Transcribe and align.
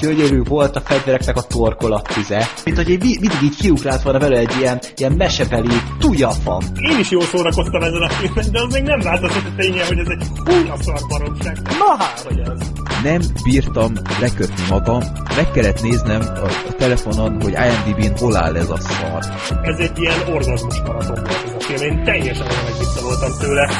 gyönyörű 0.00 0.42
volt 0.42 0.76
a 0.76 0.80
fegyvereknek 0.80 1.36
a 1.36 1.42
torkolattize, 1.42 2.48
mint 2.64 2.76
hogy 2.76 2.90
egy, 2.90 3.00
mindig 3.00 3.42
így 3.42 3.56
kiugrált 3.56 4.02
volna 4.02 4.18
vele 4.18 4.38
egy 4.38 4.54
ilyen, 4.58 4.80
ilyen 4.96 5.12
mesebeli 5.12 5.76
tujafam. 5.98 6.62
Én 6.90 6.98
is 6.98 7.10
jól 7.10 7.22
szórakoztam 7.22 7.82
ezen 7.82 8.02
a 8.02 8.08
filmen, 8.08 8.50
de 8.52 8.60
az 8.60 8.72
még 8.72 8.82
nem 8.82 9.00
változott 9.00 9.44
a 9.46 9.52
ténye, 9.56 9.86
hogy 9.86 9.98
ez 9.98 10.06
egy 10.08 10.26
húnya 10.44 10.74
szar 10.80 11.00
baromság. 11.08 11.56
Na 11.62 11.96
hát, 11.98 12.20
hogy 12.20 12.38
ez. 12.38 12.70
Nem 13.02 13.20
bírtam 13.44 13.92
lekötni 14.20 14.62
magam, 14.68 15.02
meg 15.36 15.50
kellett 15.50 15.82
néznem 15.82 16.20
a, 16.20 16.44
a 16.68 16.74
telefonon, 16.78 17.42
hogy 17.42 17.52
IMDb-n 17.52 18.16
hol 18.18 18.36
áll 18.36 18.56
ez 18.56 18.70
a 18.70 18.78
szar. 18.78 19.24
Ez 19.62 19.78
egy 19.78 19.98
ilyen 19.98 20.34
orgazmus 20.34 20.80
maraton 20.80 21.14
volt 21.14 21.42
ez 21.44 21.52
a 21.58 21.60
film, 21.60 21.90
én 21.90 22.04
teljesen 22.04 22.46
olyan 22.46 22.70
voltam 23.02 23.38
tőle. 23.38 23.70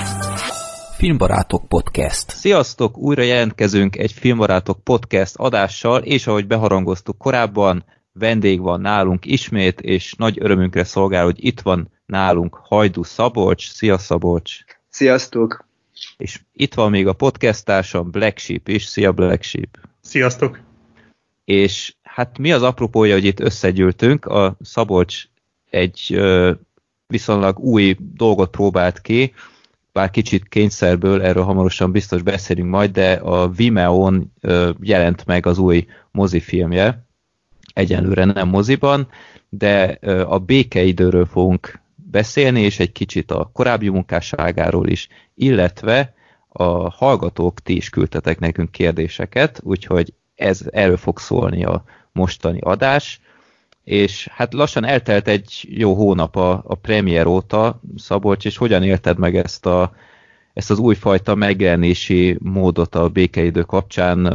Filmbarátok 1.01 1.69
Podcast. 1.69 2.31
Sziasztok! 2.31 2.99
Újra 2.99 3.23
jelentkezünk 3.23 3.97
egy 3.97 4.13
Filmbarátok 4.13 4.85
Podcast 4.85 5.37
adással, 5.37 6.03
és 6.03 6.27
ahogy 6.27 6.47
beharangoztuk 6.47 7.19
korábban, 7.19 7.85
vendég 8.13 8.61
van 8.61 8.81
nálunk 8.81 9.27
ismét, 9.27 9.81
és 9.81 10.15
nagy 10.15 10.39
örömünkre 10.41 10.85
szolgál, 10.85 11.25
hogy 11.25 11.45
itt 11.45 11.61
van 11.61 11.91
nálunk 12.07 12.55
Hajdu 12.55 13.03
Szabolcs. 13.03 13.71
Szia 13.71 13.99
Szabolcs! 13.99 14.59
Sziasztok! 14.89 15.67
És 16.17 16.41
itt 16.53 16.75
van 16.75 16.91
még 16.91 17.07
a 17.07 17.13
podcastársam 17.13 18.11
Black 18.11 18.39
Sheep 18.39 18.69
is. 18.69 18.85
Szia 18.85 19.13
Black 19.13 19.43
Sheep! 19.43 19.79
Sziasztok! 20.01 20.61
És 21.45 21.95
hát 22.03 22.39
mi 22.39 22.53
az 22.53 22.63
apropója, 22.63 23.15
hogy 23.15 23.25
itt 23.25 23.41
összegyűltünk? 23.41 24.25
A 24.25 24.57
Szabolcs 24.63 25.25
egy 25.71 26.07
ö, 26.15 26.53
viszonylag 27.07 27.59
új 27.59 27.97
dolgot 28.15 28.51
próbált 28.51 29.01
ki, 29.01 29.33
bár 29.93 30.11
kicsit 30.11 30.49
kényszerből, 30.49 31.23
erről 31.23 31.43
hamarosan 31.43 31.93
biztos 31.93 32.23
beszélünk 32.23 32.71
majd, 32.71 32.91
de 32.91 33.13
a 33.13 33.49
Vimeo-n 33.49 34.33
jelent 34.81 35.27
meg 35.27 35.47
az 35.47 35.59
új 35.59 35.87
mozifilmje, 36.11 37.07
egyenlőre 37.75 38.25
nem 38.25 38.49
moziban, 38.49 39.09
de 39.49 39.99
a 40.29 40.39
békeidőről 40.39 41.27
fogunk 41.27 41.81
beszélni, 41.95 42.61
és 42.61 42.79
egy 42.79 42.93
kicsit 42.93 43.31
a 43.31 43.51
korábbi 43.53 43.89
munkásságáról 43.89 44.89
is, 44.89 45.09
illetve 45.35 46.15
a 46.49 46.91
hallgatók 46.91 47.61
ti 47.61 47.77
is 47.77 47.91
küldtetek 47.91 48.39
nekünk 48.39 48.71
kérdéseket, 48.71 49.61
úgyhogy 49.63 50.15
ez 50.35 50.61
erről 50.71 50.97
fog 50.97 51.19
szólni 51.19 51.65
a 51.65 51.85
mostani 52.13 52.59
adás 52.61 53.21
és 53.85 54.29
hát 54.33 54.53
lassan 54.53 54.85
eltelt 54.85 55.29
egy 55.29 55.67
jó 55.71 55.95
hónap 55.95 56.37
a, 56.37 56.63
a 56.67 56.75
premier 56.75 57.27
óta, 57.27 57.81
Szabolcs, 57.97 58.45
és 58.45 58.57
hogyan 58.57 58.83
élted 58.83 59.19
meg 59.19 59.37
ezt, 59.37 59.67
a, 59.67 59.93
ezt 60.55 60.71
az 60.71 60.79
újfajta 60.79 61.35
megjelenési 61.35 62.39
módot 62.43 62.95
a 62.95 63.09
békeidő 63.09 63.63
kapcsán? 63.63 64.35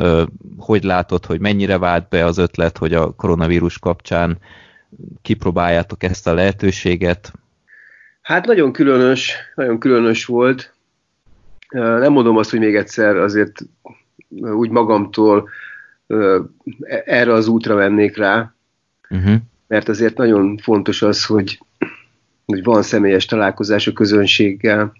Hogy 0.58 0.84
látod, 0.84 1.26
hogy 1.26 1.40
mennyire 1.40 1.78
vált 1.78 2.10
be 2.10 2.26
az 2.26 2.38
ötlet, 2.38 2.78
hogy 2.78 2.94
a 2.94 3.12
koronavírus 3.12 3.80
kapcsán 3.80 4.38
kipróbáljátok 5.22 6.04
ezt 6.04 6.28
a 6.28 6.34
lehetőséget? 6.34 7.34
Hát 8.22 8.46
nagyon 8.46 8.72
különös, 8.72 9.36
nagyon 9.56 9.80
különös 9.80 10.26
volt. 10.26 10.74
Nem 11.70 12.12
mondom 12.12 12.38
azt, 12.38 12.50
hogy 12.50 12.60
még 12.60 12.76
egyszer 12.76 13.16
azért 13.16 13.62
úgy 14.42 14.70
magamtól 14.70 15.50
erre 17.06 17.34
az 17.34 17.48
útra 17.48 17.76
vennék 17.76 18.18
rá, 18.18 18.55
Uh-huh. 19.10 19.36
Mert 19.68 19.90
azért 19.90 20.18
nagyon 20.18 20.58
fontos 20.58 21.02
az, 21.02 21.26
hogy, 21.26 21.60
hogy 22.46 22.64
van 22.64 22.82
személyes 22.82 23.26
találkozás 23.26 23.88
a 23.88 23.94
közönséggel, 23.94 24.94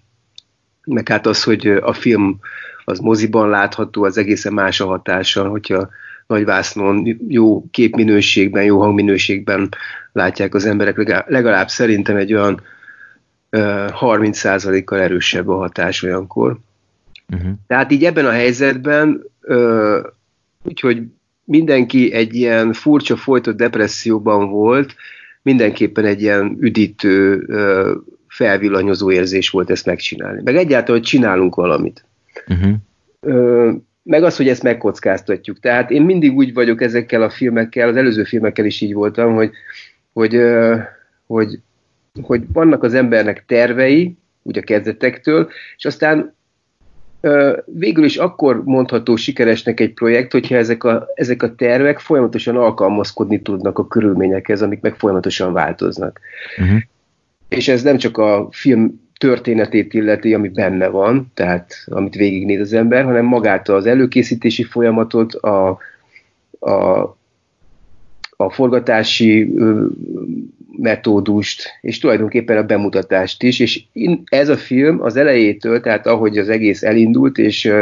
meg 0.84 1.08
hát 1.08 1.26
az, 1.26 1.42
hogy 1.42 1.66
a 1.66 1.92
film 1.92 2.38
az 2.84 2.98
moziban 2.98 3.48
látható, 3.48 4.04
az 4.04 4.18
egészen 4.18 4.52
más 4.52 4.80
a 4.80 4.86
hatása, 4.86 5.48
hogyha 5.48 5.88
nagyvásznon 6.26 7.18
jó 7.28 7.64
képminőségben, 7.70 8.64
jó 8.64 8.80
hangminőségben 8.80 9.68
látják 10.12 10.54
az 10.54 10.64
emberek, 10.64 10.96
legalább, 10.96 11.24
legalább 11.28 11.68
szerintem 11.68 12.16
egy 12.16 12.34
olyan 12.34 12.60
30%-kal 13.50 15.00
erősebb 15.00 15.48
a 15.48 15.56
hatás 15.56 16.02
olyankor. 16.02 16.58
Uh-huh. 17.28 17.50
Tehát 17.66 17.92
így 17.92 18.04
ebben 18.04 18.26
a 18.26 18.30
helyzetben, 18.30 19.22
úgyhogy 20.62 21.02
mindenki 21.46 22.12
egy 22.12 22.34
ilyen 22.34 22.72
furcsa 22.72 23.16
folytott 23.16 23.56
depresszióban 23.56 24.50
volt, 24.50 24.94
mindenképpen 25.42 26.04
egy 26.04 26.22
ilyen 26.22 26.56
üdítő, 26.60 27.46
felvillanyozó 28.28 29.10
érzés 29.10 29.50
volt 29.50 29.70
ezt 29.70 29.86
megcsinálni. 29.86 30.40
Meg 30.44 30.56
egyáltalán, 30.56 31.00
hogy 31.00 31.08
csinálunk 31.08 31.54
valamit. 31.54 32.04
Uh-huh. 32.48 33.74
Meg 34.02 34.22
az, 34.22 34.36
hogy 34.36 34.48
ezt 34.48 34.62
megkockáztatjuk. 34.62 35.60
Tehát 35.60 35.90
én 35.90 36.02
mindig 36.02 36.36
úgy 36.36 36.52
vagyok 36.52 36.82
ezekkel 36.82 37.22
a 37.22 37.30
filmekkel, 37.30 37.88
az 37.88 37.96
előző 37.96 38.24
filmekkel 38.24 38.64
is 38.64 38.80
így 38.80 38.94
voltam, 38.94 39.34
hogy, 39.34 39.50
hogy, 40.12 40.40
hogy, 41.26 41.58
hogy 42.22 42.42
vannak 42.52 42.82
az 42.82 42.94
embernek 42.94 43.44
tervei, 43.46 44.16
úgy 44.42 44.58
a 44.58 44.62
kezdetektől, 44.62 45.48
és 45.76 45.84
aztán 45.84 46.35
végül 47.64 48.04
is 48.04 48.16
akkor 48.16 48.62
mondható 48.64 49.16
sikeresnek 49.16 49.80
egy 49.80 49.92
projekt, 49.92 50.32
hogyha 50.32 50.56
ezek 50.56 50.84
a, 50.84 51.06
ezek 51.14 51.42
a 51.42 51.54
tervek 51.54 51.98
folyamatosan 51.98 52.56
alkalmazkodni 52.56 53.42
tudnak 53.42 53.78
a 53.78 53.86
körülményekhez, 53.86 54.62
amik 54.62 54.80
meg 54.80 54.94
folyamatosan 54.94 55.52
változnak. 55.52 56.20
Uh-huh. 56.58 56.78
És 57.48 57.68
ez 57.68 57.82
nem 57.82 57.96
csak 57.96 58.18
a 58.18 58.48
film 58.50 59.00
történetét 59.18 59.94
illeti, 59.94 60.34
ami 60.34 60.48
benne 60.48 60.88
van, 60.88 61.30
tehát 61.34 61.74
amit 61.86 62.14
végignéz 62.14 62.60
az 62.60 62.72
ember, 62.72 63.04
hanem 63.04 63.24
magát 63.24 63.68
az 63.68 63.86
előkészítési 63.86 64.62
folyamatot, 64.62 65.34
a, 65.34 65.78
a, 66.58 67.00
a 68.36 68.50
forgatási 68.50 69.54
metódust, 70.76 71.68
és 71.80 71.98
tulajdonképpen 71.98 72.56
a 72.56 72.62
bemutatást 72.62 73.42
is, 73.42 73.60
és 73.60 73.82
ez 74.24 74.48
a 74.48 74.56
film 74.56 75.02
az 75.02 75.16
elejétől, 75.16 75.80
tehát 75.80 76.06
ahogy 76.06 76.38
az 76.38 76.48
egész 76.48 76.82
elindult, 76.82 77.38
és, 77.38 77.72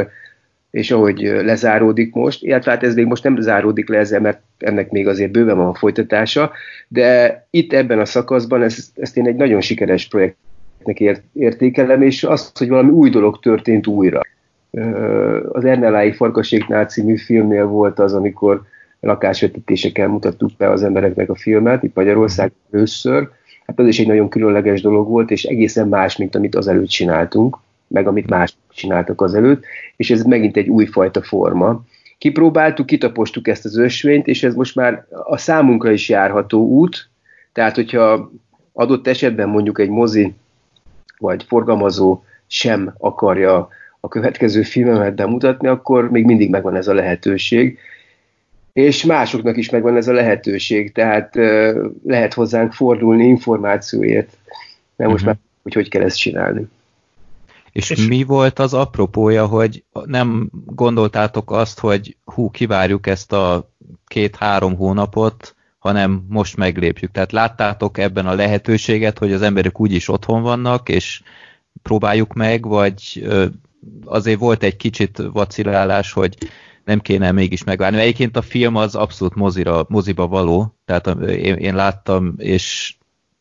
és 0.71 0.91
ahogy 0.91 1.21
lezáródik 1.21 2.15
most, 2.15 2.43
illetve 2.43 2.71
hát 2.71 2.83
ez 2.83 2.95
még 2.95 3.07
most 3.07 3.23
nem 3.23 3.41
záródik 3.41 3.89
le 3.89 3.99
ezzel, 3.99 4.21
mert 4.21 4.41
ennek 4.59 4.91
még 4.91 5.09
azért 5.09 5.31
bőven 5.31 5.57
van 5.57 5.67
a 5.67 5.75
folytatása, 5.75 6.53
de 6.89 7.47
itt 7.51 7.73
ebben 7.73 7.99
a 7.99 8.05
szakaszban 8.05 8.63
ezt, 8.63 8.99
ezt 8.99 9.17
én 9.17 9.27
egy 9.27 9.37
nagyon 9.37 9.61
sikeres 9.61 10.09
projektnek 10.09 11.01
ért, 11.01 11.23
értékelem, 11.33 12.03
és 12.03 12.25
azt, 12.25 12.59
hogy 12.59 12.69
valami 12.69 12.91
új 12.91 13.11
dolog 13.11 13.41
történt 13.41 13.87
újra. 13.87 14.21
Az 15.53 15.65
Ernelái 15.65 16.13
Farkaséknál 16.13 16.87
című 16.87 17.17
filmnél 17.17 17.67
volt 17.67 17.99
az, 17.99 18.15
amikor 18.15 18.63
lakásvetítésekkel 19.05 20.09
mutattuk 20.09 20.51
be 20.59 20.71
az 20.71 20.83
embereknek 20.83 21.31
a 21.31 21.35
filmet, 21.35 21.83
itt 21.83 21.95
Magyarország 21.95 22.53
először. 22.73 23.29
Hát 23.67 23.79
az 23.79 23.87
is 23.87 23.99
egy 23.99 24.07
nagyon 24.07 24.29
különleges 24.29 24.81
dolog 24.81 25.09
volt, 25.09 25.31
és 25.31 25.45
egészen 25.45 25.89
más, 25.89 26.17
mint 26.17 26.35
amit 26.35 26.55
az 26.55 26.69
előtt 26.69 26.89
csináltunk, 26.89 27.59
meg 27.87 28.07
amit 28.07 28.29
más 28.31 28.57
csináltak 28.71 29.21
az 29.21 29.35
előtt, 29.35 29.65
és 29.97 30.11
ez 30.11 30.23
megint 30.23 30.57
egy 30.57 30.69
újfajta 30.69 31.23
forma. 31.23 31.83
Kipróbáltuk, 32.19 32.87
kitapostuk 32.87 33.49
ezt 33.49 33.65
az 33.65 33.77
ösvényt, 33.77 34.27
és 34.27 34.43
ez 34.43 34.55
most 34.55 34.75
már 34.75 35.07
a 35.25 35.37
számunkra 35.37 35.91
is 35.91 36.09
járható 36.09 36.69
út, 36.69 37.09
tehát 37.53 37.75
hogyha 37.75 38.31
adott 38.73 39.07
esetben 39.07 39.49
mondjuk 39.49 39.79
egy 39.79 39.89
mozi 39.89 40.35
vagy 41.19 41.45
forgalmazó 41.49 42.23
sem 42.47 42.95
akarja 42.99 43.69
a 44.01 44.09
következő 44.09 44.63
filmemet 44.63 45.15
bemutatni, 45.15 45.69
akkor 45.69 46.11
még 46.11 46.25
mindig 46.25 46.51
megvan 46.51 46.77
ez 46.77 46.89
a 46.89 46.95
lehetőség 46.95 47.79
és 48.75 49.05
másoknak 49.05 49.57
is 49.57 49.71
megvan 49.71 49.97
ez 49.97 50.09
a 50.09 50.13
lehetőség, 50.13 50.93
tehát 50.93 51.35
lehet 52.05 52.35
hozzánk 52.35 52.73
fordulni 52.73 53.25
információért, 53.25 54.37
mert 54.97 55.11
most 55.11 55.23
uh-huh. 55.25 55.27
már 55.27 55.37
hogy 55.63 55.75
hogy 55.75 55.89
kell 55.89 56.03
ezt 56.03 56.19
csinálni. 56.19 56.69
És, 57.73 57.91
és 57.91 58.07
mi 58.07 58.23
volt 58.23 58.59
az 58.59 58.75
apropója, 58.75 59.47
hogy 59.47 59.85
nem 60.05 60.51
gondoltátok 60.67 61.51
azt, 61.51 61.79
hogy 61.79 62.17
hú, 62.25 62.51
kivárjuk 62.51 63.07
ezt 63.07 63.33
a 63.33 63.71
két-három 64.07 64.77
hónapot, 64.77 65.55
hanem 65.79 66.25
most 66.29 66.57
meglépjük. 66.57 67.11
Tehát 67.11 67.33
láttátok 67.33 67.99
ebben 67.99 68.27
a 68.27 68.35
lehetőséget, 68.35 69.19
hogy 69.19 69.33
az 69.33 69.43
emberek 69.43 69.81
úgyis 69.81 70.09
otthon 70.09 70.43
vannak, 70.43 70.89
és 70.89 71.23
próbáljuk 71.83 72.33
meg, 72.33 72.67
vagy 72.67 73.29
azért 74.05 74.39
volt 74.39 74.63
egy 74.63 74.77
kicsit 74.77 75.23
vacilálás, 75.33 76.13
hogy 76.13 76.37
nem 76.85 77.01
kéne 77.01 77.33
mégis 77.33 77.65
megvárni. 77.65 77.99
Egyébként 77.99 78.37
a 78.37 78.43
film 78.43 78.77
az 78.77 78.95
abszolút 78.95 79.35
mozira, 79.35 79.85
moziba 79.89 80.27
való, 80.27 80.79
tehát 80.85 81.07
én, 81.31 81.55
én 81.55 81.75
láttam, 81.75 82.35
és 82.37 82.95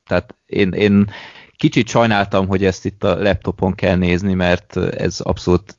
tehát 0.07 0.35
én, 0.45 0.71
én 0.71 1.09
kicsit 1.55 1.87
sajnáltam, 1.87 2.47
hogy 2.47 2.65
ezt 2.65 2.85
itt 2.85 3.03
a 3.03 3.21
laptopon 3.21 3.75
kell 3.75 3.95
nézni, 3.95 4.33
mert 4.33 4.77
ez 4.77 5.19
abszolút 5.19 5.77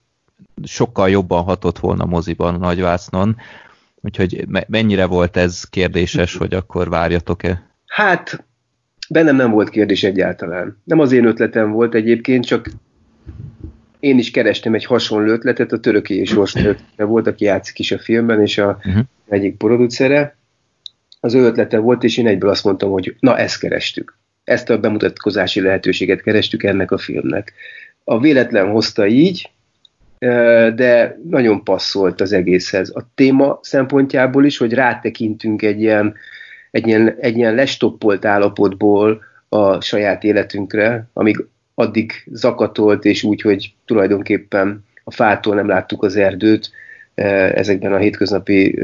sokkal 0.62 1.10
jobban 1.10 1.42
hatott 1.42 1.78
volna 1.78 2.04
moziban, 2.04 2.58
nagyvásznon. 2.58 3.36
Úgyhogy 4.00 4.46
mennyire 4.68 5.06
volt 5.06 5.36
ez 5.36 5.64
kérdéses, 5.64 6.36
hogy 6.36 6.54
akkor 6.54 6.88
várjatok-e? 6.88 7.70
Hát, 7.86 8.44
bennem 9.08 9.36
nem 9.36 9.50
volt 9.50 9.68
kérdés 9.68 10.02
egyáltalán. 10.02 10.80
Nem 10.84 10.98
az 10.98 11.12
én 11.12 11.26
ötletem 11.26 11.70
volt 11.70 11.94
egyébként, 11.94 12.44
csak 12.44 12.70
én 14.04 14.18
is 14.18 14.30
kerestem 14.30 14.74
egy 14.74 14.84
hasonló 14.84 15.30
ötletet, 15.30 15.72
a 15.72 15.80
töröki 15.80 16.18
és 16.18 16.32
Rosnőt 16.32 16.78
volt, 16.96 17.26
aki 17.26 17.44
játszik 17.44 17.78
is 17.78 17.92
a 17.92 17.98
filmben, 17.98 18.40
és 18.40 18.58
a 18.58 18.78
uh-huh. 18.78 19.04
egyik 19.28 19.56
producere. 19.56 20.36
Az 21.20 21.34
ő 21.34 21.44
ötlete 21.44 21.78
volt, 21.78 22.02
és 22.02 22.18
én 22.18 22.26
egyből 22.26 22.50
azt 22.50 22.64
mondtam, 22.64 22.90
hogy 22.90 23.16
na, 23.20 23.38
ezt 23.38 23.58
kerestük. 23.58 24.18
Ezt 24.44 24.70
a 24.70 24.78
bemutatkozási 24.78 25.60
lehetőséget 25.60 26.22
kerestük 26.22 26.62
ennek 26.62 26.90
a 26.90 26.98
filmnek. 26.98 27.52
A 28.04 28.20
véletlen 28.20 28.70
hozta 28.70 29.06
így, 29.06 29.50
de 30.74 31.18
nagyon 31.28 31.64
passzolt 31.64 32.20
az 32.20 32.32
egészhez. 32.32 32.90
A 32.94 33.08
téma 33.14 33.58
szempontjából 33.62 34.44
is, 34.44 34.56
hogy 34.56 34.72
rátekintünk 34.72 35.62
egy 35.62 35.80
ilyen, 35.80 36.14
egy 36.70 36.86
ilyen, 36.86 37.16
egy 37.20 37.36
ilyen 37.36 37.54
lestoppolt 37.54 38.24
állapotból 38.24 39.22
a 39.48 39.80
saját 39.80 40.24
életünkre, 40.24 41.08
amíg 41.12 41.46
addig 41.74 42.12
zakatolt, 42.32 43.04
és 43.04 43.22
úgy, 43.22 43.40
hogy 43.40 43.74
tulajdonképpen 43.84 44.84
a 45.04 45.10
fától 45.10 45.54
nem 45.54 45.68
láttuk 45.68 46.02
az 46.02 46.16
erdőt 46.16 46.70
ezekben 47.54 47.92
a 47.92 47.98
hétköznapi 47.98 48.78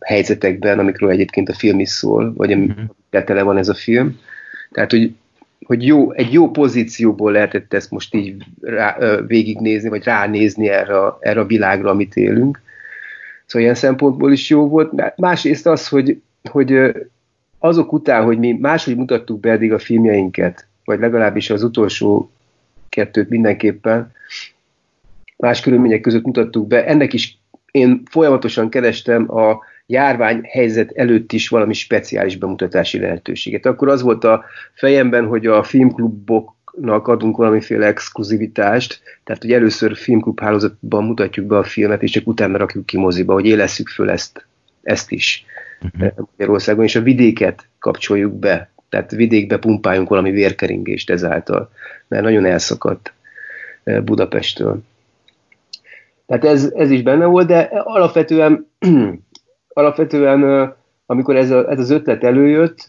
helyzetekben, 0.00 0.78
amikről 0.78 1.10
egyébként 1.10 1.48
a 1.48 1.54
film 1.54 1.80
is 1.80 1.88
szól, 1.88 2.32
vagy 2.36 2.52
ami 2.52 2.66
mm-hmm. 2.66 3.24
tele 3.24 3.42
van 3.42 3.56
ez 3.56 3.68
a 3.68 3.74
film. 3.74 4.18
Tehát, 4.70 4.90
hogy 4.90 5.14
hogy 5.66 5.86
jó, 5.86 6.12
egy 6.12 6.32
jó 6.32 6.50
pozícióból 6.50 7.32
lehetett 7.32 7.74
ezt 7.74 7.90
most 7.90 8.14
így 8.14 8.44
rá, 8.60 8.96
végignézni, 9.26 9.88
vagy 9.88 10.04
ránézni 10.04 10.68
erre, 10.68 10.94
erre 11.20 11.40
a 11.40 11.46
világra, 11.46 11.90
amit 11.90 12.16
élünk. 12.16 12.60
Szóval 13.46 13.62
ilyen 13.62 13.74
szempontból 13.74 14.32
is 14.32 14.50
jó 14.50 14.68
volt. 14.68 15.16
Másrészt 15.16 15.66
az, 15.66 15.88
hogy, 15.88 16.20
hogy 16.50 16.92
azok 17.58 17.92
után, 17.92 18.24
hogy 18.24 18.38
mi 18.38 18.52
máshogy 18.52 18.96
mutattuk 18.96 19.40
be 19.40 19.50
eddig 19.50 19.72
a 19.72 19.78
filmjeinket, 19.78 20.66
vagy 20.84 20.98
legalábbis 20.98 21.50
az 21.50 21.62
utolsó 21.62 22.30
kettőt 22.88 23.28
mindenképpen, 23.28 24.12
más 25.36 25.60
körülmények 25.60 26.00
között 26.00 26.24
mutattuk 26.24 26.66
be, 26.66 26.86
ennek 26.86 27.12
is 27.12 27.38
én 27.70 28.02
folyamatosan 28.10 28.70
kerestem 28.70 29.36
a 29.36 29.58
járvány 29.86 30.40
helyzet 30.42 30.92
előtt 30.92 31.32
is 31.32 31.48
valami 31.48 31.72
speciális 31.72 32.36
bemutatási 32.36 32.98
lehetőséget. 32.98 33.66
Akkor 33.66 33.88
az 33.88 34.02
volt 34.02 34.24
a 34.24 34.44
fejemben, 34.74 35.26
hogy 35.26 35.46
a 35.46 35.62
filmkluboknak 35.62 37.08
adunk 37.08 37.36
valamiféle 37.36 37.86
exkluzivitást, 37.86 39.00
tehát 39.24 39.42
hogy 39.42 39.52
először 39.52 39.96
filmklub 39.96 40.40
hálózatban 40.40 41.04
mutatjuk 41.04 41.46
be 41.46 41.56
a 41.56 41.64
filmet, 41.64 42.02
és 42.02 42.10
csak 42.10 42.26
utána 42.26 42.58
rakjuk 42.58 42.86
ki 42.86 42.98
moziba, 42.98 43.32
hogy 43.32 43.46
élesszük 43.46 43.88
föl 43.88 44.10
ezt, 44.10 44.46
ezt 44.82 45.10
is 45.10 45.44
uh-huh. 45.82 46.12
Magyarországon, 46.36 46.84
és 46.84 46.96
a 46.96 47.02
vidéket 47.02 47.68
kapcsoljuk 47.78 48.32
be, 48.32 48.70
tehát 48.88 49.10
vidékbe 49.10 49.58
pumpáljunk 49.58 50.08
valami 50.08 50.30
vérkeringést 50.30 51.10
ezáltal, 51.10 51.70
mert 52.08 52.22
nagyon 52.22 52.44
elszakadt 52.44 53.12
eh, 53.84 54.00
Budapesttől. 54.00 54.82
Tehát 56.26 56.44
ez, 56.44 56.72
ez 56.76 56.90
is 56.90 57.02
benne 57.02 57.24
volt, 57.24 57.46
de 57.46 57.60
alapvetően 57.84 58.66
alapvetően, 59.68 60.72
amikor 61.06 61.36
ez, 61.36 61.50
a, 61.50 61.70
ez 61.70 61.78
az 61.78 61.90
ötlet 61.90 62.24
előjött, 62.24 62.86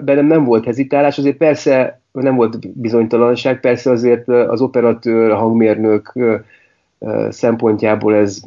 bennem 0.00 0.26
nem 0.26 0.44
volt 0.44 0.64
hezitálás, 0.64 1.18
azért 1.18 1.36
persze 1.36 2.00
nem 2.12 2.34
volt 2.34 2.68
bizonytalanság, 2.68 3.60
persze 3.60 3.90
azért 3.90 4.28
az 4.28 4.60
operatőr, 4.60 5.30
a 5.30 5.36
hangmérnök 5.36 6.12
szempontjából 7.28 8.14
ez, 8.14 8.40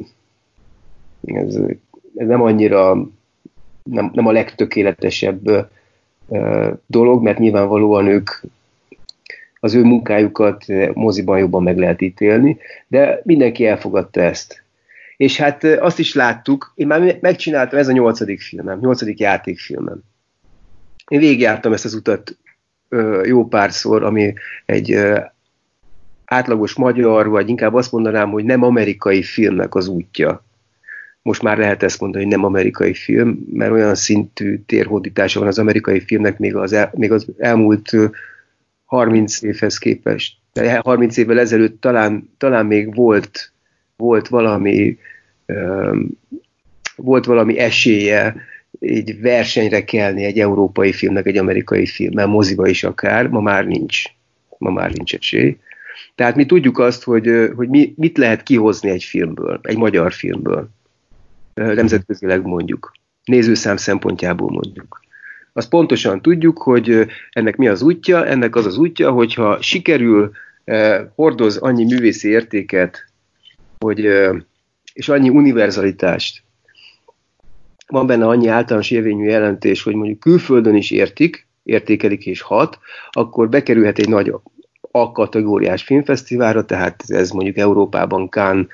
ez, 1.25 1.56
ez 2.15 2.27
nem 2.27 2.41
annyira 2.41 3.07
nem, 3.89 4.11
nem 4.13 4.27
a 4.27 4.31
legtökéletesebb 4.31 5.69
dolog, 6.85 7.23
mert 7.23 7.39
nyilvánvalóan 7.39 8.07
ők 8.07 8.29
az 9.59 9.73
ő 9.73 9.83
munkájukat 9.83 10.65
moziban 10.93 11.37
jobban 11.37 11.63
meg 11.63 11.77
lehet 11.77 12.01
ítélni, 12.01 12.57
de 12.87 13.21
mindenki 13.23 13.65
elfogadta 13.65 14.21
ezt. 14.21 14.63
És 15.17 15.37
hát 15.37 15.63
azt 15.63 15.99
is 15.99 16.13
láttuk, 16.13 16.71
én 16.75 16.87
már 16.87 17.17
megcsináltam, 17.21 17.79
ez 17.79 17.87
a 17.87 17.91
nyolcadik 17.91 18.41
filmem, 18.41 18.79
nyolcadik 18.79 19.19
játékfilmem. 19.19 19.99
Én 21.07 21.19
végigjártam 21.19 21.73
ezt 21.73 21.85
az 21.85 21.93
utat 21.93 22.37
jó 23.23 23.47
párszor, 23.47 24.03
ami 24.03 24.33
egy 24.65 24.99
átlagos 26.25 26.73
magyar, 26.73 27.27
vagy 27.27 27.49
inkább 27.49 27.73
azt 27.73 27.91
mondanám, 27.91 28.29
hogy 28.29 28.43
nem 28.43 28.63
amerikai 28.63 29.23
filmnek 29.23 29.75
az 29.75 29.87
útja. 29.87 30.45
Most 31.27 31.41
már 31.41 31.57
lehet 31.57 31.83
ezt 31.83 32.00
mondani, 32.00 32.24
hogy 32.24 32.33
nem 32.33 32.44
amerikai 32.44 32.94
film, 32.94 33.47
mert 33.51 33.71
olyan 33.71 33.95
szintű 33.95 34.59
térhódítása 34.65 35.39
van 35.39 35.47
az 35.47 35.59
amerikai 35.59 36.00
filmnek 36.00 36.38
még 36.38 36.56
az, 36.56 36.74
el, 36.74 36.91
még 36.95 37.12
az 37.12 37.27
elmúlt 37.38 37.91
30 38.85 39.41
évhez 39.41 39.77
képest. 39.77 40.35
30 40.81 41.18
évvel 41.18 41.39
ezelőtt 41.39 41.81
talán, 41.81 42.29
talán 42.38 42.65
még 42.65 42.95
volt 42.95 43.51
volt 43.97 44.27
valami, 44.27 44.97
volt 46.95 47.25
valami 47.25 47.59
esélye 47.59 48.35
egy 48.80 49.21
versenyre 49.21 49.83
kelni 49.83 50.23
egy 50.23 50.39
európai 50.39 50.91
filmnek, 50.91 51.25
egy 51.25 51.38
amerikai 51.38 51.85
filmmel, 51.85 52.27
moziba 52.27 52.68
is 52.68 52.83
akár, 52.83 53.27
ma 53.27 53.39
már 53.39 53.65
nincs. 53.65 54.03
Ma 54.57 54.71
már 54.71 54.91
nincs 54.91 55.13
esély. 55.13 55.57
Tehát 56.15 56.35
mi 56.35 56.45
tudjuk 56.45 56.80
azt, 56.80 57.03
hogy, 57.03 57.51
hogy 57.56 57.69
mi, 57.69 57.94
mit 57.97 58.18
lehet 58.18 58.44
kihozni 58.44 58.89
egy 58.89 59.03
filmből, 59.03 59.59
egy 59.63 59.77
magyar 59.77 60.13
filmből. 60.13 60.69
Nemzetközileg 61.57 62.45
mondjuk. 62.45 62.92
Nézőszám 63.24 63.77
szempontjából 63.77 64.50
mondjuk. 64.50 65.00
Azt 65.54 65.69
pontosan 65.69 66.21
tudjuk, 66.21 66.57
hogy 66.57 67.06
ennek 67.31 67.56
mi 67.56 67.68
az 67.68 67.81
útja, 67.81 68.25
ennek 68.25 68.56
az 68.56 68.65
az 68.65 68.77
útja, 68.77 69.12
hogyha 69.12 69.62
sikerül 69.62 70.31
hordoz 71.15 71.57
annyi 71.57 71.83
művészi 71.83 72.30
értéket 72.30 73.07
hogy, 73.80 74.09
és 74.94 75.09
annyi 75.09 75.30
univerzalitást, 75.30 76.44
van 77.88 78.07
benne 78.07 78.27
annyi 78.27 78.48
általános 78.48 78.92
érvényű 78.92 79.25
jelentés, 79.25 79.83
hogy 79.83 79.95
mondjuk 79.95 80.19
külföldön 80.19 80.75
is 80.75 80.92
értik, 80.92 81.48
értékelik 81.63 82.25
és 82.25 82.42
hat, 82.42 82.80
akkor 83.12 83.50
bekerülhet 83.50 84.00
egy 84.00 84.09
nagy 84.09 84.33
A-kategóriás 84.92 85.83
filmfesztiválra, 85.83 86.65
tehát 86.65 87.04
ez 87.07 87.30
mondjuk 87.30 87.57
Európában 87.57 88.30
Cannes, 88.30 88.68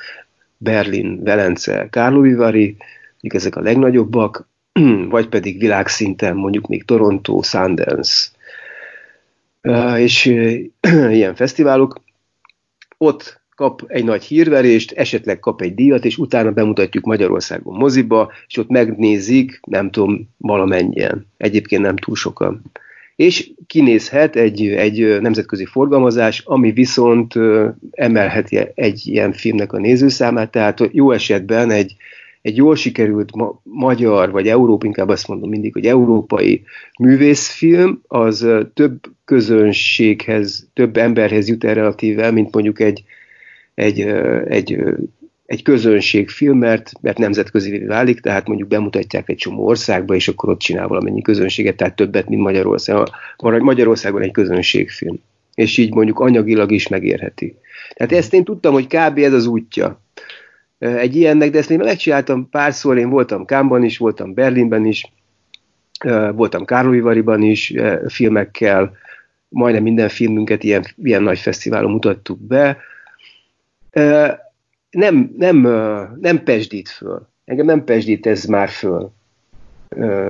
Berlin, 0.63 1.23
Velence, 1.23 1.87
Karlovy 1.91 2.75
ezek 3.21 3.55
a 3.55 3.61
legnagyobbak, 3.61 4.47
vagy 5.09 5.27
pedig 5.29 5.59
világszinten 5.59 6.35
mondjuk 6.35 6.67
még 6.67 6.85
Toronto, 6.85 7.41
Sundance, 7.41 8.29
és 9.97 10.25
ilyen 11.11 11.35
fesztiválok. 11.35 12.01
Ott 12.97 13.41
kap 13.55 13.83
egy 13.87 14.03
nagy 14.03 14.23
hírverést, 14.23 14.91
esetleg 14.91 15.39
kap 15.39 15.61
egy 15.61 15.75
díjat, 15.75 16.05
és 16.05 16.17
utána 16.17 16.51
bemutatjuk 16.51 17.05
Magyarországon 17.05 17.77
moziba, 17.77 18.31
és 18.47 18.57
ott 18.57 18.69
megnézik, 18.69 19.59
nem 19.63 19.91
tudom, 19.91 20.29
valamennyien. 20.37 21.27
Egyébként 21.37 21.81
nem 21.81 21.95
túl 21.95 22.15
sokan. 22.15 22.61
És 23.15 23.51
kinézhet 23.67 24.35
egy, 24.35 24.67
egy 24.67 25.21
nemzetközi 25.21 25.65
forgalmazás, 25.65 26.41
ami 26.45 26.71
viszont 26.71 27.33
emelheti 27.91 28.59
egy 28.75 29.01
ilyen 29.07 29.33
filmnek 29.33 29.73
a 29.73 29.79
nézőszámát, 29.79 30.51
tehát 30.51 30.89
jó 30.91 31.11
esetben 31.11 31.71
egy, 31.71 31.95
egy 32.41 32.55
jól 32.55 32.75
sikerült 32.75 33.35
ma, 33.35 33.61
magyar, 33.63 34.31
vagy 34.31 34.47
Európa, 34.47 34.85
inkább 34.85 35.09
azt 35.09 35.27
mondom 35.27 35.49
mindig, 35.49 35.73
hogy 35.73 35.85
európai 35.85 36.63
művészfilm, 36.99 38.01
az 38.07 38.47
több 38.73 38.99
közönséghez, 39.25 40.67
több 40.73 40.97
emberhez 40.97 41.47
jut 41.47 41.63
el 41.63 41.73
relatíve, 41.73 42.31
mint 42.31 42.53
mondjuk 42.53 42.79
egy, 42.79 43.03
egy, 43.73 43.99
egy, 44.47 44.83
egy 45.45 45.61
közönségfilm, 45.61 46.57
mert, 46.57 46.91
mert 47.01 47.17
nemzetközi 47.17 47.79
válik, 47.79 48.19
tehát 48.19 48.47
mondjuk 48.47 48.69
bemutatják 48.69 49.29
egy 49.29 49.37
csomó 49.37 49.65
országba, 49.65 50.15
és 50.15 50.27
akkor 50.27 50.49
ott 50.49 50.59
csinál 50.59 50.87
valamennyi 50.87 51.21
közönséget, 51.21 51.75
tehát 51.75 51.95
többet, 51.95 52.29
mint 52.29 52.41
Magyarországon. 52.41 53.05
Magyarországon 53.37 54.21
egy 54.21 54.31
közönségfilm. 54.31 55.19
És 55.53 55.77
így 55.77 55.93
mondjuk 55.93 56.19
anyagilag 56.19 56.71
is 56.71 56.87
megérheti. 56.87 57.55
Tehát 57.93 58.11
ezt 58.11 58.33
én 58.33 58.43
tudtam, 58.43 58.73
hogy 58.73 58.87
kb. 58.87 59.17
ez 59.17 59.33
az 59.33 59.45
útja 59.45 60.01
egy 60.79 61.15
ilyennek, 61.15 61.49
de 61.49 61.57
ezt 61.57 61.71
én 61.71 61.77
megcsináltam 61.77 62.49
párszor, 62.49 62.97
én 62.97 63.09
voltam 63.09 63.45
Kámban 63.45 63.83
is, 63.83 63.97
voltam 63.97 64.33
Berlinben 64.33 64.85
is, 64.85 65.11
voltam 66.35 66.65
Károlivariban 66.65 67.41
is 67.41 67.73
filmekkel, 68.07 68.97
majdnem 69.49 69.83
minden 69.83 70.09
filmünket 70.09 70.63
ilyen, 70.63 70.83
ilyen 71.03 71.23
nagy 71.23 71.39
fesztiválon 71.39 71.91
mutattuk 71.91 72.39
be, 72.39 72.77
nem, 74.93 75.33
nem, 75.37 75.57
nem 76.19 76.43
pesdít 76.43 76.89
föl. 76.89 77.27
Engem 77.45 77.65
nem 77.65 77.83
pesdít 77.83 78.25
ez 78.25 78.45
már 78.45 78.69
föl, 78.69 79.11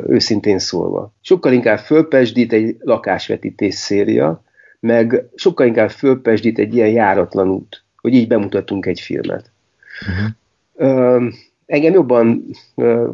őszintén 0.07 0.59
szólva. 0.59 1.13
Sokkal 1.21 1.53
inkább 1.53 1.79
fölpesdít 1.79 2.53
egy 2.53 2.75
lakásvetítés 2.79 3.75
széria, 3.75 4.43
meg 4.79 5.25
sokkal 5.35 5.67
inkább 5.67 5.89
fölpesdít 5.89 6.59
egy 6.59 6.75
ilyen 6.75 6.89
járatlan 6.89 7.49
út, 7.49 7.83
hogy 7.97 8.13
így 8.13 8.27
bemutatunk 8.27 8.85
egy 8.85 8.99
filmet. 8.99 9.51
Uh-huh. 10.07 11.33
Engem 11.65 11.93
jobban, 11.93 12.45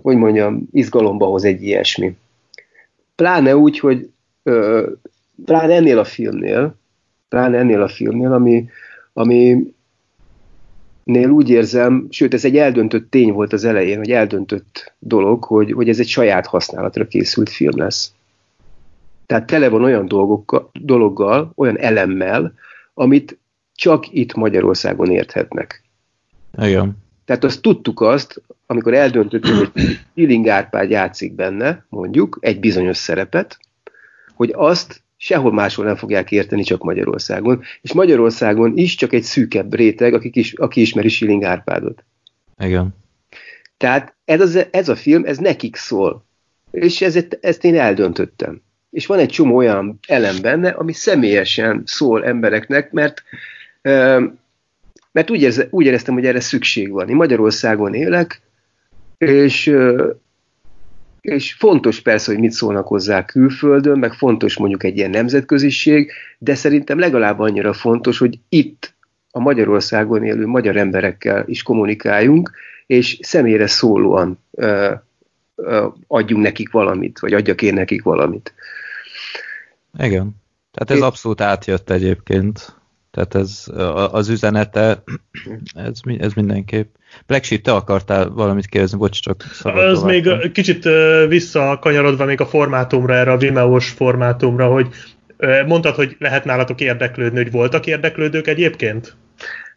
hogy 0.01 0.15
mondjam, 0.15 0.68
izgalomba 0.72 1.25
hoz 1.25 1.44
egy 1.44 1.63
ilyesmi. 1.63 2.18
Pláne 3.15 3.56
úgy, 3.56 3.79
hogy 3.79 4.10
pláne 5.46 5.74
ennél 5.74 6.00
a 6.00 6.03
filmnél, 6.03 6.75
pláne 7.29 7.58
ennél 7.58 7.82
a 7.82 7.88
filmnél, 7.88 8.34
ami, 8.34 8.70
ami 9.13 9.74
nél 11.03 11.29
úgy 11.29 11.50
érzem, 11.50 12.08
sőt 12.10 12.34
ez 12.34 12.46
egy 12.46 12.58
eldöntött 12.58 13.12
tény 13.12 13.32
volt 13.32 13.53
az 13.53 13.63
elején, 13.63 13.98
hogy 13.98 14.12
eldöntött 14.12 14.94
dolog, 15.00 15.44
hogy, 15.44 15.72
hogy 15.72 15.89
ez 15.89 16.00
egy 16.00 16.08
saját 16.08 16.46
használatra 16.46 17.08
készült 17.08 17.50
film 17.50 17.77
lesz. 17.77 18.13
Tehát 19.25 19.46
tele 19.48 19.70
van 19.70 19.84
olyan 19.84 20.08
dolgokkal, 20.08 20.70
dologgal, 20.74 21.51
olyan 21.56 21.77
elemmel, 21.77 22.53
amit 22.94 23.38
csak 23.75 24.13
itt 24.13 24.34
Magyarországon 24.34 25.12
érthetnek. 25.12 25.84
Igen. 26.58 26.98
Tehát 27.25 27.44
azt 27.44 27.62
tudtuk 27.62 28.01
azt, 28.01 28.41
amikor 28.65 28.94
eldöntöttük, 28.94 29.56
hogy 29.56 30.00
Illing 30.13 30.48
Árpád 30.48 30.89
játszik 30.89 31.34
benne, 31.34 31.86
mondjuk, 31.89 32.38
egy 32.41 32.60
bizonyos 32.60 32.98
szerepet, 32.98 33.60
hogy 34.36 34.51
azt 34.56 35.01
sehol 35.21 35.53
máshol 35.53 35.85
nem 35.85 35.95
fogják 35.95 36.31
érteni, 36.31 36.63
csak 36.63 36.83
Magyarországon. 36.83 37.61
És 37.81 37.93
Magyarországon 37.93 38.77
is 38.77 38.95
csak 38.95 39.13
egy 39.13 39.23
szűkebb 39.23 39.73
réteg, 39.73 40.13
akik 40.13 40.35
is, 40.35 40.53
aki 40.53 40.81
ismeri 40.81 41.09
Schilling 41.09 41.43
Árpádot. 41.43 42.03
Igen. 42.59 42.95
Tehát 43.77 44.15
ez, 44.25 44.41
az, 44.41 44.65
ez 44.71 44.89
a 44.89 44.95
film, 44.95 45.25
ez 45.25 45.38
nekik 45.38 45.75
szól. 45.75 46.25
És 46.71 47.01
ez, 47.01 47.19
ezt 47.41 47.63
én 47.63 47.75
eldöntöttem. 47.75 48.61
És 48.91 49.05
van 49.05 49.19
egy 49.19 49.29
csomó 49.29 49.55
olyan 49.55 49.99
elem 50.07 50.35
benne, 50.41 50.69
ami 50.69 50.93
személyesen 50.93 51.83
szól 51.85 52.25
embereknek, 52.25 52.91
mert 52.91 53.23
mert 55.11 55.29
úgy, 55.29 55.41
érze, 55.41 55.67
úgy 55.69 55.85
éreztem, 55.85 56.13
hogy 56.13 56.25
erre 56.25 56.39
szükség 56.39 56.91
van. 56.91 57.09
Én 57.09 57.15
Magyarországon 57.15 57.93
élek, 57.93 58.41
és 59.17 59.75
és 61.21 61.53
fontos 61.53 62.01
persze, 62.01 62.31
hogy 62.31 62.39
mit 62.39 62.51
szólnak 62.51 62.88
hozzá 62.88 63.25
külföldön, 63.25 63.99
meg 63.99 64.13
fontos 64.13 64.57
mondjuk 64.57 64.83
egy 64.83 64.97
ilyen 64.97 65.09
nemzetköziség, 65.09 66.11
de 66.38 66.55
szerintem 66.55 66.99
legalább 66.99 67.39
annyira 67.39 67.73
fontos, 67.73 68.17
hogy 68.17 68.39
itt 68.49 68.93
a 69.31 69.39
Magyarországon 69.39 70.23
élő 70.23 70.45
magyar 70.45 70.77
emberekkel 70.77 71.43
is 71.47 71.63
kommunikáljunk, 71.63 72.51
és 72.85 73.19
személyre 73.21 73.67
szólóan 73.67 74.39
ö, 74.51 74.93
ö, 75.55 75.88
adjunk 76.07 76.43
nekik 76.43 76.71
valamit, 76.71 77.19
vagy 77.19 77.33
adjak 77.33 77.61
én 77.61 77.73
nekik 77.73 78.03
valamit. 78.03 78.53
Igen. 79.97 80.35
Tehát 80.71 80.91
ez 80.91 80.97
én... 80.97 81.03
abszolút 81.03 81.41
átjött 81.41 81.89
egyébként. 81.89 82.78
Tehát 83.11 83.35
ez 83.35 83.65
az 84.11 84.29
üzenete, 84.29 85.03
ez, 85.73 85.99
ez 86.17 86.33
mindenképp. 86.33 86.95
Black 87.27 87.43
Sheep, 87.43 87.61
te 87.61 87.73
akartál 87.73 88.29
valamit 88.29 88.67
kérdezni, 88.67 88.97
bocs, 88.97 89.21
csak 89.21 89.43
Az 89.63 90.03
még 90.03 90.51
kicsit 90.51 90.89
visszakanyarodva 91.27 92.25
még 92.25 92.41
a 92.41 92.45
formátumra, 92.45 93.13
erre 93.13 93.31
a 93.31 93.37
Vimeo-s 93.37 93.89
formátumra, 93.89 94.67
hogy 94.67 94.87
mondtad, 95.65 95.95
hogy 95.95 96.15
lehet 96.19 96.45
nálatok 96.45 96.81
érdeklődni, 96.81 97.37
hogy 97.37 97.51
voltak 97.51 97.85
érdeklődők 97.85 98.47
egyébként? 98.47 99.15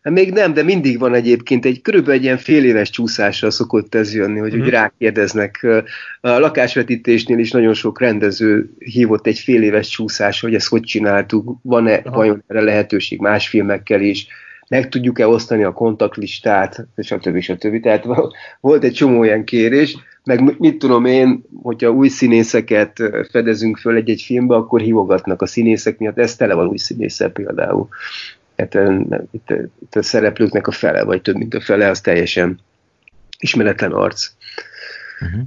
Hát 0.02 0.12
még 0.12 0.32
nem, 0.32 0.54
de 0.54 0.62
mindig 0.62 0.99
van 0.99 1.14
egyébként 1.14 1.64
egy 1.64 1.82
körülbelül 1.82 2.14
egy 2.14 2.25
ilyen 2.25 2.38
fél 2.38 2.64
éves 2.64 2.90
csúszásra 2.90 3.50
szokott 3.50 3.94
ez 3.94 4.14
jönni, 4.14 4.38
hogy 4.38 4.52
mm-hmm. 4.52 4.62
úgy 4.62 4.68
rákérdeznek. 4.68 5.66
A 6.21 6.38
lakásvetítésnél 6.38 7.38
is 7.38 7.50
nagyon 7.50 7.75
sok 7.75 8.00
rendező 8.00 8.71
hívott 8.78 9.26
egy 9.26 9.38
fél 9.38 9.62
éves 9.62 9.88
csúszás, 9.88 10.40
hogy 10.40 10.54
ezt 10.54 10.68
hogy 10.68 10.82
csináltuk, 10.82 11.56
van-e 11.62 12.00
Aha. 12.04 12.16
vajon 12.16 12.44
erre 12.47 12.61
lehetőség 12.61 13.21
más 13.21 13.49
filmekkel 13.49 14.00
is, 14.00 14.26
meg 14.68 14.88
tudjuk-e 14.88 15.26
osztani 15.26 15.62
a 15.62 15.73
kontaktlistát, 15.73 16.87
stb. 16.97 17.40
stb. 17.40 17.80
Tehát 17.82 18.06
volt 18.61 18.85
egy 18.85 18.92
csomó 18.92 19.25
ilyen 19.25 19.44
kérés, 19.44 19.97
meg 20.25 20.59
mit 20.59 20.78
tudom 20.78 21.04
én, 21.04 21.42
hogyha 21.62 21.90
új 21.90 22.09
színészeket 22.09 23.02
fedezünk 23.30 23.76
föl 23.76 23.97
egy-egy 23.97 24.23
filmbe, 24.23 24.54
akkor 24.54 24.80
hívogatnak 24.80 25.42
a 25.42 25.47
színészek 25.47 25.99
miatt, 25.99 26.18
ez 26.18 26.37
tele 26.37 26.54
van 26.54 26.66
új 26.66 26.76
színésszel 26.76 27.30
például 27.30 27.88
hát 28.71 29.23
itt, 29.31 29.50
itt 29.81 29.95
a 29.97 30.02
szereplőknek 30.02 30.66
a 30.66 30.71
fele, 30.71 31.04
vagy 31.04 31.23
több 31.23 31.37
mint 31.37 31.54
a 31.54 31.61
fele, 31.61 31.88
az 31.88 32.00
teljesen 32.00 32.59
ismeretlen 33.38 33.92
arc. 33.92 34.31
Uh-huh. 35.21 35.42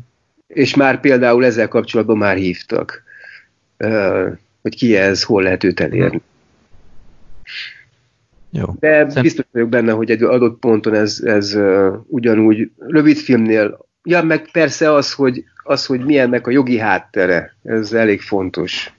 És 0.47 0.75
már 0.75 0.99
például 0.99 1.45
ezzel 1.45 1.67
kapcsolatban 1.67 2.17
már 2.17 2.35
hívtak, 2.35 3.03
hogy 4.61 4.75
ki 4.75 4.95
ez, 4.95 5.23
hol 5.23 5.43
lehet 5.43 5.63
őt 5.63 5.79
elérni. 5.79 6.21
Jó. 8.49 8.75
De 8.79 9.05
biztos 9.21 9.45
vagyok 9.51 9.69
benne, 9.69 9.91
hogy 9.91 10.11
egy 10.11 10.23
adott 10.23 10.59
ponton 10.59 10.93
ez, 10.93 11.21
ez 11.23 11.57
ugyanúgy 12.07 12.71
rövid 12.77 13.17
filmnél, 13.17 13.85
ja, 14.03 14.23
meg 14.23 14.51
persze 14.51 14.93
az, 14.93 15.13
hogy, 15.13 15.43
az, 15.63 15.85
hogy 15.85 16.05
milyennek 16.05 16.47
a 16.47 16.51
jogi 16.51 16.77
háttere, 16.77 17.55
ez 17.63 17.93
elég 17.93 18.21
fontos. 18.21 18.94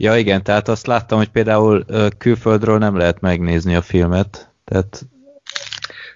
Ja 0.00 0.16
igen, 0.16 0.42
tehát 0.42 0.68
azt 0.68 0.86
láttam, 0.86 1.18
hogy 1.18 1.28
például 1.28 1.84
külföldről 2.18 2.78
nem 2.78 2.96
lehet 2.96 3.20
megnézni 3.20 3.74
a 3.74 3.82
filmet, 3.82 4.50
tehát 4.64 5.06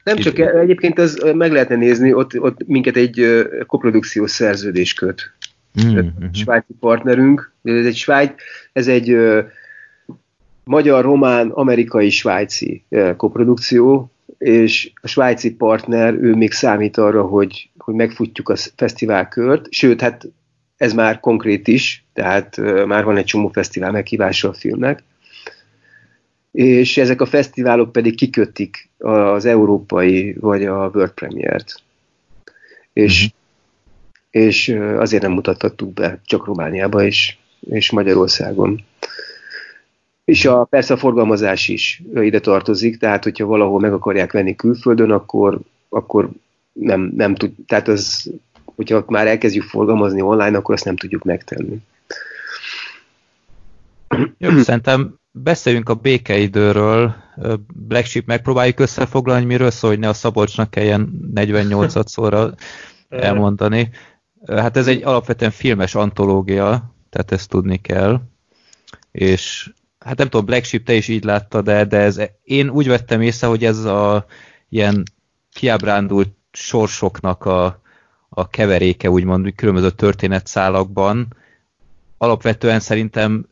nem 0.05 0.17
csak 0.17 0.39
e- 0.39 0.59
egyébként 0.59 0.99
ez 0.99 1.17
meg 1.35 1.53
lehetne 1.53 1.77
nézni, 1.77 2.13
ott, 2.13 2.41
ott 2.41 2.67
minket 2.67 2.97
egy 2.97 3.47
koprodukciós 3.67 4.31
szerződés 4.31 4.95
köt. 4.95 5.33
Mm-hmm. 5.85 6.07
Svájci 6.33 6.75
partnerünk, 6.81 7.53
ez 7.63 7.87
egy 7.87 7.97
Svájc, 7.97 8.33
ez 8.73 8.89
egy 8.89 9.17
magyar, 10.65 11.05
román, 11.05 11.51
amerikai, 11.51 12.11
svájci 12.11 12.85
koprodukció, 13.17 14.11
és 14.39 14.93
a 15.03 15.09
svájci 15.09 15.55
partner, 15.55 16.15
ő 16.15 16.35
még 16.35 16.53
számít 16.53 16.97
arra, 16.97 17.23
hogy, 17.23 17.71
hogy 17.79 17.95
megfutjuk 17.95 18.49
a 18.49 18.57
fesztiválkört, 18.77 19.67
sőt, 19.71 20.01
hát 20.01 20.29
ez 20.83 20.93
már 20.93 21.21
konkrét 21.21 21.69
is, 21.69 22.05
tehát 22.13 22.57
már 22.87 23.05
van 23.05 23.17
egy 23.17 23.25
csomó 23.25 23.49
fesztivál 23.49 23.91
meghívása 23.91 24.49
a 24.49 24.53
filmnek, 24.53 25.03
és 26.53 26.97
ezek 26.97 27.21
a 27.21 27.27
fesztiválok 27.27 27.93
pedig 27.93 28.17
kikötik 28.17 28.89
az 28.99 29.45
európai 29.45 30.37
vagy 30.41 30.65
a 30.65 30.91
World 30.95 31.11
Premiere-t. 31.11 31.83
És, 32.93 33.23
mm-hmm. 33.23 34.45
és 34.47 34.69
azért 34.99 35.23
nem 35.23 35.33
mutathattuk 35.33 35.93
be, 35.93 36.21
csak 36.25 36.47
Romániába 36.47 37.05
és, 37.05 37.37
és 37.71 37.91
Magyarországon. 37.91 38.85
És 40.25 40.45
a, 40.45 40.65
persze 40.65 40.95
a 40.95 40.97
forgalmazás 40.97 41.69
is 41.69 42.03
ide 42.15 42.41
tartozik, 42.41 42.99
tehát 42.99 43.25
hogyha 43.25 43.47
valahol 43.47 43.81
meg 43.81 43.93
akarják 43.93 44.33
venni 44.33 44.57
külföldön, 44.57 45.11
akkor, 45.11 45.61
akkor 45.89 46.31
nem, 46.73 47.13
nem 47.17 47.35
tud, 47.35 47.53
tehát 47.67 47.89
az 47.89 48.31
hogyha 48.89 49.05
már 49.07 49.27
elkezdjük 49.27 49.65
forgalmazni 49.65 50.21
online, 50.21 50.57
akkor 50.57 50.75
azt 50.75 50.85
nem 50.85 50.97
tudjuk 50.97 51.25
megtenni. 51.25 51.77
Jó, 54.39 54.59
szerintem 54.59 55.15
beszéljünk 55.31 55.89
a 55.89 55.95
békeidőről. 55.95 57.15
Black 57.75 58.07
Sheep 58.07 58.27
megpróbáljuk 58.27 58.81
összefoglalni, 58.81 59.45
miről 59.45 59.71
szól, 59.71 59.91
hogy 59.91 59.99
ne 59.99 60.09
a 60.09 60.13
Szabolcsnak 60.13 60.71
kelljen 60.71 61.31
48 61.35 62.11
szóra 62.11 62.55
elmondani. 63.09 63.91
Hát 64.47 64.77
ez 64.77 64.87
egy 64.87 65.03
alapvetően 65.03 65.51
filmes 65.51 65.95
antológia, 65.95 66.95
tehát 67.11 67.33
ezt 67.33 67.49
tudni 67.49 67.81
kell. 67.81 68.21
És 69.11 69.73
hát 69.99 70.19
nem 70.19 70.29
tudom, 70.29 70.47
Black 70.47 70.65
Sheep 70.65 70.85
te 70.85 70.95
is 70.95 71.09
így 71.09 71.25
látta, 71.25 71.63
de, 71.63 71.85
de 71.85 71.99
ez, 71.99 72.21
én 72.43 72.69
úgy 72.69 72.89
vettem 72.89 73.21
észre, 73.21 73.47
hogy 73.47 73.65
ez 73.65 73.85
a 73.85 74.27
ilyen 74.69 75.03
kiábrándult 75.53 76.33
sorsoknak 76.53 77.45
a, 77.45 77.82
a 78.35 78.49
keveréke, 78.49 79.11
úgymond 79.11 79.55
különböző 79.55 79.91
történetszálakban, 79.91 81.37
alapvetően 82.19 82.81
szerintem 82.81 83.47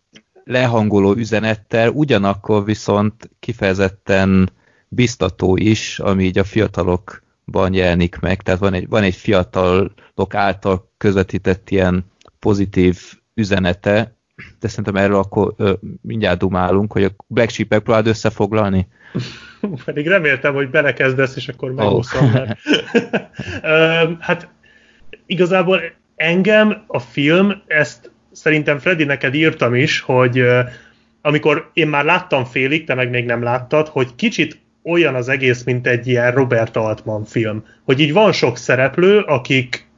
lehangoló 0.44 1.14
üzenettel, 1.14 1.88
ugyanakkor 1.88 2.64
viszont 2.64 3.30
kifejezetten 3.40 4.50
biztató 4.88 5.56
is, 5.56 5.98
ami 5.98 6.24
így 6.24 6.38
a 6.38 6.44
fiatalokban 6.44 7.74
jelenik 7.74 8.18
meg. 8.18 8.42
Tehát 8.42 8.60
van 8.60 8.74
egy, 8.74 8.88
van 8.88 9.02
egy 9.02 9.14
fiatalok 9.14 10.34
által 10.34 10.90
közvetített 10.96 11.70
ilyen 11.70 12.04
pozitív 12.38 12.98
üzenete, 13.34 14.16
de 14.60 14.68
szerintem 14.68 14.96
erről 14.96 15.18
akkor 15.18 15.54
ö, 15.56 15.72
mindjárt 16.02 16.38
dumálunk, 16.38 16.92
hogy 16.92 17.04
a 17.04 17.10
Black 17.26 17.50
Sheep 17.50 17.70
megpróbáld 17.70 18.06
összefoglalni. 18.06 18.88
Pedig 19.84 20.06
reméltem, 20.06 20.54
hogy 20.54 20.70
belekezdesz, 20.70 21.36
és 21.36 21.48
akkor 21.48 21.72
megúszom. 21.72 22.34
Oh. 22.34 22.50
hát 24.26 24.48
igazából 25.30 25.80
engem 26.16 26.84
a 26.86 26.98
film, 26.98 27.62
ezt 27.66 28.10
szerintem 28.32 28.78
Freddy 28.78 29.04
neked 29.04 29.34
írtam 29.34 29.74
is, 29.74 30.00
hogy 30.00 30.44
amikor 31.22 31.70
én 31.72 31.88
már 31.88 32.04
láttam 32.04 32.44
félig, 32.44 32.84
te 32.84 32.94
meg 32.94 33.10
még 33.10 33.24
nem 33.24 33.42
láttad, 33.42 33.88
hogy 33.88 34.14
kicsit 34.14 34.58
olyan 34.82 35.14
az 35.14 35.28
egész, 35.28 35.62
mint 35.62 35.86
egy 35.86 36.06
ilyen 36.06 36.32
Robert 36.32 36.76
Altman 36.76 37.24
film. 37.24 37.64
Hogy 37.84 38.00
így 38.00 38.12
van 38.12 38.32
sok 38.32 38.56
szereplő, 38.56 39.18
akik 39.18 39.88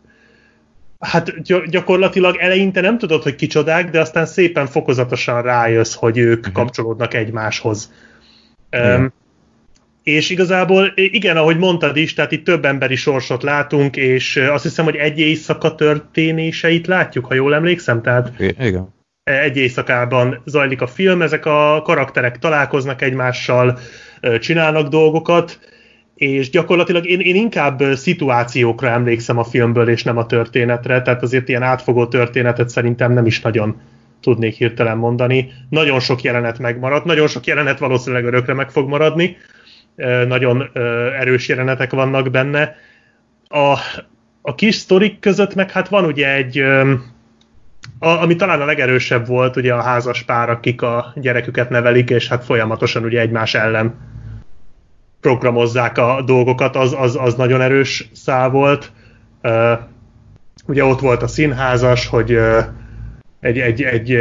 hát 0.98 1.42
gyakorlatilag 1.70 2.36
eleinte 2.36 2.80
nem 2.80 2.98
tudod, 2.98 3.22
hogy 3.22 3.34
kicsodák, 3.34 3.90
de 3.90 4.00
aztán 4.00 4.26
szépen 4.26 4.66
fokozatosan 4.66 5.42
rájössz, 5.42 5.94
hogy 5.94 6.18
ők 6.18 6.38
uh-huh. 6.38 6.54
kapcsolódnak 6.54 7.14
egymáshoz. 7.14 7.92
Um, 8.70 9.12
és 10.02 10.30
igazából, 10.30 10.92
igen, 10.94 11.36
ahogy 11.36 11.58
mondtad 11.58 11.96
is, 11.96 12.14
tehát 12.14 12.32
itt 12.32 12.44
több 12.44 12.64
emberi 12.64 12.96
sorsot 12.96 13.42
látunk, 13.42 13.96
és 13.96 14.36
azt 14.36 14.62
hiszem, 14.62 14.84
hogy 14.84 14.96
egy 14.96 15.18
éjszaka 15.18 15.74
történéseit 15.74 16.86
látjuk, 16.86 17.26
ha 17.26 17.34
jól 17.34 17.54
emlékszem. 17.54 18.02
Tehát, 18.02 18.32
igen. 18.38 18.94
egy 19.22 19.56
éjszakában 19.56 20.42
zajlik 20.44 20.80
a 20.80 20.86
film, 20.86 21.22
ezek 21.22 21.46
a 21.46 21.82
karakterek 21.84 22.38
találkoznak 22.38 23.02
egymással, 23.02 23.78
csinálnak 24.40 24.88
dolgokat, 24.88 25.58
és 26.14 26.50
gyakorlatilag 26.50 27.06
én, 27.06 27.20
én 27.20 27.34
inkább 27.34 27.82
szituációkra 27.94 28.88
emlékszem 28.88 29.38
a 29.38 29.44
filmből, 29.44 29.88
és 29.88 30.02
nem 30.02 30.16
a 30.16 30.26
történetre, 30.26 31.02
tehát 31.02 31.22
azért 31.22 31.48
ilyen 31.48 31.62
átfogó 31.62 32.06
történetet 32.06 32.68
szerintem 32.68 33.12
nem 33.12 33.26
is 33.26 33.40
nagyon 33.40 33.80
tudnék 34.20 34.54
hirtelen 34.54 34.96
mondani. 34.96 35.52
Nagyon 35.68 36.00
sok 36.00 36.22
jelenet 36.22 36.58
megmaradt, 36.58 37.04
nagyon 37.04 37.28
sok 37.28 37.44
jelenet 37.44 37.78
valószínűleg 37.78 38.24
örökre 38.24 38.54
meg 38.54 38.70
fog 38.70 38.88
maradni, 38.88 39.36
nagyon 40.26 40.70
erős 41.18 41.48
jelenetek 41.48 41.92
vannak 41.92 42.30
benne. 42.30 42.76
A, 43.48 43.78
a 44.42 44.54
kis 44.54 44.74
sztorik 44.74 45.18
között 45.20 45.54
meg 45.54 45.70
hát 45.70 45.88
van 45.88 46.04
ugye 46.04 46.34
egy, 46.34 46.58
a, 47.98 48.08
ami 48.08 48.36
talán 48.36 48.60
a 48.60 48.64
legerősebb 48.64 49.26
volt, 49.26 49.56
ugye 49.56 49.74
a 49.74 49.82
házas 49.82 50.22
pár, 50.22 50.50
akik 50.50 50.82
a 50.82 51.12
gyereküket 51.16 51.70
nevelik, 51.70 52.10
és 52.10 52.28
hát 52.28 52.44
folyamatosan 52.44 53.04
ugye 53.04 53.20
egymás 53.20 53.54
ellen 53.54 53.94
programozzák 55.20 55.98
a 55.98 56.22
dolgokat, 56.26 56.76
az, 56.76 56.94
az, 56.98 57.16
az 57.20 57.34
nagyon 57.34 57.60
erős 57.60 58.08
szál 58.12 58.50
volt. 58.50 58.92
Ugye 60.66 60.84
ott 60.84 61.00
volt 61.00 61.22
a 61.22 61.26
színházas, 61.26 62.06
hogy 62.06 62.32
uh, 62.32 62.64
egy, 63.40 63.58
egy, 63.58 63.82
egy 63.82 64.18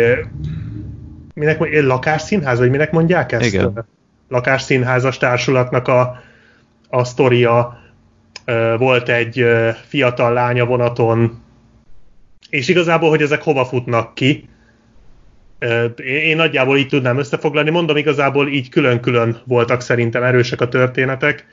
minek 1.33 1.59
mondják, 1.59 1.83
lakásszínház, 1.83 2.59
vagy 2.59 2.69
minek 2.69 2.91
mondják 2.91 3.31
ezt? 3.31 3.53
Igen. 3.53 3.85
Lakásszínházas 4.31 5.17
társulatnak 5.17 5.87
a, 5.87 6.21
a 6.89 7.03
sztoria, 7.03 7.79
volt 8.77 9.09
egy 9.09 9.45
fiatal 9.87 10.33
lánya 10.33 10.65
vonaton, 10.65 11.43
és 12.49 12.67
igazából, 12.67 13.09
hogy 13.09 13.21
ezek 13.21 13.43
hova 13.43 13.65
futnak 13.65 14.13
ki, 14.13 14.49
én 16.05 16.35
nagyjából 16.35 16.77
így 16.77 16.87
tudnám 16.87 17.17
összefoglalni, 17.17 17.69
mondom, 17.69 17.97
igazából 17.97 18.47
így 18.47 18.69
külön-külön 18.69 19.41
voltak 19.45 19.81
szerintem 19.81 20.23
erősek 20.23 20.61
a 20.61 20.67
történetek. 20.67 21.45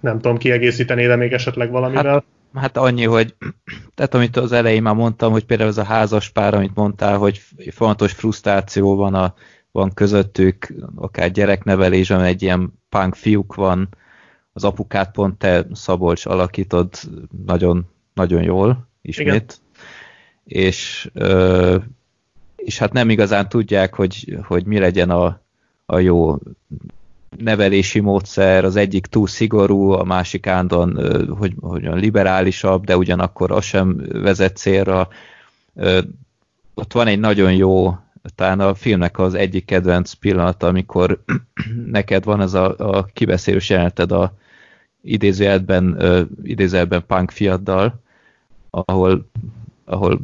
Nem 0.00 0.20
tudom, 0.20 0.36
kiegészíteni, 0.36 1.06
de 1.06 1.16
még 1.16 1.32
esetleg 1.32 1.70
valamivel. 1.70 2.12
Hát, 2.12 2.24
hát 2.54 2.76
annyi, 2.76 3.04
hogy 3.04 3.34
tehát 3.94 4.14
amit 4.14 4.36
az 4.36 4.52
elején 4.52 4.82
már 4.82 4.94
mondtam, 4.94 5.32
hogy 5.32 5.44
például 5.44 5.68
ez 5.68 5.78
a 5.78 5.84
házas 5.84 6.28
pár, 6.28 6.54
amit 6.54 6.74
mondtál, 6.74 7.18
hogy 7.18 7.40
fontos 7.70 8.12
frusztráció 8.12 8.96
van, 8.96 9.14
a, 9.14 9.34
van 9.72 9.94
közöttük, 9.94 10.74
akár 10.94 11.30
gyereknevelés, 11.30 12.10
ami 12.10 12.26
egy 12.26 12.42
ilyen 12.42 12.72
punk 12.88 13.14
fiúk 13.14 13.54
van, 13.54 13.88
az 14.52 14.64
apukát 14.64 15.10
pont 15.12 15.38
te, 15.38 15.66
Szabolcs, 15.72 16.26
alakítod 16.26 16.88
nagyon, 17.46 17.86
nagyon 18.14 18.42
jól, 18.42 18.88
ismét. 19.02 19.26
Igen 19.26 19.46
és, 20.44 21.10
és 22.56 22.78
hát 22.78 22.92
nem 22.92 23.10
igazán 23.10 23.48
tudják, 23.48 23.94
hogy, 23.94 24.38
hogy 24.42 24.64
mi 24.64 24.78
legyen 24.78 25.10
a, 25.10 25.40
a 25.86 25.98
jó 25.98 26.38
nevelési 27.38 28.00
módszer, 28.00 28.64
az 28.64 28.76
egyik 28.76 29.06
túl 29.06 29.26
szigorú, 29.26 29.90
a 29.90 30.04
másik 30.04 30.46
ándon, 30.46 30.96
hogy, 31.38 31.54
hogy 31.60 31.82
liberálisabb, 31.82 32.84
de 32.84 32.96
ugyanakkor 32.96 33.50
az 33.50 33.64
sem 33.64 34.06
vezet 34.12 34.56
célra. 34.56 35.08
Ott 36.74 36.92
van 36.92 37.06
egy 37.06 37.20
nagyon 37.20 37.54
jó, 37.54 37.96
talán 38.34 38.60
a 38.60 38.74
filmnek 38.74 39.18
az 39.18 39.34
egyik 39.34 39.64
kedvenc 39.64 40.12
pillanata, 40.12 40.66
amikor 40.66 41.22
neked 41.86 42.24
van 42.24 42.40
ez 42.40 42.54
a, 42.54 42.74
a 42.78 43.04
kibeszélős 43.04 43.70
jeleneted 43.70 44.12
a 44.12 44.34
idézőjelben, 45.02 46.02
idézőjelben 46.42 47.06
punk 47.06 47.30
fiaddal, 47.30 48.00
ahol 48.70 49.30
ahol 49.84 50.20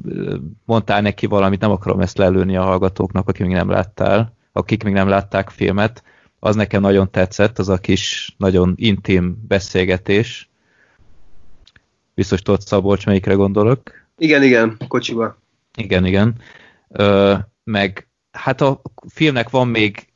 mondtál 0.65 1.01
neki 1.01 1.27
valamit, 1.27 1.61
nem 1.61 1.71
akarom 1.71 2.01
ezt 2.01 2.19
lelőni 2.19 2.57
a 2.57 2.63
hallgatóknak, 2.63 3.29
akik 3.29 3.47
még 3.47 3.55
nem 3.55 3.71
láttál, 3.71 4.37
akik 4.53 4.83
még 4.83 4.93
nem 4.93 5.09
látták 5.09 5.51
filmet, 5.51 6.03
az 6.39 6.57
nekem 6.57 6.81
nagyon 6.81 7.11
tetszett, 7.11 7.59
az 7.59 7.69
a 7.69 7.79
kis, 7.79 8.35
nagyon 8.39 8.75
intim 8.77 9.45
beszélgetés. 9.49 10.51
Biztos 12.15 12.43
tudod, 12.43 12.61
Szabolcs, 12.61 13.07
melyikre 13.07 13.35
gondolok? 13.35 13.93
Igen, 14.19 14.43
igen, 14.43 14.77
kocsiba. 14.89 15.39
Igen, 15.77 16.05
igen. 16.05 16.35
Ö, 16.89 17.35
meg 17.69 18.09
hát 18.31 18.61
a 18.61 18.83
filmnek 19.09 19.51
van 19.51 19.69
még 19.69 20.07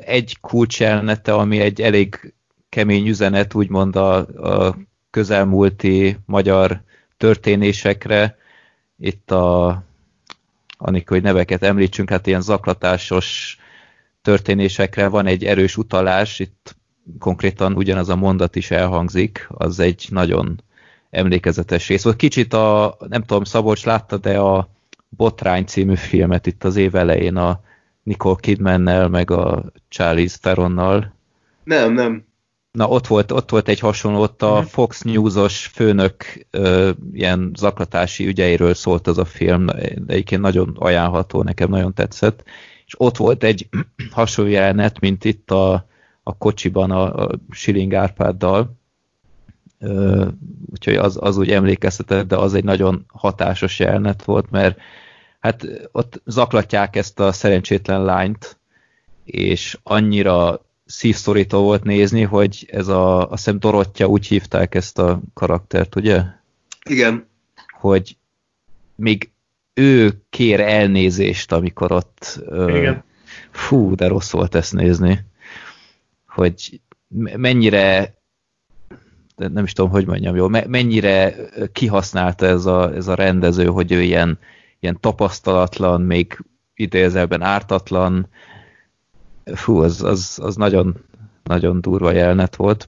egy 0.00 0.40
kulcselnete, 0.40 1.34
ami 1.34 1.60
egy 1.60 1.80
elég 1.80 2.34
kemény 2.68 3.06
üzenet, 3.08 3.54
úgymond 3.54 3.96
a, 3.96 4.16
a 4.66 4.76
közelmúlti 5.10 6.18
magyar 6.26 6.82
történésekre, 7.16 8.38
itt 8.98 9.30
a 9.30 9.84
amikor 10.78 11.16
hogy 11.16 11.22
neveket 11.22 11.62
említsünk, 11.62 12.10
hát 12.10 12.26
ilyen 12.26 12.40
zaklatásos 12.40 13.58
történésekre 14.22 15.08
van 15.08 15.26
egy 15.26 15.44
erős 15.44 15.76
utalás, 15.76 16.38
itt 16.38 16.76
konkrétan 17.18 17.72
ugyanaz 17.72 18.08
a 18.08 18.16
mondat 18.16 18.56
is 18.56 18.70
elhangzik, 18.70 19.46
az 19.48 19.78
egy 19.78 20.06
nagyon 20.10 20.62
emlékezetes 21.10 21.88
rész. 21.88 22.02
Volt 22.02 22.16
kicsit 22.16 22.52
a, 22.52 22.96
nem 23.08 23.22
tudom, 23.22 23.44
Szabolcs 23.44 23.84
látta, 23.84 24.16
de 24.16 24.38
a 24.38 24.75
Botrány 25.16 25.64
című 25.64 25.94
filmet 25.94 26.46
itt 26.46 26.64
az 26.64 26.76
év 26.76 26.94
elején 26.94 27.36
a 27.36 27.60
Nicole 28.02 28.36
Kidmannel, 28.40 29.08
meg 29.08 29.30
a 29.30 29.64
Charlize 29.88 30.38
Theronnal. 30.40 31.14
Nem, 31.64 31.92
nem. 31.92 32.24
Na, 32.76 32.88
ott 32.88 33.06
volt, 33.06 33.32
ott 33.32 33.50
volt 33.50 33.68
egy 33.68 33.80
hasonló, 33.80 34.20
ott 34.20 34.42
a 34.42 34.54
mhm. 34.54 34.64
Fox 34.64 35.02
News-os 35.02 35.66
főnök 35.66 36.46
ö, 36.50 36.90
ilyen 37.12 37.52
zaklatási 37.56 38.26
ügyeiről 38.26 38.74
szólt 38.74 39.06
az 39.06 39.18
a 39.18 39.24
film, 39.24 39.68
egyébként 40.06 40.40
nagyon 40.40 40.76
ajánlható, 40.78 41.42
nekem 41.42 41.68
nagyon 41.68 41.94
tetszett, 41.94 42.42
és 42.86 42.94
ott 42.98 43.16
volt 43.16 43.44
egy 43.44 43.68
hasonló 44.10 44.50
jelenet, 44.50 45.00
mint 45.00 45.24
itt 45.24 45.50
a, 45.50 45.86
a 46.22 46.36
kocsiban 46.36 46.90
a, 46.90 47.24
a 47.24 47.30
Siling 47.50 47.94
Árpáddal, 47.94 48.76
ö, 49.78 50.26
úgyhogy 50.72 50.94
az, 50.94 51.18
az 51.20 51.36
úgy 51.36 51.50
emlékeztetett, 51.50 52.28
de 52.28 52.36
az 52.36 52.54
egy 52.54 52.64
nagyon 52.64 53.04
hatásos 53.12 53.78
jelenet 53.78 54.24
volt, 54.24 54.50
mert 54.50 54.78
hát 55.46 55.66
ott 55.92 56.22
zaklatják 56.24 56.96
ezt 56.96 57.20
a 57.20 57.32
szerencsétlen 57.32 58.04
lányt, 58.04 58.58
és 59.24 59.78
annyira 59.82 60.64
szívszorító 60.86 61.62
volt 61.62 61.84
nézni, 61.84 62.22
hogy 62.22 62.68
ez 62.70 62.88
a, 62.88 63.30
azt 63.30 63.44
hiszem 63.44 63.58
Dorottya 63.58 64.06
úgy 64.06 64.26
hívták 64.26 64.74
ezt 64.74 64.98
a 64.98 65.20
karaktert, 65.34 65.96
ugye? 65.96 66.22
Igen. 66.88 67.26
Hogy 67.78 68.16
még 68.94 69.30
ő 69.74 70.22
kér 70.30 70.60
elnézést, 70.60 71.52
amikor 71.52 71.92
ott... 71.92 72.40
Igen. 72.50 73.04
fú, 73.50 73.94
de 73.94 74.06
rossz 74.06 74.30
volt 74.30 74.54
ezt 74.54 74.72
nézni. 74.72 75.24
Hogy 76.26 76.80
mennyire 77.36 78.14
de 79.36 79.48
nem 79.48 79.64
is 79.64 79.72
tudom, 79.72 79.90
hogy 79.90 80.06
mondjam 80.06 80.36
jól, 80.36 80.48
mennyire 80.66 81.34
kihasználta 81.72 82.46
ez 82.46 82.66
a, 82.66 82.94
ez 82.94 83.08
a 83.08 83.14
rendező, 83.14 83.66
hogy 83.66 83.92
ő 83.92 84.02
ilyen, 84.02 84.38
ilyen 84.80 85.00
tapasztalatlan, 85.00 86.00
még 86.00 86.44
idézelben 86.74 87.42
ártatlan, 87.42 88.28
fú, 89.44 89.82
az, 89.82 90.02
az, 90.02 90.38
az 90.42 90.56
nagyon, 90.56 90.96
nagyon 91.42 91.80
durva 91.80 92.10
jelenet 92.10 92.56
volt. 92.56 92.86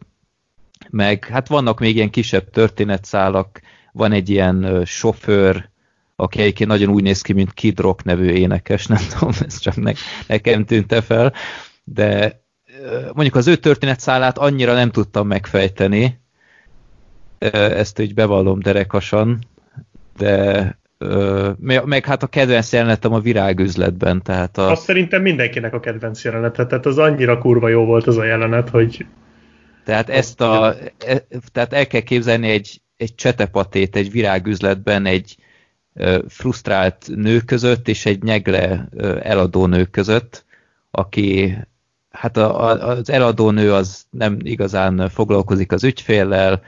Meg 0.90 1.24
hát 1.24 1.48
vannak 1.48 1.79
még 1.79 1.96
ilyen 1.96 2.11
kisebb 2.11 2.51
történetszálak, 2.51 3.61
van 3.92 4.12
egy 4.12 4.29
ilyen 4.29 4.85
sofőr, 4.85 5.68
aki 6.16 6.40
egyébként 6.40 6.70
nagyon 6.70 6.88
úgy 6.88 7.03
néz 7.03 7.22
ki, 7.22 7.33
mint 7.33 7.53
Kid 7.53 7.79
Rock 7.79 8.05
nevű 8.05 8.31
énekes, 8.31 8.87
nem 8.96 9.03
tudom, 9.09 9.35
ez 9.40 9.59
csak 9.59 9.77
ne, 9.77 9.92
nekem 10.27 10.64
tűnte 10.64 11.01
fel, 11.01 11.33
de 11.85 12.42
mondjuk 13.12 13.35
az 13.35 13.46
ő 13.46 13.57
történetszálát 13.57 14.38
annyira 14.38 14.74
nem 14.74 14.90
tudtam 14.90 15.27
megfejteni, 15.27 16.20
ezt 17.38 18.01
úgy 18.01 18.14
bevallom 18.14 18.61
derekasan, 18.61 19.38
de 20.16 20.79
meg 21.84 22.04
hát 22.04 22.22
a 22.22 22.26
kedvenc 22.26 22.72
jelenetem 22.72 23.12
a 23.12 23.20
virágüzletben, 23.20 24.22
tehát 24.22 24.58
a... 24.58 24.70
Azt 24.70 24.82
szerintem 24.82 25.22
mindenkinek 25.22 25.74
a 25.74 25.80
kedvenc 25.80 26.24
jelenete, 26.24 26.66
tehát 26.66 26.87
az 26.87 26.98
annyira 26.98 27.38
kurva 27.38 27.68
jó 27.68 27.84
volt 27.84 28.06
az 28.06 28.16
a 28.16 28.24
jelenet, 28.24 28.68
hogy... 28.68 29.06
Tehát 29.84 30.08
ezt 30.08 30.40
a... 30.40 30.74
E, 31.06 31.26
tehát 31.52 31.72
el 31.72 31.87
kell 31.87 32.00
képzelni 32.00 32.48
egy, 32.48 32.80
egy 32.96 33.14
csetepatét 33.14 33.96
egy 33.96 34.11
virágüzletben 34.11 35.06
egy 35.06 35.37
frusztrált 36.28 37.06
nő 37.14 37.40
között 37.40 37.88
és 37.88 38.06
egy 38.06 38.22
nyegle 38.22 38.88
eladó 39.22 39.66
nő 39.66 39.84
között, 39.84 40.44
aki 40.90 41.56
hát 42.11 42.37
a, 42.37 42.68
a, 42.68 42.88
az 42.88 43.11
eladó 43.11 43.50
nő 43.50 43.72
az 43.72 44.04
nem 44.11 44.37
igazán 44.42 45.08
foglalkozik 45.08 45.72
az 45.72 45.84
ügyféllel, 45.84 46.62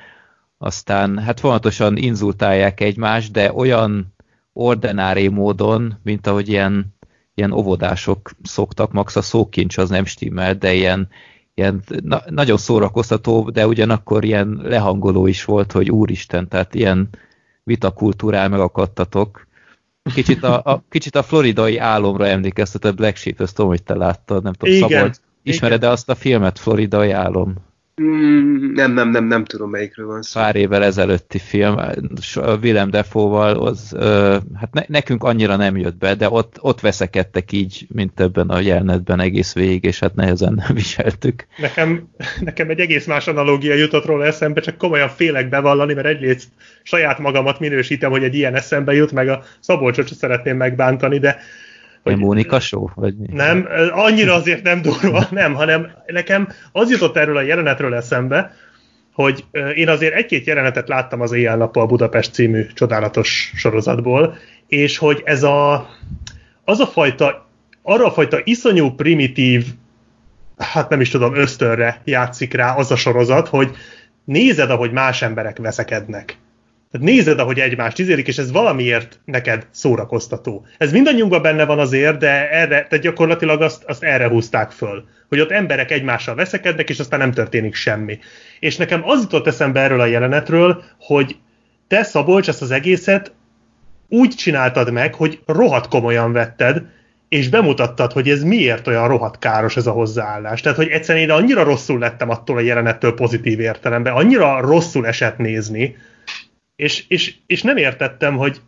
aztán 0.58 1.18
hát 1.18 1.40
folyamatosan 1.40 1.96
inzultálják 1.96 2.80
egymást, 2.80 3.32
de 3.32 3.52
olyan 3.52 4.14
ordinári 4.60 5.28
módon, 5.28 5.98
mint 6.02 6.26
ahogy 6.26 6.48
ilyen, 6.48 6.94
ilyen 7.34 7.52
óvodások 7.52 8.30
szoktak, 8.42 8.92
max 8.92 9.16
a 9.16 9.22
szókincs 9.22 9.78
az 9.78 9.88
nem 9.88 10.04
stimmel, 10.04 10.54
de 10.54 10.74
ilyen, 10.74 11.08
ilyen 11.54 11.82
na, 12.02 12.22
nagyon 12.26 12.56
szórakoztató, 12.56 13.50
de 13.50 13.66
ugyanakkor 13.66 14.24
ilyen 14.24 14.60
lehangoló 14.62 15.26
is 15.26 15.44
volt, 15.44 15.72
hogy 15.72 15.90
úristen, 15.90 16.48
tehát 16.48 16.74
ilyen 16.74 17.08
vitakultúrál 17.64 18.48
megakadtatok, 18.48 19.48
Kicsit 20.14 20.42
a, 20.42 20.60
a, 20.64 20.84
kicsit 20.88 21.16
a 21.16 21.22
floridai 21.22 21.78
álomra 21.78 22.26
emlékeztet 22.26 22.84
a 22.84 22.92
Black 22.92 23.16
Sheep, 23.16 23.40
ezt 23.40 23.54
tudom, 23.54 23.70
hogy 23.70 23.82
te 23.82 23.94
láttad, 23.94 24.42
nem 24.42 24.52
tudom, 24.52 24.74
Igen, 24.74 24.88
Szabolcs. 24.88 25.16
Ismered-e 25.42 25.88
azt 25.88 26.08
a 26.08 26.14
filmet, 26.14 26.58
Floridai 26.58 27.10
álom? 27.10 27.54
Mm, 28.02 28.72
nem, 28.72 28.92
nem, 28.92 29.08
nem, 29.08 29.24
nem 29.24 29.44
tudom 29.44 29.70
melyikről 29.70 30.06
van 30.06 30.22
szó. 30.22 30.40
Pár 30.40 30.56
évvel 30.56 30.84
ezelőtti 30.84 31.38
film, 31.38 31.76
Willem 32.62 32.90
Defoe-val, 32.90 33.66
az, 33.66 33.92
ö, 33.92 34.36
hát 34.54 34.72
ne, 34.72 34.82
nekünk 34.86 35.24
annyira 35.24 35.56
nem 35.56 35.76
jött 35.76 35.96
be, 35.96 36.14
de 36.14 36.30
ott, 36.30 36.56
ott 36.60 36.80
veszekedtek 36.80 37.52
így, 37.52 37.86
mint 37.94 38.20
ebben 38.20 38.48
a 38.48 38.60
jelenetben 38.60 39.20
egész 39.20 39.54
végig, 39.54 39.84
és 39.84 39.98
hát 39.98 40.14
nehezen 40.14 40.62
viseltük. 40.74 41.46
Nekem, 41.58 42.08
nekem 42.40 42.70
egy 42.70 42.80
egész 42.80 43.06
más 43.06 43.26
analógia 43.26 43.74
jutott 43.74 44.04
róla 44.04 44.24
eszembe, 44.24 44.60
csak 44.60 44.76
komolyan 44.76 45.08
félek 45.08 45.48
bevallani, 45.48 45.94
mert 45.94 46.06
egyrészt 46.06 46.48
saját 46.82 47.18
magamat 47.18 47.60
minősítem, 47.60 48.10
hogy 48.10 48.22
egy 48.22 48.34
ilyen 48.34 48.54
eszembe 48.54 48.92
jut, 48.92 49.12
meg 49.12 49.28
a 49.28 49.42
Szabolcsot 49.60 50.14
szeretném 50.14 50.56
megbántani, 50.56 51.18
de 51.18 51.40
Hogy 52.02 52.16
Mónika 52.16 52.60
show? 52.60 52.86
Vagy 52.94 53.16
mi? 53.16 53.26
Nem, 53.32 53.68
annyira 53.90 54.34
azért 54.34 54.62
nem 54.62 54.82
durva, 54.82 55.26
nem, 55.42 55.54
hanem 55.54 55.90
nekem 56.06 56.48
az 56.72 56.90
jutott 56.90 57.16
erről 57.16 57.36
a 57.36 57.42
jelenetről 57.42 57.94
eszembe, 57.94 58.54
hogy 59.12 59.44
én 59.74 59.88
azért 59.88 60.14
egy-két 60.14 60.46
jelenetet 60.46 60.88
láttam 60.88 61.20
az 61.20 61.32
Éjjel-nappal 61.32 61.86
Budapest 61.86 62.32
című 62.32 62.66
csodálatos 62.66 63.52
sorozatból, 63.56 64.36
és 64.68 64.98
hogy 64.98 65.22
ez 65.24 65.42
a, 65.42 65.88
az 66.64 66.80
a 66.80 66.86
fajta, 66.86 67.48
arra 67.82 68.06
a 68.06 68.12
fajta 68.12 68.38
iszonyú 68.44 68.90
primitív, 68.90 69.66
hát 70.58 70.88
nem 70.88 71.00
is 71.00 71.08
tudom, 71.08 71.34
ösztönre 71.34 72.00
játszik 72.04 72.54
rá 72.54 72.74
az 72.74 72.90
a 72.90 72.96
sorozat, 72.96 73.48
hogy 73.48 73.70
nézed, 74.24 74.70
ahogy 74.70 74.92
más 74.92 75.22
emberek 75.22 75.58
veszekednek. 75.58 76.36
Tehát 76.90 77.07
nézed, 77.07 77.38
ahogy 77.38 77.59
egymást 77.59 77.98
izélik, 77.98 78.29
és 78.29 78.38
ez 78.38 78.53
valamiért 78.53 79.20
neked 79.24 79.66
szórakoztató. 79.70 80.66
Ez 80.79 80.92
mindannyiunkban 80.92 81.42
benne 81.42 81.64
van 81.64 81.79
azért, 81.79 82.18
de 82.18 82.50
erre, 82.50 82.87
tehát 82.88 83.05
gyakorlatilag 83.05 83.62
azt, 83.62 83.85
azt 83.85 84.03
erre 84.03 84.29
húzták 84.29 84.70
föl. 84.70 85.05
Hogy 85.29 85.40
ott 85.40 85.50
emberek 85.50 85.90
egymással 85.90 86.35
veszekednek, 86.35 86.88
és 86.88 86.98
aztán 86.98 87.18
nem 87.18 87.33
történik 87.33 87.74
semmi. 87.74 88.18
És 88.61 88.76
nekem 88.76 89.03
az 89.05 89.20
jutott 89.20 89.46
eszembe 89.46 89.81
erről 89.81 90.00
a 90.00 90.07
jelenetről, 90.07 90.83
hogy 90.98 91.37
te, 91.88 92.03
Szabolcs, 92.03 92.48
ezt 92.48 92.62
az 92.62 92.70
egészet 92.70 93.33
úgy 94.09 94.35
csináltad 94.35 94.92
meg, 94.92 95.14
hogy 95.14 95.40
rohadt 95.46 95.88
komolyan 95.88 96.33
vetted, 96.33 96.83
és 97.29 97.48
bemutattad, 97.48 98.12
hogy 98.12 98.29
ez 98.29 98.42
miért 98.42 98.87
olyan 98.87 99.09
rohadt 99.09 99.38
káros 99.38 99.76
ez 99.76 99.87
a 99.87 99.92
hozzáállás. 99.92 100.61
Tehát, 100.61 100.79
hogy 100.79 100.88
egyszerűen 100.88 101.24
én 101.24 101.31
annyira 101.31 101.62
rosszul 101.62 101.98
lettem 101.98 102.31
attól 102.31 102.57
a 102.57 102.61
jelenettől 102.61 103.14
pozitív 103.14 103.61
értelemben, 103.61 104.12
annyira 104.12 104.61
rosszul 104.61 105.07
esett 105.07 105.38
nézni, 105.38 105.96
és, 106.80 107.04
és, 107.08 107.34
és 107.46 107.62
nem 107.62 107.76
értettem, 107.76 108.36
hogy 108.36 108.60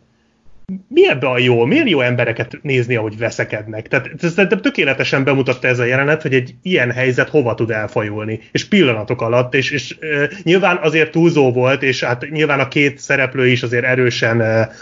mi 0.87 1.09
ebbe 1.09 1.27
a 1.27 1.37
jó? 1.37 1.65
Miért 1.65 1.89
jó 1.89 2.01
embereket 2.01 2.59
nézni, 2.61 2.95
ahogy 2.95 3.17
veszekednek? 3.17 3.87
Tehát 3.87 4.09
szerintem 4.19 4.61
tökéletesen 4.61 5.23
bemutatta 5.23 5.67
ez 5.67 5.79
a 5.79 5.83
jelenet, 5.83 6.21
hogy 6.21 6.33
egy 6.33 6.55
ilyen 6.61 6.91
helyzet 6.91 7.29
hova 7.29 7.55
tud 7.55 7.71
elfajulni, 7.71 8.39
és 8.51 8.65
pillanatok 8.65 9.21
alatt, 9.21 9.53
és, 9.53 9.71
és 9.71 9.97
uh, 10.01 10.31
nyilván 10.43 10.77
azért 10.81 11.11
túlzó 11.11 11.51
volt, 11.51 11.83
és 11.83 12.03
hát 12.03 12.29
nyilván 12.29 12.59
a 12.59 12.67
két 12.67 12.99
szereplő 12.99 13.47
is 13.47 13.63
azért 13.63 13.85
erősen 13.85 14.39
uh, 14.39 14.73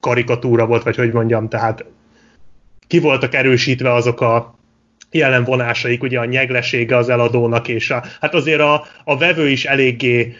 karikatúra 0.00 0.66
volt, 0.66 0.82
vagy 0.82 0.96
hogy 0.96 1.12
mondjam, 1.12 1.48
tehát 1.48 1.84
ki 2.86 2.98
voltak 2.98 3.34
erősítve 3.34 3.92
azok 3.92 4.20
a 4.20 4.58
jelenvonásaik, 5.10 6.02
ugye 6.02 6.18
a 6.18 6.24
nyeglesége 6.24 6.96
az 6.96 7.08
eladónak, 7.08 7.68
és 7.68 7.90
a, 7.90 8.04
hát 8.20 8.34
azért 8.34 8.60
a, 8.60 8.84
a 9.04 9.18
vevő 9.18 9.48
is 9.48 9.64
eléggé 9.64 10.34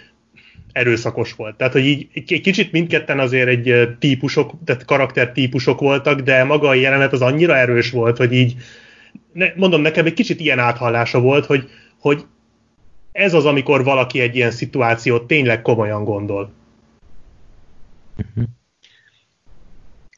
erőszakos 0.77 1.33
volt. 1.33 1.57
Tehát, 1.57 1.73
hogy 1.73 1.85
így 1.85 2.09
egy 2.15 2.41
kicsit 2.41 2.73
mindketten 2.73 3.19
azért 3.19 3.49
egy 3.49 3.97
típusok, 3.99 4.53
tehát 4.65 4.85
karaktertípusok 4.85 5.81
voltak, 5.81 6.21
de 6.21 6.45
maga 6.45 6.69
a 6.69 6.75
jelenet 6.75 7.13
az 7.13 7.21
annyira 7.21 7.57
erős 7.57 7.91
volt, 7.91 8.17
hogy 8.17 8.33
így, 8.33 8.55
ne, 9.33 9.47
mondom, 9.55 9.81
nekem 9.81 10.07
egy 10.07 10.15
kicsit 10.15 10.41
ilyen 10.41 10.59
áthallása 10.59 11.21
volt, 11.21 11.47
hogy, 11.47 11.69
hogy 12.01 12.25
ez 13.13 13.35
az, 13.35 13.45
amikor 13.45 13.85
valaki 13.85 14.21
egy 14.21 14.37
ilyen 14.37 14.51
szituációt 14.51 15.27
tényleg 15.27 15.63
komolyan 15.63 16.05
gondol. 16.05 16.53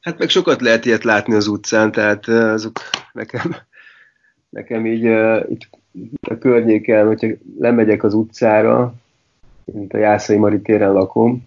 Hát 0.01 0.19
meg 0.19 0.29
sokat 0.29 0.61
lehet 0.61 0.85
ilyet 0.85 1.05
látni 1.05 1.35
az 1.35 1.47
utcán, 1.47 1.93
tehát 1.93 2.29
azok 2.29 2.81
nekem, 3.13 3.57
nekem 4.49 4.87
így 4.87 5.07
uh, 5.07 5.51
itt 5.51 5.69
a 6.21 6.39
környéken, 6.39 7.07
hogyha 7.07 7.29
lemegyek 7.59 8.03
az 8.03 8.15
utcára, 8.15 8.95
mint 9.73 9.93
a 9.93 9.99
Jászai 9.99 10.37
Mari 10.37 10.61
téren 10.61 10.93
lakom, 10.93 11.47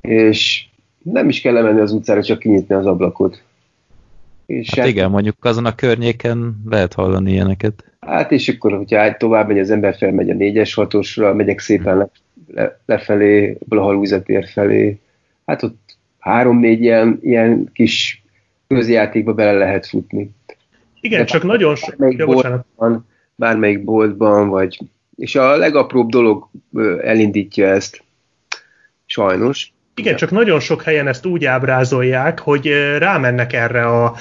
és 0.00 0.66
nem 1.02 1.28
is 1.28 1.40
kell 1.40 1.52
lemenni 1.52 1.80
az 1.80 1.92
utcára, 1.92 2.22
csak 2.22 2.38
kinyitni 2.38 2.74
az 2.74 2.86
ablakot. 2.86 3.42
És 4.46 4.74
hát 4.74 4.86
igen, 4.86 5.10
mondjuk 5.10 5.44
azon 5.44 5.66
a 5.66 5.74
környéken 5.74 6.62
lehet 6.70 6.92
hallani 6.92 7.32
ilyeneket. 7.32 7.84
Hát 8.00 8.32
és 8.32 8.48
akkor, 8.48 8.72
hogyha 8.72 9.16
tovább 9.16 9.48
megy 9.48 9.58
az 9.58 9.70
ember, 9.70 9.96
felmegy 9.96 10.30
a 10.30 10.34
4-es 10.34 10.72
6 10.74 11.34
megyek 11.34 11.58
szépen 11.58 11.96
le, 11.96 12.10
le, 12.46 12.78
lefelé, 12.86 13.58
a 13.68 13.76
halúzetér 13.76 14.48
felé, 14.48 14.98
hát 15.46 15.62
ott 15.62 15.96
három-négy 16.18 16.80
ilyen, 16.80 17.18
ilyen 17.22 17.70
kis 17.72 18.22
közjátékba 18.66 19.34
bele 19.34 19.52
lehet 19.52 19.86
futni. 19.86 20.30
Igen, 21.00 21.18
De 21.18 21.24
csak 21.24 21.42
nagyon 21.42 21.74
sok... 21.74 21.96
Bármelyik, 21.96 22.24
boltban, 22.24 23.06
bármelyik 23.34 23.84
boltban, 23.84 24.48
vagy 24.48 24.78
és 25.16 25.34
a 25.34 25.56
legapróbb 25.56 26.08
dolog 26.08 26.48
elindítja 27.02 27.66
ezt. 27.66 28.02
Sajnos. 29.06 29.72
Igen, 29.94 30.16
csak 30.16 30.30
nagyon 30.30 30.60
sok 30.60 30.82
helyen 30.82 31.08
ezt 31.08 31.26
úgy 31.26 31.44
ábrázolják, 31.44 32.38
hogy 32.38 32.72
rámennek 32.98 33.52
erre 33.52 33.86
a 33.86 34.14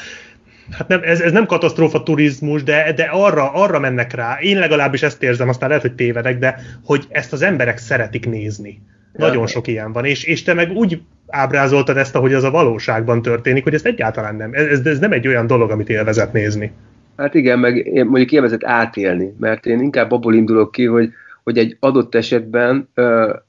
hát 0.72 0.88
nem, 0.88 1.02
ez, 1.04 1.22
ez 1.22 1.32
nem 1.32 1.46
katasztrófa 1.46 2.04
turizmus, 2.04 2.64
de, 2.64 2.94
de 2.96 3.04
arra, 3.04 3.52
arra 3.52 3.80
mennek 3.80 4.14
rá. 4.14 4.38
Én 4.42 4.60
legalábbis 4.60 5.04
ezt 5.04 5.24
érzem, 5.24 5.50
aztán 5.50 5.70
lehet, 5.70 5.84
hogy 5.84 5.94
tévedek, 5.94 6.40
de 6.40 6.60
hogy 6.86 7.06
ezt 7.10 7.34
az 7.34 7.42
emberek 7.42 7.78
szeretik 7.78 8.26
nézni. 8.26 8.82
Nagyon 9.14 9.48
sok 9.48 9.68
ilyen 9.68 9.92
van, 9.92 10.06
és, 10.06 10.24
és 10.24 10.44
te 10.44 10.54
meg 10.54 10.72
úgy 10.72 11.02
ábrázoltad 11.28 11.98
ezt, 11.98 12.16
ahogy 12.16 12.34
az 12.34 12.44
a 12.44 12.52
valóságban 12.52 13.22
történik, 13.22 13.64
hogy 13.64 13.74
ezt 13.74 13.86
egyáltalán 13.86 14.36
nem. 14.36 14.54
Ez, 14.54 14.86
ez 14.86 15.00
nem 15.00 15.12
egy 15.12 15.28
olyan 15.28 15.48
dolog, 15.48 15.72
amit 15.72 15.90
élvezet 15.90 16.34
nézni. 16.34 16.72
Hát 17.18 17.34
igen, 17.34 17.60
meg 17.60 18.04
mondjuk 18.06 18.32
élvezett 18.32 18.64
átélni, 18.64 19.34
mert 19.40 19.66
én 19.66 19.80
inkább 19.80 20.12
abból 20.12 20.36
indulok 20.36 20.72
ki, 20.72 20.86
hogy, 20.86 21.12
hogy 21.44 21.58
egy 21.58 21.78
adott 21.80 22.16
esetben 22.16 22.90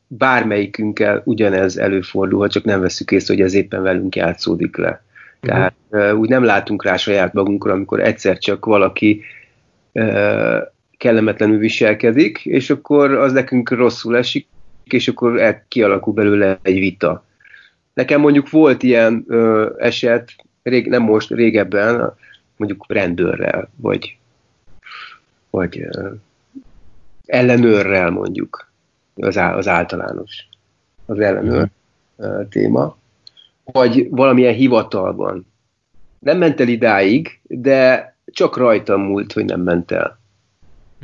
bármelyikünkkel 0.07 1.23
ugyanez 1.25 1.77
előfordul, 1.77 2.49
csak 2.49 2.65
nem 2.65 2.81
veszük 2.81 3.11
észre, 3.11 3.35
hogy 3.35 3.43
ez 3.43 3.55
éppen 3.55 3.83
velünk 3.83 4.17
játszódik 4.17 4.77
le. 4.77 4.89
Uh-huh. 4.89 5.51
Tehát 5.51 5.75
ö, 5.91 6.13
úgy 6.13 6.29
nem 6.29 6.45
látunk 6.45 6.85
rá 6.85 6.97
saját 6.97 7.33
magunkra, 7.33 7.73
amikor 7.73 8.01
egyszer 8.01 8.39
csak 8.39 8.65
valaki 8.65 9.23
kellemetlenül 10.97 11.59
viselkedik, 11.59 12.47
és 12.47 12.71
akkor 12.71 13.11
az 13.11 13.33
nekünk 13.33 13.71
rosszul 13.71 14.17
esik, 14.17 14.47
és 14.85 15.09
akkor 15.09 15.41
el, 15.41 15.65
kialakul 15.69 16.13
belőle 16.13 16.59
egy 16.63 16.79
vita. 16.79 17.25
Nekem 17.95 18.21
mondjuk 18.21 18.51
volt 18.51 18.83
ilyen 18.83 19.25
ö, 19.29 19.71
eset, 19.79 20.31
rég, 20.63 20.87
nem 20.87 21.03
most, 21.03 21.31
régebben, 21.31 22.15
mondjuk 22.57 22.85
rendőrrel, 22.89 23.69
vagy, 23.77 24.17
vagy 25.51 25.89
ellenőrrel 27.27 28.11
mondjuk, 28.11 28.73
az, 29.17 29.39
á, 29.39 29.57
az 29.57 29.69
általános, 29.69 30.49
az 31.07 31.19
ellenőr 31.19 31.69
uh, 32.17 32.49
téma, 32.49 32.97
vagy 33.65 34.09
valamilyen 34.11 34.55
hivatalban. 34.55 35.47
Nem 36.19 36.39
ment 36.39 36.61
el 36.61 36.69
idáig, 36.69 37.41
de 37.43 38.15
csak 38.27 38.57
rajtam 38.57 39.01
múlt, 39.01 39.33
hogy 39.33 39.45
nem 39.45 39.61
ment 39.61 39.91
el. 39.91 40.19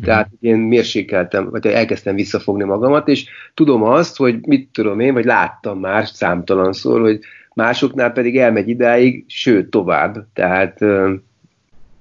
Tehát 0.02 0.28
én 0.40 0.56
mérsékeltem, 0.56 1.50
vagy 1.50 1.66
elkezdtem 1.66 2.14
visszafogni 2.14 2.64
magamat, 2.64 3.08
és 3.08 3.28
tudom 3.54 3.82
azt, 3.82 4.16
hogy 4.16 4.46
mit 4.46 4.68
tudom 4.72 5.00
én, 5.00 5.12
vagy 5.12 5.24
láttam 5.24 5.78
már 5.78 6.06
számtalanszor, 6.06 7.00
hogy 7.00 7.20
másoknál 7.54 8.12
pedig 8.12 8.38
elmegy 8.38 8.68
idáig, 8.68 9.24
sőt 9.28 9.70
tovább. 9.70 10.26
Tehát 10.32 10.78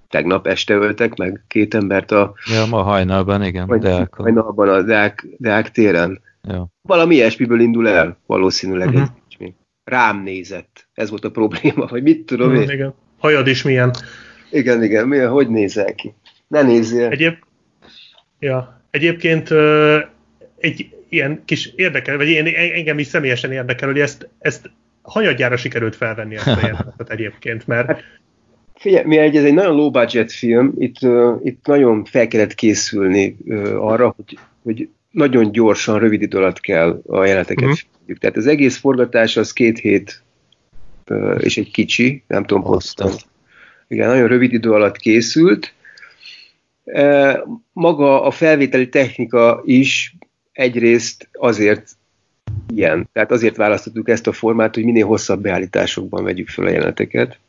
tegnap 0.10 0.48
este 0.48 0.74
öltek 0.74 1.16
meg 1.16 1.44
két 1.48 1.74
embert 1.74 2.12
a... 2.12 2.34
Ja, 2.54 2.66
ma 2.66 2.82
hajnalban, 2.82 3.44
igen, 3.44 3.68
vagy 3.68 3.80
Deákon. 3.80 4.26
Hajnalban 4.26 4.70
a 4.70 4.82
Deák, 4.82 5.28
Deák 5.38 5.72
téren. 5.72 6.22
Ja. 6.44 6.68
Valami 6.82 7.16
ilyesmiből 7.16 7.60
indul 7.60 7.88
el, 7.88 8.18
valószínűleg 8.26 8.88
uh-huh. 8.88 9.08
egy 9.40 9.54
Rám 9.84 10.24
nézett. 10.24 10.88
Ez 10.94 11.10
volt 11.10 11.26
a 11.26 11.32
probléma, 11.32 11.86
vagy 11.86 12.04
mit 12.04 12.26
tudom 12.26 12.56
én. 12.56 12.70
Igen. 12.70 12.94
Hajad 13.20 13.48
is 13.48 13.64
milyen. 13.64 13.94
Igen, 14.52 14.84
igen, 14.84 15.08
milyen, 15.08 15.30
hogy 15.30 15.50
nézel 15.50 15.96
ki? 15.96 16.14
Ne 16.48 16.62
nézzél. 16.62 17.08
Egyéb... 17.08 17.34
Ja. 18.40 18.82
Egyébként 18.92 19.50
egy 20.58 20.90
ilyen 21.10 21.42
kis 21.46 21.74
érdekel, 21.76 22.18
vagy 22.18 22.28
én, 22.28 22.48
engem 22.74 23.00
is 23.00 23.08
személyesen 23.08 23.52
érdekel, 23.52 23.88
hogy 23.88 24.00
ezt, 24.00 24.30
ezt 24.40 24.72
hanyadjára 25.02 25.58
sikerült 25.58 25.96
felvenni 25.96 26.36
ezt 26.36 26.48
a 26.48 26.60
jelenetet 26.62 27.10
egyébként, 27.10 27.68
mert 27.68 27.88
hát, 27.88 28.04
Figyelj, 28.80 29.06
mi 29.06 29.18
egy, 29.18 29.36
ez 29.36 29.44
egy 29.44 29.54
nagyon 29.54 29.76
low 29.76 29.92
budget 29.92 30.32
film, 30.32 30.74
itt, 30.78 31.02
uh, 31.02 31.40
itt 31.44 31.66
nagyon 31.66 32.06
fel 32.06 32.28
kellett 32.28 32.54
készülni 32.54 33.38
uh, 33.46 33.86
arra, 33.86 34.14
hogy, 34.16 34.38
hogy 34.64 34.90
nagyon 35.12 35.52
gyorsan, 35.52 36.00
rövid 36.00 36.22
idő 36.22 36.38
alatt 36.38 36.60
kell 36.60 37.02
a 37.08 37.26
jeleneteket 37.26 37.70
uh-huh. 37.70 38.18
Tehát 38.20 38.38
az 38.38 38.48
egész 38.48 38.78
forgatás 38.78 39.38
az 39.38 39.54
két 39.54 39.80
hét 39.80 40.24
és 41.38 41.58
egy 41.58 41.72
kicsi, 41.72 42.24
nem 42.28 42.46
tudom 42.46 42.64
pontosan. 42.64 43.12
Igen, 43.88 44.08
nagyon 44.08 44.28
rövid 44.28 44.54
idő 44.54 44.72
alatt 44.72 44.98
készült. 44.98 45.74
Maga 47.72 48.24
a 48.24 48.32
felvételi 48.32 48.90
technika 48.90 49.62
is 49.66 50.16
egyrészt 50.52 51.30
azért 51.34 51.90
ilyen. 52.74 53.10
Tehát 53.14 53.32
azért 53.32 53.56
választottuk 53.56 54.10
ezt 54.10 54.28
a 54.28 54.32
formát, 54.32 54.76
hogy 54.76 54.84
minél 54.84 55.06
hosszabb 55.06 55.42
beállításokban 55.42 56.24
vegyük 56.24 56.50
fel 56.50 56.66
a 56.66 56.70
jeleneteket. 56.70 57.40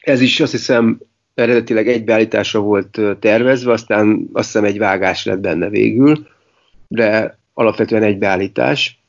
Ez 0.00 0.20
is 0.20 0.40
azt 0.40 0.50
hiszem 0.50 1.00
eredetileg 1.34 1.88
egy 1.88 2.04
beállításra 2.04 2.60
volt 2.60 3.00
tervezve, 3.18 3.72
aztán 3.72 4.28
azt 4.32 4.46
hiszem 4.46 4.64
egy 4.64 4.78
vágás 4.78 5.24
lett 5.24 5.38
benne 5.38 5.68
végül, 5.68 6.26
de 6.88 7.38
alapvetően 7.54 8.02
egy 8.02 8.18
beállítás. 8.18 9.00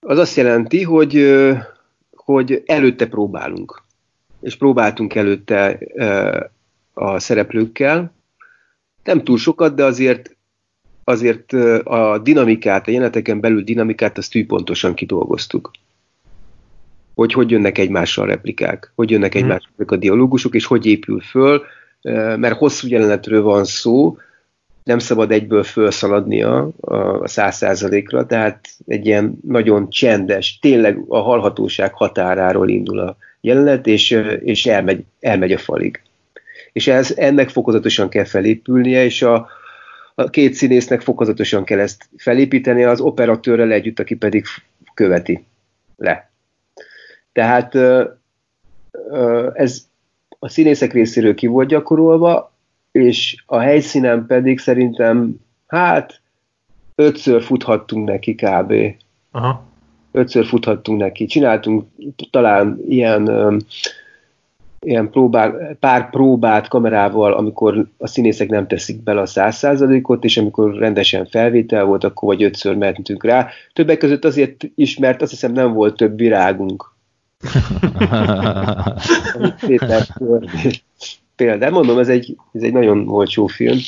Az 0.00 0.18
azt 0.18 0.36
jelenti, 0.36 0.82
hogy, 0.82 1.36
hogy 2.10 2.62
előtte 2.66 3.06
próbálunk. 3.06 3.82
És 4.40 4.56
próbáltunk 4.56 5.14
előtte 5.14 5.78
a 6.94 7.18
szereplőkkel. 7.18 8.12
Nem 9.04 9.24
túl 9.24 9.38
sokat, 9.38 9.74
de 9.74 9.84
azért 9.84 10.36
azért 11.04 11.52
a 11.84 12.18
dinamikát, 12.18 12.88
a 12.88 12.90
jeleneteken 12.90 13.40
belül 13.40 13.62
dinamikát, 13.62 14.18
azt 14.18 14.30
tűpontosan 14.30 14.94
kidolgoztuk. 14.94 15.70
Hogy 17.14 17.32
hogy 17.32 17.50
jönnek 17.50 17.78
egymással 17.78 18.26
replikák, 18.26 18.92
hogy 18.94 19.10
jönnek 19.10 19.32
hmm. 19.32 19.42
egymással 19.42 19.70
a 19.86 19.96
dialógusok, 19.96 20.54
és 20.54 20.66
hogy 20.66 20.86
épül 20.86 21.20
föl, 21.20 21.62
mert 22.36 22.56
hosszú 22.56 22.88
jelenetről 22.88 23.42
van 23.42 23.64
szó, 23.64 24.16
nem 24.84 24.98
szabad 24.98 25.30
egyből 25.30 25.62
felszaladnia 25.62 26.68
a 26.80 27.28
száz 27.28 27.56
százalékra, 27.56 28.26
tehát 28.26 28.68
egy 28.86 29.06
ilyen 29.06 29.38
nagyon 29.46 29.90
csendes, 29.90 30.58
tényleg 30.58 31.04
a 31.08 31.18
hallhatóság 31.18 31.94
határáról 31.94 32.68
indul 32.68 32.98
a 32.98 33.16
jelenet, 33.40 33.86
és, 33.86 34.10
és 34.40 34.66
elmegy, 34.66 35.04
elmegy 35.20 35.52
a 35.52 35.58
falig. 35.58 36.02
És 36.72 36.86
ez, 36.86 37.14
ennek 37.16 37.48
fokozatosan 37.48 38.08
kell 38.08 38.24
felépülnie, 38.24 39.04
és 39.04 39.22
a, 39.22 39.48
a 40.14 40.30
két 40.30 40.54
színésznek 40.54 41.00
fokozatosan 41.00 41.64
kell 41.64 41.78
ezt 41.78 42.08
felépíteni, 42.16 42.84
az 42.84 43.00
operatőrrel 43.00 43.72
együtt, 43.72 43.98
aki 43.98 44.14
pedig 44.14 44.44
követi 44.94 45.44
le. 45.96 46.32
Tehát 47.34 47.74
ez 49.52 49.86
a 50.38 50.48
színészek 50.48 50.92
részéről 50.92 51.34
ki 51.34 51.46
volt 51.46 51.68
gyakorolva, 51.68 52.52
és 52.92 53.42
a 53.46 53.58
helyszínen 53.58 54.26
pedig 54.26 54.58
szerintem, 54.58 55.40
hát, 55.66 56.20
ötször 56.94 57.42
futhattunk 57.42 58.08
neki 58.08 58.34
kb. 58.34 58.74
Aha. 59.30 59.64
Ötször 60.12 60.46
futhattunk 60.46 60.98
neki. 61.00 61.26
Csináltunk 61.26 61.84
talán 62.30 62.78
ilyen 62.88 63.28
ilyen 64.84 65.10
próbál, 65.10 65.76
pár 65.80 66.10
próbát 66.10 66.68
kamerával, 66.68 67.32
amikor 67.32 67.86
a 67.98 68.06
színészek 68.06 68.48
nem 68.48 68.66
teszik 68.66 69.02
bele 69.02 69.20
a 69.20 69.26
száz 69.26 69.56
százalékot, 69.56 70.24
és 70.24 70.36
amikor 70.36 70.74
rendesen 70.74 71.26
felvétel 71.26 71.84
volt, 71.84 72.04
akkor 72.04 72.28
vagy 72.28 72.42
ötször 72.42 72.76
mentünk 72.76 73.24
rá. 73.24 73.48
Többek 73.72 73.98
között 73.98 74.24
azért 74.24 74.64
is, 74.74 74.98
mert 74.98 75.22
azt 75.22 75.30
hiszem 75.30 75.52
nem 75.52 75.72
volt 75.72 75.96
több 75.96 76.16
virágunk. 76.16 76.93
Például, 81.36 81.72
mondom, 81.72 81.98
ez 81.98 82.08
egy, 82.08 82.36
ez 82.52 82.62
egy 82.62 82.72
nagyon 82.72 83.08
olcsó 83.08 83.46
film. 83.46 83.78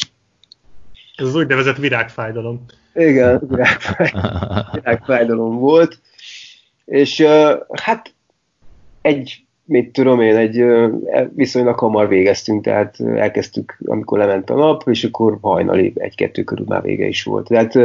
Ez 1.17 1.27
az 1.27 1.35
úgynevezett 1.35 1.77
virágfájdalom. 1.77 2.65
Igen, 2.95 3.41
virágfájdalom, 3.49 4.65
virágfájdalom 4.73 5.59
volt. 5.59 6.01
És 6.85 7.21
hát 7.73 8.15
egy 9.03 9.47
mit 9.67 9.93
tudom 9.93 10.21
én, 10.21 10.37
egy 10.37 10.59
e, 10.59 10.91
viszonylag 11.35 11.79
hamar 11.79 12.09
végeztünk, 12.09 12.65
tehát 12.65 13.01
elkezdtük, 13.01 13.79
amikor 13.85 14.19
lement 14.19 14.51
a 14.51 14.55
nap, 14.55 14.89
és 14.89 15.05
akkor 15.05 15.39
hajnali 15.41 15.93
egy-kettő 15.95 16.45
körül 16.45 16.65
már 16.69 16.83
vége 16.83 17.07
is 17.07 17.23
volt. 17.23 17.49
Tehát 17.49 17.79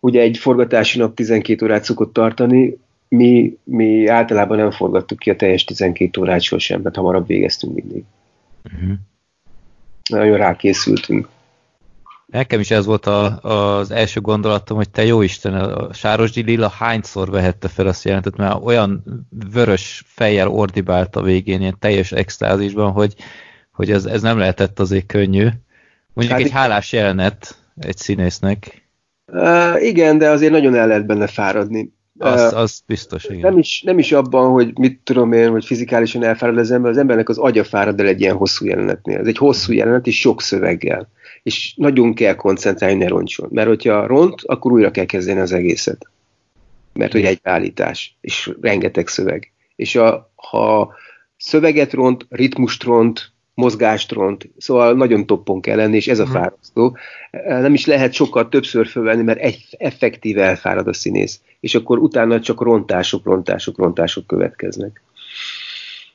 ugye 0.00 0.20
egy 0.20 0.38
forgatási 0.38 0.98
nap 0.98 1.14
12 1.14 1.64
órát 1.64 1.84
szokott 1.84 2.12
tartani, 2.12 2.78
mi, 3.16 3.58
mi 3.64 4.06
általában 4.06 4.56
nem 4.56 4.70
forgattuk 4.70 5.18
ki 5.18 5.30
a 5.30 5.36
teljes 5.36 5.64
12 5.64 6.20
órát 6.20 6.40
sosem, 6.40 6.80
mert 6.80 6.96
hamarabb 6.96 7.26
végeztünk 7.26 7.74
mindig. 7.74 8.04
Uh-huh. 8.64 8.92
Nagyon 10.08 10.36
rákészültünk. 10.36 11.28
Nekem 12.26 12.60
is 12.60 12.70
ez 12.70 12.84
volt 12.84 13.06
a, 13.06 13.38
az 13.40 13.90
első 13.90 14.20
gondolatom, 14.20 14.76
hogy 14.76 14.90
te 14.90 15.04
jó 15.04 15.22
Isten, 15.22 15.54
a 15.54 15.92
Sárosdi 15.92 16.42
Lila 16.42 16.68
hányszor 16.68 17.30
vehette 17.30 17.68
fel 17.68 17.86
azt 17.86 18.04
jelentet, 18.04 18.36
mert 18.36 18.64
olyan 18.64 19.02
vörös 19.52 20.02
fejjel 20.06 20.48
ordibált 20.48 21.16
a 21.16 21.22
végén, 21.22 21.60
ilyen 21.60 21.76
teljes 21.78 22.12
extázisban, 22.12 22.92
hogy, 22.92 23.14
hogy 23.72 23.90
ez, 23.90 24.04
ez 24.04 24.22
nem 24.22 24.38
lehetett 24.38 24.80
azért 24.80 25.06
könnyű. 25.06 25.48
Mondjuk 26.12 26.38
hát 26.38 26.46
egy 26.46 26.52
hálás 26.52 26.92
jelenet 26.92 27.56
egy 27.78 27.96
színésznek. 27.96 28.88
Uh, 29.26 29.84
igen, 29.84 30.18
de 30.18 30.28
azért 30.28 30.52
nagyon 30.52 30.74
el 30.74 30.86
lehet 30.86 31.06
benne 31.06 31.26
fáradni. 31.26 31.92
Az, 32.22 32.52
az 32.52 32.82
biztos, 32.86 33.24
igen. 33.24 33.40
Nem 33.40 33.58
is, 33.58 33.82
nem 33.82 33.98
is 33.98 34.12
abban, 34.12 34.50
hogy 34.50 34.78
mit 34.78 35.00
tudom 35.04 35.32
én, 35.32 35.50
hogy 35.50 35.64
fizikálisan 35.64 36.22
elfárad 36.22 36.58
az 36.58 36.70
ember, 36.70 36.90
az 36.90 36.96
embernek 36.96 37.28
az 37.28 37.38
agya 37.38 37.64
fárad 37.64 38.00
el 38.00 38.06
egy 38.06 38.20
ilyen 38.20 38.36
hosszú 38.36 38.66
jelenetnél. 38.66 39.18
Ez 39.18 39.26
egy 39.26 39.38
hosszú 39.38 39.72
jelenet, 39.72 40.06
és 40.06 40.20
sok 40.20 40.42
szöveggel 40.42 41.08
és 41.42 41.74
nagyon 41.76 42.14
kell 42.14 42.34
koncentrálni, 42.34 42.96
ne 42.96 43.08
roncson. 43.08 43.48
Mert 43.52 43.68
hogyha 43.68 44.06
ront, 44.06 44.40
akkor 44.44 44.72
újra 44.72 44.90
kell 44.90 45.04
kezdeni 45.04 45.40
az 45.40 45.52
egészet. 45.52 46.10
Mert 46.92 47.12
hogy 47.12 47.24
egy 47.24 47.40
állítás, 47.42 48.16
és 48.20 48.50
rengeteg 48.60 49.08
szöveg. 49.08 49.52
És 49.76 49.96
a, 49.96 50.32
ha 50.34 50.94
szöveget 51.36 51.92
ront, 51.92 52.26
ritmust 52.28 52.82
ront, 52.82 53.32
mozgást 53.60 54.12
ront, 54.12 54.48
szóval 54.58 54.94
nagyon 54.94 55.26
toppon 55.26 55.60
kell 55.60 55.76
lenni, 55.76 55.96
és 55.96 56.08
ez 56.08 56.18
a 56.18 56.24
hmm. 56.24 56.32
fárasztó. 56.32 56.96
Nem 57.46 57.74
is 57.74 57.86
lehet 57.86 58.12
sokkal 58.12 58.48
többször 58.48 58.86
fölvenni, 58.86 59.22
mert 59.22 59.40
egy 59.40 59.66
effektíve 59.78 60.44
elfárad 60.44 60.86
a 60.86 60.92
színész, 60.92 61.40
és 61.60 61.74
akkor 61.74 61.98
utána 61.98 62.40
csak 62.40 62.60
rontások, 62.60 63.24
rontások, 63.24 63.78
rontások 63.78 64.26
következnek. 64.26 65.02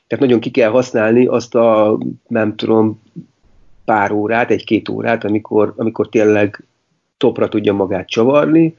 Tehát 0.06 0.24
nagyon 0.24 0.40
ki 0.40 0.50
kell 0.50 0.70
használni 0.70 1.26
azt 1.26 1.54
a, 1.54 1.98
nem 2.28 2.56
tudom, 2.56 3.02
pár 3.84 4.12
órát, 4.12 4.50
egy-két 4.50 4.88
órát, 4.88 5.24
amikor, 5.24 5.74
amikor 5.76 6.08
tényleg 6.08 6.64
topra 7.16 7.48
tudja 7.48 7.72
magát 7.72 8.08
csavarni, 8.08 8.74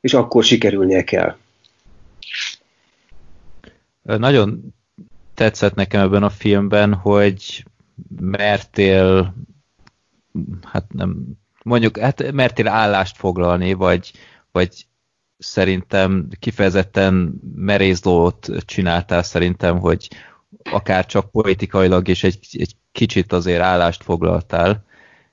és 0.00 0.14
akkor 0.14 0.44
sikerülnie 0.44 1.04
kell. 1.04 1.36
Nagyon 4.02 4.74
tetszett 5.38 5.74
nekem 5.74 6.00
ebben 6.00 6.22
a 6.22 6.30
filmben, 6.30 6.94
hogy 6.94 7.64
mertél 8.20 9.34
hát 10.62 10.92
nem, 10.92 11.16
mondjuk, 11.62 11.98
hát 11.98 12.32
mertél 12.32 12.68
állást 12.68 13.16
foglalni, 13.16 13.72
vagy, 13.72 14.12
vagy 14.52 14.86
szerintem 15.38 16.28
kifejezetten 16.38 17.40
merész 17.54 18.00
dolgot 18.00 18.50
csináltál 18.64 19.22
szerintem, 19.22 19.78
hogy 19.78 20.08
akár 20.70 21.06
csak 21.06 21.30
politikailag 21.30 22.08
és 22.08 22.24
egy, 22.24 22.38
egy 22.52 22.76
kicsit 22.92 23.32
azért 23.32 23.62
állást 23.62 24.02
foglaltál, 24.02 24.84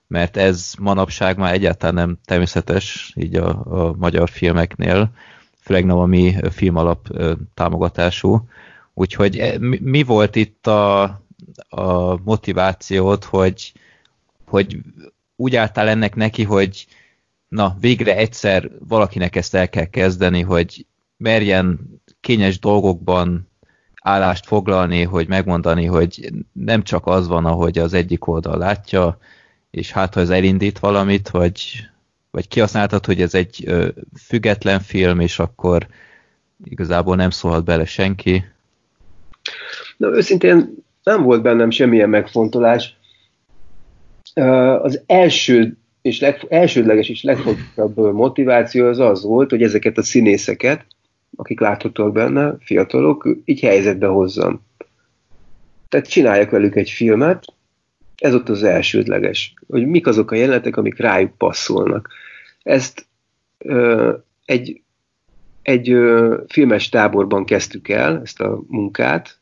mert 0.07 0.37
ez 0.37 0.73
manapság 0.79 1.37
már 1.37 1.53
egyáltalán 1.53 1.95
nem 1.95 2.17
természetes 2.25 3.13
így 3.15 3.35
a, 3.35 3.49
a 3.65 3.95
magyar 3.97 4.29
filmeknél, 4.29 5.11
főleg 5.59 5.85
nem 5.85 5.97
a 5.97 6.05
mi 6.05 6.35
film 6.51 6.75
alap 6.75 7.07
támogatású. 7.53 8.47
Úgyhogy 8.97 9.37
e, 9.37 9.57
mi, 9.59 10.03
volt 10.03 10.35
itt 10.35 10.67
a, 10.67 11.03
a 11.69 12.17
motivációt, 12.23 13.23
hogy, 13.23 13.73
hogy 14.45 14.77
úgy 15.35 15.55
álltál 15.55 15.87
ennek 15.87 16.15
neki, 16.15 16.43
hogy 16.43 16.87
na, 17.47 17.75
végre 17.79 18.15
egyszer 18.15 18.71
valakinek 18.87 19.35
ezt 19.35 19.55
el 19.55 19.69
kell 19.69 19.85
kezdeni, 19.85 20.41
hogy 20.41 20.85
merjen 21.17 21.79
kényes 22.21 22.59
dolgokban 22.59 23.49
állást 24.01 24.45
foglalni, 24.45 25.03
hogy 25.03 25.27
megmondani, 25.27 25.85
hogy 25.85 26.31
nem 26.51 26.83
csak 26.83 27.07
az 27.07 27.27
van, 27.27 27.45
ahogy 27.45 27.77
az 27.77 27.93
egyik 27.93 28.27
oldal 28.27 28.57
látja, 28.57 29.17
és 29.71 29.91
hát 29.91 30.13
ha 30.13 30.19
ez 30.19 30.29
elindít 30.29 30.79
valamit, 30.79 31.29
vagy, 31.29 31.89
vagy 32.31 32.47
kihasználtad, 32.47 33.05
hogy 33.05 33.21
ez 33.21 33.33
egy 33.33 33.63
ö, 33.65 33.87
független 34.19 34.79
film, 34.79 35.19
és 35.19 35.39
akkor 35.39 35.87
igazából 36.63 37.15
nem 37.15 37.29
szólhat 37.29 37.63
bele 37.63 37.85
senki. 37.85 38.45
Na, 39.97 40.07
őszintén 40.15 40.75
nem 41.03 41.23
volt 41.23 41.41
bennem 41.41 41.69
semmilyen 41.69 42.09
megfontolás. 42.09 42.97
Az 44.81 45.01
első 45.05 45.77
és 46.01 46.19
leg, 46.19 46.45
elsődleges 46.49 47.09
és 47.09 47.23
legfontosabb 47.23 48.13
motiváció 48.13 48.87
az 48.87 48.99
az 48.99 49.23
volt, 49.23 49.49
hogy 49.49 49.63
ezeket 49.63 49.97
a 49.97 50.03
színészeket, 50.03 50.85
akik 51.35 51.59
láthatóak 51.59 52.13
benne, 52.13 52.55
fiatalok, 52.59 53.29
így 53.45 53.59
helyzetbe 53.59 54.07
hozzam. 54.07 54.61
Tehát 55.89 56.09
csináljak 56.09 56.49
velük 56.49 56.75
egy 56.75 56.89
filmet, 56.89 57.45
ez 58.15 58.33
ott 58.33 58.49
az 58.49 58.63
elsődleges, 58.63 59.53
hogy 59.67 59.87
mik 59.87 60.07
azok 60.07 60.31
a 60.31 60.35
jelenetek, 60.35 60.77
amik 60.77 60.99
rájuk 60.99 61.37
passzolnak. 61.37 62.09
Ezt 62.63 63.05
ö, 63.57 64.13
egy 64.45 64.81
egy 65.65 65.89
ö, 65.91 66.37
filmes 66.47 66.89
táborban 66.89 67.45
kezdtük 67.45 67.89
el 67.89 68.21
ezt 68.23 68.41
a 68.41 68.63
munkát, 68.67 69.39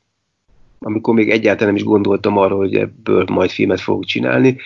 amikor 0.80 1.14
még 1.14 1.30
egyáltalán 1.30 1.74
nem 1.74 1.76
is 1.76 1.84
gondoltam 1.84 2.38
arra, 2.38 2.56
hogy 2.56 2.76
ebből 2.76 3.26
majd 3.32 3.50
filmet 3.50 3.82
fogok 3.82 4.06
csinálni. 4.06 4.58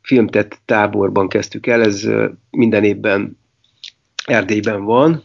Filmtett 0.00 0.58
táborban 0.64 1.28
kezdtük 1.28 1.66
el, 1.66 1.82
ez 1.82 2.08
minden 2.50 2.84
évben 2.84 3.38
Erdélyben 4.24 4.84
van, 4.84 5.22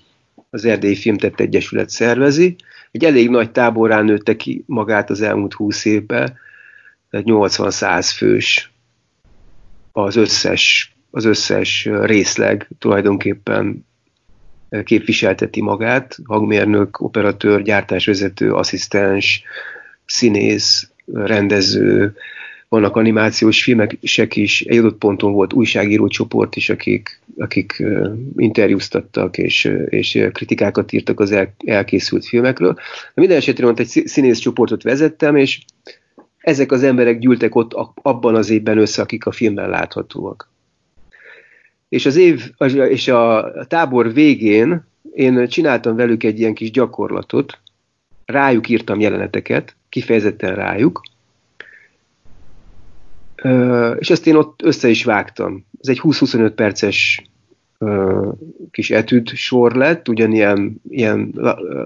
az 0.49 0.65
Erdélyi 0.65 0.95
Filmtett 0.95 1.39
Egyesület 1.39 1.89
szervezi. 1.89 2.55
Egy 2.91 3.05
elég 3.05 3.29
nagy 3.29 3.51
táborán 3.51 4.05
nőtte 4.05 4.35
ki 4.35 4.63
magát 4.65 5.09
az 5.09 5.21
elmúlt 5.21 5.53
húsz 5.53 5.85
évben, 5.85 6.37
80-100 7.11 8.11
fős 8.15 8.71
az 9.91 10.15
összes, 10.15 10.95
az 11.11 11.25
összes 11.25 11.89
részleg 12.01 12.69
tulajdonképpen 12.79 13.86
képviselteti 14.83 15.61
magát, 15.61 16.17
hangmérnök, 16.25 17.01
operatőr, 17.01 17.61
gyártásvezető, 17.61 18.53
asszisztens, 18.53 19.43
színész, 20.05 20.91
rendező, 21.13 22.15
vannak 22.69 22.95
animációs 22.95 23.63
filmesek 23.63 24.35
is, 24.35 24.61
egy 24.61 24.77
adott 24.77 24.97
ponton 24.97 25.31
volt 25.31 25.53
újságíró 25.53 26.07
csoport 26.07 26.55
is, 26.55 26.69
akik, 26.69 27.21
akik 27.37 27.83
interjúztattak 28.35 29.37
és, 29.37 29.71
és 29.89 30.27
kritikákat 30.31 30.91
írtak 30.91 31.19
az 31.19 31.31
el, 31.31 31.53
elkészült 31.65 32.25
filmekről. 32.25 32.73
De 32.73 33.21
minden 33.21 33.37
esetre 33.37 33.65
ott 33.65 33.79
egy 33.79 33.87
színész 33.87 34.39
csoportot 34.39 34.83
vezettem, 34.83 35.35
és 35.35 35.59
ezek 36.37 36.71
az 36.71 36.83
emberek 36.83 37.19
gyűltek 37.19 37.55
ott 37.55 37.73
abban 38.01 38.35
az 38.35 38.49
évben 38.49 38.77
össze, 38.77 39.01
akik 39.01 39.25
a 39.25 39.31
filmben 39.31 39.69
láthatóak. 39.69 40.49
És 41.89 42.05
az 42.05 42.15
év, 42.15 42.51
és 42.89 43.07
a 43.07 43.51
tábor 43.67 44.13
végén 44.13 44.85
én 45.13 45.47
csináltam 45.47 45.95
velük 45.95 46.23
egy 46.23 46.39
ilyen 46.39 46.53
kis 46.53 46.71
gyakorlatot, 46.71 47.59
rájuk 48.25 48.69
írtam 48.69 48.99
jeleneteket, 48.99 49.75
kifejezetten 49.89 50.55
rájuk, 50.55 51.01
és 53.97 54.09
ezt 54.09 54.27
én 54.27 54.35
ott 54.35 54.61
össze 54.61 54.89
is 54.89 55.03
vágtam. 55.03 55.65
Ez 55.79 55.87
egy 55.87 55.99
20-25 56.03 56.51
perces 56.55 57.21
kis 58.71 58.91
etűd 58.91 59.27
sor 59.29 59.75
lett, 59.75 60.07
ugyanilyen 60.07 60.81
ilyen 60.89 61.33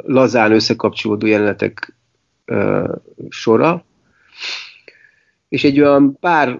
lazán 0.05 0.51
összekapcsolódó 0.51 1.27
jelenetek 1.27 1.95
sora, 3.29 3.85
és 5.49 5.63
egy 5.63 5.79
olyan 5.79 6.17
pár 6.19 6.59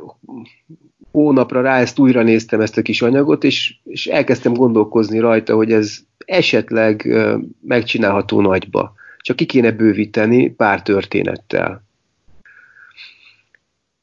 hónapra 1.11 1.61
rá 1.61 1.79
ezt 1.79 1.99
újra 1.99 2.23
néztem 2.23 2.61
ezt 2.61 2.77
a 2.77 2.81
kis 2.81 3.01
anyagot, 3.01 3.43
és, 3.43 3.75
és 3.83 4.07
elkezdtem 4.07 4.53
gondolkozni 4.53 5.19
rajta, 5.19 5.55
hogy 5.55 5.71
ez 5.71 5.99
esetleg 6.25 7.15
megcsinálható 7.61 8.41
nagyba. 8.41 8.93
Csak 9.17 9.35
ki 9.35 9.45
kéne 9.45 9.71
bővíteni 9.71 10.49
pár 10.49 10.81
történettel. 10.81 11.83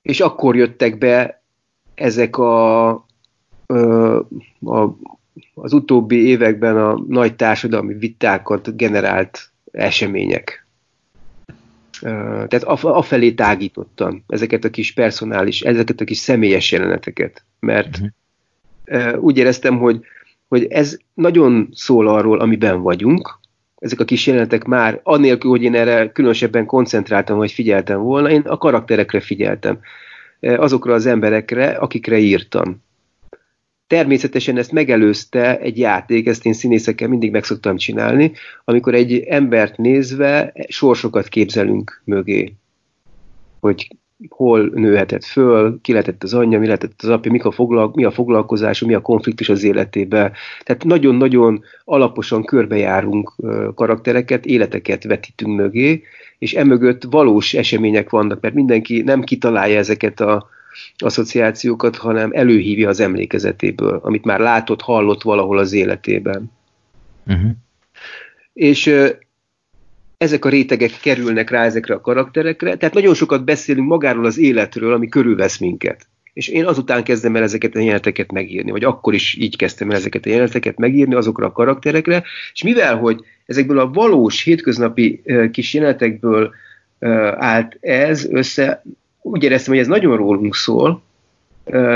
És 0.03 0.21
akkor 0.21 0.57
jöttek 0.57 0.99
be 0.99 1.43
ezek 1.95 2.37
a, 2.37 2.89
a, 2.89 3.05
az 5.55 5.73
utóbbi 5.73 6.27
években 6.27 6.77
a 6.77 7.05
nagy 7.09 7.37
társadalmi 7.37 7.95
vitákat 7.95 8.77
generált 8.77 9.51
események. 9.73 10.68
Tehát 12.01 12.65
afelé 12.83 13.33
tágítottam 13.33 14.25
ezeket 14.27 14.65
a 14.65 14.71
kis 14.71 14.93
personális, 14.93 15.61
ezeket 15.61 16.01
a 16.01 16.05
kis 16.05 16.19
személyes 16.19 16.73
jeleneteket, 16.73 17.45
mert 17.61 17.99
uh-huh. 18.87 19.25
úgy 19.25 19.39
éreztem, 19.39 19.79
hogy, 19.79 20.01
hogy 20.49 20.65
ez 20.65 20.99
nagyon 21.15 21.69
szól 21.73 22.09
arról, 22.09 22.41
amiben 22.41 22.81
vagyunk, 22.81 23.39
ezek 23.79 24.01
a 24.01 24.05
kis 24.05 24.27
jelenetek 24.27 24.65
már, 24.65 25.01
anélkül, 25.03 25.51
hogy 25.51 25.63
én 25.63 25.75
erre 25.75 26.13
különösebben 26.13 26.67
koncentráltam, 26.67 27.37
vagy 27.37 27.53
figyeltem 27.53 28.01
volna, 28.01 28.31
én 28.31 28.41
a 28.41 28.59
karakterekre 28.59 29.21
figyeltem, 29.21 29.79
azokra 30.41 30.95
az 30.95 31.07
emberekre, 31.07 31.69
akikre 31.69 32.19
írtam. 32.19 32.83
Természetesen 33.89 34.57
ezt 34.57 34.73
megelőzte 34.73 35.59
egy 35.59 35.79
játék, 35.79 36.27
ezt 36.27 36.47
én 36.47 36.53
színészekkel 36.53 37.09
mindig 37.09 37.31
meg 37.31 37.45
szoktam 37.45 37.77
csinálni, 37.77 38.33
amikor 38.65 38.95
egy 38.95 39.19
embert 39.19 39.77
nézve 39.77 40.53
sorsokat 40.69 41.29
képzelünk 41.29 42.03
mögé. 42.05 42.55
Hogy 43.61 43.89
hol 44.29 44.71
nőhetett 44.75 45.25
föl, 45.25 45.79
ki 45.83 45.93
lehetett 45.93 46.23
az 46.23 46.35
anyja, 46.35 46.59
mi 46.59 46.67
lehetett 46.67 47.03
az 47.03 47.09
apja, 47.09 47.31
mik 47.31 47.45
a 47.45 47.51
foglalk, 47.51 47.95
mi 47.95 48.05
a 48.05 48.11
foglalkozása, 48.11 48.87
mi 48.87 48.95
a 48.95 49.01
konfliktus 49.01 49.49
az 49.49 49.65
életébe. 49.65 50.33
Tehát 50.65 50.85
nagyon-nagyon 50.85 51.65
alaposan 51.85 52.45
körbejárunk 52.45 53.35
karaktereket, 53.75 54.47
életeket 54.47 55.05
vetítünk 55.05 55.57
mögé, 55.57 56.03
és 56.39 56.55
emögött 56.55 57.03
valós 57.11 57.55
események 57.55 58.11
vannak, 58.11 58.41
mert 58.41 58.55
mindenki 58.55 59.03
nem 59.03 59.23
kitalálja 59.23 59.79
ezeket 59.79 60.21
a 60.21 60.49
asszociációkat, 60.97 61.97
hanem 61.97 62.31
előhívja 62.33 62.89
az 62.89 63.01
emlékezetéből, 63.01 64.01
amit 64.03 64.25
már 64.25 64.41
látott, 64.41 64.81
hallott 64.81 65.23
valahol 65.23 65.59
az 65.59 65.73
életében. 65.73 66.51
Uh-huh. 67.27 67.51
És 68.53 68.95
ezek 70.19 70.45
a 70.45 70.49
rétegek 70.49 70.91
kerülnek 71.03 71.51
rá 71.51 71.65
ezekre 71.65 71.95
a 71.95 72.01
karakterekre, 72.01 72.77
tehát 72.77 72.95
nagyon 72.95 73.15
sokat 73.15 73.45
beszélünk 73.45 73.89
magáról 73.89 74.25
az 74.25 74.39
életről, 74.39 74.93
ami 74.93 75.09
körülvesz 75.09 75.59
minket. 75.59 76.07
És 76.33 76.49
én 76.49 76.67
azután 76.67 77.05
kezdem 77.05 77.37
el 77.37 77.43
ezeket 77.43 77.75
a 77.75 77.79
jeleneteket 77.79 78.33
megírni, 78.33 78.71
vagy 78.71 78.85
akkor 78.85 79.15
is 79.15 79.35
így 79.35 79.57
kezdtem 79.57 79.91
el 79.91 79.97
ezeket 79.97 80.27
a 80.27 80.29
jeleneteket 80.29 80.79
megírni 80.79 81.15
azokra 81.15 81.47
a 81.47 81.53
karakterekre, 81.53 82.23
és 82.53 82.63
mivel, 82.63 82.97
hogy 82.97 83.25
ezekből 83.47 83.79
a 83.79 83.91
valós 83.91 84.43
hétköznapi 84.43 85.23
kis 85.51 85.75
jelenetekből 85.75 86.55
állt 87.37 87.77
ez 87.81 88.27
össze, 88.31 88.83
úgy 89.31 89.43
éreztem, 89.43 89.73
hogy 89.73 89.83
ez 89.83 89.89
nagyon 89.89 90.17
rólunk 90.17 90.55
szól, 90.55 91.03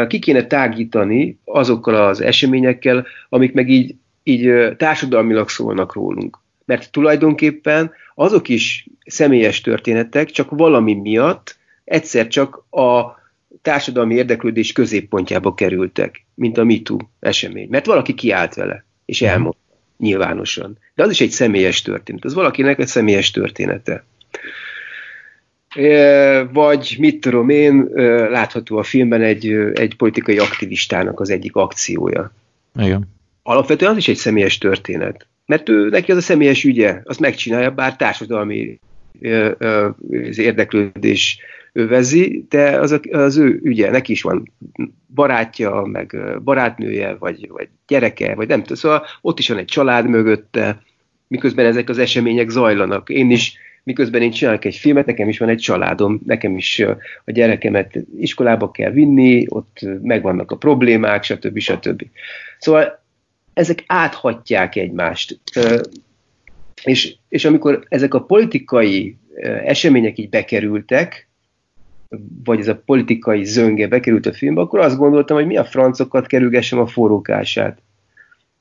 ki 0.07 0.18
kéne 0.18 0.47
tágítani 0.47 1.38
azokkal 1.45 1.95
az 1.95 2.21
eseményekkel, 2.21 3.07
amik 3.29 3.53
meg 3.53 3.68
így, 3.68 3.95
így 4.23 4.77
társadalmilag 4.77 5.49
szólnak 5.49 5.95
rólunk. 5.95 6.38
Mert 6.64 6.92
tulajdonképpen 6.92 7.92
azok 8.14 8.49
is 8.49 8.87
személyes 9.07 9.61
történetek, 9.61 10.31
csak 10.31 10.51
valami 10.51 10.95
miatt 10.95 11.57
egyszer 11.85 12.29
csak 12.29 12.64
a 12.71 13.21
társadalmi 13.62 14.14
érdeklődés 14.14 14.73
középpontjába 14.73 15.55
kerültek, 15.55 16.25
mint 16.35 16.59
a 16.59 16.64
MeToo 16.64 16.99
esemény. 17.21 17.68
Mert 17.71 17.87
valaki 17.87 18.14
kiállt 18.14 18.55
vele, 18.55 18.85
és 19.05 19.21
mhm. 19.21 19.31
elmondta 19.31 19.61
nyilvánosan. 19.99 20.79
De 20.95 21.03
az 21.03 21.11
is 21.11 21.21
egy 21.21 21.31
személyes 21.31 21.83
történet. 21.83 22.25
Az 22.25 22.35
valakinek 22.35 22.79
egy 22.79 22.87
személyes 22.87 23.31
története. 23.31 24.05
Vagy 26.52 26.96
mit 26.98 27.20
tudom 27.20 27.48
én, 27.48 27.88
látható 28.30 28.76
a 28.76 28.82
filmben 28.82 29.22
egy, 29.22 29.46
egy 29.74 29.96
politikai 29.96 30.38
aktivistának 30.38 31.20
az 31.20 31.30
egyik 31.30 31.56
akciója. 31.56 32.32
Igen. 32.78 33.08
Alapvetően 33.42 33.90
az 33.90 33.96
is 33.96 34.08
egy 34.08 34.16
személyes 34.16 34.58
történet. 34.58 35.26
Mert 35.46 35.68
ő, 35.68 35.88
neki 35.88 36.11
az 36.11 36.16
a 36.16 36.20
személyes 36.20 36.64
ügye, 36.64 37.00
azt 37.04 37.20
megcsinálja, 37.20 37.70
bár 37.70 37.96
társadalmi 37.96 38.78
az 40.28 40.38
érdeklődés 40.38 41.38
övezi, 41.72 42.44
de 42.48 42.78
az, 42.78 42.92
a, 42.92 43.00
az 43.11 43.37
ő 43.37 43.61
ügye, 43.62 43.90
neki 43.90 44.12
is 44.12 44.22
van 44.22 44.52
barátja, 45.14 45.82
meg 45.92 46.16
barátnője, 46.44 47.16
vagy, 47.18 47.48
vagy 47.48 47.68
gyereke, 47.87 48.35
vagy 48.35 48.48
nem 48.48 48.61
tudom, 48.61 48.76
szóval 48.76 49.06
ott 49.20 49.38
is 49.38 49.48
van 49.48 49.58
egy 49.58 49.64
család 49.64 50.08
mögötte, 50.08 50.82
miközben 51.26 51.66
ezek 51.66 51.88
az 51.88 51.98
események 51.98 52.48
zajlanak. 52.48 53.08
Én 53.08 53.30
is, 53.30 53.56
miközben 53.85 54.23
én 54.23 54.31
csinálok 54.31 54.64
egy 54.64 54.77
filmet, 54.77 55.07
nekem 55.07 55.29
is 55.29 55.38
van 55.38 55.49
egy 55.49 55.59
családom, 55.59 56.21
nekem 56.27 56.57
is 56.57 56.85
a 57.25 57.31
gyerekemet 57.31 57.99
iskolába 58.18 58.71
kell 58.71 58.90
vinni, 58.90 59.45
ott 59.49 59.79
megvannak 60.03 60.51
a 60.51 60.57
problémák, 60.57 61.23
stb. 61.23 61.59
stb. 61.59 62.03
Szóval 62.59 63.03
ezek 63.55 63.85
áthatják 63.87 64.77
egymást. 64.77 65.40
És, 66.85 67.14
és 67.29 67.45
amikor 67.45 67.85
ezek 67.88 68.14
a 68.14 68.25
politikai 68.25 69.17
események 69.65 70.19
így 70.19 70.29
bekerültek, 70.29 71.29
vagy 72.44 72.61
ez 72.61 72.69
a 72.69 72.83
politikai 72.87 73.44
zönge 73.44 73.88
bekerült 73.88 74.27
a 74.27 74.33
filmbe, 74.33 74.61
akkor 74.61 74.79
azt 74.79 74.96
gondoltam, 74.96 75.37
hogy 75.37 75.46
mi 75.46 75.56
a 75.56 75.65
francokat 75.65 76.27
kerülgessem 76.27 76.79
a 76.79 76.87
forrókását. 76.87 77.79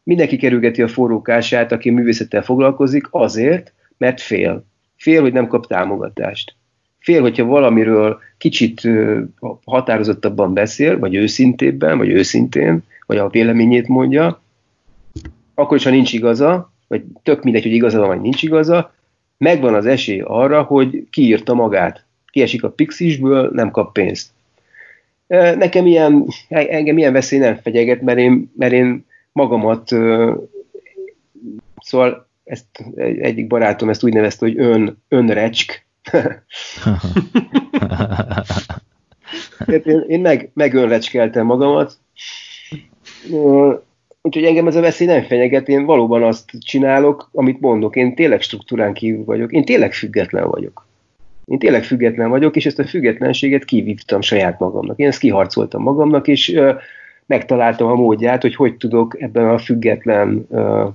Mindenki 0.04 0.38
kerülgeti 0.38 0.82
a 0.82 0.88
forrókását, 0.88 1.72
aki 1.72 1.90
művészettel 1.90 2.42
foglalkozik, 2.42 3.08
azért, 3.10 3.74
mert 3.98 4.22
fél. 4.22 4.66
Fél, 5.02 5.22
hogy 5.22 5.34
nem 5.34 5.48
kap 5.48 5.68
támogatást. 5.68 6.56
Fél, 7.00 7.22
hogyha 7.22 7.46
valamiről 7.46 8.20
kicsit 8.38 8.82
határozottabban 9.66 10.54
beszél, 10.54 11.00
vagy 11.00 11.16
őszintébben, 11.16 11.98
vagy 11.98 12.10
őszintén, 12.10 12.84
vagy 13.06 13.18
a 13.18 13.30
véleményét 13.30 13.88
mondja, 13.88 14.42
akkor 15.54 15.78
is, 15.78 15.84
ha 15.84 15.90
nincs 15.90 16.14
igaza, 16.14 16.72
vagy 16.88 17.04
tök 17.24 17.44
mindegy, 17.44 17.64
hogy 17.64 17.74
igaza 17.74 18.00
van, 18.00 18.08
vagy 18.08 18.22
nincs 18.22 18.44
igaza, 18.44 18.94
megvan 19.38 19.74
az 19.74 19.86
esély 19.86 20.22
arra, 20.24 20.62
hogy 20.62 21.08
kiírta 21.10 21.54
magát. 21.54 22.06
Kiesik 22.32 22.64
a 22.64 22.70
pixisből, 22.70 23.50
nem 23.54 23.72
kap 23.72 23.94
pénzt. 23.94 24.30
Nekem 25.28 25.86
ilyen, 25.86 26.26
engem 26.50 26.98
ilyen 26.98 27.14
veszély 27.14 27.40
nem 27.40 27.56
fegyeget, 27.56 28.02
mert 28.02 28.20
én, 28.20 28.52
mert 28.58 28.74
én 28.74 29.06
magamat, 29.32 29.88
szóval 31.82 32.30
ezt 32.52 32.66
egy, 32.96 33.20
egyik 33.20 33.48
barátom 33.48 33.90
ezt 33.90 34.04
úgy 34.04 34.14
nevezte, 34.14 34.46
hogy 34.46 34.60
ön, 34.60 35.04
önrecsk. 35.08 35.86
én, 39.84 40.04
én 40.08 40.20
meg, 40.22 40.52
megönrecskeltem 40.54 41.46
magamat. 41.46 41.98
Úgyhogy 44.22 44.44
engem 44.44 44.68
ez 44.68 44.76
a 44.76 44.82
veszély 44.82 45.08
nem 45.08 45.24
fenyeget, 45.24 45.68
én 45.68 45.86
valóban 45.86 46.24
azt 46.24 46.52
csinálok, 46.60 47.30
amit 47.34 47.60
mondok, 47.60 47.96
én 47.96 48.16
tényleg 48.16 48.42
struktúrán 48.42 48.94
kívül 48.94 49.24
vagyok, 49.26 49.52
én 49.52 49.66
tényleg 49.66 49.94
független 49.94 50.50
vagyok. 50.50 50.88
Én 51.46 51.60
tényleg 51.60 51.84
független 51.84 52.30
vagyok, 52.30 52.56
és 52.56 52.66
ezt 52.66 52.80
a 52.80 52.88
függetlenséget 52.88 53.66
kivívtam 53.66 54.22
saját 54.22 54.60
magamnak. 54.60 54.98
Én 54.98 55.08
ezt 55.08 55.20
kiharcoltam 55.20 55.82
magamnak, 55.82 56.28
és 56.28 56.54
ö, 56.54 56.74
megtaláltam 57.26 57.88
a 57.88 57.96
módját, 57.96 58.42
hogy 58.42 58.56
hogy 58.56 58.78
tudok 58.78 59.22
ebben 59.22 59.50
a 59.50 59.58
független 59.58 60.48
ö, 60.50 60.88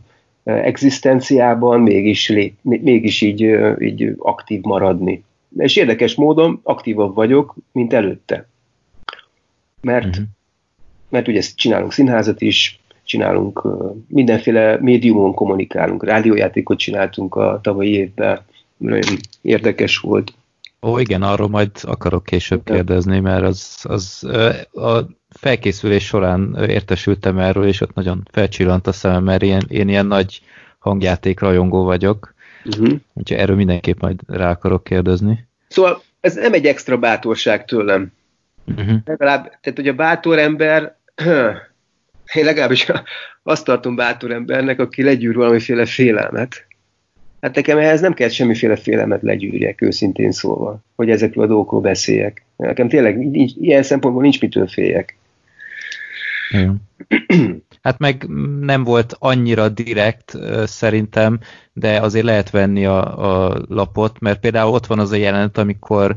egzisztenciában 0.47 1.80
mégis, 1.80 2.28
lé, 2.28 2.55
mégis 2.62 3.20
így, 3.20 3.40
így 3.78 4.14
aktív 4.18 4.62
maradni. 4.62 5.24
És 5.57 5.76
érdekes 5.76 6.14
módon 6.14 6.61
aktívabb 6.62 7.14
vagyok, 7.14 7.55
mint 7.72 7.92
előtte. 7.92 8.49
Mert, 9.80 10.07
uh-huh. 10.07 10.24
mert 11.09 11.28
ugye 11.28 11.38
ezt 11.38 11.57
csinálunk 11.57 11.92
színházat 11.92 12.40
is, 12.40 12.80
csinálunk, 13.05 13.62
mindenféle 14.09 14.78
médiumon 14.80 15.34
kommunikálunk, 15.34 16.05
rádiójátékot 16.05 16.78
csináltunk 16.78 17.34
a 17.34 17.59
tavalyi 17.62 17.92
évben, 17.92 18.40
nagyon 18.76 19.16
érdekes 19.42 19.99
volt. 19.99 20.32
Ó, 20.82 20.99
igen, 20.99 21.22
arról 21.22 21.49
majd 21.49 21.70
akarok 21.82 22.24
később 22.24 22.64
kérdezni, 22.64 23.20
mert 23.20 23.44
az, 23.44 23.78
az 23.82 24.24
a 24.72 25.07
felkészülés 25.39 26.07
során 26.07 26.57
értesültem 26.68 27.39
erről, 27.39 27.66
és 27.66 27.80
ott 27.80 27.95
nagyon 27.95 28.28
felcsillant 28.30 28.87
a 28.87 28.93
szemem, 28.93 29.24
mert 29.24 29.43
én, 29.43 29.61
én 29.68 29.89
ilyen 29.89 30.07
nagy 30.07 30.41
hangjáték 30.78 31.41
rajongó 31.41 31.84
vagyok, 31.84 32.34
uh-huh. 32.64 32.95
úgyhogy 33.12 33.39
erről 33.39 33.57
mindenképp 33.57 34.01
majd 34.01 34.20
rá 34.26 34.51
akarok 34.51 34.84
kérdezni. 34.84 35.47
Szóval 35.68 36.03
ez 36.20 36.34
nem 36.34 36.53
egy 36.53 36.66
extra 36.66 36.97
bátorság 36.97 37.64
tőlem. 37.64 38.12
Uh-huh. 38.66 38.97
Legalább, 39.05 39.43
tehát 39.43 39.78
hogy 39.78 39.89
a 39.89 39.95
bátor 39.95 40.39
ember 40.39 40.97
én 42.34 42.45
legalábbis 42.45 42.87
azt 43.43 43.64
tartom 43.64 43.97
bátor 43.97 44.30
embernek, 44.30 44.78
aki 44.80 45.03
legyűr 45.03 45.34
valamiféle 45.34 45.87
félelmet. 45.87 46.66
Hát 47.41 47.55
nekem 47.55 47.78
ehhez 47.78 48.01
nem 48.01 48.14
kell 48.14 48.28
semmiféle 48.28 48.76
félelmet 48.76 49.22
legyűrjek, 49.22 49.80
őszintén 49.80 50.32
szólva, 50.32 50.80
hogy 50.97 51.11
ezekről 51.11 51.45
a 51.45 51.47
dolgokról 51.47 51.80
beszéljek. 51.80 52.45
Nekem 52.57 52.89
tényleg 52.89 53.18
nincs, 53.18 53.53
ilyen 53.61 53.82
szempontból 53.82 54.22
nincs 54.22 54.41
mitől 54.41 54.66
féljek. 54.66 55.16
Hát 57.82 57.99
meg 57.99 58.26
nem 58.61 58.84
volt 58.84 59.16
annyira 59.18 59.68
direkt 59.68 60.38
szerintem, 60.64 61.40
de 61.72 62.01
azért 62.01 62.24
lehet 62.24 62.51
venni 62.51 62.86
a, 62.86 63.49
a 63.49 63.64
lapot, 63.68 64.20
mert 64.20 64.40
például 64.40 64.72
ott 64.72 64.86
van 64.86 64.99
az 64.99 65.11
a 65.11 65.16
jelenet, 65.16 65.59
amikor 65.59 66.16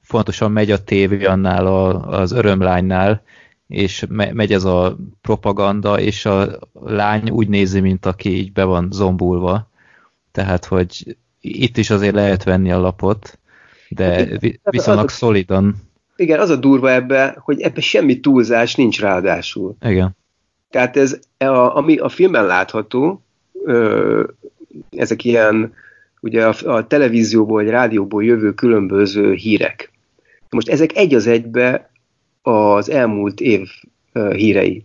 fontosan 0.00 0.52
megy 0.52 0.70
a 0.70 0.84
tévé 0.84 1.24
annál 1.24 1.66
a, 1.66 2.08
az 2.08 2.32
örömlánynál, 2.32 3.22
és 3.66 4.04
me 4.08 4.32
megy 4.32 4.52
ez 4.52 4.64
a 4.64 4.96
propaganda, 5.20 6.00
és 6.00 6.26
a 6.26 6.58
lány 6.72 7.30
úgy 7.30 7.48
nézi, 7.48 7.80
mint 7.80 8.06
aki 8.06 8.36
így 8.36 8.52
be 8.52 8.64
van 8.64 8.88
zombulva. 8.92 9.70
Tehát, 10.32 10.64
hogy 10.64 11.16
itt 11.40 11.76
is 11.76 11.90
azért 11.90 12.14
lehet 12.14 12.44
venni 12.44 12.72
a 12.72 12.80
lapot, 12.80 13.38
de 13.88 14.38
viszonylag 14.62 15.08
szolidan. 15.08 15.87
Igen, 16.18 16.40
az 16.40 16.50
a 16.50 16.56
durva 16.56 16.92
ebbe, 16.92 17.36
hogy 17.40 17.60
ebbe 17.60 17.80
semmi 17.80 18.20
túlzás 18.20 18.74
nincs 18.74 19.00
ráadásul. 19.00 19.76
Igen. 19.84 20.16
Tehát 20.70 20.96
ez, 20.96 21.18
a, 21.38 21.76
ami 21.76 21.96
a 21.96 22.08
filmben 22.08 22.46
látható, 22.46 23.22
ö, 23.64 24.24
ezek 24.90 25.24
ilyen, 25.24 25.72
ugye 26.20 26.46
a, 26.46 26.54
a 26.64 26.86
televízióból 26.86 27.62
vagy 27.62 27.70
rádióból 27.70 28.24
jövő 28.24 28.52
különböző 28.54 29.32
hírek. 29.32 29.92
Most 30.50 30.68
ezek 30.68 30.96
egy 30.96 31.14
az 31.14 31.26
egybe 31.26 31.90
az 32.42 32.90
elmúlt 32.90 33.40
év 33.40 33.68
hírei. 34.12 34.84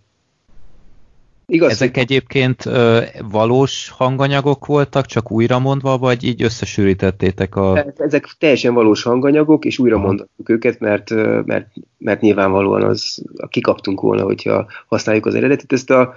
Igaz, 1.54 1.72
Ezek 1.72 1.93
hogy... 1.93 2.04
egyébként 2.04 2.66
ö, 2.66 3.01
valós 3.32 3.89
hanganyagok 3.89 4.66
voltak, 4.66 5.06
csak 5.06 5.32
újra 5.32 5.60
mondva, 5.60 5.97
vagy 5.97 6.24
így 6.24 6.43
összesűrítettétek 6.43 7.56
a... 7.56 7.86
Ezek 7.97 8.26
teljesen 8.39 8.74
valós 8.74 9.04
hanganyagok, 9.04 9.66
és 9.66 9.80
újra 9.80 9.97
mondtuk 9.97 10.49
őket, 10.49 10.80
mert, 10.80 11.10
mert, 11.45 11.68
mert 11.97 12.22
nyilvánvalóan 12.22 12.84
az 12.84 13.24
kikaptunk 13.49 14.01
volna, 14.01 14.24
hogyha 14.24 14.68
használjuk 14.88 15.26
az 15.26 15.36
eredetit. 15.36 15.74
Ezt 15.74 15.89
a, 15.89 16.14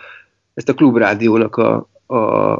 ezt 0.55 0.68
a 0.68 0.74
klubrádiónak 0.74 1.57
a, 1.57 1.89
a, 2.07 2.53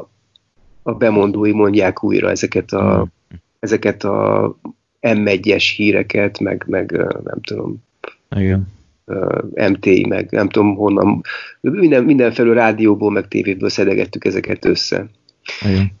a 0.83 0.93
bemondói 0.97 1.51
mondják 1.51 2.03
újra 2.03 2.29
ezeket 2.29 2.71
a, 2.71 2.95
hmm. 2.95 3.11
ezeket 3.59 4.03
a 4.03 4.55
M1-es 5.01 5.73
híreket, 5.75 6.39
meg, 6.39 6.63
meg 6.67 6.91
nem 7.23 7.41
tudom. 7.41 7.83
Igen 8.35 8.75
MTI, 9.53 10.05
meg 10.07 10.27
nem 10.31 10.49
tudom 10.49 10.75
honnan, 10.75 11.21
minden, 11.61 12.03
mindenfelől 12.03 12.53
rádióból, 12.53 13.11
meg 13.11 13.27
tévéből 13.27 13.69
szedegettük 13.69 14.25
ezeket 14.25 14.65
össze. 14.65 15.09
Igen. 15.65 15.91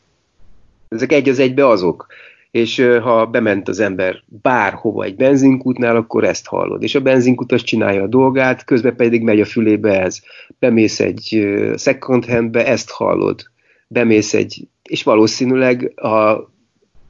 Ezek 0.89 1.11
egy 1.11 1.29
az 1.29 1.39
egybe 1.39 1.67
azok. 1.67 2.07
És 2.51 2.85
ha 3.01 3.25
bement 3.25 3.67
az 3.67 3.79
ember 3.79 4.23
bárhova 4.25 5.03
egy 5.03 5.15
benzinkútnál, 5.15 5.95
akkor 5.95 6.23
ezt 6.23 6.47
hallod. 6.47 6.83
És 6.83 6.95
a 6.95 7.01
benzinkutas 7.01 7.63
csinálja 7.63 8.03
a 8.03 8.07
dolgát, 8.07 8.63
közben 8.63 8.95
pedig 8.95 9.21
megy 9.21 9.41
a 9.41 9.45
fülébe 9.45 10.01
ez. 10.01 10.21
Bemész 10.59 10.99
egy 10.99 11.47
second 11.77 12.25
handbe, 12.25 12.67
ezt 12.67 12.89
hallod. 12.89 13.41
Bemész 13.87 14.33
egy, 14.33 14.67
és 14.83 15.03
valószínűleg 15.03 15.91
a, 15.95 16.09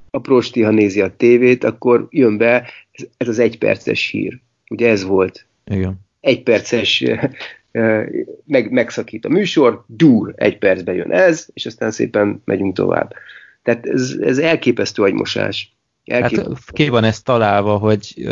a 0.09 0.19
prosti, 0.21 0.61
ha 0.61 0.71
nézi 0.71 1.01
a 1.01 1.15
tévét, 1.17 1.63
akkor 1.63 2.07
jön 2.09 2.37
be 2.37 2.69
ez, 2.91 3.05
ez 3.17 3.27
az 3.27 3.39
egyperces 3.39 4.09
hír. 4.09 4.39
Ugye 4.69 4.89
ez 4.89 5.03
volt 5.03 5.47
igen. 5.67 5.99
Egy 6.19 6.43
perces 6.43 7.03
meg, 8.45 8.71
megszakít 8.71 9.25
a 9.25 9.29
műsor, 9.29 9.83
dur, 9.87 10.33
egy 10.35 10.57
percbe 10.57 10.93
jön 10.93 11.11
ez, 11.11 11.47
és 11.53 11.65
aztán 11.65 11.91
szépen 11.91 12.41
megyünk 12.45 12.75
tovább. 12.75 13.13
Tehát 13.63 13.85
ez, 13.85 14.15
ez 14.21 14.37
elképesztő 14.37 15.03
agymosás. 15.03 15.75
Elképesztő. 16.05 16.49
Hát 16.49 16.71
ki 16.71 16.89
van 16.89 17.03
ez 17.03 17.21
találva, 17.21 17.77
hogy 17.77 18.29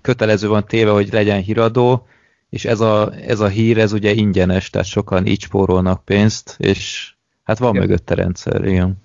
kötelező 0.00 0.48
van 0.48 0.66
téve, 0.66 0.90
hogy 0.90 1.12
legyen 1.12 1.42
híradó, 1.42 2.06
és 2.50 2.64
ez 2.64 2.80
a, 2.80 3.12
ez 3.26 3.40
a 3.40 3.48
hír, 3.48 3.78
ez 3.78 3.92
ugye 3.92 4.12
ingyenes, 4.12 4.70
tehát 4.70 4.86
sokan 4.86 5.26
így 5.26 5.40
spórolnak 5.40 6.04
pénzt, 6.04 6.56
és 6.58 7.12
hát 7.44 7.58
van 7.58 7.74
igen. 7.74 7.86
mögötte 7.86 8.14
rendszer, 8.14 8.64
igen. 8.64 9.04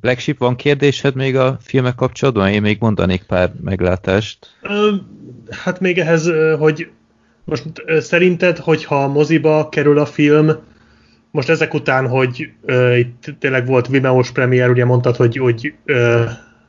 Black 0.00 0.18
Sheep, 0.18 0.38
van 0.38 0.56
kérdésed 0.56 1.14
még 1.14 1.36
a 1.36 1.58
filmek 1.60 1.94
kapcsolatban? 1.94 2.48
Én 2.48 2.60
még 2.60 2.76
mondanék 2.80 3.22
pár 3.22 3.52
meglátást. 3.62 4.58
Hát 5.50 5.80
még 5.80 5.98
ehhez, 5.98 6.30
hogy 6.58 6.88
most 7.44 7.64
szerinted, 7.98 8.58
hogyha 8.58 9.02
a 9.02 9.08
moziba 9.08 9.68
kerül 9.68 9.98
a 9.98 10.06
film, 10.06 10.50
most 11.30 11.48
ezek 11.48 11.74
után, 11.74 12.08
hogy 12.08 12.52
itt 12.96 13.34
tényleg 13.38 13.66
volt 13.66 13.88
Vimeo-s 13.88 14.30
premier, 14.30 14.70
ugye 14.70 14.84
mondtad, 14.84 15.16
hogy, 15.16 15.36
hogy 15.36 15.74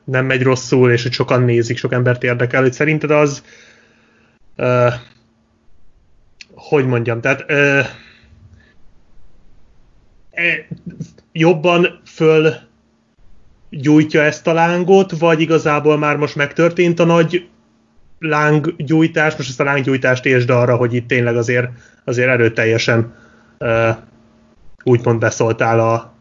nem 0.04 0.26
megy 0.26 0.42
rosszul, 0.42 0.90
és 0.90 1.02
hogy 1.02 1.12
sokan 1.12 1.42
nézik, 1.42 1.76
sok 1.76 1.92
embert 1.92 2.22
érdekel, 2.22 2.62
hogy 2.62 2.72
szerinted 2.72 3.10
az 3.10 3.42
hogy 6.54 6.86
mondjam, 6.86 7.20
tehát 7.20 7.44
uh, 7.50 7.86
jobban 11.32 12.00
föl 12.14 12.54
gyújtja 13.70 14.22
ezt 14.22 14.46
a 14.46 14.52
lángot, 14.52 15.18
vagy 15.18 15.40
igazából 15.40 15.98
már 15.98 16.16
most 16.16 16.36
megtörtént 16.36 17.00
a 17.00 17.04
nagy 17.04 17.48
lánggyújtás, 18.18 19.36
most 19.36 19.48
ezt 19.48 19.60
a 19.60 19.64
lánggyújtást 19.64 20.24
értsd 20.24 20.50
arra, 20.50 20.76
hogy 20.76 20.94
itt 20.94 21.08
tényleg 21.08 21.36
azért, 21.36 21.68
azért 22.04 22.28
erőteljesen 22.28 23.14
uh, 23.58 23.96
úgymond 24.84 25.18
beszóltál 25.18 25.80
a, 25.80 26.14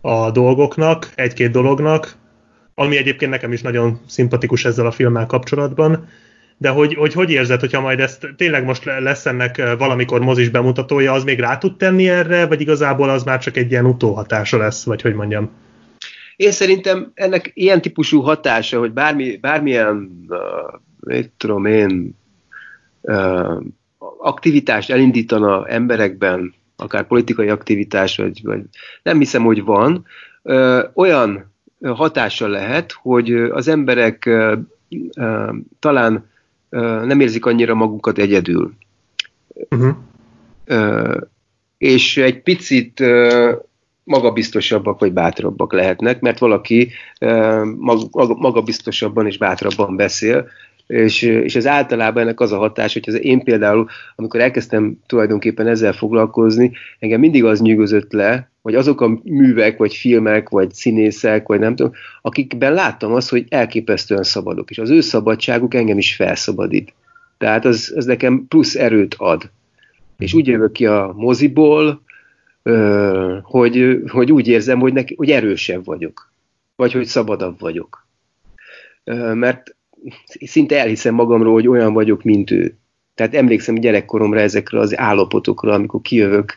a 0.00 0.30
dolgoknak, 0.30 1.12
egy-két 1.14 1.50
dolognak, 1.50 2.16
ami 2.74 2.96
egyébként 2.96 3.30
nekem 3.30 3.52
is 3.52 3.62
nagyon 3.62 4.00
szimpatikus 4.06 4.64
ezzel 4.64 4.86
a 4.86 4.90
filmmel 4.90 5.26
kapcsolatban, 5.26 6.08
de 6.60 6.68
hogy, 6.68 6.94
hogy 6.94 7.12
hogy 7.12 7.30
érzed, 7.30 7.60
hogyha 7.60 7.80
majd 7.80 8.00
ezt 8.00 8.28
tényleg 8.36 8.64
most 8.64 8.84
lesz 8.84 9.26
ennek 9.26 9.76
valamikor 9.78 10.20
mozis 10.20 10.48
bemutatója, 10.48 11.12
az 11.12 11.24
még 11.24 11.40
rá 11.40 11.58
tud 11.58 11.76
tenni 11.76 12.08
erre, 12.08 12.46
vagy 12.46 12.60
igazából 12.60 13.08
az 13.08 13.22
már 13.22 13.38
csak 13.38 13.56
egy 13.56 13.70
ilyen 13.70 13.86
utóhatása 13.86 14.56
lesz, 14.56 14.84
vagy 14.84 15.02
hogy 15.02 15.14
mondjam? 15.14 15.50
Én 16.36 16.50
szerintem 16.50 17.10
ennek 17.14 17.50
ilyen 17.54 17.80
típusú 17.80 18.20
hatása, 18.20 18.78
hogy 18.78 18.92
bármi, 18.92 19.36
bármilyen, 19.36 20.26
uh, 20.28 20.38
mit 21.00 21.32
tudom 21.36 21.64
én, 21.64 22.16
uh, 23.00 23.62
aktivitást 24.18 24.90
elindítana 24.90 25.66
emberekben, 25.66 26.54
akár 26.76 27.06
politikai 27.06 27.48
aktivitás, 27.48 28.16
vagy, 28.16 28.40
vagy 28.42 28.60
nem 29.02 29.18
hiszem, 29.18 29.42
hogy 29.42 29.64
van, 29.64 30.04
uh, 30.42 30.80
olyan 30.94 31.52
hatása 31.82 32.48
lehet, 32.48 32.92
hogy 32.92 33.32
az 33.32 33.68
emberek 33.68 34.24
uh, 34.26 35.54
talán 35.78 36.28
nem 37.04 37.20
érzik 37.20 37.46
annyira 37.46 37.74
magukat 37.74 38.18
egyedül. 38.18 38.72
Uh-huh. 39.70 39.96
És 41.78 42.16
egy 42.16 42.42
picit 42.42 43.02
magabiztosabbak 44.04 45.00
vagy 45.00 45.12
bátrabbak 45.12 45.72
lehetnek, 45.72 46.20
mert 46.20 46.38
valaki 46.38 46.90
magabiztosabban 48.36 49.26
és 49.26 49.38
bátrabban 49.38 49.96
beszél, 49.96 50.48
és, 50.86 51.22
és 51.22 51.56
ez 51.56 51.66
általában 51.66 52.22
ennek 52.22 52.40
az 52.40 52.52
a 52.52 52.58
hatás, 52.58 52.92
hogy 52.92 53.04
az 53.06 53.24
én 53.24 53.44
például, 53.44 53.86
amikor 54.16 54.40
elkezdtem 54.40 54.98
tulajdonképpen 55.06 55.66
ezzel 55.66 55.92
foglalkozni, 55.92 56.72
engem 56.98 57.20
mindig 57.20 57.44
az 57.44 57.60
nyűgözött 57.60 58.12
le, 58.12 58.49
hogy 58.62 58.74
azok 58.74 59.00
a 59.00 59.20
művek, 59.24 59.78
vagy 59.78 59.94
filmek, 59.94 60.48
vagy 60.48 60.72
színészek, 60.72 61.46
vagy 61.46 61.58
nem 61.58 61.76
tudom, 61.76 61.92
akikben 62.22 62.72
láttam 62.72 63.12
azt, 63.12 63.30
hogy 63.30 63.46
elképesztően 63.48 64.22
szabadok, 64.22 64.70
és 64.70 64.78
az 64.78 64.90
ő 64.90 65.00
szabadságuk 65.00 65.74
engem 65.74 65.98
is 65.98 66.14
felszabadít. 66.14 66.92
Tehát 67.38 67.64
az, 67.64 67.92
az 67.96 68.04
nekem 68.04 68.46
plusz 68.48 68.74
erőt 68.74 69.14
ad. 69.18 69.50
És 70.18 70.34
úgy 70.34 70.46
jövök 70.46 70.72
ki 70.72 70.86
a 70.86 71.12
moziból, 71.16 72.02
hogy, 73.42 74.02
hogy 74.06 74.32
úgy 74.32 74.48
érzem, 74.48 74.78
hogy, 74.78 74.92
neki, 74.92 75.14
hogy 75.14 75.30
erősebb 75.30 75.84
vagyok, 75.84 76.32
vagy 76.76 76.92
hogy 76.92 77.06
szabadabb 77.06 77.60
vagyok. 77.60 78.06
Mert 79.34 79.76
szinte 80.38 80.80
elhiszem 80.80 81.14
magamról, 81.14 81.52
hogy 81.52 81.68
olyan 81.68 81.92
vagyok, 81.92 82.22
mint 82.22 82.50
ő. 82.50 82.76
Tehát 83.14 83.34
emlékszem 83.34 83.74
gyerekkoromra 83.74 84.40
ezekre 84.40 84.78
az 84.78 84.98
állapotokra, 84.98 85.72
amikor 85.72 86.00
kijövök. 86.00 86.56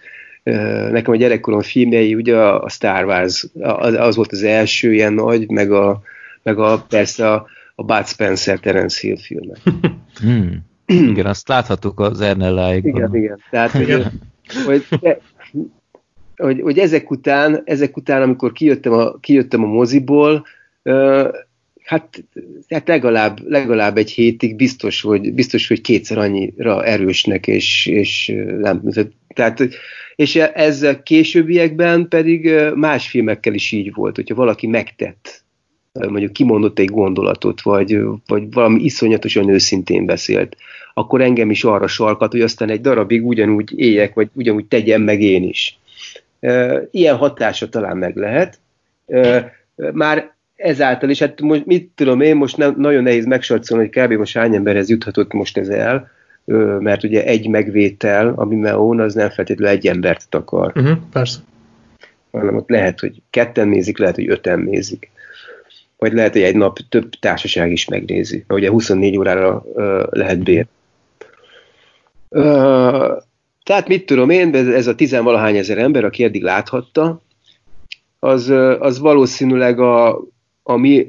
Nekem 0.91 1.13
a 1.13 1.15
gyerekkorom 1.15 1.61
filmjei, 1.61 2.15
ugye 2.15 2.37
a 2.37 2.69
Star 2.69 3.05
Wars, 3.05 3.47
az, 3.59 3.93
az 3.93 4.15
volt 4.15 4.31
az 4.31 4.43
első 4.43 4.93
ilyen 4.93 5.13
nagy, 5.13 5.49
meg 5.49 5.71
a, 5.71 6.01
meg 6.43 6.59
a 6.59 6.85
persze 6.89 7.31
a, 7.31 7.45
a 7.75 7.83
Bud 7.83 8.07
Spencer 8.07 8.59
Terence 8.59 8.99
Hill 9.01 9.17
filmek. 9.17 9.57
Hmm. 10.21 10.65
Igen, 10.85 11.25
azt 11.25 11.47
láthattuk 11.47 11.99
az 11.99 12.21
Ernelláikban. 12.21 12.95
Igen, 12.95 13.15
igen. 13.15 13.39
Tehát, 13.49 13.71
hogy, 13.71 14.05
hogy, 14.65 14.85
hogy, 16.35 16.61
hogy 16.61 16.77
ezek 16.77 17.11
után, 17.11 17.61
ezek 17.65 17.97
után, 17.97 18.21
amikor 18.21 18.51
kijöttem 18.51 18.93
a, 18.93 19.17
kijöttem 19.19 19.63
a 19.63 19.67
moziból, 19.67 20.45
hát, 21.83 22.23
hát 22.69 22.87
legalább, 22.87 23.39
legalább 23.49 23.97
egy 23.97 24.11
hétig 24.11 24.55
biztos, 24.55 25.01
hogy, 25.01 25.33
biztos, 25.33 25.67
hogy 25.67 25.81
kétszer 25.81 26.17
annyira 26.17 26.85
erősnek, 26.85 27.47
és, 27.47 27.85
és 27.85 28.33
nem, 28.59 28.81
tehát, 29.27 29.67
és 30.15 30.35
ez 30.35 30.87
későbbiekben 31.03 32.07
pedig 32.07 32.53
más 32.75 33.07
filmekkel 33.07 33.53
is 33.53 33.71
így 33.71 33.93
volt, 33.93 34.15
hogyha 34.15 34.35
valaki 34.35 34.67
megtett, 34.67 35.43
mondjuk 35.93 36.33
kimondott 36.33 36.79
egy 36.79 36.89
gondolatot, 36.89 37.61
vagy, 37.61 37.99
vagy 38.27 38.51
valami 38.51 38.83
iszonyatosan 38.83 39.49
őszintén 39.49 40.05
beszélt, 40.05 40.57
akkor 40.93 41.21
engem 41.21 41.49
is 41.49 41.63
arra 41.63 41.87
sarkat, 41.87 42.31
hogy 42.31 42.41
aztán 42.41 42.69
egy 42.69 42.81
darabig 42.81 43.25
ugyanúgy 43.25 43.79
éljek, 43.79 44.13
vagy 44.13 44.29
ugyanúgy 44.33 44.65
tegyem 44.65 45.01
meg 45.01 45.21
én 45.21 45.43
is. 45.43 45.79
Ilyen 46.91 47.15
hatása 47.15 47.69
talán 47.69 47.97
meg 47.97 48.15
lehet. 48.15 48.59
Már 49.75 50.33
ezáltal 50.55 51.09
is, 51.09 51.19
hát 51.19 51.41
most 51.41 51.65
mit 51.65 51.91
tudom 51.95 52.21
én, 52.21 52.35
most 52.35 52.57
nem, 52.57 52.75
nagyon 52.77 53.03
nehéz 53.03 53.25
megsatszolni, 53.25 53.89
hogy 53.89 54.03
kb. 54.03 54.11
most 54.11 54.37
hány 54.37 54.55
emberhez 54.55 54.89
juthatott 54.89 55.33
most 55.33 55.57
ez 55.57 55.67
el, 55.67 56.11
mert 56.79 57.03
ugye 57.03 57.25
egy 57.25 57.47
megvétel, 57.47 58.33
ami 58.35 58.55
meón, 58.55 58.99
az 58.99 59.13
nem 59.13 59.29
feltétlenül 59.29 59.77
egy 59.77 59.87
embert 59.87 60.29
takar. 60.29 60.71
Uh-huh, 60.75 60.97
persze. 61.11 61.39
Hanem 62.31 62.55
ott 62.55 62.69
lehet, 62.69 62.99
hogy 62.99 63.21
ketten 63.29 63.67
nézik, 63.67 63.97
lehet, 63.97 64.15
hogy 64.15 64.29
öten 64.29 64.59
nézik. 64.59 65.11
Vagy 65.97 66.13
lehet, 66.13 66.33
hogy 66.33 66.41
egy 66.41 66.55
nap 66.55 66.79
több 66.89 67.09
társaság 67.09 67.71
is 67.71 67.87
megnézi. 67.87 68.43
Mert 68.47 68.59
ugye 68.59 68.69
24 68.69 69.17
órára 69.17 69.63
uh, 69.65 70.03
lehet 70.09 70.43
bér. 70.43 70.65
Uh, 72.29 73.21
tehát 73.63 73.87
mit 73.87 74.05
tudom 74.05 74.29
én, 74.29 74.55
ez 74.55 74.87
a 74.87 74.95
tizenvalahány 74.95 75.57
ezer 75.57 75.77
ember, 75.77 76.03
aki 76.03 76.23
eddig 76.23 76.41
láthatta, 76.41 77.21
az, 78.19 78.49
az 78.79 78.99
valószínűleg 78.99 79.79
a, 79.79 80.21
a 80.63 80.75
mi, 80.75 81.07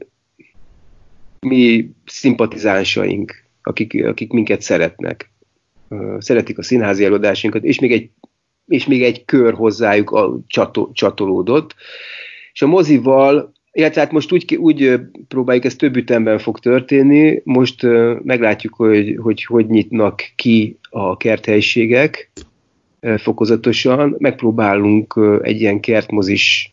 mi 1.40 1.90
szimpatizánsaink, 2.06 3.43
akik, 3.66 4.04
akik 4.04 4.32
minket 4.32 4.60
szeretnek. 4.60 5.32
Szeretik 6.18 6.58
a 6.58 6.62
színházi 6.62 7.04
előadásunkat, 7.04 7.64
és 7.64 7.78
még 7.78 7.92
egy, 7.92 8.10
és 8.66 8.86
még 8.86 9.02
egy 9.02 9.24
kör 9.24 9.54
hozzájuk 9.54 10.10
a, 10.10 10.38
csatol, 10.46 10.90
csatolódott. 10.92 11.74
És 12.52 12.62
a 12.62 12.66
mozival, 12.66 13.52
illetve 13.72 14.00
hát 14.00 14.12
most 14.12 14.32
úgy, 14.32 14.54
úgy 14.54 15.00
próbáljuk, 15.28 15.64
ez 15.64 15.76
több 15.76 15.96
ütemben 15.96 16.38
fog 16.38 16.58
történni, 16.58 17.40
most 17.44 17.82
meglátjuk, 18.22 18.74
hogy, 18.74 19.18
hogy 19.22 19.44
hogy 19.44 19.66
nyitnak 19.66 20.22
ki 20.36 20.78
a 20.90 21.16
kerthelyiségek 21.16 22.30
fokozatosan, 23.16 24.14
megpróbálunk 24.18 25.20
egy 25.42 25.60
ilyen 25.60 25.80
kertmozis 25.80 26.72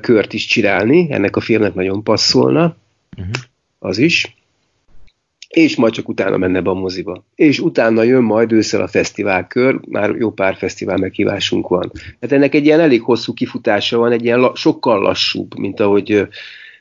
kört 0.00 0.32
is 0.32 0.46
csinálni, 0.46 1.06
ennek 1.10 1.36
a 1.36 1.40
filmnek 1.40 1.74
nagyon 1.74 2.02
passzolna, 2.02 2.76
uh-huh. 3.16 3.34
az 3.78 3.98
is, 3.98 4.36
és 5.48 5.76
majd 5.76 5.92
csak 5.92 6.08
utána 6.08 6.36
menne 6.36 6.60
be 6.60 6.70
a 6.70 6.74
moziba. 6.74 7.24
És 7.34 7.58
utána 7.58 8.02
jön 8.02 8.22
majd 8.22 8.52
ősszel 8.52 8.80
a 8.80 8.88
fesztiválkör, 8.88 9.80
már 9.88 10.10
jó 10.10 10.30
pár 10.30 10.56
fesztivál 10.56 10.96
meghívásunk 10.96 11.68
van. 11.68 11.92
Hát 12.20 12.32
ennek 12.32 12.54
egy 12.54 12.64
ilyen 12.64 12.80
elég 12.80 13.02
hosszú 13.02 13.32
kifutása 13.32 13.98
van, 13.98 14.12
egy 14.12 14.24
ilyen 14.24 14.40
la, 14.40 14.52
sokkal 14.54 15.00
lassúbb, 15.00 15.58
mint 15.58 15.80
ahogy, 15.80 16.28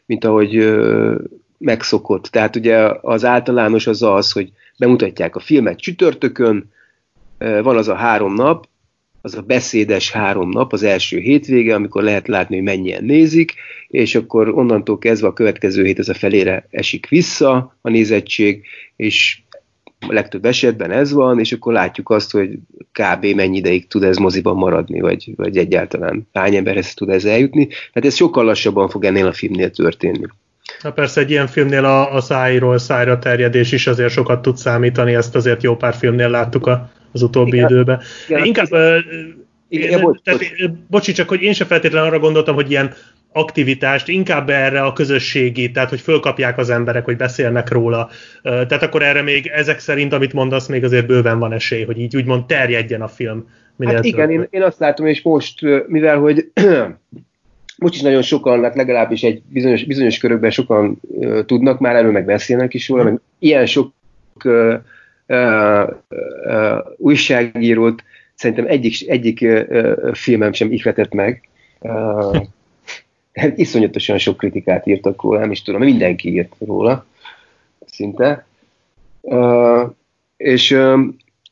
mint 0.05 0.26
ahogy 0.26 0.78
megszokott. 1.57 2.26
Tehát 2.26 2.55
ugye 2.55 2.91
az 3.01 3.26
általános 3.26 3.88
az 3.88 4.01
az, 4.01 4.32
hogy 4.32 4.51
bemutatják 4.78 5.36
a 5.36 5.39
filmet 5.39 5.80
csütörtökön, 5.80 6.74
van 7.38 7.78
az 7.78 7.88
a 7.88 7.95
három 7.95 8.34
nap, 8.34 8.68
az 9.26 9.36
a 9.36 9.41
beszédes 9.41 10.11
három 10.11 10.49
nap, 10.49 10.73
az 10.73 10.84
első 10.84 11.19
hétvége, 11.19 11.76
amikor 11.76 12.03
lehet 12.03 12.28
látni, 12.28 12.55
hogy 12.55 12.63
mennyien 12.63 13.03
nézik, 13.03 13.53
és 13.88 14.15
akkor 14.15 14.49
onnantól 14.49 14.97
kezdve 14.97 15.28
a 15.28 15.34
következő 15.34 15.84
hét 15.84 15.99
ez 15.99 16.09
a 16.09 16.13
felére 16.13 16.67
esik 16.71 17.07
vissza 17.07 17.78
a 17.82 17.89
nézettség, 17.89 18.65
és 18.95 19.39
a 20.07 20.13
legtöbb 20.13 20.45
esetben 20.45 20.91
ez 20.91 21.11
van, 21.11 21.39
és 21.39 21.51
akkor 21.51 21.73
látjuk 21.73 22.09
azt, 22.09 22.32
hogy 22.32 22.49
kb. 22.91 23.26
mennyi 23.26 23.57
ideig 23.57 23.88
tud 23.88 24.03
ez 24.03 24.17
moziban 24.17 24.55
maradni, 24.55 24.99
vagy, 24.99 25.34
vagy 25.36 25.57
egyáltalán 25.57 26.28
hány 26.34 26.55
emberhez 26.55 26.93
tud 26.93 27.09
ez 27.09 27.26
eljutni. 27.26 27.67
Tehát 27.67 28.05
ez 28.05 28.15
sokkal 28.15 28.45
lassabban 28.45 28.89
fog 28.89 29.05
ennél 29.05 29.28
a 29.28 29.34
filmnél 29.34 29.71
történni. 29.71 30.26
Na 30.82 30.91
persze 30.91 31.21
egy 31.21 31.30
ilyen 31.30 31.47
filmnél 31.47 31.86
a, 31.86 32.13
a 32.13 32.21
szájról 32.21 32.78
szájra 32.78 33.19
terjedés 33.19 33.71
is 33.71 33.88
azért 33.88 34.11
sokat 34.11 34.41
tud 34.41 34.57
számítani, 34.57 35.15
ezt 35.15 35.36
azért 35.36 35.63
jó 35.63 35.76
pár 35.76 35.93
filmnél 35.93 36.30
láttuk 36.30 36.67
a 36.67 36.91
az 37.16 37.22
utóbbi 37.22 37.57
igen, 37.57 37.70
időben. 37.70 38.01
Igen, 38.28 38.45
Inkább, 38.45 38.68
igen, 39.68 39.88
igen, 39.88 40.01
bocs, 40.01 40.20
tehát, 40.24 40.39
bocs. 40.39 40.72
bocsi, 40.88 41.11
csak 41.11 41.30
hogy 41.30 41.41
én 41.41 41.53
sem 41.53 41.68
feltétlenül 41.68 42.07
arra 42.07 42.20
gondoltam, 42.20 42.55
hogy 42.55 42.72
ilyen 42.72 42.93
aktivitást, 43.32 44.07
inkább 44.07 44.49
erre 44.49 44.82
a 44.82 44.93
közösségi, 44.93 45.72
tehát 45.72 45.89
hogy 45.89 45.99
fölkapják 45.99 46.57
az 46.57 46.70
emberek, 46.70 47.05
hogy 47.05 47.18
beszélnek 47.18 47.70
róla. 47.72 48.09
Tehát 48.41 48.84
akkor 48.84 49.03
erre 49.03 49.22
még 49.22 49.47
ezek 49.47 49.80
szerint, 49.80 50.13
amit 50.13 50.34
mondasz, 50.34 50.68
még 50.68 50.84
azért 50.84 51.07
bőven 51.07 51.39
van 51.39 51.53
esély, 51.53 51.84
hogy 51.84 51.99
így 51.99 52.16
úgymond 52.16 52.45
terjedjen 52.45 53.01
a 53.01 53.07
film. 53.07 53.47
Hát 53.80 54.05
igen, 54.05 54.32
én, 54.32 54.47
én 54.49 54.61
azt 54.61 54.80
látom, 54.80 55.05
és 55.05 55.22
most, 55.22 55.61
mivel 55.88 56.18
hogy 56.18 56.51
most 57.78 57.93
is 57.93 58.01
nagyon 58.01 58.22
sokan, 58.22 58.59
legalábbis 58.59 59.24
egy 59.24 59.41
bizonyos, 59.49 59.84
bizonyos 59.84 60.18
körökben 60.18 60.51
sokan 60.51 60.99
uh, 61.01 61.45
tudnak 61.45 61.80
már, 61.80 61.95
erről 61.95 62.11
meg 62.11 62.26
beszélnek 62.26 62.74
is 62.74 62.89
róla, 62.89 63.03
meg 63.03 63.20
ilyen 63.39 63.66
sok 63.66 63.93
uh, 64.43 64.74
újságírót 66.97 68.03
szerintem 68.36 68.67
egyik, 68.67 69.09
egyik 69.09 69.45
filmem 70.13 70.53
sem 70.53 70.71
ihletett 70.71 71.13
meg. 71.13 71.49
Iszonyatosan 73.55 74.17
sok 74.17 74.38
kritikát 74.38 74.88
írtak 74.88 75.21
róla, 75.21 75.39
nem 75.39 75.51
is 75.51 75.61
tudom, 75.61 75.82
mindenki 75.82 76.30
írt 76.30 76.55
róla, 76.59 77.05
szinte. 77.86 78.45
És, 80.38 80.78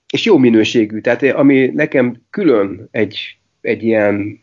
és 0.10 0.26
jó 0.26 0.38
minőségű, 0.38 1.00
tehát 1.00 1.24
ami 1.24 1.66
nekem 1.66 2.22
külön 2.30 2.88
egy, 2.92 3.38
egy 3.62 3.84
ilyen, 3.84 4.40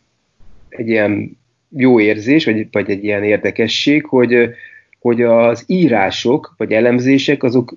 egy 0.68 0.88
ilyen 0.88 1.38
jó 1.76 2.00
érzés, 2.00 2.44
vagy, 2.44 2.66
vagy 2.70 2.90
egy 2.90 3.04
ilyen 3.04 3.24
érdekesség, 3.24 4.04
hogy, 4.04 4.50
hogy 4.98 5.22
az 5.22 5.64
írások, 5.66 6.54
vagy 6.56 6.72
elemzések, 6.72 7.42
azok 7.42 7.74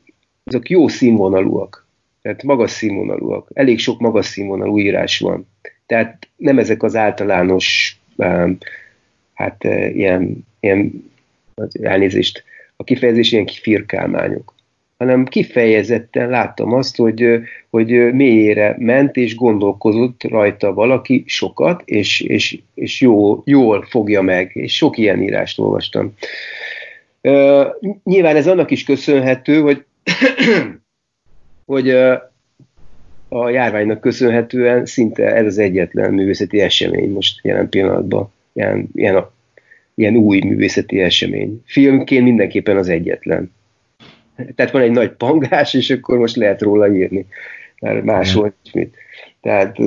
azok 0.53 0.69
jó 0.69 0.87
színvonalúak. 0.87 1.87
Tehát 2.21 2.43
magas 2.43 2.71
színvonalúak. 2.71 3.49
Elég 3.53 3.79
sok 3.79 3.99
magas 3.99 4.25
színvonalú 4.25 4.79
írás 4.79 5.19
van. 5.19 5.47
Tehát 5.85 6.27
nem 6.35 6.59
ezek 6.59 6.83
az 6.83 6.95
általános, 6.95 7.97
hát 9.33 9.65
eh, 9.65 9.95
ilyen, 9.95 10.47
ilyen 10.59 11.11
elnézést, 11.81 12.43
a 12.75 12.83
kifejezés 12.83 13.31
ilyen 13.31 13.45
kifirkálmányok 13.45 14.53
hanem 15.03 15.25
kifejezetten 15.25 16.29
láttam 16.29 16.73
azt, 16.73 16.95
hogy, 16.95 17.39
hogy 17.69 18.13
mélyére 18.13 18.75
ment 18.79 19.15
és 19.15 19.35
gondolkozott 19.35 20.23
rajta 20.23 20.73
valaki 20.73 21.23
sokat, 21.27 21.81
és, 21.85 22.21
és, 22.21 22.59
és 22.73 23.01
jó, 23.01 23.41
jól 23.45 23.85
fogja 23.89 24.21
meg, 24.21 24.51
és 24.53 24.75
sok 24.75 24.97
ilyen 24.97 25.21
írást 25.21 25.59
olvastam. 25.59 26.13
Uh, 27.21 27.65
nyilván 28.03 28.35
ez 28.35 28.47
annak 28.47 28.71
is 28.71 28.83
köszönhető, 28.83 29.61
hogy 29.61 29.83
hogy 31.65 31.89
a 33.29 33.49
járványnak 33.49 34.01
köszönhetően 34.01 34.85
szinte 34.85 35.35
ez 35.35 35.45
az 35.45 35.57
egyetlen 35.57 36.13
művészeti 36.13 36.61
esemény 36.61 37.11
most 37.11 37.39
jelen 37.43 37.69
pillanatban. 37.69 38.31
Ilyen, 38.53 38.89
ilyen, 38.93 39.25
ilyen 39.95 40.15
új 40.15 40.39
művészeti 40.39 41.01
esemény. 41.01 41.61
Filmként 41.65 42.23
mindenképpen 42.23 42.77
az 42.77 42.89
egyetlen. 42.89 43.51
Tehát 44.55 44.71
van 44.71 44.81
egy 44.81 44.91
nagy 44.91 45.11
pangás, 45.11 45.73
és 45.73 45.89
akkor 45.89 46.17
most 46.17 46.35
lehet 46.35 46.61
róla 46.61 46.95
írni. 46.95 47.25
Mert 47.79 48.03
máshol 48.03 48.53
mit. 48.73 48.95
Tehát, 49.41 49.77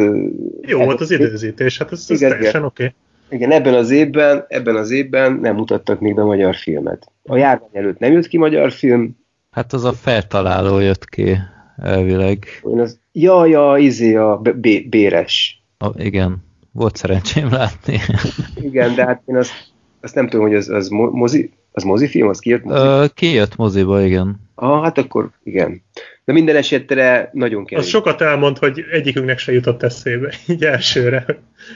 Jó 0.61 0.85
volt 0.85 1.01
az 1.01 1.11
időzítés, 1.11 1.79
hát 1.79 1.93
ez, 1.93 2.07
ez 2.09 2.21
igen, 2.21 2.31
teljesen 2.31 2.65
oké. 2.65 2.85
Okay. 2.85 2.95
Igen, 3.29 3.51
ebben 3.51 3.75
az 3.75 3.91
évben, 3.91 4.45
ebben 4.49 4.77
az 4.77 4.91
évben 4.91 5.33
nem 5.33 5.55
mutattak 5.55 6.01
még 6.01 6.15
be 6.15 6.23
magyar 6.23 6.55
filmet. 6.55 7.07
A 7.23 7.37
járvány 7.37 7.69
előtt 7.73 7.99
nem 7.99 8.13
jött 8.13 8.27
ki 8.27 8.39
magyar 8.39 8.73
film. 8.73 9.17
Hát 9.57 9.73
az 9.73 9.85
a 9.85 9.93
feltaláló 9.93 10.79
jött 10.79 11.05
ki 11.05 11.37
elvileg. 11.77 12.47
Az, 12.63 12.99
ja, 13.13 13.47
ja, 13.47 13.77
izé 13.79 14.15
a 14.15 14.43
béres. 14.89 15.63
A, 15.79 16.03
igen, 16.03 16.37
volt 16.73 16.97
szerencsém 16.97 17.51
látni. 17.51 17.99
igen, 18.69 18.95
de 18.95 19.05
hát 19.05 19.23
én 19.27 19.37
azt, 19.37 19.53
azt 20.01 20.15
nem 20.15 20.29
tudom, 20.29 20.47
hogy 20.47 20.55
az, 20.55 20.69
az 20.69 20.89
mozi, 20.89 21.51
az 21.73 21.83
mozifilm, 21.83 22.29
az 22.29 22.39
kijött 22.39 22.65
moziba? 22.65 23.03
Ö, 23.03 23.07
kijött 23.15 23.57
moziba, 23.57 24.03
igen. 24.03 24.41
Ah, 24.55 24.83
hát 24.83 24.99
akkor 24.99 25.31
igen. 25.43 25.83
De 26.27 26.33
minden 26.33 26.57
esetre 26.57 27.31
nagyon 27.33 27.65
kell. 27.65 27.79
Az 27.79 27.87
sokat 27.87 28.21
elmond, 28.21 28.59
hogy 28.59 28.85
egyikünknek 28.91 29.39
se 29.39 29.53
jutott 29.53 29.83
eszébe, 29.83 30.33
így 30.49 30.65
elsőre. 30.65 31.25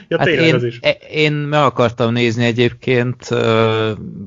Ja, 0.07 0.17
hát 0.17 0.27
én, 0.27 0.55
az 0.55 0.63
is. 0.63 0.79
E- 0.81 0.97
én 1.11 1.33
meg 1.33 1.61
akartam 1.61 2.13
nézni 2.13 2.45
egyébként, 2.45 3.29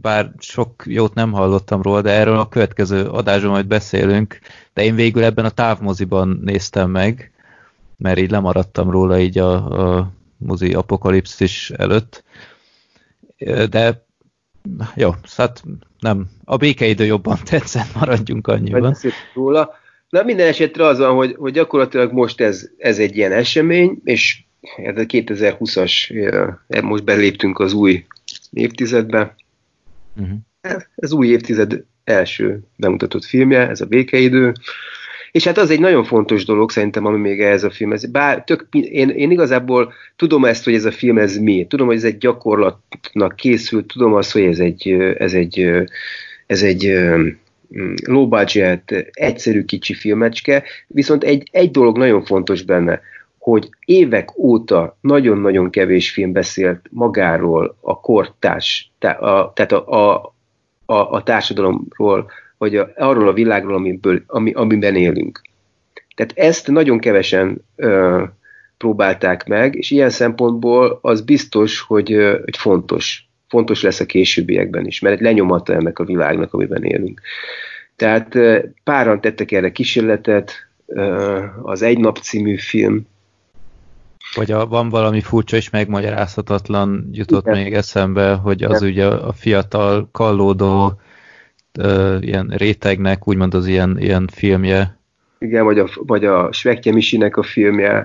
bár 0.00 0.30
sok 0.38 0.82
jót 0.86 1.14
nem 1.14 1.32
hallottam 1.32 1.82
róla, 1.82 2.00
de 2.00 2.10
erről 2.10 2.38
a 2.38 2.48
következő 2.48 3.04
adásban 3.04 3.50
majd 3.50 3.66
beszélünk, 3.66 4.38
de 4.72 4.84
én 4.84 4.94
végül 4.94 5.24
ebben 5.24 5.44
a 5.44 5.50
távmoziban 5.50 6.40
néztem 6.42 6.90
meg, 6.90 7.32
mert 7.96 8.18
így 8.18 8.30
lemaradtam 8.30 8.90
róla 8.90 9.18
így 9.18 9.38
a, 9.38 9.54
a 9.96 10.12
mozi 10.36 10.74
apokalipszis 10.74 11.70
előtt. 11.70 12.24
De 13.70 14.06
jó, 14.94 15.10
hát 15.36 15.62
nem, 15.98 16.26
a 16.44 16.56
békeidő 16.56 17.04
jobban 17.04 17.38
tetszett, 17.50 17.94
maradjunk 17.94 18.46
annyiban. 18.46 18.96
róla. 19.34 19.82
Na 20.14 20.22
minden 20.22 20.48
esetre 20.48 20.86
az 20.86 20.98
van, 20.98 21.14
hogy, 21.14 21.34
hogy 21.38 21.52
gyakorlatilag 21.52 22.12
most 22.12 22.40
ez, 22.40 22.68
ez 22.78 22.98
egy 22.98 23.16
ilyen 23.16 23.32
esemény, 23.32 24.00
és 24.04 24.38
ez 24.76 24.98
a 24.98 25.02
2020-as, 25.02 26.12
most 26.82 27.04
beléptünk 27.04 27.58
az 27.58 27.72
új 27.72 28.04
évtizedbe. 28.52 29.34
Uh-huh. 30.16 30.38
Ez 30.96 31.12
új 31.12 31.26
évtized 31.26 31.84
első 32.04 32.60
bemutatott 32.76 33.24
filmje, 33.24 33.68
ez 33.68 33.80
a 33.80 33.86
békeidő. 33.86 34.52
És 35.30 35.44
hát 35.44 35.58
az 35.58 35.70
egy 35.70 35.80
nagyon 35.80 36.04
fontos 36.04 36.44
dolog 36.44 36.70
szerintem, 36.70 37.06
ami 37.06 37.18
még 37.18 37.40
ez 37.40 37.64
a 37.64 37.70
film. 37.70 37.92
Ez, 37.92 38.06
bár 38.06 38.44
tök, 38.44 38.66
én, 38.70 39.08
én 39.08 39.30
igazából 39.30 39.92
tudom 40.16 40.44
ezt, 40.44 40.64
hogy 40.64 40.74
ez 40.74 40.84
a 40.84 40.92
film 40.92 41.18
ez 41.18 41.36
mi. 41.36 41.66
Tudom, 41.68 41.86
hogy 41.86 41.96
ez 41.96 42.04
egy 42.04 42.18
gyakorlatnak 42.18 43.36
készült, 43.36 43.86
tudom 43.86 44.14
azt, 44.14 44.32
hogy 44.32 44.42
ez 44.42 44.58
egy, 44.58 44.90
ez 45.18 45.32
egy, 45.32 45.70
ez 46.46 46.62
egy 46.62 46.92
low 48.06 48.28
budget, 48.28 48.90
egyszerű 49.12 49.64
kicsi 49.64 49.94
filmecske, 49.94 50.62
viszont 50.86 51.24
egy, 51.24 51.48
egy 51.52 51.70
dolog 51.70 51.98
nagyon 51.98 52.24
fontos 52.24 52.62
benne, 52.62 53.00
hogy 53.38 53.68
évek 53.84 54.38
óta 54.38 54.96
nagyon-nagyon 55.00 55.70
kevés 55.70 56.10
film 56.10 56.32
beszélt 56.32 56.80
magáról, 56.90 57.76
a 57.80 58.00
kortás, 58.00 58.90
tehát 58.98 59.72
a, 59.72 59.90
a, 59.90 60.34
a, 60.86 60.94
a 60.94 61.22
társadalomról, 61.22 62.30
vagy 62.58 62.76
a, 62.76 62.90
arról 62.96 63.28
a 63.28 63.32
világról, 63.32 63.74
amiből, 63.74 64.22
ami, 64.26 64.52
amiben 64.52 64.96
élünk. 64.96 65.40
Tehát 66.14 66.32
ezt 66.36 66.68
nagyon 66.68 66.98
kevesen 66.98 67.64
ö, 67.76 68.22
próbálták 68.76 69.46
meg, 69.46 69.74
és 69.74 69.90
ilyen 69.90 70.10
szempontból 70.10 70.98
az 71.02 71.20
biztos, 71.20 71.80
hogy, 71.80 72.12
ö, 72.12 72.38
hogy 72.44 72.56
fontos. 72.56 73.28
Fontos 73.54 73.82
lesz 73.82 74.00
a 74.00 74.06
későbbiekben 74.06 74.86
is, 74.86 75.00
mert 75.00 75.14
egy 75.14 75.20
lenyomata 75.20 75.74
ennek 75.74 75.98
a 75.98 76.04
világnak, 76.04 76.52
amiben 76.54 76.84
élünk. 76.84 77.20
Tehát 77.96 78.38
páran 78.84 79.20
tettek 79.20 79.52
erre 79.52 79.72
kísérletet, 79.72 80.52
az 81.62 81.82
Egy 81.82 81.98
nap 81.98 82.18
című 82.18 82.56
film, 82.56 83.06
vagy 84.34 84.52
a, 84.52 84.66
van 84.66 84.88
valami 84.88 85.20
furcsa 85.20 85.56
és 85.56 85.70
megmagyarázhatatlan 85.70 87.08
jutott 87.12 87.46
Igen. 87.46 87.62
még 87.62 87.74
eszembe, 87.74 88.32
hogy 88.32 88.62
az 88.62 88.82
Igen. 88.82 88.92
ugye 88.92 89.06
a 89.06 89.32
fiatal 89.32 90.08
kallódó 90.12 91.00
ilyen 92.20 92.52
rétegnek, 92.56 93.28
úgymond 93.28 93.54
az 93.54 93.66
ilyen, 93.66 93.96
ilyen 93.98 94.28
filmje. 94.32 94.98
Igen, 95.38 95.64
vagy 95.64 95.78
a, 95.78 95.88
vagy 95.94 96.24
a 96.24 96.52
Svekje 96.52 96.92
Misinek 96.92 97.36
a 97.36 97.42
filmje. 97.42 98.04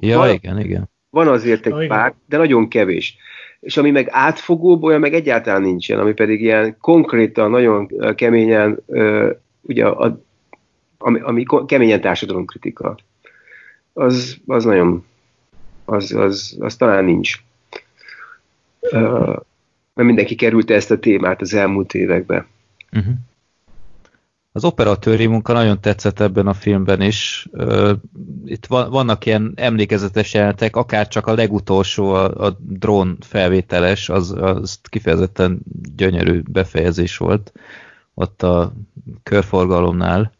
Ja, 0.00 0.18
van, 0.18 0.30
igen, 0.30 0.60
igen. 0.60 0.90
Van 1.10 1.28
azért 1.28 1.66
egy 1.66 1.86
pár, 1.86 2.14
de 2.26 2.36
nagyon 2.36 2.68
kevés. 2.68 3.16
És 3.62 3.76
ami 3.76 3.90
meg 3.90 4.08
átfogóbb, 4.10 4.82
olyan 4.82 5.00
meg 5.00 5.14
egyáltalán 5.14 5.62
nincsen, 5.62 5.98
ami 5.98 6.12
pedig 6.12 6.40
ilyen 6.40 6.76
konkrétan, 6.80 7.50
nagyon 7.50 7.90
keményen, 8.14 8.82
ugye, 9.60 9.86
a, 9.86 10.20
ami, 10.98 11.20
ami 11.20 11.44
keményen 11.66 12.00
társadalomkritika. 12.00 12.96
Az, 13.92 14.36
az 14.46 14.64
nagyon, 14.64 15.04
az, 15.84 16.12
az, 16.12 16.56
az 16.60 16.76
talán 16.76 17.04
nincs. 17.04 17.42
Mert 19.94 20.08
mindenki 20.08 20.34
kerülte 20.34 20.74
ezt 20.74 20.90
a 20.90 20.98
témát 20.98 21.40
az 21.40 21.54
elmúlt 21.54 21.94
években. 21.94 22.46
Uh-huh. 22.92 23.14
Az 24.54 24.64
operatőri 24.64 25.26
munka 25.26 25.52
nagyon 25.52 25.80
tetszett 25.80 26.20
ebben 26.20 26.46
a 26.46 26.54
filmben 26.54 27.00
is. 27.00 27.48
Itt 28.44 28.66
van, 28.66 28.90
vannak 28.90 29.26
ilyen 29.26 29.52
emlékezetes 29.56 30.34
jelenetek, 30.34 30.76
akár 30.76 31.08
csak 31.08 31.26
a 31.26 31.34
legutolsó, 31.34 32.12
a, 32.12 32.46
a 32.46 32.56
drón 32.58 33.16
felvételes, 33.20 34.08
az, 34.08 34.34
az 34.40 34.80
kifejezetten 34.82 35.60
gyönyörű 35.96 36.42
befejezés 36.50 37.16
volt 37.16 37.52
ott 38.14 38.42
a 38.42 38.72
körforgalomnál. 39.22 40.32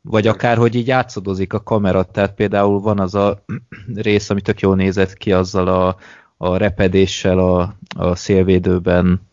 Vagy 0.00 0.26
akár, 0.26 0.56
hogy 0.56 0.74
így 0.74 0.86
játszadozik 0.86 1.52
a 1.52 1.62
kamera, 1.62 2.02
tehát 2.02 2.34
például 2.34 2.80
van 2.80 3.00
az 3.00 3.14
a 3.14 3.44
rész, 3.94 4.30
ami 4.30 4.40
tök 4.40 4.60
jól 4.60 4.76
nézett 4.76 5.14
ki 5.14 5.32
azzal 5.32 5.68
a, 5.68 5.96
a 6.36 6.56
repedéssel 6.56 7.38
a, 7.38 7.76
a 7.96 8.14
szélvédőben, 8.14 9.23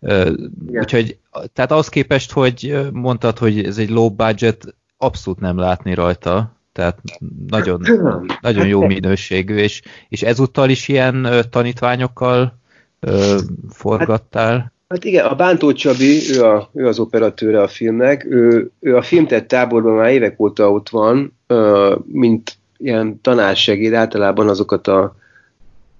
igen. 0.00 0.52
Úgyhogy, 0.68 1.18
tehát 1.52 1.72
az 1.72 1.88
képest, 1.88 2.32
hogy 2.32 2.76
mondtad, 2.92 3.38
hogy 3.38 3.64
ez 3.64 3.78
egy 3.78 3.90
low 3.90 4.10
budget, 4.10 4.74
abszolút 4.96 5.40
nem 5.40 5.58
látni 5.58 5.94
rajta, 5.94 6.56
tehát 6.72 6.98
nagyon, 7.46 7.80
nagyon 8.40 8.66
jó 8.66 8.86
minőségű, 8.86 9.56
és, 9.56 9.82
és 10.08 10.22
ezúttal 10.22 10.70
is 10.70 10.88
ilyen 10.88 11.28
tanítványokkal 11.50 12.58
ö, 13.00 13.38
forgattál. 13.68 14.58
Hát, 14.58 14.72
hát 14.88 15.04
igen, 15.04 15.26
a 15.26 15.34
Bántó 15.34 15.72
Csabi, 15.72 16.20
ő, 16.30 16.44
a, 16.44 16.70
ő 16.74 16.86
az 16.86 16.98
operatőre 16.98 17.62
a 17.62 17.68
filmnek, 17.68 18.24
ő, 18.24 18.70
ő 18.80 18.96
a 18.96 19.02
filmtett 19.02 19.48
táborban 19.48 19.94
már 19.94 20.10
évek 20.10 20.40
óta 20.40 20.72
ott 20.72 20.88
van, 20.88 21.36
ö, 21.46 21.96
mint 22.06 22.58
ilyen 22.78 23.20
tanársegéd, 23.20 23.92
általában 23.92 24.48
azokat 24.48 24.86
a 24.86 25.16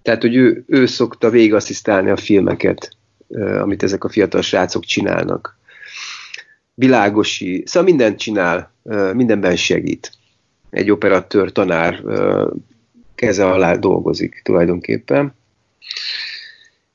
tehát, 0.03 0.23
hogy 0.23 0.35
ő, 0.35 0.65
ő 0.67 0.87
szokta 0.87 1.31
végigasszisztálni 1.31 2.11
a 2.11 2.17
filmeket 2.17 2.97
amit 3.61 3.83
ezek 3.83 4.05
a 4.05 4.09
fiatal 4.09 4.43
srácok 4.43 4.85
csinálnak. 4.85 5.59
Világosi, 6.75 7.63
szóval 7.67 7.89
mindent 7.89 8.19
csinál, 8.19 8.73
mindenben 9.13 9.57
segít. 9.57 10.13
Egy 10.71 10.91
operatőr, 10.91 11.53
tanár 11.53 12.03
keze 13.15 13.47
alá 13.47 13.75
dolgozik 13.75 14.41
tulajdonképpen. 14.45 15.35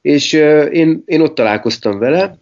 És 0.01 0.33
én, 0.71 1.03
én 1.05 1.21
ott 1.21 1.35
találkoztam 1.35 1.99
vele, 1.99 2.39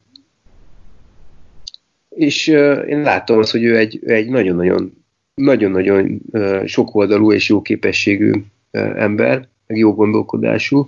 és 2.10 2.48
én 2.88 3.02
láttam 3.02 3.38
azt, 3.38 3.52
hogy 3.52 3.64
ő 3.64 3.78
egy, 3.78 4.00
egy 4.06 4.30
nagyon-nagyon 4.30 5.00
nagyon-nagyon 5.40 6.22
sokoldalú 6.66 7.32
és 7.32 7.50
jó 7.50 7.62
képességű 7.62 8.32
ember, 8.72 9.48
meg 9.68 9.78
jó 9.78 9.94
gondolkodású. 9.94 10.84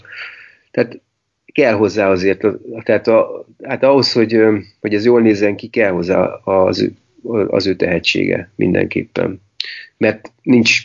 Tehát 0.72 1.02
kell 1.54 1.74
hozzá 1.74 2.10
azért, 2.10 2.46
tehát 2.84 3.08
a, 3.08 3.46
hát 3.64 3.84
ahhoz, 3.84 4.12
hogy, 4.12 4.40
hogy 4.80 4.94
ez 4.94 5.06
jól 5.06 5.22
nézzen 5.22 5.56
ki, 5.56 5.68
kell 5.68 5.92
hozzá 5.92 6.24
az 6.44 6.92
az 7.48 7.68
ő 7.68 7.76
tehetsége 7.76 8.52
mindenképpen. 8.56 9.42
Mert 9.98 10.32
nincs, 10.42 10.82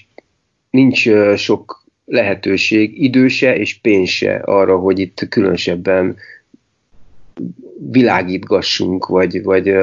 nincs 0.70 1.08
sok 1.36 1.84
lehetőség, 2.04 3.02
időse 3.02 3.56
és 3.56 3.78
pénzse 3.78 4.36
arra, 4.36 4.78
hogy 4.78 4.98
itt 4.98 5.26
különösebben 5.28 6.16
világítgassunk, 7.90 9.06
vagy, 9.06 9.42
vagy 9.42 9.76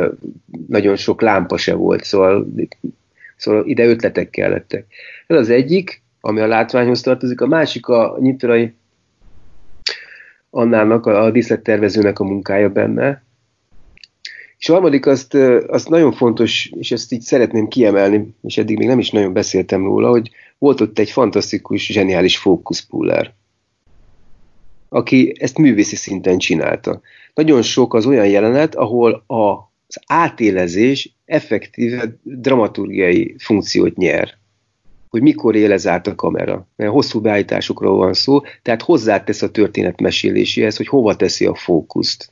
nagyon 0.68 0.96
sok 0.96 1.22
lámpa 1.22 1.58
se 1.58 1.74
volt, 1.74 2.04
szóval, 2.04 2.48
szóval 3.38 3.66
ide 3.66 3.86
ötletek 3.86 4.30
kellettek. 4.30 4.86
Ez 5.28 5.38
az 5.38 5.50
egyik, 5.50 6.02
ami 6.22 6.40
a 6.40 6.48
látványhoz 6.48 7.02
tartozik, 7.02 7.42
a 7.42 7.48
másik 7.48 7.88
a 7.88 8.18
nyitrai 8.20 8.74
Annának, 10.56 11.06
a, 11.06 11.24
a 11.24 11.32
díszlettervezőnek 11.32 12.20
a 12.20 12.24
munkája 12.24 12.70
benne, 12.70 13.24
És 14.58 14.70
a 14.70 14.74
harmadik, 14.74 15.06
azt, 15.06 15.34
azt 15.68 15.90
nagyon 15.90 16.12
fontos, 16.12 16.72
és 16.80 16.92
ezt 16.92 17.12
így 17.12 17.22
szeretném 17.22 17.68
kiemelni, 17.68 18.36
és 18.42 18.58
eddig 18.58 18.78
még 18.78 18.88
nem 18.88 19.00
is 19.00 19.10
nagyon 19.10 19.34
beszéltem 19.34 19.84
róla, 19.84 20.10
hogy 20.10 20.30
volt 20.58 20.82
ott 20.82 21.00
egy 21.00 21.10
fantasztikus, 21.10 21.86
zseniális 21.86 22.38
fókuszpuller, 22.38 23.34
aki 24.90 25.36
ezt 25.40 25.58
művészi 25.58 25.96
szinten 25.96 26.38
csinálta. 26.38 27.02
Nagyon 27.34 27.62
sok 27.62 27.94
az 27.94 28.06
olyan 28.06 28.28
jelenet, 28.28 28.76
ahol 28.76 29.24
a, 29.28 29.52
az 29.88 30.00
átélezés 30.06 31.16
effektíve 31.26 32.18
dramaturgiai 32.24 33.36
funkciót 33.38 33.98
nyer 33.98 34.42
hogy 35.14 35.22
mikor 35.22 35.56
élez 35.56 35.88
át 35.88 36.08
a 36.08 36.16
kamera. 36.16 36.68
Mert 36.76 36.92
hosszú 36.92 37.22
beállításokról 37.22 37.98
van 37.98 38.14
szó, 38.14 38.42
tehát 38.62 38.82
hozzátesz 38.82 39.42
a 39.42 39.52
történet 39.52 40.02
meséléséhez, 40.02 40.78
hogy 40.78 40.88
hova 40.88 41.16
teszi 41.16 41.46
a 41.46 41.56
fókuszt. 41.56 42.32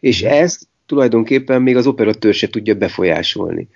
És 0.00 0.22
ezt 0.22 0.66
tulajdonképpen 0.86 1.62
még 1.62 1.76
az 1.76 1.86
operatőr 1.86 2.34
se 2.34 2.48
tudja 2.48 2.74
befolyásolni. 2.74 3.68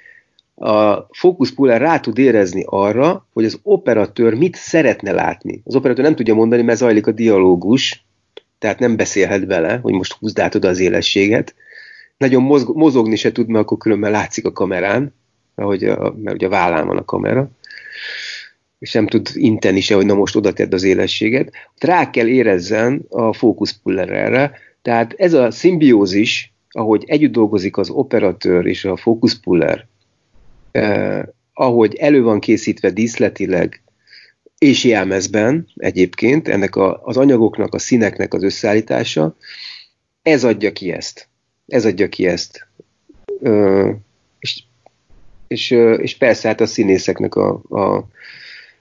A 0.55 1.07
fókuszpuller 1.11 1.81
rá 1.81 2.01
tud 2.01 2.18
érezni 2.18 2.62
arra, 2.66 3.26
hogy 3.33 3.45
az 3.45 3.59
operatőr 3.62 4.35
mit 4.35 4.57
szeretne 4.57 5.12
látni. 5.12 5.62
Az 5.64 5.74
operatőr 5.74 6.05
nem 6.05 6.14
tudja 6.14 6.35
mondani, 6.35 6.62
mert 6.62 6.79
zajlik 6.79 7.07
a 7.07 7.12
dialógus, 7.12 8.05
tehát 8.59 8.79
nem 8.79 8.97
beszélhet 8.97 9.47
bele, 9.47 9.79
hogy 9.83 9.93
most 9.93 10.12
húzd 10.12 10.39
át 10.39 10.55
oda 10.55 10.68
az 10.68 10.79
élességet. 10.79 11.55
Nagyon 12.16 12.43
mozog, 12.43 12.76
mozogni 12.76 13.16
se 13.16 13.33
tud, 13.33 13.49
mert 13.49 13.64
akkor 13.64 13.79
különben 13.79 14.11
látszik 14.11 14.47
a 14.47 14.53
kamerán, 14.53 15.14
ahogy 15.55 15.85
a, 15.85 16.14
mert 16.22 16.37
ugye 16.37 16.47
a 16.47 16.51
vállán 16.51 16.87
van 16.87 16.97
a 16.97 17.05
kamera 17.05 17.51
és 18.79 18.93
nem 18.93 19.07
tud 19.07 19.29
inteni 19.35 19.81
se, 19.81 19.95
hogy 19.95 20.07
na 20.07 20.14
most 20.14 20.37
oda 20.37 20.53
tedd 20.53 20.74
az 20.74 20.83
élességet. 20.83 21.53
Rá 21.79 22.11
kell 22.11 22.26
érezzen 22.26 23.05
a 23.09 23.33
fókuszpuller 23.33 24.11
erre, 24.11 24.53
tehát 24.83 25.14
ez 25.16 25.33
a 25.33 25.51
szimbiózis, 25.51 26.53
ahogy 26.70 27.05
együtt 27.07 27.33
dolgozik 27.33 27.76
az 27.76 27.91
operatőr 27.91 28.66
és 28.66 28.85
a 28.85 28.97
fókuszpuller, 28.97 29.87
eh, 30.70 31.22
ahogy 31.53 31.95
elő 31.95 32.22
van 32.22 32.41
készítve 32.41 32.91
díszletileg, 32.91 33.83
és 34.59 34.85
jelmezben 34.85 35.68
egyébként, 35.76 36.49
ennek 36.49 36.76
a, 36.76 37.01
az 37.03 37.16
anyagoknak, 37.16 37.74
a 37.74 37.79
színeknek 37.79 38.35
az 38.35 38.43
összeállítása, 38.43 39.37
ez 40.22 40.45
adja 40.45 40.72
ki 40.72 40.93
ezt. 40.93 41.29
Ez 41.66 41.85
adja 41.85 42.09
ki 42.09 42.26
ezt. 42.26 42.68
Ö, 43.41 43.91
és, 44.39 44.62
és, 45.47 45.70
és 45.97 46.16
persze 46.16 46.49
hát 46.49 46.61
a 46.61 46.66
színészeknek 46.66 47.35
a, 47.35 47.62
a, 47.68 48.09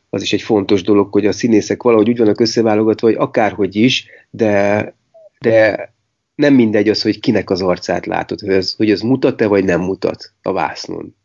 az 0.09 0.21
is 0.21 0.33
egy 0.33 0.41
fontos 0.41 0.81
dolog, 0.81 1.13
hogy 1.13 1.25
a 1.25 1.31
színészek 1.31 1.83
valahogy 1.83 2.09
úgy 2.09 2.17
vannak 2.17 2.39
összeválogatva, 2.39 3.07
hogy 3.07 3.15
akárhogy 3.15 3.75
is, 3.75 4.05
de, 4.29 4.95
de 5.39 5.89
nem 6.35 6.53
mindegy 6.53 6.89
az, 6.89 7.01
hogy 7.01 7.19
kinek 7.19 7.49
az 7.49 7.61
arcát 7.61 8.05
látod, 8.05 8.39
hogy 8.39 8.49
ez, 8.49 8.73
hogy 8.73 8.91
ez 8.91 9.01
mutat-e, 9.01 9.47
vagy 9.47 9.63
nem 9.63 9.81
mutat 9.81 10.33
a 10.41 10.51
vásznon. 10.51 11.15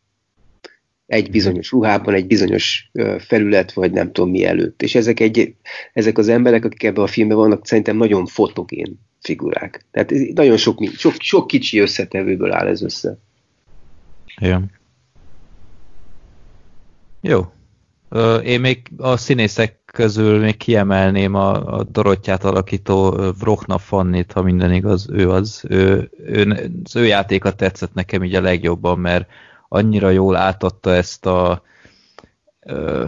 Egy 1.05 1.31
bizonyos 1.31 1.71
ruhában, 1.71 2.13
egy 2.13 2.27
bizonyos 2.27 2.91
felület, 3.17 3.73
vagy 3.73 3.91
nem 3.91 4.11
tudom 4.11 4.29
mi 4.29 4.45
előtt. 4.45 4.81
És 4.81 4.95
ezek, 4.95 5.19
egy, 5.19 5.55
ezek 5.93 6.17
az 6.17 6.27
emberek, 6.27 6.65
akik 6.65 6.83
ebben 6.83 7.03
a 7.03 7.07
filmben 7.07 7.37
vannak, 7.37 7.67
szerintem 7.67 7.97
nagyon 7.97 8.25
fotogén 8.25 8.99
figurák. 9.19 9.85
Tehát 9.91 10.11
nagyon 10.33 10.57
sok, 10.57 10.83
sok, 10.95 11.13
sok 11.19 11.47
kicsi 11.47 11.79
összetevőből 11.79 12.51
áll 12.51 12.67
ez 12.67 12.81
össze. 12.81 13.17
Igen. 14.41 14.71
Jó. 17.21 17.52
Én 18.43 18.59
még 18.59 18.91
a 18.97 19.17
színészek 19.17 19.79
közül 19.85 20.39
még 20.39 20.57
kiemelném 20.57 21.33
a, 21.33 21.77
a 21.77 21.83
Dorottyát 21.83 22.43
alakító 22.43 23.09
Vrochna 23.39 23.77
Fannit, 23.77 24.31
ha 24.31 24.41
minden 24.41 24.73
igaz, 24.73 25.07
ő 25.11 25.29
az. 25.29 25.63
Ő, 25.69 26.09
ő, 26.25 26.69
az 26.83 26.95
ő 26.95 27.05
játéka 27.05 27.51
tetszett 27.51 27.93
nekem 27.93 28.23
így 28.23 28.35
a 28.35 28.41
legjobban, 28.41 28.99
mert 28.99 29.29
annyira 29.67 30.09
jól 30.09 30.35
átadta 30.35 30.91
ezt 30.91 31.25
a 31.25 31.61
ö, 32.59 33.05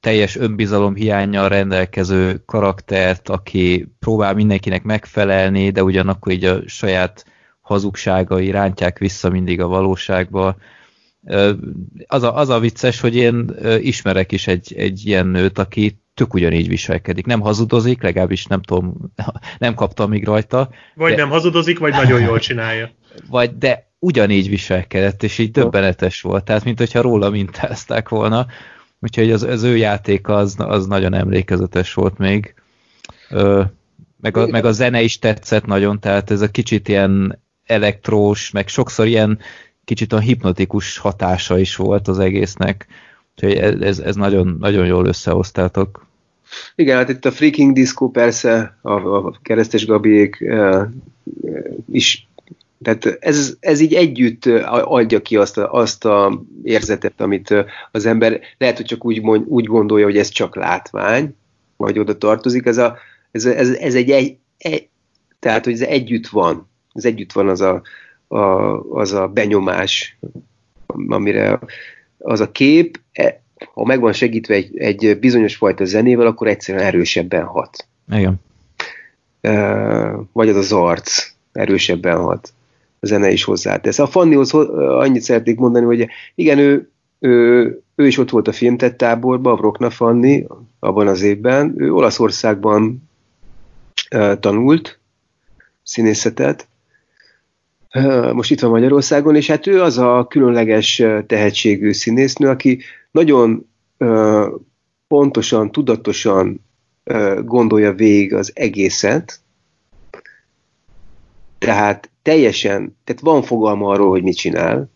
teljes 0.00 0.36
önbizalom 0.36 0.94
hiányjal 0.94 1.48
rendelkező 1.48 2.42
karaktert, 2.46 3.28
aki 3.28 3.92
próbál 3.98 4.34
mindenkinek 4.34 4.82
megfelelni, 4.82 5.70
de 5.70 5.82
ugyanakkor 5.82 6.32
így 6.32 6.44
a 6.44 6.60
saját 6.66 7.24
hazugságai 7.60 8.50
rántják 8.50 8.98
vissza 8.98 9.30
mindig 9.30 9.60
a 9.60 9.66
valóságba 9.66 10.56
az 12.06 12.22
a, 12.22 12.36
az 12.36 12.48
a 12.48 12.58
vicces, 12.58 13.00
hogy 13.00 13.16
én 13.16 13.54
ismerek 13.80 14.32
is 14.32 14.46
egy, 14.46 14.74
egy 14.76 15.06
ilyen 15.06 15.26
nőt, 15.26 15.58
aki 15.58 15.98
tök 16.14 16.34
ugyanígy 16.34 16.68
viselkedik. 16.68 17.26
Nem 17.26 17.40
hazudozik, 17.40 18.02
legalábbis 18.02 18.46
nem 18.46 18.62
tudom, 18.62 19.12
nem 19.58 19.74
kaptam 19.74 20.10
még 20.10 20.24
rajta. 20.24 20.70
Vagy 20.94 21.10
de... 21.10 21.16
nem 21.16 21.30
hazudozik, 21.30 21.78
vagy 21.78 21.92
nagyon 21.92 22.20
jól 22.20 22.38
csinálja. 22.38 22.90
Vagy, 23.30 23.58
de 23.58 23.92
ugyanígy 23.98 24.48
viselkedett, 24.48 25.22
és 25.22 25.38
így 25.38 25.50
döbbenetes 25.50 26.20
volt. 26.20 26.44
Tehát, 26.44 26.64
mint 26.64 26.78
hogyha 26.78 27.00
róla 27.00 27.30
mintázták 27.30 28.08
volna. 28.08 28.46
Úgyhogy 29.00 29.30
az, 29.30 29.42
az 29.42 29.62
ő 29.62 29.76
játék 29.76 30.28
az, 30.28 30.54
az 30.58 30.86
nagyon 30.86 31.14
emlékezetes 31.14 31.94
volt 31.94 32.18
még. 32.18 32.54
Ö, 33.30 33.62
meg, 34.20 34.36
a, 34.36 34.46
meg 34.46 34.64
a 34.64 34.72
zene 34.72 35.02
is 35.02 35.18
tetszett 35.18 35.66
nagyon, 35.66 36.00
tehát 36.00 36.30
ez 36.30 36.40
a 36.40 36.50
kicsit 36.50 36.88
ilyen 36.88 37.42
elektrós, 37.66 38.50
meg 38.50 38.68
sokszor 38.68 39.06
ilyen 39.06 39.38
kicsit 39.84 40.12
a 40.12 40.18
hipnotikus 40.18 40.98
hatása 40.98 41.58
is 41.58 41.76
volt 41.76 42.08
az 42.08 42.18
egésznek. 42.18 42.86
Úgyhogy 43.34 43.82
ez, 43.82 43.98
ez 43.98 44.14
nagyon, 44.14 44.56
nagyon 44.60 44.86
jól 44.86 45.06
összehoztátok. 45.06 46.06
Igen, 46.74 46.96
hát 46.96 47.08
itt 47.08 47.24
a 47.24 47.32
Freaking 47.32 47.72
Disco 47.72 48.08
persze, 48.08 48.78
a, 48.82 48.92
a 48.92 49.38
keresztes 49.42 49.86
Gabiék 49.86 50.40
e, 50.40 50.90
is, 51.92 52.28
tehát 52.82 53.16
ez, 53.20 53.56
ez 53.60 53.80
így 53.80 53.94
együtt 53.94 54.46
adja 54.66 55.22
ki 55.22 55.36
azt 55.36 55.58
a, 55.58 55.72
azt 55.72 56.04
a 56.04 56.42
érzetet, 56.62 57.20
amit 57.20 57.54
az 57.90 58.06
ember 58.06 58.40
lehet, 58.58 58.76
hogy 58.76 58.86
csak 58.86 59.04
úgy, 59.04 59.22
mond, 59.22 59.46
úgy 59.46 59.64
gondolja, 59.64 60.04
hogy 60.04 60.16
ez 60.16 60.28
csak 60.28 60.56
látvány, 60.56 61.34
vagy 61.76 61.98
oda 61.98 62.18
tartozik, 62.18 62.66
ez, 62.66 62.78
a, 62.78 62.96
ez, 63.30 63.44
ez, 63.44 63.70
ez 63.70 63.94
egy, 63.94 64.10
egy, 64.10 64.36
egy 64.58 64.88
tehát, 65.38 65.64
hogy 65.64 65.72
ez 65.72 65.80
együtt 65.80 66.26
van, 66.26 66.68
ez 66.92 67.04
együtt 67.04 67.32
van 67.32 67.48
az 67.48 67.60
a, 67.60 67.82
a, 68.28 68.38
az 68.80 69.12
a 69.12 69.28
benyomás, 69.28 70.18
amire 71.08 71.58
az 72.18 72.40
a 72.40 72.52
kép, 72.52 73.00
e, 73.12 73.42
ha 73.74 73.84
meg 73.84 74.00
van 74.00 74.12
segítve 74.12 74.54
egy, 74.54 74.78
egy 74.78 75.18
bizonyos 75.20 75.56
fajta 75.56 75.84
zenével, 75.84 76.26
akkor 76.26 76.46
egyszerűen 76.46 76.84
erősebben 76.84 77.44
hat. 77.44 77.86
Igen. 78.10 78.40
Vagy 80.32 80.48
az 80.48 80.56
az 80.56 80.72
arc 80.72 81.32
erősebben 81.52 82.16
hat. 82.16 82.52
A 83.00 83.06
zene 83.06 83.30
is 83.30 83.44
hozzátesz. 83.44 83.98
A 83.98 84.06
Fannihoz 84.06 84.54
annyit 84.54 85.22
szeretnék 85.22 85.58
mondani, 85.58 85.84
hogy 85.84 86.08
igen, 86.34 86.58
ő, 86.58 86.90
ő, 87.18 87.62
ő 87.94 88.06
is 88.06 88.18
ott 88.18 88.30
volt 88.30 88.48
a 88.48 88.52
filmtettáborban, 88.52 89.52
a 89.52 89.56
Vrokna 89.56 89.90
Fanni, 89.90 90.46
abban 90.78 91.06
az 91.06 91.22
évben. 91.22 91.74
Ő 91.76 91.92
Olaszországban 91.92 93.08
tanult 94.40 94.98
színészetet, 95.82 96.68
most 98.32 98.50
itt 98.50 98.60
van 98.60 98.70
Magyarországon, 98.70 99.36
és 99.36 99.46
hát 99.46 99.66
ő 99.66 99.82
az 99.82 99.98
a 99.98 100.26
különleges 100.28 101.02
tehetségű 101.26 101.92
színésznő, 101.92 102.48
aki 102.48 102.80
nagyon 103.10 103.68
pontosan, 105.08 105.72
tudatosan 105.72 106.64
gondolja 107.42 107.92
végig 107.92 108.34
az 108.34 108.52
egészet, 108.54 109.40
tehát 111.58 112.10
teljesen, 112.22 112.96
tehát 113.04 113.22
van 113.22 113.42
fogalma 113.42 113.90
arról, 113.90 114.08
hogy 114.08 114.22
mit 114.22 114.36
csinál, 114.36 114.90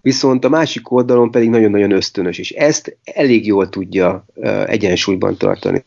viszont 0.00 0.44
a 0.44 0.48
másik 0.48 0.90
oldalon 0.90 1.30
pedig 1.30 1.48
nagyon-nagyon 1.48 1.90
ösztönös, 1.90 2.38
és 2.38 2.50
ezt 2.50 2.96
elég 3.04 3.46
jól 3.46 3.68
tudja 3.68 4.26
egyensúlyban 4.66 5.36
tartani. 5.36 5.84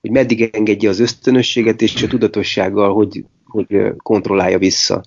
Hogy 0.00 0.10
meddig 0.10 0.50
engedje 0.52 0.88
az 0.88 1.00
ösztönösséget 1.00 1.82
és 1.82 2.02
a 2.02 2.06
tudatossággal, 2.06 2.94
hogy 2.94 3.24
hogy 3.56 3.92
kontrollálja 3.96 4.58
vissza. 4.58 5.02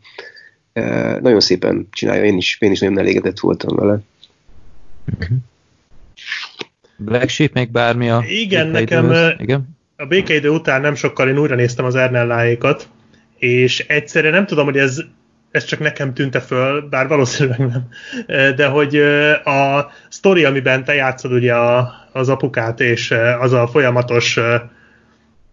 Nagyon 1.22 1.40
szépen 1.40 1.88
csinálja, 1.92 2.24
én 2.24 2.38
is, 2.38 2.58
én 2.60 2.72
is 2.72 2.80
nagyon 2.80 3.00
elégedett 3.00 3.40
voltam 3.40 3.76
vele. 3.76 4.00
Mhm. 5.06 5.34
Black 6.98 7.30
Sheep 7.30 7.54
még 7.54 7.72
bármi 7.72 8.10
a 8.10 8.24
Igen, 8.28 8.68
nekem 8.68 9.14
Igen? 9.38 9.78
a 9.96 10.06
békeidő 10.06 10.50
után 10.50 10.82
nem 10.82 10.96
sokkal 10.96 11.30
én 11.30 11.38
újra 11.38 11.56
néztem 11.56 11.86
az 11.86 11.96
Ernelláékat, 11.96 12.88
és 13.38 13.80
egyszerűen 13.88 14.34
nem 14.34 14.46
tudom, 14.46 14.66
hogy 14.66 14.78
ez, 14.78 15.02
ez 15.52 15.64
csak 15.64 15.80
nekem 15.80 16.14
tűnte 16.14 16.40
föl, 16.40 16.82
bár 16.90 17.08
valószínűleg 17.08 17.60
nem, 17.60 17.88
de 18.56 18.68
hogy 18.68 18.96
a 19.44 19.92
sztori, 20.10 20.44
amiben 20.46 20.84
te 20.84 20.94
játszod 20.94 21.32
ugye 21.32 21.54
a, 21.54 21.94
az 22.12 22.30
apukát, 22.30 22.80
és 22.80 23.14
az 23.40 23.54
a 23.54 23.68
folyamatos 23.68 24.40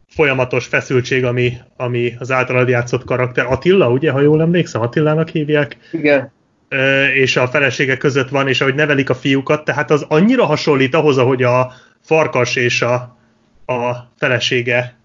folyamatos 0.08 0.66
feszültség, 0.66 1.24
ami, 1.24 1.52
ami 1.76 2.14
az 2.18 2.30
általad 2.30 2.68
játszott 2.68 3.04
karakter. 3.04 3.46
Attila, 3.46 3.90
ugye, 3.90 4.10
ha 4.10 4.20
jól 4.20 4.40
emlékszem, 4.40 4.80
Attilának 4.80 5.28
hívják. 5.28 5.76
Igen. 5.92 6.32
És 7.14 7.36
a 7.36 7.48
felesége 7.48 7.96
között 7.96 8.28
van, 8.28 8.48
és 8.48 8.60
ahogy 8.60 8.74
nevelik 8.74 9.10
a 9.10 9.14
fiúkat, 9.14 9.64
tehát 9.64 9.90
az 9.90 10.04
annyira 10.08 10.44
hasonlít 10.44 10.94
ahhoz, 10.94 11.18
ahogy 11.18 11.42
a 11.42 11.72
farkas 12.00 12.56
és 12.56 12.82
a, 12.82 12.94
a 13.66 14.10
felesége 14.18 14.96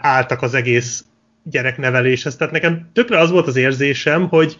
álltak 0.00 0.42
az 0.42 0.54
egész 0.54 1.04
gyerekneveléshez. 1.42 2.36
Tehát 2.36 2.52
nekem 2.52 2.90
tökre 2.92 3.18
az 3.18 3.30
volt 3.30 3.46
az 3.46 3.56
érzésem, 3.56 4.28
hogy 4.28 4.56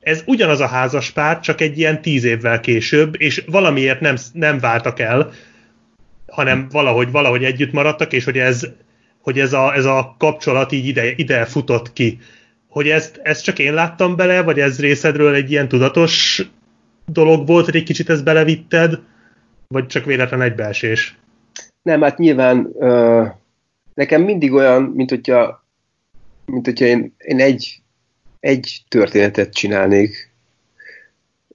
ez 0.00 0.22
ugyanaz 0.26 0.60
a 0.60 0.66
házaspár, 0.66 1.40
csak 1.40 1.60
egy 1.60 1.78
ilyen 1.78 2.02
tíz 2.02 2.24
évvel 2.24 2.60
később, 2.60 3.20
és 3.20 3.42
valamiért 3.46 4.00
nem, 4.00 4.16
nem 4.32 4.58
váltak 4.58 5.00
el, 5.00 5.30
hanem 6.34 6.66
valahogy, 6.70 7.10
valahogy 7.10 7.44
együtt 7.44 7.72
maradtak, 7.72 8.12
és 8.12 8.24
hogy 8.24 8.38
ez, 8.38 8.66
hogy 9.20 9.38
ez, 9.38 9.52
a, 9.52 9.74
ez 9.74 9.84
a 9.84 10.14
kapcsolat 10.18 10.72
így 10.72 10.86
ide, 10.86 11.10
ide 11.16 11.44
futott 11.44 11.92
ki. 11.92 12.18
Hogy 12.68 12.88
ezt, 12.88 13.20
ezt 13.22 13.44
csak 13.44 13.58
én 13.58 13.74
láttam 13.74 14.16
bele, 14.16 14.42
vagy 14.42 14.58
ez 14.58 14.80
részedről 14.80 15.34
egy 15.34 15.50
ilyen 15.50 15.68
tudatos 15.68 16.42
dolog 17.06 17.46
volt, 17.46 17.64
hogy 17.64 17.76
egy 17.76 17.82
kicsit 17.82 18.10
ezt 18.10 18.24
belevitted, 18.24 19.00
vagy 19.68 19.86
csak 19.86 20.04
véletlen 20.04 20.42
egybeesés? 20.42 21.18
Nem, 21.82 22.00
hát 22.00 22.18
nyilván 22.18 22.68
uh, 22.72 23.26
nekem 23.94 24.22
mindig 24.22 24.52
olyan, 24.52 24.82
mint 24.82 25.10
hogyha, 25.10 25.66
mint 26.44 26.64
hogyha 26.64 26.84
én, 26.84 27.14
én 27.18 27.40
egy, 27.40 27.82
egy 28.40 28.82
történetet 28.88 29.54
csinálnék 29.54 30.33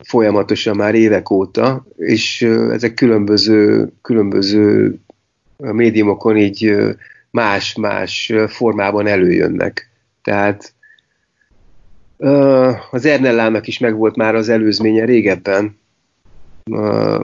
folyamatosan 0.04 0.76
már 0.76 0.96
évek 0.96 1.30
óta, 1.30 1.86
és 1.98 2.42
ezek 2.72 2.94
különböző, 2.94 3.92
különböző 4.02 4.96
médiumokon 5.58 6.38
így 6.38 6.76
más-más 7.32 8.34
formában 8.48 9.08
előjönnek. 9.08 9.90
Tehát 10.22 10.74
az 12.92 13.06
Ernellának 13.06 13.68
is 13.68 13.78
megvolt 13.80 14.16
már 14.16 14.36
az 14.36 14.50
előzménye 14.50 15.06
régebben, 15.06 15.78
uh, 16.72 17.24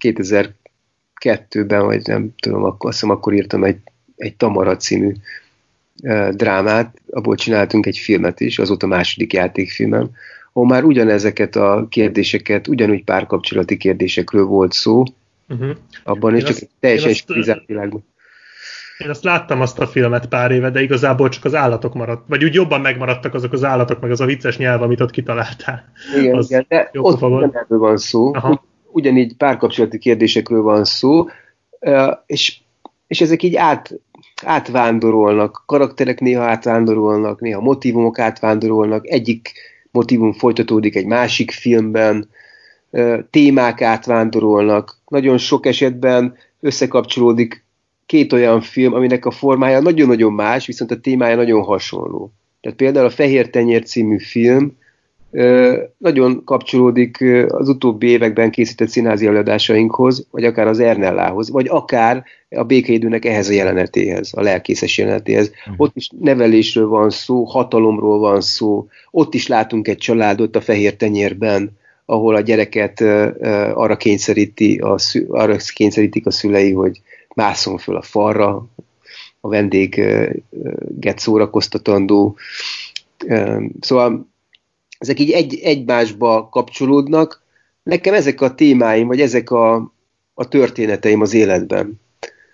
2002-ben, 0.00 1.84
vagy 1.84 2.06
nem 2.06 2.34
tudom, 2.40 2.64
akkor, 2.64 2.90
azt 2.90 3.00
hiszem, 3.00 3.16
akkor 3.16 3.32
írtam 3.32 3.64
egy, 3.64 3.78
egy 4.16 4.36
Tamara 4.36 4.76
című 4.76 5.12
drámát, 6.30 7.00
abból 7.10 7.34
csináltunk 7.34 7.86
egy 7.86 7.98
filmet 7.98 8.40
is, 8.40 8.58
az 8.58 8.68
volt 8.68 8.82
a 8.82 8.86
második 8.86 9.32
játékfilmem, 9.32 10.10
ahol 10.52 10.68
már 10.68 10.84
ugyanezeket 10.84 11.56
a 11.56 11.86
kérdéseket, 11.88 12.68
ugyanúgy 12.68 13.04
párkapcsolati 13.04 13.76
kérdésekről 13.76 14.44
volt 14.44 14.72
szó, 14.72 15.02
uh-huh. 15.48 15.70
abban 16.04 16.36
is 16.36 16.42
csak 16.42 16.56
egy 16.56 16.68
teljesen 16.80 17.14
stilizált 17.14 17.66
világban. 17.66 18.04
Én 18.98 19.08
azt 19.10 19.24
láttam 19.24 19.60
azt 19.60 19.78
a 19.78 19.86
filmet 19.86 20.26
pár 20.26 20.50
éve, 20.50 20.70
de 20.70 20.82
igazából 20.82 21.28
csak 21.28 21.44
az 21.44 21.54
állatok 21.54 21.94
maradt, 21.94 22.24
vagy 22.28 22.44
úgy 22.44 22.54
jobban 22.54 22.80
megmaradtak 22.80 23.34
azok 23.34 23.52
az 23.52 23.64
állatok, 23.64 24.00
meg 24.00 24.10
az 24.10 24.20
a 24.20 24.24
vicces 24.24 24.56
nyelv, 24.56 24.82
amit 24.82 25.00
ott 25.00 25.10
kitaláltál. 25.10 25.92
Igen, 26.18 26.36
az 26.36 26.50
igen 26.50 26.66
de 26.68 26.90
ott 26.92 27.22
ugyanerről 27.22 27.78
van 27.78 27.96
szó, 27.96 28.34
Aha. 28.34 28.64
ugyanígy 28.86 29.36
párkapcsolati 29.36 29.98
kérdésekről 29.98 30.62
van 30.62 30.84
szó, 30.84 31.26
és, 32.26 32.58
és 33.06 33.20
ezek 33.20 33.42
így 33.42 33.56
át, 33.56 34.00
átvándorolnak, 34.44 35.62
karakterek 35.66 36.20
néha 36.20 36.42
átvándorolnak, 36.42 37.40
néha 37.40 37.60
motivumok 37.60 38.18
átvándorolnak, 38.18 39.08
egyik 39.08 39.52
motivum 39.92 40.32
folytatódik 40.32 40.96
egy 40.96 41.06
másik 41.06 41.50
filmben, 41.50 42.28
témák 43.30 43.82
átvándorolnak, 43.82 44.98
nagyon 45.08 45.38
sok 45.38 45.66
esetben 45.66 46.36
összekapcsolódik 46.60 47.64
két 48.06 48.32
olyan 48.32 48.60
film, 48.60 48.94
aminek 48.94 49.26
a 49.26 49.30
formája 49.30 49.80
nagyon-nagyon 49.80 50.32
más, 50.32 50.66
viszont 50.66 50.90
a 50.90 51.00
témája 51.00 51.36
nagyon 51.36 51.62
hasonló. 51.62 52.32
Tehát 52.60 52.78
például 52.78 53.06
a 53.06 53.10
Fehér 53.10 53.50
Tenyér 53.50 53.84
című 53.84 54.18
film 54.18 54.76
nagyon 55.98 56.44
kapcsolódik 56.44 57.24
az 57.48 57.68
utóbbi 57.68 58.06
években 58.06 58.50
készített 58.50 58.88
színházi 58.88 59.26
előadásainkhoz, 59.26 60.26
vagy 60.30 60.44
akár 60.44 60.66
az 60.66 60.80
Ernellához, 60.80 61.50
vagy 61.50 61.66
akár 61.68 62.24
a 62.50 62.62
békeidőnek 62.64 63.24
ehhez 63.24 63.48
a 63.48 63.52
jelenetéhez, 63.52 64.30
a 64.34 64.40
lelkészes 64.40 64.98
jelenetéhez. 64.98 65.50
Mm. 65.70 65.74
Ott 65.76 65.96
is 65.96 66.10
nevelésről 66.20 66.88
van 66.88 67.10
szó, 67.10 67.44
hatalomról 67.44 68.18
van 68.18 68.40
szó, 68.40 68.86
ott 69.10 69.34
is 69.34 69.46
látunk 69.46 69.88
egy 69.88 69.98
családot 69.98 70.56
a 70.56 70.60
Fehér 70.60 70.96
Tenyérben, 70.96 71.70
ahol 72.04 72.34
a 72.34 72.40
gyereket 72.40 73.00
arra, 73.74 73.96
kényszeríti 73.96 74.78
a, 74.78 74.98
arra 75.28 75.56
kényszerítik 75.74 76.26
a 76.26 76.30
szülei, 76.30 76.72
hogy 76.72 77.00
mászom 77.34 77.78
föl 77.78 77.96
a 77.96 78.02
falra, 78.02 78.66
a 79.40 79.48
vendéget 79.48 81.18
szórakoztatandó. 81.18 82.36
Szóval 83.80 84.31
ezek 85.02 85.20
így 85.20 85.30
egy, 85.30 85.60
egymásba 85.62 86.48
kapcsolódnak. 86.48 87.42
Nekem 87.82 88.14
ezek 88.14 88.40
a 88.40 88.54
témáim, 88.54 89.06
vagy 89.06 89.20
ezek 89.20 89.50
a, 89.50 89.92
a 90.34 90.48
történeteim 90.48 91.20
az 91.20 91.34
életben, 91.34 92.00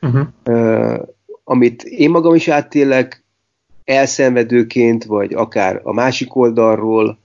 uh-huh. 0.01 1.01
amit 1.45 1.83
én 1.83 2.11
magam 2.11 2.35
is 2.35 2.49
átélek, 2.49 3.25
elszenvedőként, 3.85 5.05
vagy 5.05 5.35
akár 5.35 5.81
a 5.83 5.93
másik 5.93 6.37
oldalról, 6.37 7.19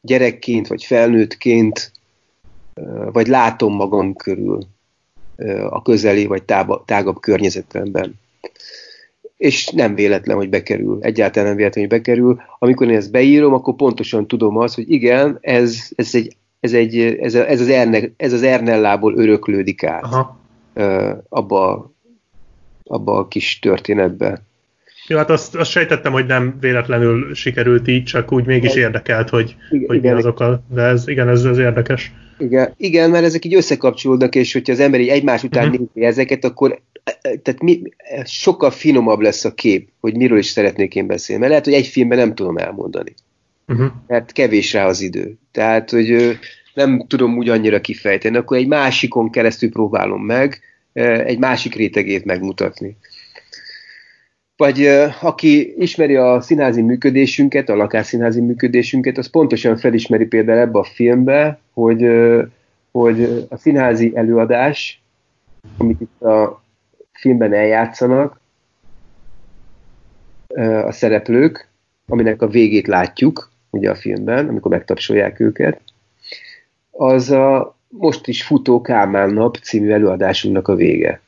gyerekként, 0.00 0.66
vagy 0.66 0.84
felnőttként, 0.84 1.92
vagy 3.12 3.26
látom 3.26 3.74
magam 3.74 4.14
körül 4.14 4.58
a 5.68 5.82
közeli 5.82 6.26
vagy 6.26 6.42
tágabb 6.84 7.20
környezetemben. 7.20 8.14
És 9.36 9.66
nem 9.68 9.94
véletlen, 9.94 10.36
hogy 10.36 10.48
bekerül. 10.48 10.98
Egyáltalán 11.00 11.48
nem 11.48 11.56
véletlen, 11.56 11.86
hogy 11.86 11.98
bekerül. 11.98 12.40
Amikor 12.58 12.88
én 12.88 12.96
ezt 12.96 13.10
beírom, 13.10 13.52
akkor 13.52 13.74
pontosan 13.74 14.26
tudom 14.26 14.56
azt, 14.56 14.74
hogy 14.74 14.90
igen, 14.90 15.38
ez, 15.40 15.88
ez, 15.94 16.14
egy, 16.14 16.36
ez, 16.60 16.72
egy, 16.72 16.98
ez, 16.98 17.34
ez, 17.34 17.60
az, 17.60 17.68
Erne, 17.68 18.00
ez 18.16 18.32
az 18.32 18.42
Ernellából 18.42 19.16
öröklődik 19.16 19.84
át 19.84 20.04
Aha. 20.04 20.38
abba, 21.28 21.92
abba 22.84 23.16
a 23.18 23.28
kis 23.28 23.58
történetbe. 23.58 24.42
Jó, 25.06 25.16
hát 25.16 25.30
azt, 25.30 25.54
azt 25.54 25.70
sejtettem, 25.70 26.12
hogy 26.12 26.26
nem 26.26 26.56
véletlenül 26.60 27.34
sikerült 27.34 27.88
így, 27.88 28.04
csak 28.04 28.32
úgy 28.32 28.44
mégis 28.44 28.74
érdekelt, 28.74 29.28
hogy, 29.28 29.56
igen, 29.70 29.86
hogy 29.86 30.00
mi 30.00 30.08
azok 30.08 30.40
a... 30.40 30.62
De 30.68 30.82
ez, 30.82 31.08
igen, 31.08 31.28
ez, 31.28 31.44
ez 31.44 31.58
érdekes. 31.58 32.12
Igen, 32.38 32.74
igen, 32.76 33.10
mert 33.10 33.24
ezek 33.24 33.44
így 33.44 33.54
összekapcsolódnak, 33.54 34.34
és 34.34 34.52
hogyha 34.52 34.72
az 34.72 34.80
ember 34.80 35.00
így 35.00 35.08
egymás 35.08 35.42
után 35.42 35.68
uh-huh. 35.68 35.88
nézi 35.94 36.06
ezeket, 36.06 36.44
akkor 36.44 36.80
tehát 37.20 37.62
mi, 37.62 37.82
sokkal 38.24 38.70
finomabb 38.70 39.20
lesz 39.20 39.44
a 39.44 39.54
kép, 39.54 39.88
hogy 40.00 40.16
miről 40.16 40.38
is 40.38 40.46
szeretnék 40.46 40.94
én 40.94 41.06
beszélni. 41.06 41.40
Mert 41.40 41.50
lehet, 41.50 41.66
hogy 41.66 41.74
egy 41.74 41.86
filmben 41.86 42.18
nem 42.18 42.34
tudom 42.34 42.56
elmondani. 42.56 43.14
Uh-huh. 43.66 43.90
Mert 44.06 44.32
kevés 44.32 44.72
rá 44.72 44.86
az 44.86 45.00
idő. 45.00 45.38
Tehát, 45.52 45.90
hogy 45.90 46.38
nem 46.74 47.04
tudom 47.06 47.36
úgy 47.36 47.48
annyira 47.48 47.80
kifejteni, 47.80 48.36
akkor 48.36 48.56
egy 48.56 48.66
másikon 48.66 49.30
keresztül 49.30 49.70
próbálom 49.70 50.22
meg 50.22 50.60
egy 51.24 51.38
másik 51.38 51.74
rétegét 51.74 52.24
megmutatni. 52.24 52.96
Vagy 54.56 54.86
aki 55.20 55.74
ismeri 55.78 56.16
a 56.16 56.40
színházi 56.40 56.82
működésünket, 56.82 57.68
a 57.68 57.76
lakásszínházi 57.76 58.40
működésünket, 58.40 59.18
az 59.18 59.30
pontosan 59.30 59.76
felismeri 59.76 60.24
például 60.24 60.58
ebbe 60.58 60.78
a 60.78 60.84
filmbe, 60.84 61.60
hogy, 61.72 62.06
hogy 62.90 63.46
a 63.48 63.56
színházi 63.56 64.12
előadás, 64.14 65.02
amit 65.78 66.00
itt 66.00 66.22
a 66.22 66.63
filmben 67.24 67.52
eljátszanak, 67.52 68.40
a 70.84 70.92
szereplők, 70.92 71.68
aminek 72.06 72.42
a 72.42 72.48
végét 72.48 72.86
látjuk, 72.86 73.50
ugye 73.70 73.90
a 73.90 73.94
filmben, 73.94 74.48
amikor 74.48 74.70
megtapsolják 74.70 75.40
őket, 75.40 75.80
az 76.90 77.30
a 77.30 77.76
most 77.88 78.26
is 78.26 78.42
futó 78.42 78.80
Kálmán 78.80 79.30
nap 79.30 79.56
című 79.56 79.90
előadásunknak 79.90 80.68
a 80.68 80.74
vége. 80.74 81.20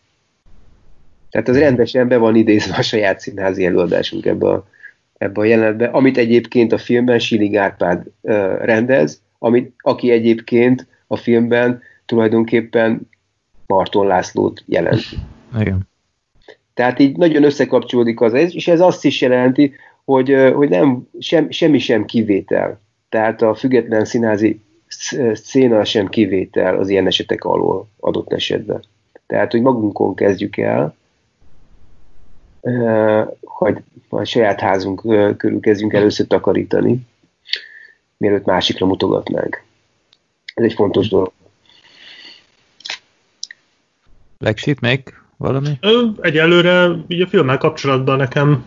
Tehát 1.30 1.49
az 1.49 1.59
rendesen 1.59 2.09
be 2.09 2.16
van 2.16 2.34
idézve 2.34 2.76
a 2.76 2.82
saját 2.82 3.20
színházi 3.20 3.64
előadásunk 3.64 4.26
ebbe 4.26 4.49
a, 4.49 4.66
ebbe 5.18 5.40
a 5.40 5.44
jelenetbe, 5.44 5.86
amit 5.86 6.18
egyébként 6.18 6.72
a 6.72 6.78
filmben 6.78 7.18
Sili 7.18 7.57
Árpád 7.57 8.03
rendez, 8.61 9.20
amit, 9.38 9.72
aki 9.78 10.11
egyébként 10.11 10.86
a 11.07 11.16
filmben 11.16 11.82
tulajdonképpen 12.07 13.09
Marton 13.66 14.07
Lászlót 14.07 14.62
jelent. 14.66 15.05
Igen. 15.61 15.88
Tehát 16.74 16.98
így 16.98 17.16
nagyon 17.16 17.44
összekapcsolódik 17.44 18.20
az, 18.20 18.34
és 18.34 18.68
ez 18.68 18.80
azt 18.80 19.04
is 19.04 19.20
jelenti, 19.20 19.74
hogy, 20.04 20.50
hogy 20.54 20.68
nem, 20.68 21.09
sem, 21.18 21.50
semmi 21.50 21.78
sem 21.78 22.04
kivétel. 22.04 22.80
Tehát 23.09 23.42
a 23.42 23.54
független 23.54 24.04
színházi 24.04 24.61
széna 25.32 25.84
sem 25.84 26.09
kivétel 26.09 26.78
az 26.78 26.88
ilyen 26.88 27.07
esetek 27.07 27.44
alól 27.44 27.88
adott 28.00 28.32
esetben. 28.32 28.82
Tehát, 29.26 29.50
hogy 29.52 29.61
magunkon 29.61 30.14
kezdjük 30.14 30.57
el, 30.57 30.96
hogy 33.44 33.82
a 34.09 34.24
saját 34.24 34.61
házunk 34.61 35.00
körül 35.36 35.61
kezdjünk 35.61 35.92
először 35.92 36.26
takarítani, 36.26 37.00
mielőtt 38.16 38.44
másikra 38.44 38.86
mutogatnánk. 38.86 39.64
Ez 40.54 40.64
egy 40.64 40.74
fontos 40.74 41.09
dolog. 41.09 41.32
Legsit 44.38 44.80
még 44.80 45.14
valami? 45.37 45.78
Egyelőre 46.20 47.05
így 47.09 47.20
a 47.20 47.26
filmmel 47.26 47.59
kapcsolatban 47.59 48.16
nekem 48.16 48.64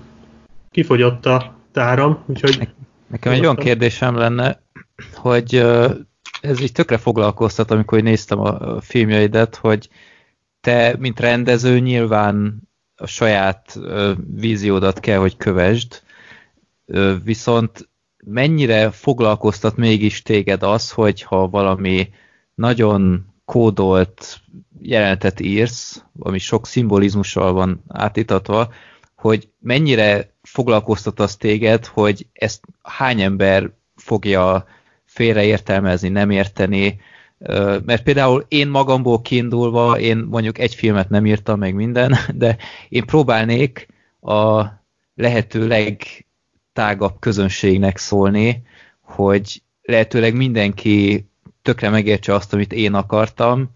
kifogyott 0.71 1.25
a 1.25 1.55
táram, 1.71 2.23
úgyhogy... 2.25 2.69
Nekem 3.07 3.33
egy 3.33 3.39
olyan 3.39 3.55
kérdésem 3.55 4.15
lenne, 4.15 4.61
hogy 5.13 5.55
ez 6.41 6.61
így 6.61 6.71
tökre 6.71 6.97
foglalkoztat, 6.97 7.71
amikor 7.71 8.01
néztem 8.01 8.39
a 8.39 8.81
filmjeidet, 8.81 9.55
hogy 9.55 9.89
te, 10.61 10.95
mint 10.99 11.19
rendező, 11.19 11.79
nyilván 11.79 12.61
a 12.95 13.05
saját 13.05 13.79
víziódat 14.35 14.99
kell, 14.99 15.17
hogy 15.17 15.37
kövesd, 15.37 16.01
viszont 17.23 17.89
mennyire 18.25 18.91
foglalkoztat 18.91 19.75
mégis 19.75 20.21
téged 20.21 20.63
az, 20.63 20.91
hogy 20.91 21.21
ha 21.21 21.49
valami 21.49 22.09
nagyon 22.55 23.28
kódolt 23.49 24.41
jelenetet 24.81 25.39
írsz, 25.39 26.03
ami 26.19 26.39
sok 26.39 26.67
szimbolizmussal 26.67 27.53
van 27.53 27.83
átítatva, 27.87 28.73
hogy 29.15 29.49
mennyire 29.59 30.33
foglalkoztat 30.41 31.19
az 31.19 31.35
téged, 31.35 31.85
hogy 31.85 32.27
ezt 32.33 32.63
hány 32.81 33.21
ember 33.21 33.71
fogja 33.95 34.65
félreértelmezni, 35.05 36.09
nem 36.09 36.29
érteni, 36.29 36.99
mert 37.85 38.03
például 38.03 38.45
én 38.47 38.67
magamból 38.67 39.21
kiindulva, 39.21 39.99
én 39.99 40.17
mondjuk 40.17 40.57
egy 40.57 40.75
filmet 40.75 41.09
nem 41.09 41.25
írtam 41.25 41.59
meg 41.59 41.73
minden, 41.73 42.15
de 42.35 42.57
én 42.89 43.05
próbálnék 43.05 43.87
a 44.21 44.65
lehető 45.15 45.67
legtágabb 45.67 47.19
közönségnek 47.19 47.97
szólni, 47.97 48.63
hogy 49.01 49.61
lehetőleg 49.81 50.35
mindenki 50.35 51.28
tökre 51.69 51.89
megértse 51.89 52.33
azt, 52.33 52.53
amit 52.53 52.73
én 52.73 52.93
akartam, 52.93 53.69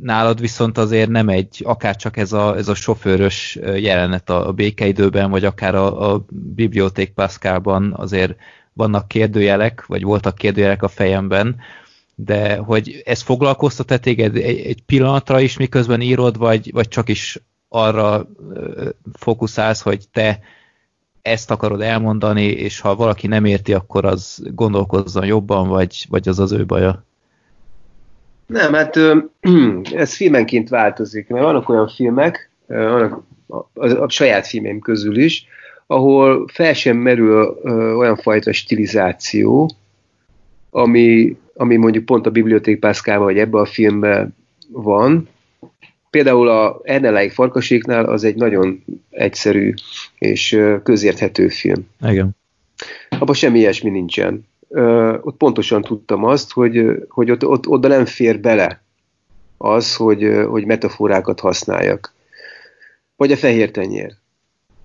nálad 0.00 0.40
viszont 0.40 0.78
azért 0.78 1.08
nem 1.08 1.28
egy, 1.28 1.62
akár 1.64 1.96
csak 1.96 2.16
ez 2.16 2.32
a, 2.32 2.56
ez 2.56 2.68
a 2.68 2.74
sofőrös 2.74 3.58
jelenet 3.76 4.30
a, 4.30 4.48
a 4.48 4.52
békeidőben, 4.52 5.30
vagy 5.30 5.44
akár 5.44 5.74
a, 5.74 6.12
a 6.12 6.24
biblioték 6.54 7.12
Pascalban 7.12 7.94
azért 7.96 8.36
vannak 8.72 9.08
kérdőjelek, 9.08 9.86
vagy 9.86 10.02
voltak 10.02 10.34
kérdőjelek 10.34 10.82
a 10.82 10.88
fejemben, 10.88 11.56
de 12.14 12.56
hogy 12.56 13.02
ez 13.04 13.22
foglalkoztat-e 13.22 13.98
téged 13.98 14.36
egy, 14.36 14.58
egy 14.58 14.82
pillanatra 14.82 15.40
is, 15.40 15.56
miközben 15.56 16.00
írod, 16.00 16.36
vagy, 16.36 16.72
vagy 16.72 16.88
csak 16.88 17.08
is 17.08 17.38
arra 17.68 18.28
fókuszálsz, 19.12 19.80
hogy 19.80 20.08
te 20.12 20.40
ezt 21.24 21.50
akarod 21.50 21.80
elmondani, 21.80 22.44
és 22.44 22.80
ha 22.80 22.94
valaki 22.94 23.26
nem 23.26 23.44
érti, 23.44 23.72
akkor 23.72 24.04
az 24.04 24.42
gondolkozzon 24.54 25.26
jobban, 25.26 25.68
vagy, 25.68 26.06
vagy 26.08 26.28
az 26.28 26.38
az 26.38 26.52
ő 26.52 26.66
baja? 26.66 27.04
Nem, 28.46 28.72
hát 28.72 28.96
ez 30.02 30.14
filmenként 30.14 30.68
változik, 30.68 31.28
mert 31.28 31.44
vannak 31.44 31.68
olyan 31.68 31.88
filmek, 31.88 32.50
vannak 32.66 33.22
a, 33.46 33.56
a, 33.56 33.86
a 34.02 34.08
saját 34.08 34.46
filmem 34.46 34.78
közül 34.78 35.16
is, 35.16 35.46
ahol 35.86 36.48
fel 36.52 36.72
sem 36.72 36.96
merül 36.96 37.60
ö, 37.62 37.92
olyan 37.92 38.16
fajta 38.16 38.52
stilizáció, 38.52 39.70
ami, 40.70 41.36
ami 41.54 41.76
mondjuk 41.76 42.04
pont 42.04 42.26
a 42.26 42.30
Biblioték 42.30 42.78
Pászkával, 42.78 43.24
vagy 43.24 43.38
ebben 43.38 43.60
a 43.60 43.66
filmben 43.66 44.36
van. 44.68 45.28
Például 46.14 46.48
a 46.48 46.80
Erneleik 46.82 47.32
Farkaséknál 47.32 48.04
az 48.04 48.24
egy 48.24 48.34
nagyon 48.34 48.84
egyszerű 49.10 49.74
és 50.18 50.58
közérthető 50.82 51.48
film. 51.48 51.86
Igen. 52.00 52.36
Abban 53.08 53.34
semmi 53.34 53.58
ilyesmi 53.58 53.90
nincsen. 53.90 54.46
Ö, 54.68 55.16
ott 55.20 55.36
pontosan 55.36 55.82
tudtam 55.82 56.24
azt, 56.24 56.52
hogy, 56.52 57.06
hogy 57.08 57.30
ott, 57.30 57.46
ott, 57.46 57.66
oda 57.66 57.88
nem 57.88 58.04
fér 58.04 58.40
bele 58.40 58.82
az, 59.56 59.96
hogy, 59.96 60.44
hogy 60.48 60.64
metaforákat 60.64 61.40
használjak. 61.40 62.12
Vagy 63.16 63.32
a 63.32 63.36
fehér 63.36 63.70
tenyér. 63.70 64.14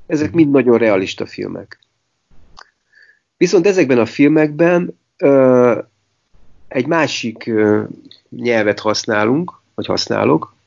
Ezek 0.08 0.32
mind 0.32 0.52
nagyon 0.52 0.78
realista 0.78 1.26
filmek. 1.26 1.80
Viszont 3.38 3.68
ezekben 3.68 4.00
a 4.00 4.06
filmekben 4.06 5.00
ö, 5.18 5.80
egy 6.68 6.88
másik 6.88 7.48
ö, 7.48 7.84
nyelvet 8.30 8.80
használunk, 8.80 9.62
vagy 9.76 9.86
használok, 9.86 10.58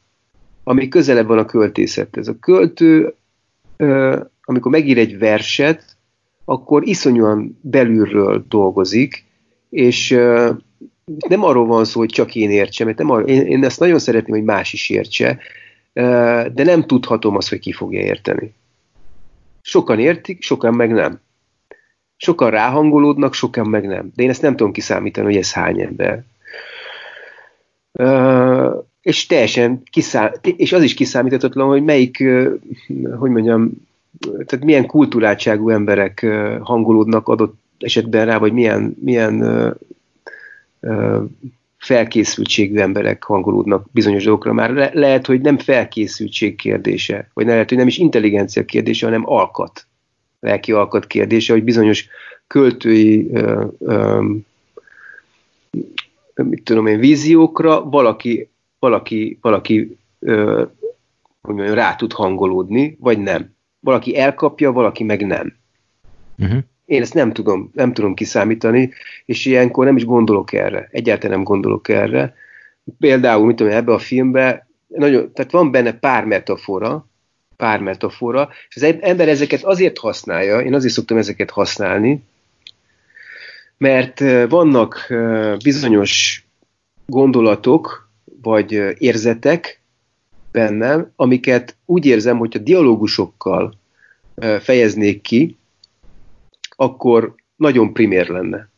ami 0.64 0.88
közelebb 0.88 1.26
van 1.26 1.38
a 1.38 1.44
költészethez. 1.44 2.28
A 2.28 2.38
költő, 2.40 3.14
amikor 4.44 4.70
megír 4.70 4.98
egy 4.98 5.18
verset, 5.18 5.96
akkor 6.44 6.86
iszonyúan 6.86 7.58
belülről 7.60 8.44
dolgozik, 8.48 9.24
és 9.70 10.10
nem 11.28 11.42
arról 11.42 11.66
van 11.66 11.84
szó, 11.84 12.00
hogy 12.00 12.10
csak 12.10 12.34
én 12.34 12.50
értsem, 12.50 12.86
mert 12.86 12.98
nem 12.98 13.10
arról, 13.10 13.28
én, 13.28 13.40
én 13.40 13.64
ezt 13.64 13.80
nagyon 13.80 13.98
szeretném, 13.98 14.36
hogy 14.36 14.44
más 14.44 14.72
is 14.72 14.90
értse, 14.90 15.38
de 16.52 16.64
nem 16.64 16.86
tudhatom 16.86 17.36
azt, 17.36 17.48
hogy 17.48 17.58
ki 17.58 17.72
fogja 17.72 18.00
érteni. 18.00 18.54
Sokan 19.60 19.98
értik, 19.98 20.42
sokan 20.42 20.74
meg 20.74 20.92
nem. 20.92 21.20
Sokan 22.16 22.50
ráhangolódnak, 22.50 23.34
sokan 23.34 23.66
meg 23.66 23.86
nem. 23.86 24.12
De 24.14 24.22
én 24.22 24.28
ezt 24.28 24.42
nem 24.42 24.56
tudom 24.56 24.72
kiszámítani, 24.72 25.26
hogy 25.26 25.36
ez 25.36 25.52
hány 25.52 25.80
ember. 25.80 26.24
És 29.02 29.26
teljesen 29.26 29.82
kiszám, 29.90 30.32
és 30.56 30.72
az 30.72 30.82
is 30.82 30.94
kiszámíthatatlan, 30.94 31.68
hogy 31.68 31.84
melyik, 31.84 32.24
hogy 33.18 33.30
mondjam, 33.30 33.70
tehát 34.20 34.64
milyen 34.64 34.86
kulturáltságú 34.86 35.68
emberek 35.68 36.26
hangolódnak 36.60 37.28
adott 37.28 37.60
esetben 37.78 38.26
rá, 38.26 38.38
vagy 38.38 38.52
milyen, 38.52 38.96
milyen 39.00 39.44
felkészültségű 41.78 42.78
emberek 42.78 43.22
hangolódnak 43.22 43.86
bizonyos 43.92 44.24
dolgokra. 44.24 44.52
Már 44.52 44.70
le- 44.70 44.90
lehet, 44.94 45.26
hogy 45.26 45.40
nem 45.40 45.58
felkészültség 45.58 46.56
kérdése, 46.56 47.30
vagy 47.34 47.46
lehet, 47.46 47.68
hogy 47.68 47.78
nem 47.78 47.86
is 47.86 47.98
intelligencia 47.98 48.64
kérdése, 48.64 49.06
hanem 49.06 49.28
alkat, 49.28 49.86
lelki 50.40 50.72
alkat 50.72 51.06
kérdése, 51.06 51.52
hogy 51.52 51.64
bizonyos 51.64 52.08
költői 52.46 53.30
ö, 53.32 53.64
ö, 53.78 54.22
mit 56.34 56.62
tudom 56.62 56.86
én, 56.86 56.98
víziókra 56.98 57.84
valaki, 57.84 58.48
valaki, 58.82 59.38
valaki 59.40 59.98
ö, 60.18 60.64
hogy 61.40 61.54
mondjam, 61.54 61.74
rá 61.76 61.94
tud 61.94 62.12
hangolódni, 62.12 62.96
vagy 63.00 63.18
nem. 63.18 63.54
Valaki 63.80 64.18
elkapja, 64.18 64.72
valaki 64.72 65.04
meg 65.04 65.26
nem. 65.26 65.56
Uh-huh. 66.38 66.58
Én 66.84 67.02
ezt 67.02 67.14
nem 67.14 67.32
tudom, 67.32 67.70
nem 67.74 67.92
tudom 67.92 68.14
kiszámítani, 68.14 68.92
és 69.24 69.44
ilyenkor 69.44 69.84
nem 69.84 69.96
is 69.96 70.04
gondolok 70.04 70.52
erre. 70.52 70.88
Egyáltalán 70.90 71.36
nem 71.36 71.44
gondolok 71.44 71.88
erre. 71.88 72.34
Például, 72.98 73.46
mit 73.46 73.56
tudom, 73.56 73.72
ebbe 73.72 73.92
a 73.92 73.98
filmbe, 73.98 74.66
nagyon, 74.86 75.32
tehát 75.32 75.50
van 75.52 75.70
benne 75.70 75.92
pár 75.92 76.24
metafora, 76.24 77.06
pár 77.56 77.80
metafora, 77.80 78.48
és 78.68 78.76
az 78.76 78.94
ember 79.00 79.28
ezeket 79.28 79.62
azért 79.62 79.98
használja, 79.98 80.60
én 80.60 80.74
azért 80.74 80.92
szoktam 80.92 81.16
ezeket 81.16 81.50
használni, 81.50 82.22
mert 83.78 84.20
vannak 84.48 85.12
bizonyos 85.62 86.44
gondolatok, 87.06 88.10
vagy 88.42 88.72
érzetek 88.98 89.80
bennem, 90.52 91.12
amiket 91.16 91.76
úgy 91.84 92.06
érzem, 92.06 92.38
hogy 92.38 92.56
a 92.56 92.60
dialógusokkal 92.60 93.78
fejeznék 94.60 95.20
ki, 95.20 95.56
akkor 96.76 97.34
nagyon 97.56 97.92
primér 97.92 98.28
lenne. 98.28 98.68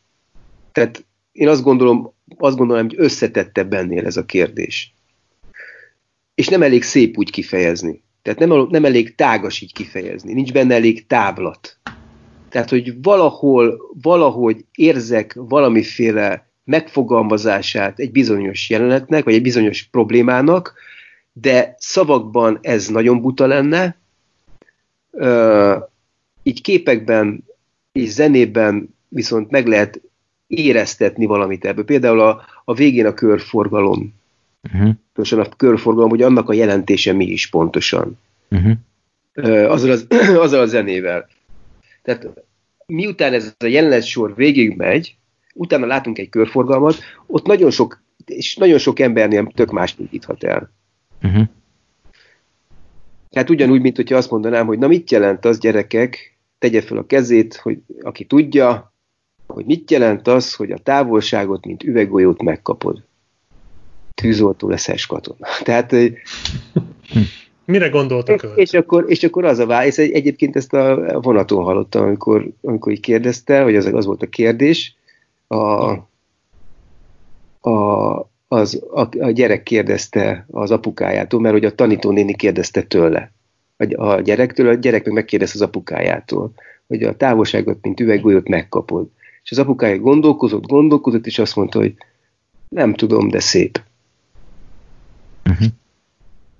Tehát 0.71 1.05
én 1.31 1.47
azt 1.47 1.63
gondolom, 1.63 2.13
azt 2.37 2.57
gondolom, 2.57 2.83
hogy 2.83 2.95
összetettebb 2.97 3.73
ennél 3.73 4.05
ez 4.05 4.17
a 4.17 4.25
kérdés. 4.25 4.93
És 6.35 6.47
nem 6.47 6.61
elég 6.61 6.83
szép 6.83 7.17
úgy 7.17 7.31
kifejezni. 7.31 8.03
Tehát 8.21 8.39
nem, 8.39 8.67
nem 8.69 8.85
elég 8.85 9.15
tágas 9.15 9.61
így 9.61 9.73
kifejezni. 9.73 10.33
Nincs 10.33 10.51
benne 10.51 10.75
elég 10.75 11.07
távlat. 11.07 11.77
Tehát, 12.49 12.69
hogy 12.69 13.01
valahol, 13.01 13.77
valahogy 14.01 14.65
érzek 14.75 15.33
valamiféle 15.35 16.47
megfogalmazását 16.65 17.99
egy 17.99 18.11
bizonyos 18.11 18.69
jelenetnek, 18.69 19.23
vagy 19.23 19.33
egy 19.33 19.41
bizonyos 19.41 19.83
problémának, 19.83 20.73
de 21.33 21.75
szavakban 21.77 22.59
ez 22.61 22.87
nagyon 22.87 23.21
buta 23.21 23.45
lenne, 23.45 23.97
így 26.43 26.61
képekben 26.61 27.43
és 27.91 28.09
zenében 28.09 28.95
viszont 29.07 29.51
meg 29.51 29.67
lehet 29.67 30.01
éreztetni 30.47 31.25
valamit 31.25 31.65
ebből. 31.65 31.85
Például 31.85 32.19
a, 32.19 32.41
a 32.65 32.73
végén 32.73 33.05
a 33.05 33.13
körforgalom. 33.13 34.13
Uh-huh. 34.63 34.91
Pontosan 35.13 35.39
a 35.39 35.55
körforgalom, 35.57 36.09
hogy 36.09 36.21
annak 36.21 36.49
a 36.49 36.53
jelentése 36.53 37.13
mi 37.13 37.25
is 37.25 37.49
pontosan. 37.49 38.19
Uh-huh. 38.49 39.71
Azzal, 39.71 39.91
az, 39.91 40.07
azzal 40.45 40.59
a 40.61 40.65
zenével. 40.65 41.29
Tehát 42.01 42.27
miután 42.85 43.33
ez 43.33 43.55
a 43.57 43.65
jelenet 43.65 44.03
sor 44.03 44.35
végig 44.35 44.75
megy, 44.75 45.15
utána 45.55 45.85
látunk 45.85 46.17
egy 46.17 46.29
körforgalmat, 46.29 46.95
ott 47.25 47.45
nagyon 47.45 47.71
sok, 47.71 48.03
és 48.25 48.55
nagyon 48.55 48.77
sok 48.77 48.99
embernél 48.99 49.51
tök 49.53 49.71
más 49.71 49.95
indíthat 49.97 50.43
el. 50.43 50.71
Uh-huh. 51.23 51.43
Tehát 53.29 53.49
ugyanúgy, 53.49 53.81
mint 53.81 53.95
hogyha 53.95 54.15
azt 54.15 54.31
mondanám, 54.31 54.65
hogy 54.65 54.77
na 54.77 54.87
mit 54.87 55.11
jelent 55.11 55.45
az 55.45 55.59
gyerekek, 55.59 56.37
tegye 56.57 56.81
fel 56.81 56.97
a 56.97 57.05
kezét, 57.05 57.55
hogy 57.55 57.79
aki 58.01 58.25
tudja, 58.25 58.93
hogy 59.47 59.65
mit 59.65 59.91
jelent 59.91 60.27
az, 60.27 60.53
hogy 60.53 60.71
a 60.71 60.77
távolságot, 60.77 61.65
mint 61.65 61.83
üveggolyót 61.83 62.43
megkapod. 62.43 63.03
Tűzoltó 64.13 64.69
leszel 64.69 64.95
katona. 65.07 65.47
Tehát 65.63 65.95
Mire 67.65 67.89
gondoltak 67.89 68.43
és, 68.43 68.49
és, 68.55 68.73
akkor, 68.73 69.05
és 69.07 69.23
akkor 69.23 69.45
az 69.45 69.59
a 69.59 69.65
válasz, 69.65 69.97
és 69.97 70.09
egyébként 70.09 70.55
ezt 70.55 70.73
a 70.73 71.19
vonaton 71.21 71.63
hallottam, 71.63 72.03
amikor, 72.03 72.49
amikor 72.61 72.91
így 72.91 72.99
kérdezte, 72.99 73.61
hogy 73.61 73.75
az, 73.75 73.85
az 73.85 74.05
volt 74.05 74.21
a 74.21 74.27
kérdés, 74.27 74.95
a, 75.55 76.09
a, 77.69 78.29
az, 78.47 78.83
a, 78.93 79.07
a 79.19 79.29
gyerek 79.29 79.63
kérdezte 79.63 80.45
az 80.51 80.71
apukájától, 80.71 81.39
mert 81.39 81.53
hogy 81.53 81.65
a 81.65 81.75
tanítónéni 81.75 82.35
kérdezte 82.35 82.81
tőle 82.81 83.31
a, 83.77 84.03
a 84.03 84.21
gyerektől, 84.21 84.67
a 84.67 84.73
gyerek 84.73 85.05
meg 85.05 85.13
megkérdez 85.13 85.51
az 85.53 85.61
apukájától, 85.61 86.51
hogy 86.87 87.03
a 87.03 87.15
távolságot, 87.15 87.77
mint 87.81 87.99
üveggolyót 87.99 88.47
megkapod. 88.47 89.07
És 89.43 89.51
az 89.51 89.59
apukája 89.59 89.97
gondolkozott, 89.97 90.67
gondolkozott, 90.67 91.25
és 91.25 91.39
azt 91.39 91.55
mondta, 91.55 91.79
hogy 91.79 91.95
nem 92.69 92.93
tudom, 92.93 93.29
de 93.29 93.39
szép. 93.39 93.81
Uh-huh. 95.49 95.67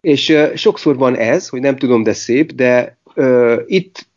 És 0.01 0.29
uh, 0.29 0.55
sokszor 0.55 0.97
van 0.97 1.15
ez, 1.15 1.49
hogy 1.49 1.61
nem 1.61 1.75
tudom, 1.75 2.03
de 2.03 2.13
szép, 2.13 2.51
de 2.51 2.97
uh, 3.15 3.61
itt, 3.65 4.07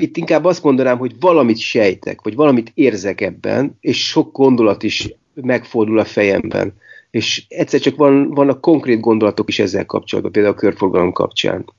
itt 0.00 0.16
inkább 0.16 0.44
azt 0.44 0.62
mondanám, 0.62 0.98
hogy 0.98 1.14
valamit 1.20 1.58
sejtek, 1.58 2.22
vagy 2.22 2.34
valamit 2.34 2.70
érzek 2.74 3.20
ebben, 3.20 3.76
és 3.80 4.06
sok 4.08 4.32
gondolat 4.32 4.82
is 4.82 5.14
megfordul 5.34 5.98
a 5.98 6.04
fejemben. 6.04 6.74
És 7.10 7.44
egyszer 7.48 7.80
csak 7.80 7.96
van, 7.96 8.30
vannak 8.30 8.60
konkrét 8.60 9.00
gondolatok 9.00 9.48
is 9.48 9.58
ezzel 9.58 9.86
kapcsolatban, 9.86 10.32
például 10.32 10.54
a 10.54 10.58
körforgalom 10.58 11.12
kapcsán. 11.12 11.72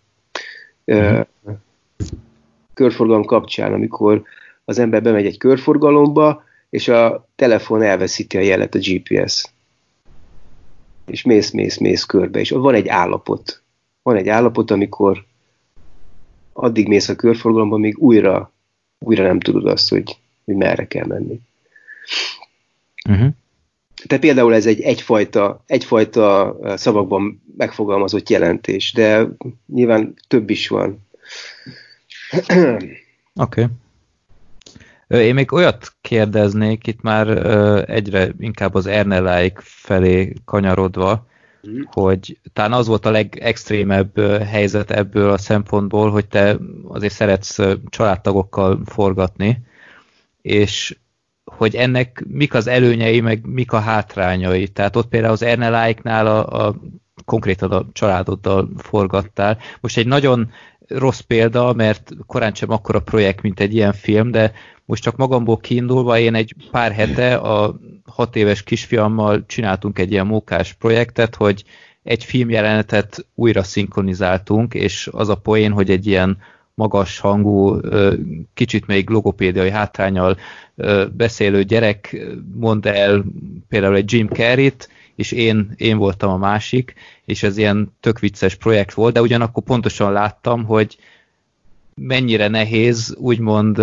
Körforgalom 2.74 3.26
kapcsán, 3.26 3.74
amikor 3.74 4.24
az 4.65 4.80
ember 4.80 5.01
bemegy 5.01 5.26
egy 5.26 5.38
körforgalomba, 5.38 6.43
és 6.70 6.88
a 6.88 7.28
telefon 7.36 7.82
elveszíti 7.82 8.38
a 8.38 8.41
jelet, 8.41 8.76
a 8.76 8.80
GPS. 8.82 9.45
És 11.05 11.22
mész, 11.24 11.51
mész, 11.51 11.78
mész 11.78 12.03
körbe, 12.03 12.39
és 12.39 12.49
van 12.49 12.74
egy 12.74 12.88
állapot. 12.88 13.61
Van 14.01 14.15
egy 14.15 14.28
állapot, 14.28 14.72
amikor 14.72 15.26
addig 16.60 16.88
mész 16.88 17.10
a 17.10 17.16
körforgalomba, 17.16 17.78
míg 17.78 17.97
újra, 17.97 18.51
újra 18.99 19.24
nem 19.24 19.39
tudod 19.39 19.66
azt, 19.66 19.89
hogy, 19.89 20.18
hogy 20.45 20.55
merre 20.55 20.88
kell 20.88 21.05
menni. 21.05 21.39
Uh-huh. 23.10 23.30
Tehát 24.07 24.24
például 24.24 24.53
ez 24.53 24.66
egy 24.66 24.82
egyfajta, 24.82 25.64
egyfajta 25.66 26.57
szavakban 26.76 27.41
megfogalmazott 27.57 28.30
jelentés, 28.30 28.93
de 28.93 29.28
nyilván 29.74 30.14
több 30.28 30.49
is 30.49 30.68
van. 30.68 31.07
Oké. 33.36 33.68
Okay. 35.07 35.26
Én 35.26 35.34
még 35.34 35.53
olyat 35.53 35.93
kérdeznék, 36.01 36.88
itt 36.88 37.01
már 37.01 37.28
egyre 37.89 38.32
inkább 38.39 38.76
az 38.76 38.86
Ernelláik 38.86 39.60
felé 39.62 40.34
kanyarodva. 40.45 41.28
Hogy 41.91 42.39
talán 42.53 42.74
az 42.74 42.88
volt 42.88 43.05
a 43.05 43.12
legextrémebb 43.12 44.20
helyzet 44.43 44.91
ebből 44.91 45.30
a 45.30 45.38
szempontból, 45.38 46.12
hogy 46.12 46.28
te 46.28 46.57
azért 46.88 47.14
szeretsz 47.14 47.57
családtagokkal 47.89 48.82
forgatni, 48.86 49.62
és 50.41 50.97
hogy 51.43 51.76
ennek 51.76 52.24
mik 52.28 52.53
az 52.53 52.68
előnyei, 52.68 53.22
meg 53.22 53.45
mik 53.45 53.72
a 53.72 53.80
hátrányai. 53.80 54.68
Tehát 54.68 54.95
ott 54.95 55.07
például 55.07 55.34
az 55.34 55.43
Ernelláiknál 55.43 56.28
a, 56.28 56.66
a 56.68 56.76
konkrétan 57.26 57.72
a 57.72 57.86
családoddal 57.91 58.70
forgattál. 58.78 59.57
Most 59.82 59.97
egy 59.97 60.07
nagyon 60.07 60.51
rossz 60.88 61.20
példa, 61.20 61.74
mert 61.74 62.12
korán 62.26 62.53
sem 62.53 62.72
akkora 62.72 62.99
projekt, 62.99 63.41
mint 63.41 63.60
egy 63.60 63.74
ilyen 63.74 63.93
film, 63.93 64.32
de 64.32 64.51
most 64.89 65.03
csak 65.03 65.15
magamból 65.15 65.57
kiindulva 65.57 66.19
én 66.19 66.35
egy 66.35 66.55
pár 66.71 66.91
hete 66.91 67.35
a 67.35 67.79
hat 68.05 68.35
éves 68.35 68.63
kisfiammal 68.63 69.45
csináltunk 69.45 69.99
egy 69.99 70.11
ilyen 70.11 70.27
mókás 70.27 70.73
projektet, 70.73 71.35
hogy 71.35 71.63
egy 72.03 72.23
filmjelenetet 72.23 73.25
újra 73.35 73.63
szinkronizáltunk, 73.63 74.73
és 74.73 75.09
az 75.11 75.29
a 75.29 75.35
poén, 75.35 75.71
hogy 75.71 75.89
egy 75.89 76.07
ilyen 76.07 76.37
magas 76.73 77.19
hangú, 77.19 77.79
kicsit 78.53 78.87
még 78.87 79.09
logopédiai 79.09 79.69
hátrányal 79.69 80.37
beszélő 81.11 81.63
gyerek 81.63 82.17
mond 82.53 82.85
el 82.85 83.23
például 83.67 83.95
egy 83.95 84.11
Jim 84.13 84.27
Carrey-t, 84.27 84.89
és 85.15 85.31
én, 85.31 85.73
én 85.75 85.97
voltam 85.97 86.29
a 86.29 86.37
másik, 86.37 86.93
és 87.25 87.43
ez 87.43 87.57
ilyen 87.57 87.93
tök 87.99 88.19
vicces 88.19 88.55
projekt 88.55 88.93
volt, 88.93 89.13
de 89.13 89.21
ugyanakkor 89.21 89.63
pontosan 89.63 90.11
láttam, 90.11 90.65
hogy 90.65 90.97
mennyire 91.95 92.47
nehéz 92.47 93.15
úgymond 93.17 93.81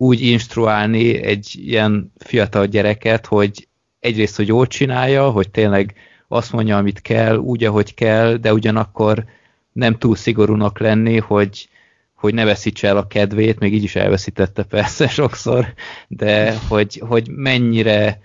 úgy 0.00 0.20
instruálni 0.20 1.22
egy 1.22 1.54
ilyen 1.56 2.12
fiatal 2.18 2.66
gyereket, 2.66 3.26
hogy 3.26 3.68
egyrészt, 4.00 4.36
hogy 4.36 4.46
jól 4.46 4.66
csinálja, 4.66 5.30
hogy 5.30 5.50
tényleg 5.50 5.94
azt 6.28 6.52
mondja, 6.52 6.76
amit 6.76 7.00
kell, 7.00 7.36
úgy, 7.36 7.64
ahogy 7.64 7.94
kell, 7.94 8.34
de 8.34 8.52
ugyanakkor 8.52 9.24
nem 9.72 9.98
túl 9.98 10.16
szigorúnak 10.16 10.78
lenni, 10.78 11.18
hogy, 11.18 11.68
hogy 12.14 12.34
ne 12.34 12.44
veszítse 12.44 12.88
el 12.88 12.96
a 12.96 13.06
kedvét, 13.06 13.58
még 13.58 13.74
így 13.74 13.82
is 13.82 13.96
elveszítette 13.96 14.62
persze 14.62 15.08
sokszor, 15.18 15.74
de 16.08 16.54
hogy, 16.68 17.02
hogy 17.06 17.28
mennyire 17.30 18.20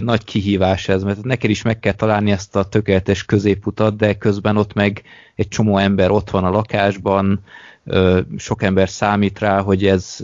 nagy 0.00 0.24
kihívás 0.24 0.88
ez, 0.88 1.02
mert 1.02 1.22
neked 1.22 1.50
is 1.50 1.62
meg 1.62 1.80
kell 1.80 1.92
találni 1.92 2.30
ezt 2.30 2.56
a 2.56 2.64
tökéletes 2.64 3.24
középutat, 3.24 3.96
de 3.96 4.14
közben 4.14 4.56
ott 4.56 4.72
meg 4.72 5.02
egy 5.34 5.48
csomó 5.48 5.78
ember 5.78 6.10
ott 6.10 6.30
van 6.30 6.44
a 6.44 6.50
lakásban, 6.50 7.44
sok 8.36 8.62
ember 8.62 8.88
számít 8.88 9.38
rá, 9.38 9.60
hogy 9.60 9.86
ez 9.86 10.18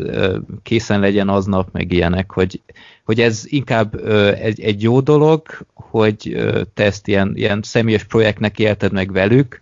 készen 0.63 1.01
legyen 1.01 1.29
aznap, 1.29 1.69
meg 1.73 1.93
ilyenek, 1.93 2.31
hogy, 2.33 2.61
hogy 3.05 3.21
ez 3.21 3.43
inkább 3.47 4.07
egy, 4.35 4.61
egy 4.61 4.83
jó 4.83 5.01
dolog, 5.01 5.43
hogy 5.75 6.37
te 6.75 6.85
ezt 6.85 7.09
ilyen, 7.09 7.33
ilyen 7.35 7.61
személyes 7.63 8.05
projektnek 8.05 8.59
élted 8.59 8.93
meg 8.93 9.13
velük, 9.13 9.61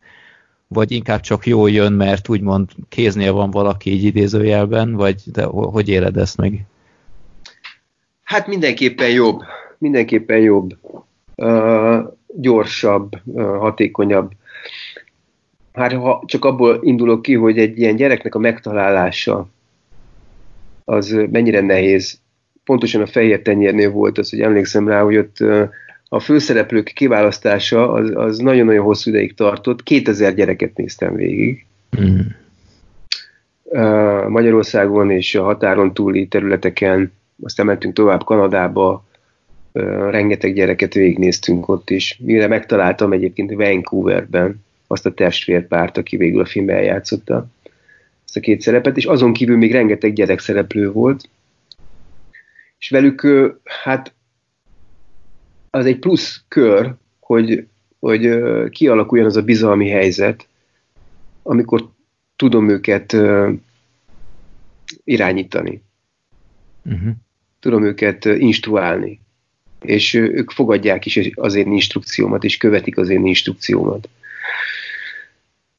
vagy 0.69 0.93
inkább 0.93 1.21
csak 1.21 1.47
jól 1.47 1.71
jön, 1.71 1.93
mert 1.93 2.29
úgymond 2.29 2.71
kéznél 2.89 3.33
van 3.33 3.51
valaki 3.51 3.91
így 3.91 4.05
idézőjelben, 4.05 4.93
vagy 4.93 5.23
de 5.33 5.45
hogy 5.45 5.89
éled 5.89 6.17
ezt 6.17 6.37
meg? 6.37 6.67
Hát 8.23 8.47
mindenképpen 8.47 9.11
jobb. 9.11 9.41
Mindenképpen 9.79 10.39
jobb. 10.39 10.77
Uh, 11.35 11.99
gyorsabb, 12.27 13.13
uh, 13.25 13.59
hatékonyabb 13.59 14.33
már 15.79 15.93
ha 15.93 16.23
csak 16.27 16.45
abból 16.45 16.79
indulok 16.83 17.23
ki, 17.23 17.35
hogy 17.35 17.59
egy 17.59 17.79
ilyen 17.79 17.97
gyereknek 17.97 18.35
a 18.35 18.39
megtalálása 18.39 19.49
az 20.85 21.17
mennyire 21.31 21.61
nehéz. 21.61 22.19
Pontosan 22.65 23.01
a 23.01 23.07
fehér 23.07 23.43
tenyérnél 23.43 23.91
volt 23.91 24.19
az, 24.19 24.31
hogy 24.31 24.41
emlékszem 24.41 24.89
rá, 24.89 25.03
hogy 25.03 25.17
ott 25.17 25.37
a 26.09 26.21
főszereplők 26.21 26.93
kiválasztása 26.95 27.93
az, 27.93 28.11
az 28.15 28.39
nagyon-nagyon 28.39 28.85
hosszú 28.85 29.11
ideig 29.11 29.35
tartott. 29.35 29.83
2000 29.83 30.35
gyereket 30.35 30.77
néztem 30.77 31.15
végig. 31.15 31.67
Mm. 32.01 32.19
Magyarországon 34.29 35.11
és 35.11 35.35
a 35.35 35.43
határon 35.43 35.95
túli 35.95 36.27
területeken, 36.27 37.13
aztán 37.43 37.67
mentünk 37.67 37.95
tovább 37.95 38.25
Kanadába, 38.25 39.05
rengeteg 40.11 40.55
gyereket 40.55 40.95
végignéztünk 40.95 41.69
ott 41.69 41.91
is. 41.91 42.19
Mire 42.23 42.47
megtaláltam 42.47 43.13
egyébként 43.13 43.53
Vancouverben, 43.53 44.67
azt 44.91 45.07
a 45.07 45.15
testvérpárt, 45.15 45.97
aki 45.97 46.17
végül 46.17 46.41
a 46.41 46.47
filmben 46.47 46.77
eljátszotta 46.77 47.47
ezt 48.25 48.37
a 48.37 48.41
két 48.41 48.61
szerepet, 48.61 48.97
és 48.97 49.05
azon 49.05 49.33
kívül 49.33 49.57
még 49.57 49.73
rengeteg 49.73 50.13
gyerek 50.13 50.39
szereplő 50.39 50.93
volt, 50.93 51.29
és 52.79 52.91
velük 52.91 53.27
hát 53.65 54.13
az 55.71 55.87
egy 55.87 55.99
plusz 55.99 56.43
kör, 56.49 56.95
hogy, 57.21 57.67
hogy 57.99 58.31
kialakuljon 58.71 59.27
az 59.27 59.37
a 59.37 59.43
bizalmi 59.43 59.89
helyzet, 59.89 60.47
amikor 61.43 61.89
tudom 62.37 62.69
őket 62.69 63.17
irányítani. 65.05 65.83
Uh-huh. 66.85 67.13
Tudom 67.61 67.85
őket 67.85 68.25
instruálni. 68.25 69.21
És 69.81 70.15
ők 70.15 70.51
fogadják 70.51 71.07
is 71.07 71.31
az 71.35 71.55
én 71.55 71.73
instrukciómat, 71.73 72.45
és 72.45 72.57
követik 72.57 72.97
az 72.97 73.09
én 73.09 73.27
instrukciómat. 73.27 74.09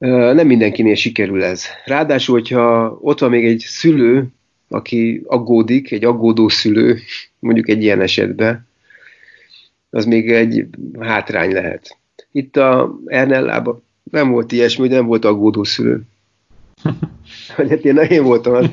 Nem 0.07 0.47
mindenkinél 0.47 0.95
sikerül 0.95 1.43
ez. 1.43 1.63
Ráadásul, 1.85 2.35
hogyha 2.35 2.97
ott 3.01 3.19
van 3.19 3.29
még 3.29 3.45
egy 3.45 3.63
szülő, 3.67 4.27
aki 4.67 5.21
aggódik, 5.25 5.91
egy 5.91 6.05
aggódó 6.05 6.49
szülő, 6.49 6.99
mondjuk 7.39 7.69
egy 7.69 7.83
ilyen 7.83 8.01
esetben, 8.01 8.67
az 9.89 10.05
még 10.05 10.31
egy 10.31 10.65
hátrány 10.99 11.51
lehet. 11.51 11.97
Itt 12.31 12.57
a 12.57 12.99
Ernellában 13.05 13.83
nem 14.11 14.31
volt 14.31 14.51
ilyesmi, 14.51 14.87
hogy 14.87 14.95
nem 14.95 15.05
volt 15.05 15.25
aggódó 15.25 15.63
szülő. 15.63 16.01
hát 17.55 17.85
én, 17.85 17.97
én 17.97 18.23
voltam 18.23 18.53
az, 18.53 18.69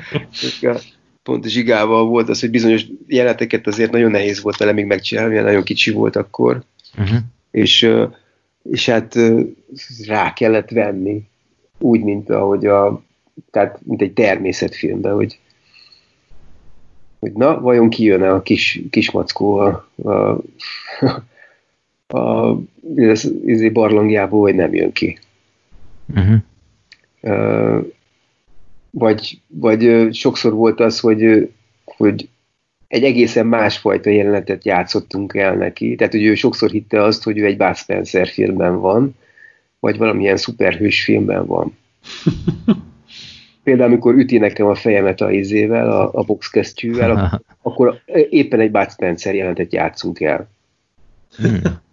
pont 1.23 1.48
Zsigával 1.48 2.07
volt 2.07 2.28
az, 2.28 2.40
hogy 2.40 2.51
bizonyos 2.51 2.86
jeleneteket 3.07 3.66
azért 3.66 3.90
nagyon 3.90 4.11
nehéz 4.11 4.43
volt 4.43 4.57
vele 4.57 4.73
még 4.73 4.85
megcsinálni, 4.85 5.35
mert 5.35 5.47
nagyon 5.47 5.62
kicsi 5.62 5.90
volt 5.90 6.16
akkor. 6.16 6.62
Uh-huh. 6.98 7.19
És 7.51 7.90
és 8.71 8.89
hát 8.89 9.15
rá 10.07 10.33
kellett 10.33 10.71
venni, 10.71 11.23
úgy, 11.79 12.03
mint 12.03 12.31
ahogy 12.31 12.67
a, 12.67 13.03
tehát 13.51 13.79
mint 13.83 14.03
egy 14.03 14.13
természetfilmben, 14.13 15.15
hogy, 15.15 15.39
hogy 17.19 17.33
na, 17.33 17.61
vajon 17.61 17.89
kijön 17.89 18.23
-e 18.23 18.33
a 18.33 18.43
kis, 18.43 18.81
kismackó 18.91 19.57
a, 19.57 19.89
a, 20.03 20.11
a, 22.07 22.19
a 22.19 22.59
izé 23.47 23.69
barlangjából, 23.69 24.41
vagy 24.41 24.55
nem 24.55 24.75
jön 24.75 24.93
ki. 24.93 25.19
Uh-huh. 26.09 26.37
Uh, 27.21 27.87
vagy, 28.91 29.41
vagy 29.47 30.09
sokszor 30.15 30.53
volt 30.53 30.81
az, 30.81 31.01
hogy, 31.01 31.51
hogy 31.85 32.29
egy 32.89 33.05
egészen 33.05 33.47
másfajta 33.47 34.11
jelenetet 34.11 34.65
játszottunk 34.65 35.35
el 35.35 35.55
neki. 35.55 35.95
Tehát, 35.95 36.13
hogy 36.13 36.25
ő 36.25 36.35
sokszor 36.35 36.71
hitte 36.71 37.03
azt, 37.03 37.23
hogy 37.23 37.39
ő 37.39 37.45
egy 37.45 37.57
Bud 37.57 37.77
Spencer 37.77 38.29
filmben 38.29 38.81
van, 38.81 39.17
vagy 39.81 39.97
valamilyen 39.97 40.37
szuperhős 40.37 41.05
filmben 41.05 41.47
van. 41.47 41.77
Például, 43.65 43.91
amikor 43.91 44.15
üti 44.15 44.39
nekem 44.39 44.67
a 44.67 44.75
fejemet 44.75 45.21
a 45.21 45.31
izével, 45.31 45.91
a, 45.91 46.11
a 46.13 46.23
boxkesztyűvel, 46.23 47.11
akkor, 47.11 47.41
akkor 47.63 48.01
éppen 48.31 48.61
egy 48.61 48.71
Bud 48.71 48.91
Spencer 48.91 49.35
jelentet 49.35 49.73
játszunk 49.73 50.21
el. 50.21 50.49
Hmm. 51.37 51.61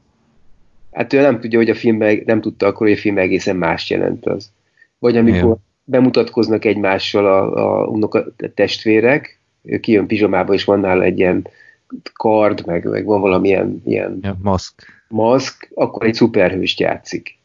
Hát 0.92 1.14
ő 1.14 1.22
nem 1.22 1.40
tudja, 1.40 1.60
hogy 1.60 1.70
a 1.70 1.76
filmben, 1.76 2.22
nem 2.26 2.42
tudta 2.42 2.66
akkor, 2.66 2.88
hogy 2.88 2.96
a 2.98 3.00
film 3.00 3.18
egészen 3.18 3.56
más 3.56 3.90
jelent 3.90 4.26
az. 4.26 4.52
Vagy 5.00 5.18
amikor 5.18 5.38
Igen. 5.38 5.64
bemutatkoznak 5.84 6.66
egymással 6.66 7.26
a, 7.26 7.82
a 7.82 7.86
unoka 7.86 8.26
testvérek, 8.54 9.40
kijön 9.80 10.08
pizsomába, 10.08 10.54
és 10.54 10.64
van 10.64 10.80
nála 10.80 11.04
egy 11.04 11.20
ilyen 11.20 11.48
kard, 12.14 12.66
meg, 12.66 12.86
meg 12.86 13.06
van 13.06 13.22
valamilyen 13.22 13.82
ilyen 13.86 14.20
ja, 14.22 14.38
maszk. 14.42 14.74
maszk, 15.08 15.70
akkor 15.74 16.06
egy 16.06 16.14
szuperhőst 16.14 16.80
játszik. 16.80 17.38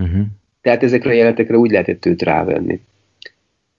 Uh-huh. 0.00 0.22
Tehát 0.60 0.82
ezekre 0.82 1.10
a 1.10 1.14
jelenetekre 1.14 1.56
úgy 1.56 1.70
lehetett 1.70 2.06
őt 2.06 2.22
rávenni. 2.22 2.80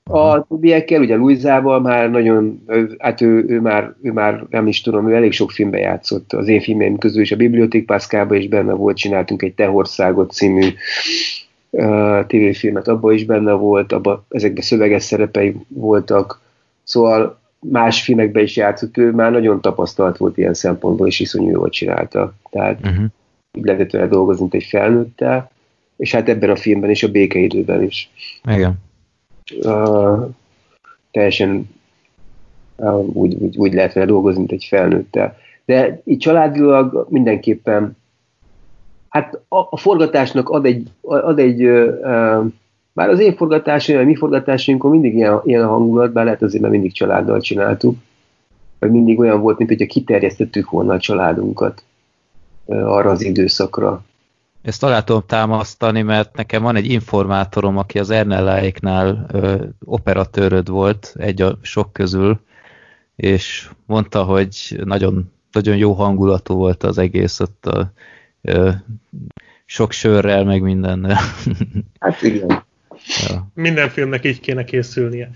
A 0.04 0.48
többiekkel, 0.48 1.02
ugye 1.02 1.16
Luizával 1.16 1.80
már 1.80 2.10
nagyon, 2.10 2.66
hát 2.98 3.22
ő, 3.22 3.46
ő, 3.48 3.62
már, 3.62 3.94
ő 4.02 4.12
már 4.12 4.46
nem 4.50 4.68
is 4.68 4.82
tudom, 4.82 5.10
ő 5.10 5.16
elég 5.16 5.32
sok 5.32 5.52
filmbe 5.52 5.78
játszott. 5.78 6.34
Az 6.34 6.48
én 6.48 6.62
filmeim 6.62 6.98
közül 6.98 7.22
is 7.22 7.32
a 7.32 7.36
Biblioték 7.36 7.86
Pászkába 7.86 8.36
is 8.36 8.48
benne 8.48 8.74
volt, 8.74 8.98
csináltunk 8.98 9.42
egy 9.42 9.54
Tehországot 9.54 10.32
című 10.32 10.68
uh, 11.70 12.26
tévéfilmet, 12.26 12.88
abban 12.88 13.14
is 13.14 13.26
benne 13.26 13.52
volt, 13.52 13.92
abba, 13.92 14.26
ezekben 14.30 14.64
szöveges 14.64 15.04
szerepei 15.04 15.56
voltak. 15.68 16.42
Szóval 16.84 17.41
más 17.70 18.04
filmekben 18.04 18.44
is 18.44 18.56
játszott, 18.56 18.98
ő 18.98 19.12
már 19.12 19.32
nagyon 19.32 19.62
tapasztalt 19.62 20.18
volt 20.18 20.38
ilyen 20.38 20.54
szempontból, 20.54 21.08
és 21.08 21.20
iszonyú 21.20 21.50
jól 21.50 21.70
csinálta. 21.70 22.34
Tehát 22.50 22.80
uh-huh. 22.84 23.06
így 23.54 23.66
lehetett 23.66 23.92
vele 23.92 24.08
dolgozni, 24.08 24.42
mint 24.42 24.54
egy 24.54 24.70
felnőttel, 24.70 25.52
és 25.96 26.12
hát 26.12 26.30
ebben 26.30 26.50
a 26.50 26.56
filmben 26.56 26.90
is, 26.90 27.04
a 27.04 27.12
békeidőben 27.12 27.84
is. 27.84 28.12
Igen 28.44 28.80
uh, 29.60 30.30
teljesen 31.12 31.70
uh, 32.76 33.00
úgy, 33.00 33.34
úgy, 33.34 33.58
úgy 33.58 33.74
lehet 33.74 33.94
vele 33.94 34.06
dolgozni, 34.06 34.40
mint 34.40 34.52
egy 34.52 34.66
felnőttel. 34.70 35.38
De 35.66 36.02
így 36.06 36.18
családilag 36.18 37.08
mindenképpen 37.10 37.98
hát 39.10 39.34
a, 39.48 39.58
a 39.70 39.78
forgatásnak 39.78 40.50
ad 40.50 40.66
egy, 40.66 40.88
ad 41.02 41.40
egy 41.40 41.64
uh, 41.64 42.46
bár 42.94 43.10
az 43.10 43.20
én 43.20 43.36
forgatásom, 43.36 43.98
a 43.98 44.04
mi 44.04 44.16
forgatásainkon 44.16 44.92
mindig 44.92 45.14
ilyen, 45.14 45.42
ilyen 45.44 45.64
a 45.64 45.68
hangulat, 45.68 46.12
bár 46.12 46.26
lehet 46.26 46.42
azért, 46.42 46.62
mert 46.62 46.74
mindig 46.74 46.94
családdal 46.94 47.42
csináltuk, 47.42 47.98
vagy 48.80 48.92
mindig 48.92 49.20
olyan 49.20 49.42
volt, 49.42 49.58
mint 49.58 49.70
hogyha 49.70 49.86
kiterjesztettük 49.86 50.70
volna 50.70 50.94
a 50.94 51.00
családunkat 51.00 51.84
arra 52.66 53.10
az 53.10 53.22
időszakra. 53.24 54.04
Ezt 54.62 54.84
alá 54.84 55.02
tudom 55.02 55.24
támasztani, 55.26 56.02
mert 56.02 56.36
nekem 56.36 56.64
van 56.64 56.76
egy 56.76 56.90
informátorom, 56.90 57.78
aki 57.78 58.00
az 58.00 58.10
Ernelláéknál 58.10 59.28
operatőröd 59.86 60.70
volt, 60.70 61.14
egy 61.18 61.42
a 61.42 61.58
sok 61.62 61.94
közül, 61.94 62.40
és 63.16 63.70
mondta, 63.86 64.24
hogy 64.24 64.82
nagyon, 64.84 65.32
nagyon 65.52 65.78
jó 65.78 65.94
hangulatú 65.94 66.56
volt 66.56 66.84
az 66.84 66.98
egész 66.98 67.40
ott 67.40 67.66
a, 67.66 67.92
ö, 68.42 68.70
sok 69.66 69.92
sörrel, 69.92 70.44
meg 70.44 70.62
mindennel. 70.62 71.18
Hát 72.00 72.22
igen. 72.22 72.64
Ja. 73.28 73.52
Minden 73.54 73.90
filmnek 73.90 74.26
így 74.26 74.40
kéne 74.40 74.64
készülnie. 74.64 75.30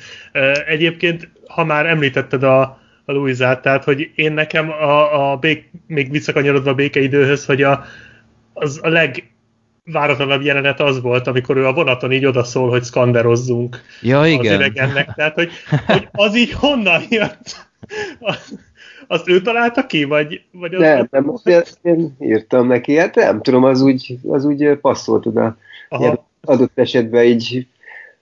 Egyébként, 0.67 1.29
ha 1.47 1.63
már 1.63 1.85
említetted 1.85 2.43
a, 2.43 2.61
a 3.05 3.11
Louisát, 3.11 3.61
tehát, 3.61 3.83
hogy 3.83 4.11
én 4.15 4.33
nekem 4.33 4.69
a, 4.69 5.31
a 5.31 5.37
bék, 5.37 5.71
még 5.87 6.11
visszakanyarodva 6.11 6.69
a 6.69 6.75
békeidőhöz, 6.75 7.45
hogy 7.45 7.61
a, 7.63 7.83
az 8.53 8.79
a 8.83 8.89
legváratlanabb 8.89 10.41
jelenet 10.41 10.79
az 10.79 11.01
volt, 11.01 11.27
amikor 11.27 11.57
ő 11.57 11.65
a 11.65 11.73
vonaton 11.73 12.11
így 12.11 12.25
odaszól, 12.25 12.69
hogy 12.69 12.83
szkanderozzunk 12.83 13.81
ja, 14.01 14.25
igen. 14.25 14.39
az 14.39 14.45
idegennek. 14.45 15.13
Tehát, 15.15 15.33
hogy, 15.33 15.51
hogy 15.85 16.07
az 16.11 16.37
így 16.37 16.51
honnan 16.51 17.01
jött? 17.09 17.67
Azt 19.07 19.29
ő 19.29 19.41
találta 19.41 19.85
ki, 19.85 20.03
vagy, 20.03 20.41
vagy 20.51 20.73
az 20.73 20.81
nem, 20.81 21.07
nem, 21.11 21.29
azt 21.29 21.79
én 21.81 22.15
írtam 22.19 22.67
neki, 22.67 22.97
hát 22.97 23.15
nem 23.15 23.41
tudom, 23.41 23.63
az 23.63 23.81
úgy, 23.81 24.17
az 24.27 24.45
úgy 24.45 24.77
passzolt 24.81 25.25
oda. 25.25 25.57
Aha. 25.89 26.27
Adott 26.45 26.77
esetben 26.77 27.23
így 27.23 27.67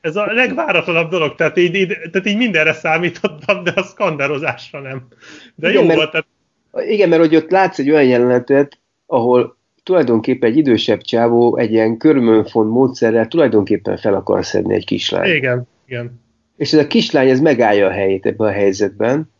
ez 0.04 0.16
a 0.16 0.26
legváratlanabb 0.26 1.10
dolog, 1.10 1.36
tehát 1.36 1.58
így, 1.58 1.76
így, 1.76 1.88
tehát 1.88 2.28
így 2.28 2.38
mindenre 2.38 2.74
számítottam, 2.74 3.64
de 3.64 3.72
a 3.76 3.84
szkanderozásra 3.84 4.80
nem. 4.80 5.08
De 5.56 5.70
igen, 5.70 5.82
jó 5.82 5.88
mert, 5.88 6.00
volt. 6.00 6.12
Tehát... 6.12 6.28
Igen, 6.90 7.10
mert 7.10 7.22
hogy 7.22 7.36
ott 7.36 7.50
látsz 7.50 7.80
egy 7.80 7.90
olyan 7.90 8.04
jelenetet, 8.04 8.80
ahol 9.06 9.58
tulajdonképpen 9.84 10.50
egy 10.50 10.58
idősebb 10.58 11.02
csávó 11.02 11.58
egy 11.58 11.72
ilyen 11.72 11.98
körmönfont 11.98 12.70
módszerrel 12.70 13.28
tulajdonképpen 13.28 13.98
fel 13.98 14.14
akar 14.14 14.46
szedni 14.46 14.74
egy 14.74 14.86
kislány. 14.86 15.30
Igen, 15.30 15.68
igen. 15.86 16.22
És 16.58 16.74
ez 16.74 16.80
a 16.80 16.88
kislány 16.88 17.30
ez 17.30 17.40
megállja 17.40 17.88
a 17.88 17.92
helyét 17.92 18.26
ebben 18.26 18.48
a 18.48 18.52
helyzetben, 18.52 19.32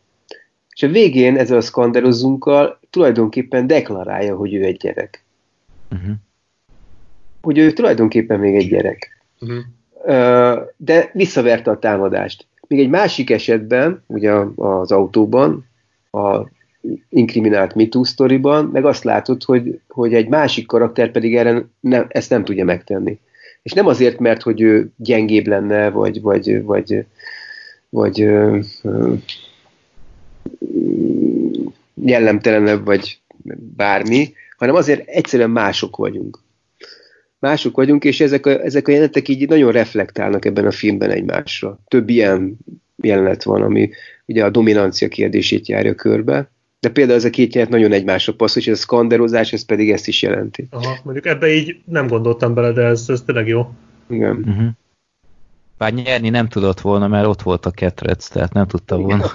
és 0.76 0.84
a 0.84 0.88
végén 0.88 1.38
ezzel 1.38 1.58
a 1.58 1.62
szkanderozunkkal 1.62 2.80
tulajdonképpen 2.90 3.68
deklarálja, 3.68 4.36
hogy 4.36 4.54
ő 4.54 4.64
egy 4.64 4.78
gyerek. 4.78 5.24
Uh-huh. 5.92 6.14
Hogy 7.44 7.58
ő 7.58 7.72
tulajdonképpen 7.72 8.40
még 8.40 8.56
egy 8.56 8.68
gyerek. 8.68 9.24
Uh-huh. 9.40 9.64
De 10.78 11.10
visszaverte 11.14 11.72
a 11.72 11.80
támadást. 11.80 12.48
Még 12.68 12.80
egy 12.80 12.90
másik 12.90 13.30
esetben, 13.30 14.04
ugye 14.08 14.32
az 14.56 14.92
autóban, 14.92 15.66
a 16.12 16.48
inkriminált 17.10 17.76
MeToo 17.76 18.04
sztoriban, 18.04 18.66
meg 18.66 18.86
azt 18.86 19.04
látod, 19.04 19.44
hogy, 19.44 19.80
hogy 19.88 20.14
egy 20.14 20.28
másik 20.28 20.66
karakter 20.66 21.12
pedig 21.12 21.36
erre 21.36 21.66
nem, 21.80 22.06
ezt 22.08 22.30
nem 22.30 22.44
tudja 22.44 22.66
megtenni. 22.66 23.20
És 23.62 23.72
nem 23.72 23.88
azért, 23.88 24.20
mert 24.20 24.42
hogy 24.42 24.62
ő 24.62 24.92
gyengébb 24.96 25.48
lenne, 25.48 25.90
vagy, 25.90 26.22
vagy, 26.22 26.64
vagy, 26.64 27.06
vagy 27.90 28.22
ö, 28.22 28.60
ö, 28.84 29.14
jellemtelenebb, 31.94 32.86
vagy 32.86 33.20
bármi, 33.76 34.34
hanem 34.58 34.76
azért 34.76 35.08
egyszerűen 35.08 35.50
mások 35.50 35.96
vagyunk. 35.96 36.43
Mások 37.44 37.76
vagyunk, 37.76 38.04
és 38.04 38.20
ezek 38.20 38.46
a, 38.46 38.50
ezek 38.50 38.88
a 38.88 38.92
jelenetek 38.92 39.28
így 39.28 39.48
nagyon 39.48 39.72
reflektálnak 39.72 40.46
ebben 40.46 40.66
a 40.66 40.72
filmben 40.72 41.10
egymásra. 41.10 41.80
Több 41.88 42.10
ilyen 42.10 42.58
jelenet 42.96 43.44
van, 43.44 43.62
ami 43.62 43.90
ugye 44.26 44.46
a 44.46 44.50
dominancia 44.50 45.08
kérdését 45.08 45.68
járja 45.68 45.96
körbe, 45.96 46.52
de 46.80 46.90
például 46.90 47.18
ez 47.18 47.26
a 47.26 47.30
két 47.30 47.54
nyelv 47.54 47.68
nagyon 47.68 47.92
egymásra 47.92 48.34
passzol, 48.34 48.62
és 48.62 48.68
a 48.68 48.76
szkanderozás, 48.76 49.54
ez 49.54 49.66
pedig 49.66 49.92
ezt 49.92 50.08
is 50.08 50.22
jelenti. 50.22 50.68
Aha, 50.70 50.98
mondjuk 51.04 51.26
ebbe 51.26 51.54
így 51.54 51.82
nem 51.86 52.08
gondoltam 52.08 52.54
bele, 52.54 52.72
de 52.72 52.82
ez, 52.82 53.06
ez 53.08 53.22
tényleg 53.22 53.48
jó. 53.48 53.74
Igen. 54.10 54.36
Uh-huh. 54.36 54.68
Bár 55.78 55.94
nyerni 55.94 56.30
nem 56.30 56.48
tudott 56.48 56.82
volna, 56.82 57.08
mert 57.08 57.28
ott 57.28 57.42
volt 57.42 57.66
a 57.66 57.72
ketrec, 57.72 58.28
tehát 58.28 58.54
nem 58.54 58.68
tudta 58.68 58.98
volna 58.98 59.26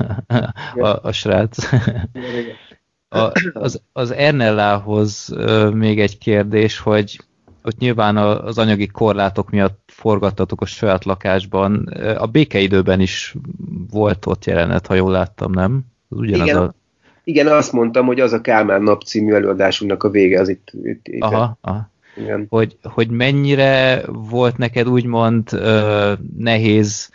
a, 0.75 0.99
a 1.03 1.13
srác. 1.13 1.59
A, 3.09 3.33
az, 3.53 3.83
az 3.93 4.11
Ernellához 4.11 5.35
még 5.73 6.01
egy 6.01 6.19
kérdés, 6.19 6.79
hogy 6.79 7.19
ott 7.63 7.79
nyilván 7.79 8.17
az 8.17 8.59
anyagi 8.59 8.87
korlátok 8.87 9.51
miatt 9.51 9.81
forgattatok 9.87 10.61
a 10.61 10.67
saját 10.67 11.05
lakásban. 11.05 11.87
A 12.19 12.27
békeidőben 12.27 13.01
is 13.01 13.35
volt 13.91 14.27
ott 14.27 14.45
jelenet, 14.45 14.87
ha 14.87 14.95
jól 14.95 15.11
láttam, 15.11 15.53
nem? 15.53 15.81
Ugyanaz 16.09 16.47
Igen, 16.47 16.57
a... 16.57 16.75
Igen, 17.25 17.47
azt 17.47 17.73
mondtam, 17.73 18.07
hogy 18.07 18.21
az 18.21 18.33
a 18.33 18.41
Kálmán 18.41 18.83
nap 18.83 19.03
című 19.03 19.33
előadásunknak 19.33 20.03
a 20.03 20.11
vége, 20.11 20.41
az 20.41 20.49
itt. 20.49 20.71
itt, 20.83 21.09
itt 21.09 21.23
aha, 21.23 21.59
aha. 21.61 21.91
Igen. 22.17 22.47
Hogy, 22.49 22.77
hogy 22.83 23.11
mennyire 23.11 24.03
volt 24.07 24.57
neked 24.57 24.89
úgymond 24.89 25.49
ö, 25.53 26.13
nehéz 26.37 27.11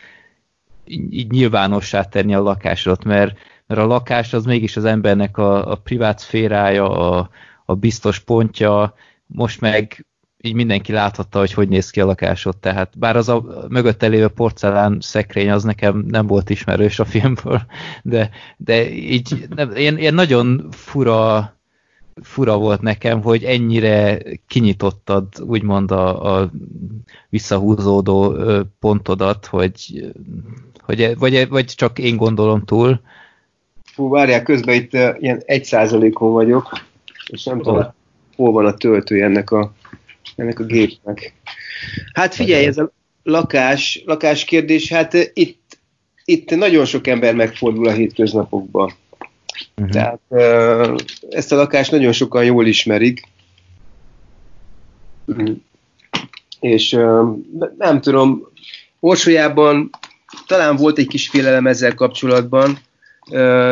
így 1.10 1.32
nyilvánossá 1.32 2.04
tenni 2.04 2.34
a 2.34 2.42
lakásodat, 2.42 3.04
mert, 3.04 3.38
mert 3.68 3.82
a 3.82 3.86
lakás 3.86 4.34
az 4.34 4.46
mégis 4.46 4.78
az 4.78 4.86
embernek 4.86 5.38
a, 5.38 5.72
a 5.72 5.76
privát 5.76 6.20
szférája, 6.20 6.90
a, 6.90 7.30
a 7.66 7.76
biztos 7.76 8.20
pontja, 8.20 8.94
most 9.26 9.62
meg 9.62 10.06
így 10.46 10.54
mindenki 10.54 10.92
láthatta, 10.92 11.40
hogy 11.40 11.54
hogy 11.54 11.68
néz 11.70 11.90
ki 11.90 12.02
a 12.02 12.06
lakásod, 12.06 12.58
tehát 12.58 12.98
bár 12.98 13.16
az 13.16 13.30
a 13.30 13.66
mögötte 13.70 14.08
lévő 14.08 14.28
porcelán 14.28 14.98
szekrény 15.02 15.52
az 15.52 15.64
nekem 15.64 16.06
nem 16.08 16.28
volt 16.28 16.50
ismerős 16.50 17.00
a 17.00 17.06
filmből, 17.06 17.62
de, 18.02 18.30
de 18.58 18.92
így 18.92 19.48
nem, 19.56 19.72
ilyen, 19.76 19.98
ilyen 19.98 20.14
nagyon 20.14 20.68
fura, 20.72 21.54
fura 22.22 22.58
volt 22.58 22.82
nekem, 22.82 23.22
hogy 23.22 23.44
ennyire 23.44 24.22
kinyitottad 24.48 25.28
úgymond 25.42 25.92
a, 25.92 26.38
a 26.38 26.52
visszahúzódó 27.30 28.36
pontodat, 28.80 29.46
hogy, 29.46 30.12
hogy 30.80 31.18
vagy, 31.18 31.48
vagy 31.50 31.66
csak 31.66 32.00
én 32.00 32.16
gondolom 32.16 32.66
túl. 32.66 33.02
Fú, 33.84 34.10
várják, 34.10 34.44
közben 34.44 34.76
itt 34.76 34.94
uh, 34.94 35.16
ilyen 35.20 35.42
egy 35.46 35.64
százalékon 35.64 36.32
vagyok, 36.32 36.70
és 37.30 37.44
nem 37.44 37.62
tudom, 37.62 37.94
hol 38.36 38.52
van 38.52 38.66
a 38.66 38.74
töltője 38.74 39.26
ennek 39.26 39.52
a 39.52 39.74
ennek 40.36 40.60
a 40.60 40.64
gépnek. 40.64 41.34
Hát 42.14 42.36
figyelj, 42.36 42.66
ez 42.66 42.78
a 42.78 42.92
lakás, 43.24 44.02
lakás 44.06 44.46
kérdés, 44.46 44.90
hát 44.90 45.32
itt, 45.34 45.78
itt 46.26 46.50
nagyon 46.50 46.86
sok 46.86 47.08
ember 47.08 47.36
megfordul 47.36 47.88
a 47.88 47.92
hétköznapokban. 47.92 48.92
Uh-huh. 49.76 49.94
Tehát 49.94 50.20
uh, 50.28 50.96
ezt 51.30 51.52
a 51.52 51.56
lakást 51.56 51.92
nagyon 51.92 52.12
sokan 52.12 52.46
jól 52.46 52.68
ismerik. 52.68 53.28
És 56.60 56.90
nem 57.78 58.02
tudom, 58.02 58.52
Orsolyában 59.00 59.90
talán 60.48 60.76
volt 60.76 60.98
egy 60.98 61.08
kis 61.08 61.30
félelem 61.30 61.68
ezzel 61.68 61.94
kapcsolatban, 61.94 62.80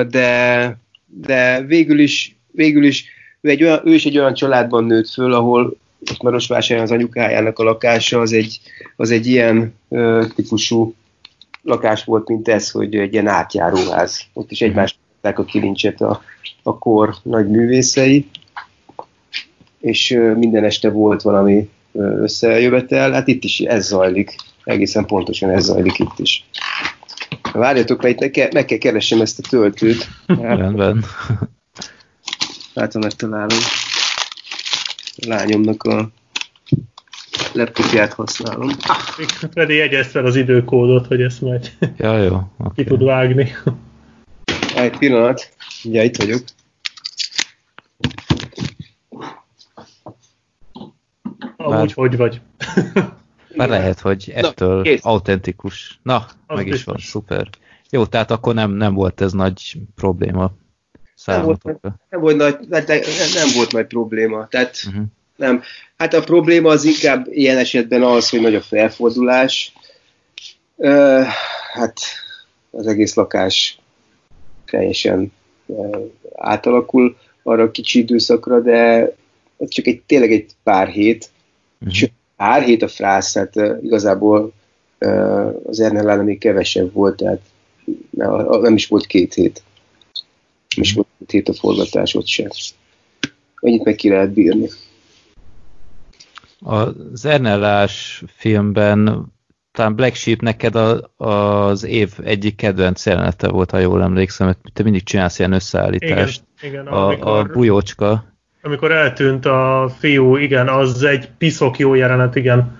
de, 0.07 0.77
de 1.05 1.61
végül 1.61 1.99
is, 1.99 2.35
végül 2.51 2.83
is 2.83 3.05
ő, 3.41 3.49
egy 3.49 3.63
olyan, 3.63 3.81
ő 3.85 3.93
is 3.93 4.05
egy 4.05 4.17
olyan 4.17 4.33
családban 4.33 4.83
nőtt 4.83 5.09
föl, 5.09 5.33
ahol 5.33 5.77
Marosvásárhelyen 6.22 6.84
az 6.84 6.91
anyukájának 6.91 7.60
a 7.60 7.64
lakása 7.64 8.19
az 8.19 8.34
egy, 8.34 8.60
az 8.95 9.11
egy 9.11 9.28
ilyen 9.28 9.73
ö, 9.90 10.26
típusú 10.36 10.94
lakás 11.64 12.03
volt, 12.03 12.28
mint 12.28 12.48
ez, 12.48 12.72
hogy 12.72 12.95
egy 12.95 13.14
ilyen 13.14 13.28
átjáróház. 13.28 14.22
Ott 14.34 14.52
is 14.52 14.61
egymást 14.61 14.95
a 15.22 15.45
kilincset 15.45 16.02
a, 16.02 16.22
a 16.64 16.78
kor 16.78 17.15
nagy 17.23 17.49
művészei, 17.49 18.28
és 19.80 20.11
ö, 20.11 20.34
minden 20.34 20.64
este 20.64 20.90
volt 20.90 21.22
valami 21.22 21.69
összejövetel, 21.94 23.11
hát 23.11 23.28
itt 23.28 23.44
is 23.44 23.60
ez 23.60 23.88
zajlik, 23.88 24.36
egészen 24.64 25.06
pontosan 25.06 25.49
ez 25.49 25.64
zajlik 25.64 25.99
itt 25.99 26.19
is. 26.19 26.45
Várjatok, 27.53 28.02
mert 28.02 28.22
itt 28.22 28.53
meg 28.53 28.65
kell 28.65 28.78
keresem 28.78 29.22
ezt 29.22 29.40
a 29.40 29.48
töltőt. 29.49 30.07
Rendben. 30.26 31.03
Ha 32.73 32.88
megtalálom. 32.99 33.57
A 33.57 33.90
lányomnak 35.15 35.83
a 35.83 36.09
laptopját 37.53 38.13
használom. 38.13 38.69
Pedig 39.53 39.77
jegyezd 39.77 40.09
fel 40.09 40.25
az 40.25 40.35
időkódot, 40.35 41.07
hogy 41.07 41.21
ezt 41.21 41.41
majd 41.41 41.71
ja, 41.97 42.17
jó. 42.17 42.35
Okay. 42.57 42.71
ki 42.75 42.83
tud 42.83 43.03
vágni. 43.03 43.51
Egy 44.75 44.97
pillanat, 44.97 45.53
ugye 45.83 46.03
itt 46.03 46.15
vagyok. 46.15 46.43
Amúgy 51.57 51.93
hogy 51.93 52.17
vagy? 52.17 52.41
Már 53.55 53.69
lehet, 53.69 53.99
hogy 53.99 54.31
ettől 54.35 54.81
Na, 54.81 54.91
autentikus. 55.01 55.99
Na, 56.03 56.25
Az 56.47 56.57
meg 56.57 56.67
is 56.67 56.83
van, 56.83 56.97
szuper. 56.97 57.49
Jó, 57.89 58.05
tehát 58.05 58.31
akkor 58.31 58.53
nem, 58.53 58.71
nem 58.71 58.93
volt 58.93 59.21
ez 59.21 59.31
nagy 59.31 59.77
probléma 59.95 60.51
nem 61.26 61.43
volt, 61.43 61.64
nem, 62.10 62.19
volt 62.22 62.38
nagy, 62.38 62.57
nem, 62.69 62.84
nem 63.34 63.48
volt 63.56 63.72
nagy 63.72 63.85
probléma. 63.85 64.48
Tehát 64.48 64.77
uh-huh. 64.88 65.03
nem. 65.35 65.61
Hát 65.98 66.14
a 66.14 66.23
probléma 66.23 66.69
az 66.69 66.84
inkább 66.84 67.27
ilyen 67.30 67.57
esetben 67.57 68.03
az, 68.03 68.30
hogy 68.30 68.41
nagy 68.41 68.56
a 68.56 68.61
felfordulás. 68.61 69.73
Uh, 70.76 71.23
hát 71.73 71.99
az 72.72 72.88
egész 72.88 73.15
lakás 73.15 73.80
teljesen 74.65 75.34
uh, 75.65 75.98
átalakul 76.35 77.18
arra 77.43 77.64
a 77.64 77.72
kicsi 77.72 77.99
időszakra, 77.99 78.60
de 78.60 79.11
csak 79.57 79.88
egy, 79.88 80.02
tényleg 80.02 80.31
egy 80.31 80.52
pár 80.64 80.88
hét. 80.88 81.30
Uh-huh. 81.80 81.95
Sőt, 81.95 82.11
pár 82.35 82.61
hét 82.61 82.81
a 82.81 82.88
frász, 82.88 83.35
hát 83.35 83.56
uh, 83.56 83.77
igazából 83.84 84.53
az 85.65 85.80
Ernel 85.80 86.23
még 86.23 86.39
kevesebb 86.39 86.93
volt, 86.93 87.15
tehát 87.15 87.41
nem 88.61 88.76
is 88.76 88.88
volt 88.88 89.06
két 89.06 89.34
hét 89.34 89.64
és 90.76 90.93
volt 90.93 91.07
hét 91.27 91.49
a 91.49 91.53
forgatás 91.53 92.15
ott 92.15 92.27
sem. 92.27 92.48
Annyit 93.56 93.84
meg 93.84 93.95
ki 93.95 94.10
lehet 94.10 94.34
bírni. 94.34 94.68
A 96.60 96.89
Zernellás 97.14 98.23
filmben 98.27 99.31
talán 99.72 99.95
Black 99.95 100.15
Sheep 100.15 100.41
neked 100.41 100.76
a, 100.76 101.11
az 101.18 101.84
év 101.84 102.14
egyik 102.23 102.56
kedvenc 102.56 103.06
jelenete 103.06 103.48
volt, 103.48 103.72
ha 103.72 103.77
jól 103.77 104.02
emlékszem, 104.02 104.48
mert 104.48 104.60
te 104.73 104.84
mindig 104.84 105.03
csinálsz 105.03 105.39
ilyen 105.39 105.52
összeállítást. 105.52 106.43
Igen, 106.61 106.73
igen, 106.73 106.88
a, 106.88 107.07
amikor, 107.07 107.38
a 107.38 107.43
bujócska. 107.43 108.26
Amikor 108.61 108.91
eltűnt 108.91 109.45
a 109.45 109.91
fiú, 109.98 110.35
igen, 110.35 110.68
az 110.68 111.03
egy 111.03 111.30
piszok 111.38 111.77
jó 111.77 111.93
jelenet, 111.93 112.35
igen. 112.35 112.80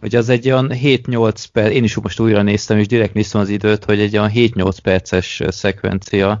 Hogy 0.00 0.14
az 0.14 0.28
egy 0.28 0.50
olyan 0.50 0.70
7-8 0.74 1.44
perc, 1.52 1.72
én 1.72 1.84
is 1.84 1.94
most 1.94 2.20
újra 2.20 2.42
néztem, 2.42 2.78
és 2.78 2.86
direkt 2.86 3.14
néztem 3.14 3.40
az 3.40 3.48
időt, 3.48 3.84
hogy 3.84 4.00
egy 4.00 4.16
olyan 4.16 4.30
7-8 4.34 4.76
perces 4.82 5.42
szekvencia, 5.48 6.40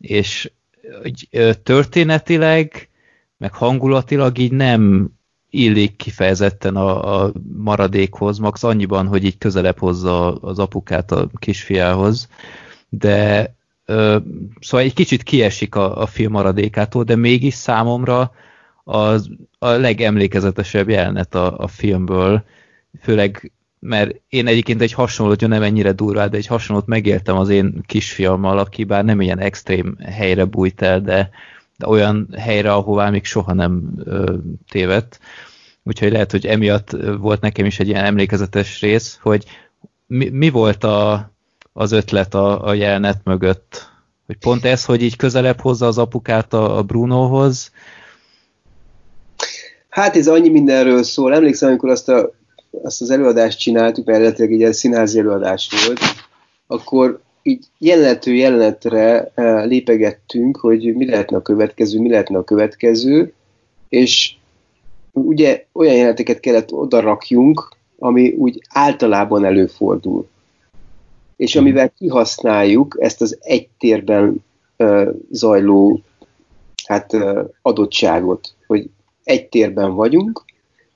és 0.00 0.50
hogy 1.02 1.28
történetileg, 1.62 2.88
meg 3.36 3.52
hangulatilag 3.52 4.38
így 4.38 4.52
nem 4.52 5.10
illik 5.50 5.96
kifejezetten 5.96 6.76
a, 6.76 7.22
a 7.22 7.32
maradékhoz, 7.56 8.38
max 8.38 8.62
annyiban, 8.62 9.06
hogy 9.06 9.24
így 9.24 9.38
közelebb 9.38 9.78
hozza 9.78 10.34
az 10.34 10.58
apukát 10.58 11.12
a 11.12 11.28
kisfiához, 11.38 12.28
de 12.88 13.54
ö, 13.84 14.16
szóval 14.60 14.86
egy 14.86 14.94
kicsit 14.94 15.22
kiesik 15.22 15.74
a, 15.74 16.00
a 16.00 16.06
film 16.06 16.32
maradékától, 16.32 17.04
de 17.04 17.16
mégis 17.16 17.54
számomra 17.54 18.32
az, 18.84 19.30
a 19.58 19.68
legemlékezetesebb 19.68 20.88
jelenet 20.88 21.34
a, 21.34 21.58
a 21.58 21.66
filmből, 21.66 22.44
főleg 23.00 23.52
mert 23.86 24.20
én 24.28 24.46
egyébként 24.46 24.82
egy 24.82 24.92
hasonlót, 24.92 25.46
nem 25.46 25.62
ennyire 25.62 25.92
durvá, 25.92 26.26
de 26.26 26.36
egy 26.36 26.46
hasonlót 26.46 26.86
megéltem 26.86 27.36
az 27.36 27.48
én 27.48 27.82
kisfiammal, 27.86 28.58
aki 28.58 28.84
bár 28.84 29.04
nem 29.04 29.20
ilyen 29.20 29.38
extrém 29.38 29.96
helyre 30.04 30.44
bújt 30.44 30.82
el, 30.82 31.00
de, 31.00 31.30
de 31.78 31.86
olyan 31.86 32.28
helyre, 32.38 32.72
ahová 32.72 33.10
még 33.10 33.24
soha 33.24 33.52
nem 33.52 33.92
ö, 34.04 34.34
tévedt. 34.68 35.20
Úgyhogy 35.82 36.12
lehet, 36.12 36.30
hogy 36.30 36.46
emiatt 36.46 36.90
volt 37.18 37.40
nekem 37.40 37.64
is 37.64 37.78
egy 37.78 37.88
ilyen 37.88 38.04
emlékezetes 38.04 38.80
rész, 38.80 39.18
hogy 39.22 39.44
mi, 40.06 40.28
mi 40.28 40.50
volt 40.50 40.84
a, 40.84 41.30
az 41.72 41.92
ötlet 41.92 42.34
a, 42.34 42.66
a 42.66 42.74
jelenet 42.74 43.20
mögött? 43.24 43.90
Hogy 44.26 44.36
pont 44.36 44.64
ez, 44.64 44.84
hogy 44.84 45.02
így 45.02 45.16
közelebb 45.16 45.60
hozza 45.60 45.86
az 45.86 45.98
apukát 45.98 46.52
a, 46.52 46.78
a 46.78 46.82
Brunohoz? 46.82 47.70
Hát 49.88 50.16
ez 50.16 50.28
annyi 50.28 50.48
mindenről 50.48 51.02
szól. 51.02 51.34
Emlékszem, 51.34 51.68
amikor 51.68 51.90
azt 51.90 52.08
a 52.08 52.30
azt 52.82 53.00
az 53.00 53.10
előadást 53.10 53.58
csináltuk, 53.58 54.04
mert 54.04 54.18
eredetileg 54.18 54.52
egy 54.52 54.58
ilyen 54.58 54.72
színházi 54.72 55.18
előadás 55.18 55.70
volt, 55.86 56.00
akkor 56.66 57.20
így 57.42 57.64
jelenető 57.78 58.34
jelenetre 58.34 59.30
eh, 59.34 59.66
lépegettünk, 59.66 60.56
hogy 60.56 60.94
mi 60.94 61.06
lehetne 61.06 61.36
a 61.36 61.42
következő, 61.42 62.00
mi 62.00 62.08
lehetne 62.08 62.38
a 62.38 62.44
következő, 62.44 63.32
és 63.88 64.34
ugye 65.12 65.64
olyan 65.72 65.94
jeleneteket 65.94 66.40
kellett 66.40 66.72
oda 66.72 67.00
rakjunk, 67.00 67.76
ami 67.98 68.32
úgy 68.32 68.62
általában 68.68 69.44
előfordul. 69.44 70.28
És 71.36 71.54
mhm. 71.54 71.62
amivel 71.64 71.92
kihasználjuk 71.98 72.96
ezt 73.00 73.20
az 73.20 73.38
egy 73.40 73.68
térben 73.78 74.44
uh, 74.78 75.08
zajló 75.30 76.00
hát, 76.86 77.12
uh, 77.12 77.44
adottságot, 77.62 78.54
hogy 78.66 78.90
egy 79.24 79.46
térben 79.46 79.94
vagyunk, 79.94 80.44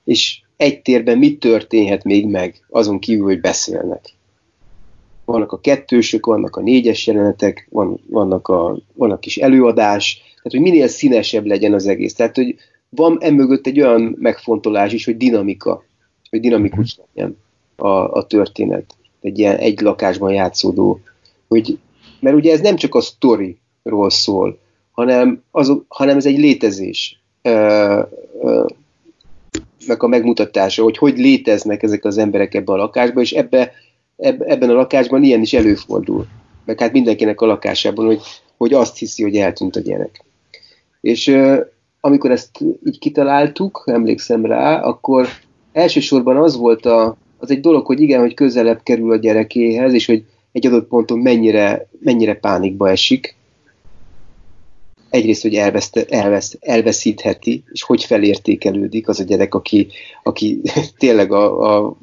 és 0.03 0.41
egy 0.61 0.81
térben 0.81 1.17
mi 1.17 1.37
történhet 1.37 2.03
még 2.03 2.27
meg, 2.27 2.65
azon 2.69 2.99
kívül, 2.99 3.25
hogy 3.25 3.41
beszélnek. 3.41 4.01
Vannak 5.25 5.51
a 5.51 5.59
kettősök, 5.59 6.25
vannak 6.25 6.55
a 6.55 6.61
négyes 6.61 7.07
jelenetek, 7.07 7.67
van, 7.69 7.99
vannak 8.09 8.47
a, 8.47 8.77
vannak 8.93 9.19
kis 9.19 9.37
előadás, 9.37 10.21
tehát 10.23 10.51
hogy 10.51 10.61
minél 10.61 10.87
színesebb 10.87 11.45
legyen 11.45 11.73
az 11.73 11.87
egész. 11.87 12.13
Tehát, 12.13 12.35
hogy 12.35 12.55
van 12.89 13.17
emögött 13.21 13.67
egy 13.67 13.81
olyan 13.81 14.15
megfontolás 14.19 14.93
is, 14.93 15.05
hogy 15.05 15.17
dinamika, 15.17 15.83
hogy 16.29 16.39
dinamikus 16.39 16.95
mhm. 16.95 17.05
legyen 17.13 17.37
a, 17.75 18.11
a 18.11 18.25
történet. 18.27 18.95
Egy 19.21 19.39
ilyen 19.39 19.57
egy 19.57 19.81
lakásban 19.81 20.33
játszódó. 20.33 20.99
Hogy, 21.47 21.79
mert 22.19 22.35
ugye 22.35 22.51
ez 22.51 22.61
nem 22.61 22.75
csak 22.75 22.95
a 22.95 23.01
sztoriról 23.01 24.09
szól, 24.09 24.59
hanem, 24.91 25.43
az, 25.51 25.73
hanem 25.87 26.17
ez 26.17 26.25
egy 26.25 26.37
létezés 26.37 27.21
a 29.87 30.07
megmutatása, 30.07 30.83
hogy 30.83 30.97
hogy 30.97 31.17
léteznek 31.17 31.83
ezek 31.83 32.05
az 32.05 32.17
emberek 32.17 32.53
ebbe 32.53 32.73
a 32.73 32.75
lakásba, 32.75 33.21
és 33.21 33.31
ebbe, 33.31 33.71
ebbe, 34.17 34.45
ebben 34.45 34.69
a 34.69 34.73
lakásban 34.73 35.23
ilyen 35.23 35.41
is 35.41 35.53
előfordul. 35.53 36.25
Meg 36.65 36.79
hát 36.79 36.91
mindenkinek 36.91 37.41
a 37.41 37.45
lakásában, 37.45 38.05
hogy, 38.05 38.21
hogy 38.57 38.73
azt 38.73 38.97
hiszi, 38.97 39.23
hogy 39.23 39.35
eltűnt 39.35 39.75
a 39.75 39.79
gyerek. 39.79 40.23
És 41.01 41.37
amikor 41.99 42.31
ezt 42.31 42.49
így 42.85 42.99
kitaláltuk, 42.99 43.83
emlékszem 43.85 44.45
rá, 44.45 44.79
akkor 44.81 45.27
elsősorban 45.73 46.37
az 46.37 46.57
volt 46.57 46.85
a, 46.85 47.17
az 47.37 47.51
egy 47.51 47.59
dolog, 47.59 47.85
hogy 47.85 48.01
igen, 48.01 48.19
hogy 48.19 48.33
közelebb 48.33 48.79
kerül 48.83 49.11
a 49.11 49.15
gyerekéhez, 49.15 49.93
és 49.93 50.05
hogy 50.05 50.23
egy 50.51 50.67
adott 50.67 50.87
ponton 50.87 51.19
mennyire, 51.19 51.87
mennyire 51.99 52.35
pánikba 52.35 52.89
esik, 52.89 53.35
egyrészt, 55.11 55.41
hogy 55.41 55.55
elveszte, 55.55 56.05
elvesz, 56.05 56.57
elveszítheti, 56.59 57.63
és 57.71 57.83
hogy 57.83 58.03
felértékelődik 58.03 59.07
az 59.07 59.19
a 59.19 59.23
gyerek, 59.23 59.53
aki, 59.53 59.87
aki 60.23 60.61
tényleg 60.97 61.31
a, 61.31 61.75
a, 61.85 61.95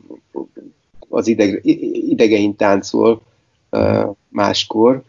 az 1.09 1.27
ideg, 1.27 1.61
idegein 2.09 2.57
táncol 2.57 3.23
uh, 3.71 4.17
máskor, 4.29 5.03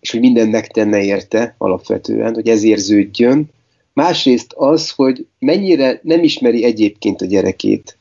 és 0.00 0.10
hogy 0.10 0.20
mindent 0.20 0.50
megtenne 0.50 1.02
érte 1.02 1.54
alapvetően, 1.58 2.34
hogy 2.34 2.48
ez 2.48 2.62
érződjön. 2.62 3.50
Másrészt 3.92 4.52
az, 4.52 4.90
hogy 4.90 5.26
mennyire 5.38 6.00
nem 6.02 6.22
ismeri 6.22 6.64
egyébként 6.64 7.20
a 7.20 7.26
gyerekét, 7.26 7.96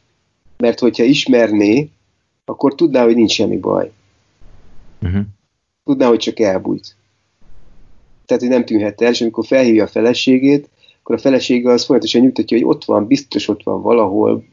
mert 0.57 0.79
hogyha 0.79 1.03
ismerné, 1.03 1.89
akkor 2.45 2.75
tudná, 2.75 3.03
hogy 3.03 3.15
nincs 3.15 3.31
semmi 3.31 3.57
baj. 3.57 3.91
Uh-huh. 5.01 5.21
Tudná, 5.83 6.07
hogy 6.07 6.19
csak 6.19 6.39
elbújt 6.39 6.95
tehát 8.31 8.45
hogy 8.45 8.55
nem 8.55 8.65
tűnhet 8.65 9.01
el, 9.01 9.11
és 9.11 9.21
amikor 9.21 9.45
felhívja 9.45 9.83
a 9.83 9.87
feleségét, 9.87 10.69
akkor 11.01 11.15
a 11.15 11.19
felesége 11.19 11.71
az 11.71 11.85
folyamatosan 11.85 12.21
nyugtatja, 12.21 12.57
hogy 12.57 12.67
ott 12.67 12.83
van, 12.85 13.07
biztos 13.07 13.47
ott 13.47 13.63
van 13.63 13.81
valahol, 13.81 14.43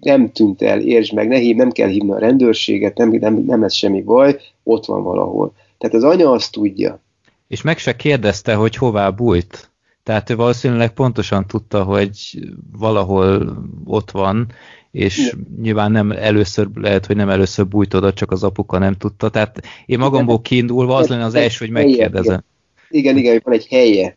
nem 0.00 0.32
tűnt 0.32 0.62
el, 0.62 0.80
értsd 0.80 1.14
meg, 1.14 1.28
ne 1.28 1.36
hív, 1.36 1.56
nem 1.56 1.70
kell 1.70 1.88
hívni 1.88 2.10
a 2.10 2.18
rendőrséget, 2.18 2.96
nem, 2.96 3.10
nem, 3.10 3.34
nem 3.46 3.60
lesz 3.60 3.74
semmi 3.74 4.02
baj, 4.02 4.36
ott 4.62 4.84
van 4.84 5.02
valahol. 5.02 5.52
Tehát 5.78 5.96
az 5.96 6.04
anya 6.04 6.30
azt 6.30 6.52
tudja. 6.52 7.00
És 7.48 7.62
meg 7.62 7.78
se 7.78 7.96
kérdezte, 7.96 8.54
hogy 8.54 8.76
hová 8.76 9.10
bújt. 9.10 9.70
Tehát 10.02 10.30
ő 10.30 10.36
valószínűleg 10.36 10.92
pontosan 10.92 11.46
tudta, 11.46 11.82
hogy 11.82 12.38
valahol 12.78 13.56
ott 13.84 14.10
van, 14.10 14.46
és 14.90 15.18
Igen. 15.18 15.46
nyilván 15.60 15.92
nem 15.92 16.10
először, 16.10 16.68
lehet, 16.74 17.06
hogy 17.06 17.16
nem 17.16 17.28
először 17.28 17.68
bújt 17.68 17.94
oda, 17.94 18.12
csak 18.12 18.30
az 18.30 18.42
apuka 18.42 18.78
nem 18.78 18.94
tudta. 18.94 19.28
Tehát 19.28 19.62
én 19.86 19.98
magamból 19.98 20.40
kiindulva 20.40 20.96
az 20.96 21.08
lenne 21.08 21.24
az 21.24 21.34
első, 21.34 21.64
hogy 21.64 21.74
megkérdezem. 21.74 22.44
Igen, 22.90 23.16
igen, 23.16 23.40
van 23.44 23.54
egy 23.54 23.66
helye 23.66 24.16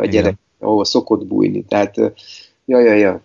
a 0.00 0.06
gyerek, 0.06 0.34
ahol 0.58 0.84
szokott 0.84 1.26
bújni. 1.26 1.64
Tehát, 1.64 1.96
ja, 2.64 2.80
ja, 2.80 2.94
ja. 2.94 3.22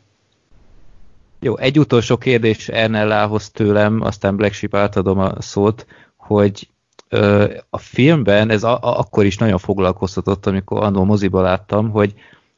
Jó, 1.40 1.58
egy 1.58 1.80
utolsó 1.80 2.18
kérdés 2.18 2.70
Ernellához 2.70 3.50
tőlem, 3.50 4.02
aztán 4.02 4.36
Black 4.36 4.54
Sheep 4.54 4.76
átadom 4.76 5.20
a 5.20 5.42
szót, 5.42 5.86
hogy 6.18 6.70
ö, 7.10 7.54
a 7.70 7.78
filmben, 7.78 8.50
ez 8.50 8.64
a, 8.64 8.74
a, 8.74 9.00
akkor 9.00 9.26
is 9.26 9.38
nagyon 9.38 9.58
foglalkoztatott, 9.58 10.46
amikor 10.46 10.84
annól 10.84 11.06
moziba 11.06 11.42
láttam, 11.42 11.90
hogy 11.90 12.14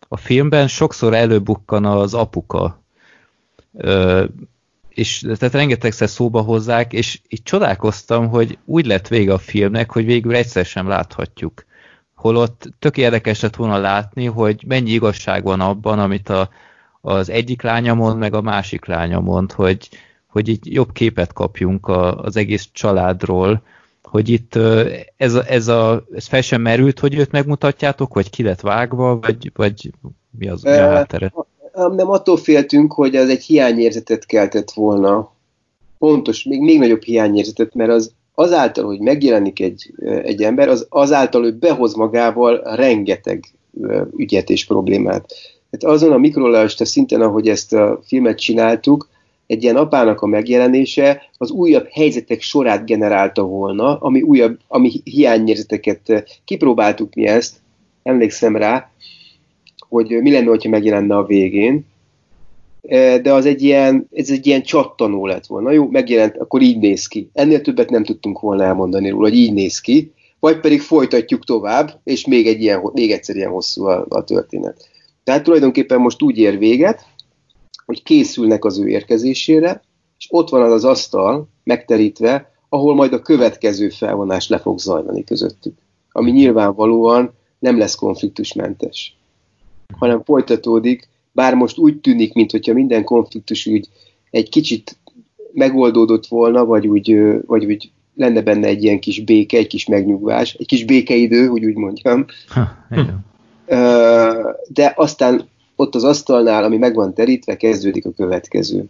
a 0.07 0.17
filmben 0.17 0.67
sokszor 0.67 1.13
előbukkan 1.13 1.85
az 1.85 2.13
apuka, 2.13 2.81
ö, 3.73 4.23
és 4.89 5.19
tehát 5.19 5.53
rengetegszer 5.53 6.09
szóba 6.09 6.41
hozzák, 6.41 6.93
és 6.93 7.19
így 7.29 7.43
csodálkoztam, 7.43 8.29
hogy 8.29 8.57
úgy 8.65 8.85
lett 8.85 9.07
vége 9.07 9.33
a 9.33 9.37
filmnek, 9.37 9.91
hogy 9.91 10.05
végül 10.05 10.35
egyszer 10.35 10.65
sem 10.65 10.87
láthatjuk. 10.87 11.65
Holott 12.21 12.69
tök 12.79 12.97
érdekes 12.97 13.41
lett 13.41 13.55
volna 13.55 13.77
látni, 13.77 14.25
hogy 14.25 14.63
mennyi 14.67 14.89
igazság 14.89 15.43
van 15.43 15.59
abban, 15.59 15.99
amit 15.99 16.29
a, 16.29 16.49
az 17.01 17.29
egyik 17.29 17.61
lánya 17.61 17.93
mond, 17.93 18.17
meg 18.17 18.33
a 18.33 18.41
másik 18.41 18.85
lánya 18.85 19.19
mond, 19.19 19.51
hogy, 19.51 19.89
hogy 20.27 20.47
így 20.47 20.73
jobb 20.73 20.91
képet 20.91 21.33
kapjunk 21.33 21.87
a, 21.87 22.17
az 22.17 22.35
egész 22.35 22.69
családról, 22.71 23.61
hogy 24.03 24.29
itt 24.29 24.55
ez, 25.17 25.33
a, 25.33 25.43
ez, 25.47 25.67
a, 25.67 26.05
ez 26.15 26.27
fel 26.27 26.41
sem 26.41 26.61
merült, 26.61 26.99
hogy 26.99 27.15
őt 27.15 27.31
megmutatjátok, 27.31 28.13
vagy 28.13 28.29
ki 28.29 28.43
lett 28.43 28.61
vágva, 28.61 29.19
vagy, 29.19 29.51
vagy 29.55 29.91
mi 30.37 30.47
az 30.47 30.61
mi 30.61 30.69
a 30.69 30.89
háttere? 30.89 31.33
Nem 31.73 32.09
attól 32.09 32.37
féltünk, 32.37 32.93
hogy 32.93 33.15
az 33.15 33.29
egy 33.29 33.43
hiányérzetet 33.43 34.25
keltett 34.25 34.71
volna. 34.71 35.31
Pontos, 35.97 36.43
még, 36.43 36.61
még 36.61 36.79
nagyobb 36.79 37.01
hiányérzetet, 37.01 37.73
mert 37.73 37.91
az 37.91 38.13
azáltal, 38.41 38.85
hogy 38.85 38.99
megjelenik 38.99 39.59
egy, 39.59 39.93
egy 40.23 40.43
ember, 40.43 40.67
az 40.69 40.85
azáltal, 40.89 41.41
hogy 41.41 41.55
behoz 41.55 41.93
magával 41.93 42.75
rengeteg 42.75 43.43
ügyet 44.17 44.49
és 44.49 44.65
problémát. 44.65 45.33
Tehát 45.69 45.95
azon 45.95 46.11
a 46.11 46.17
mikrorealista 46.17 46.85
szinten, 46.85 47.21
ahogy 47.21 47.47
ezt 47.47 47.73
a 47.73 47.99
filmet 48.03 48.39
csináltuk, 48.39 49.09
egy 49.47 49.63
ilyen 49.63 49.75
apának 49.75 50.21
a 50.21 50.25
megjelenése 50.27 51.21
az 51.37 51.51
újabb 51.51 51.87
helyzetek 51.91 52.41
sorát 52.41 52.85
generálta 52.85 53.43
volna, 53.43 53.97
ami 53.97 54.21
újabb, 54.21 54.59
ami 54.67 54.91
hiányérzeteket 55.03 56.23
kipróbáltuk 56.45 57.13
mi 57.13 57.25
ezt, 57.25 57.55
emlékszem 58.03 58.55
rá, 58.55 58.91
hogy 59.89 60.07
mi 60.21 60.31
lenne, 60.31 60.49
hogyha 60.49 60.69
megjelenne 60.69 61.15
a 61.15 61.25
végén, 61.25 61.85
de 63.21 63.33
az 63.33 63.45
egy 63.45 63.61
ilyen, 63.61 64.07
ez 64.11 64.29
egy 64.29 64.47
ilyen 64.47 64.61
csattanó 64.61 65.25
lett 65.25 65.45
volna. 65.45 65.71
Jó, 65.71 65.87
megjelent, 65.89 66.37
akkor 66.37 66.61
így 66.61 66.77
néz 66.77 67.07
ki. 67.07 67.29
Ennél 67.33 67.61
többet 67.61 67.89
nem 67.89 68.03
tudtunk 68.03 68.39
volna 68.39 68.63
elmondani 68.63 69.09
róla, 69.09 69.27
hogy 69.27 69.37
így 69.37 69.53
néz 69.53 69.79
ki, 69.79 70.13
vagy 70.39 70.59
pedig 70.59 70.81
folytatjuk 70.81 71.45
tovább, 71.45 71.99
és 72.03 72.25
még, 72.25 72.47
egy 72.47 72.61
ilyen, 72.61 72.89
még 72.93 73.11
egyszer 73.11 73.35
ilyen 73.35 73.51
hosszú 73.51 73.85
a, 73.85 74.05
a 74.09 74.23
történet. 74.23 74.89
Tehát 75.23 75.43
tulajdonképpen 75.43 75.99
most 75.99 76.21
úgy 76.21 76.37
ér 76.37 76.57
véget, 76.57 77.05
hogy 77.85 78.03
készülnek 78.03 78.65
az 78.65 78.79
ő 78.79 78.87
érkezésére, 78.87 79.81
és 80.17 80.27
ott 80.29 80.49
van 80.49 80.61
az 80.61 80.71
az 80.71 80.85
asztal 80.85 81.47
megterítve, 81.63 82.51
ahol 82.69 82.95
majd 82.95 83.13
a 83.13 83.21
következő 83.21 83.89
felvonás 83.89 84.47
le 84.47 84.57
fog 84.57 84.79
zajlani 84.79 85.23
közöttük. 85.23 85.77
Ami 86.11 86.31
nyilvánvalóan 86.31 87.33
nem 87.59 87.77
lesz 87.77 87.95
konfliktusmentes, 87.95 89.17
hanem 89.97 90.23
folytatódik, 90.23 91.09
bár 91.31 91.55
most 91.55 91.77
úgy 91.77 91.97
tűnik, 91.97 92.33
mintha 92.33 92.73
minden 92.73 93.03
konfliktus 93.03 93.65
úgy 93.65 93.87
egy 94.31 94.49
kicsit 94.49 94.97
megoldódott 95.53 96.27
volna, 96.27 96.65
vagy 96.65 96.87
úgy, 96.87 97.17
vagy 97.45 97.65
úgy 97.65 97.91
lenne 98.15 98.41
benne 98.41 98.67
egy 98.67 98.83
ilyen 98.83 98.99
kis 98.99 99.23
béke, 99.23 99.57
egy 99.57 99.67
kis 99.67 99.85
megnyugvás, 99.85 100.53
egy 100.53 100.65
kis 100.65 100.85
békeidő, 100.85 101.47
hogy 101.47 101.65
úgy 101.65 101.75
mondjam. 101.75 102.25
Ha, 102.47 102.67
De 104.67 104.93
aztán 104.95 105.49
ott 105.75 105.95
az 105.95 106.03
asztalnál, 106.03 106.63
ami 106.63 106.77
meg 106.77 106.95
van 106.95 107.13
terítve, 107.13 107.57
kezdődik 107.57 108.05
a 108.05 108.11
következő. 108.11 108.85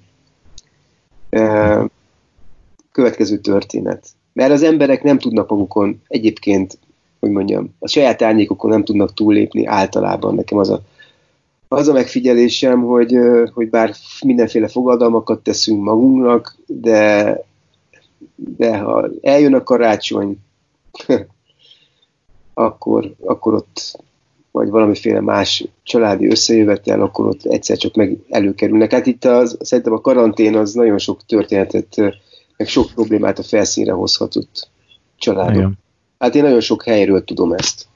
Következő 2.91 3.37
történet. 3.37 4.07
Mert 4.33 4.51
az 4.51 4.63
emberek 4.63 5.03
nem 5.03 5.19
tudnak 5.19 5.49
magukon 5.49 6.01
egyébként, 6.07 6.77
hogy 7.19 7.29
mondjam, 7.29 7.75
a 7.79 7.87
saját 7.87 8.21
árnyékokon 8.21 8.69
nem 8.69 8.83
tudnak 8.83 9.13
túllépni 9.13 9.65
általában. 9.65 10.35
Nekem 10.35 10.57
az 10.57 10.69
a, 10.69 10.81
az 11.73 11.87
a 11.87 11.93
megfigyelésem, 11.93 12.81
hogy, 12.81 13.17
hogy 13.53 13.69
bár 13.69 13.93
mindenféle 14.25 14.67
fogadalmakat 14.67 15.43
teszünk 15.43 15.83
magunknak, 15.83 16.57
de, 16.65 17.37
de 18.35 18.77
ha 18.77 19.09
eljön 19.21 19.53
a 19.53 19.63
karácsony, 19.63 20.37
akkor, 22.53 23.13
akkor 23.19 23.53
ott 23.53 23.99
vagy 24.51 24.69
valamiféle 24.69 25.21
más 25.21 25.67
családi 25.83 26.29
összejövetel, 26.29 27.01
akkor 27.01 27.27
ott 27.27 27.45
egyszer 27.45 27.77
csak 27.77 27.95
meg 27.95 28.17
előkerülnek. 28.29 28.91
Hát 28.91 29.05
itt 29.05 29.25
az, 29.25 29.57
szerintem 29.59 29.93
a 29.93 30.01
karantén 30.01 30.55
az 30.55 30.73
nagyon 30.73 30.97
sok 30.97 31.25
történetet, 31.25 31.95
meg 32.57 32.67
sok 32.67 32.91
problémát 32.95 33.39
a 33.39 33.43
felszínre 33.43 33.91
hozhatott 33.91 34.69
családok. 35.17 35.55
Igen. 35.55 35.77
Hát 36.19 36.35
én 36.35 36.43
nagyon 36.43 36.61
sok 36.61 36.83
helyről 36.83 37.23
tudom 37.23 37.53
ezt. 37.53 37.89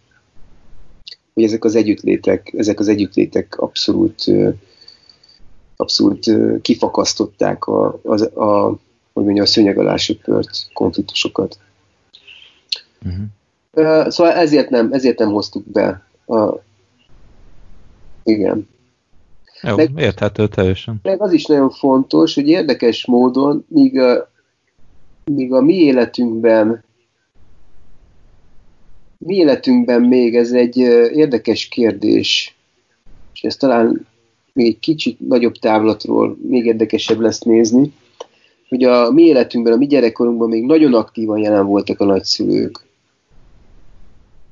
Hogy 1.35 1.43
ezek 1.43 1.63
az 1.63 1.75
együttlétek, 1.75 2.53
ezek 2.57 2.79
az 2.79 2.87
együttlétek 2.87 3.59
abszolút 3.59 4.23
abszolút 5.75 6.31
kifakasztották 6.61 7.65
a, 7.65 7.99
a, 8.03 8.43
a 8.43 8.77
hogy 9.13 9.23
mondja, 9.23 9.43
a 9.43 9.45
szőnyeg 9.45 9.77
alá 9.77 9.95
söpört 9.95 10.49
konfliktusokat. 10.73 11.57
Uh-huh. 13.05 14.09
Szóval 14.09 14.33
ezért 14.33 14.69
nem, 14.69 14.93
ezért 14.93 15.19
nem 15.19 15.31
hoztuk 15.31 15.63
be 15.71 16.05
a, 16.25 16.59
igen. 18.23 18.67
Jó, 19.61 19.75
meg, 19.75 19.91
érthető 19.95 20.47
teljesen. 20.47 20.99
Meg 21.03 21.21
az 21.21 21.31
is 21.31 21.45
nagyon 21.45 21.69
fontos, 21.69 22.35
hogy 22.35 22.47
érdekes 22.47 23.05
módon, 23.05 23.65
míg 23.67 23.99
a, 23.99 24.31
míg 25.23 25.53
a 25.53 25.61
mi 25.61 25.73
életünkben 25.73 26.83
mi 29.17 29.35
életünkben 29.35 30.01
még 30.01 30.35
ez 30.35 30.51
egy 30.51 30.77
érdekes 31.13 31.67
kérdés, 31.67 32.55
és 33.33 33.43
ez 33.43 33.55
talán 33.55 34.07
még 34.53 34.65
egy 34.65 34.79
kicsit 34.79 35.19
nagyobb 35.19 35.53
távlatról 35.53 36.37
még 36.49 36.65
érdekesebb 36.65 37.19
lesz 37.19 37.39
nézni, 37.39 37.93
hogy 38.69 38.83
a 38.83 39.11
mi 39.11 39.23
életünkben, 39.23 39.73
a 39.73 39.77
mi 39.77 39.87
gyerekkorunkban 39.87 40.49
még 40.49 40.65
nagyon 40.65 40.93
aktívan 40.93 41.37
jelen 41.37 41.65
voltak 41.65 41.99
a 41.99 42.05
nagyszülők. 42.05 42.85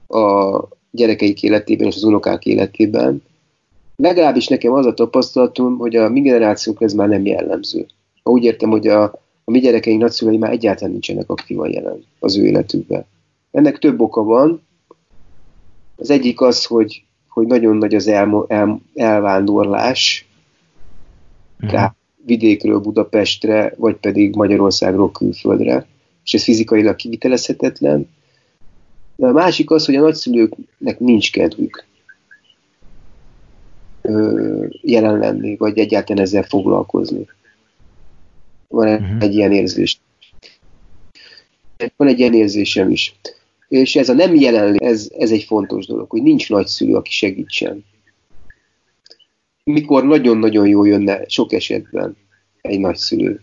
A, 0.07 0.59
gyerekeik 0.91 1.43
életében 1.43 1.87
és 1.87 1.95
az 1.95 2.03
unokák 2.03 2.45
életében. 2.45 3.23
Legalábbis 3.95 4.47
nekem 4.47 4.73
az 4.73 4.85
a 4.85 4.93
tapasztalatom, 4.93 5.77
hogy 5.77 5.95
a 5.95 6.09
mi 6.09 6.21
generációk 6.21 6.81
ez 6.81 6.93
már 6.93 7.07
nem 7.07 7.25
jellemző. 7.25 7.85
Úgy 8.23 8.43
értem, 8.43 8.69
hogy 8.69 8.87
a, 8.87 9.03
a 9.43 9.51
mi 9.51 9.59
gyerekeink 9.59 10.01
nagyszülei 10.01 10.37
már 10.37 10.51
egyáltalán 10.51 10.91
nincsenek 10.91 11.29
aktívan 11.29 11.71
jelen 11.71 12.03
az 12.19 12.37
ő 12.37 12.45
életükben. 12.45 13.05
Ennek 13.53 13.79
több 13.79 14.01
oka 14.01 14.23
van. 14.23 14.61
Az 15.95 16.09
egyik 16.09 16.41
az, 16.41 16.65
hogy, 16.65 17.03
hogy 17.27 17.47
nagyon 17.47 17.75
nagy 17.75 17.95
az 17.95 18.07
el, 18.07 18.45
el, 18.47 18.81
elvándorlás, 18.93 20.27
tehát 21.59 21.95
vidékről 22.25 22.79
Budapestre, 22.79 23.73
vagy 23.77 23.95
pedig 23.95 24.35
Magyarországról 24.35 25.11
külföldre, 25.11 25.85
és 26.23 26.33
ez 26.33 26.43
fizikailag 26.43 26.95
kivitelezhetetlen. 26.95 28.09
De 29.15 29.27
a 29.27 29.31
másik 29.31 29.71
az, 29.71 29.85
hogy 29.85 29.95
a 29.95 30.01
nagyszülőknek 30.01 30.99
nincs 30.99 31.31
kedvük 31.31 31.85
jelen 34.81 35.17
lenni, 35.17 35.55
vagy 35.55 35.77
egyáltalán 35.77 36.23
ezzel 36.23 36.43
foglalkozni. 36.43 37.27
Van 38.67 38.87
uh-huh. 38.87 39.23
egy 39.23 39.33
ilyen 39.33 39.51
érzés. 39.51 39.99
Van 41.95 42.07
egy 42.07 42.19
ilyen 42.19 42.33
érzésem 42.33 42.89
is. 42.89 43.15
És 43.73 43.95
ez 43.95 44.09
a 44.09 44.13
nem 44.13 44.35
jelenlét, 44.35 44.81
ez, 44.81 45.11
ez 45.17 45.31
egy 45.31 45.43
fontos 45.43 45.85
dolog, 45.85 46.09
hogy 46.09 46.21
nincs 46.21 46.49
nagyszülő, 46.49 46.95
aki 46.95 47.11
segítsen. 47.11 47.85
Mikor 49.63 50.03
nagyon-nagyon 50.03 50.67
jó 50.67 50.85
jönne 50.85 51.27
sok 51.27 51.53
esetben 51.53 52.17
egy 52.61 52.79
nagyszülő. 52.79 53.41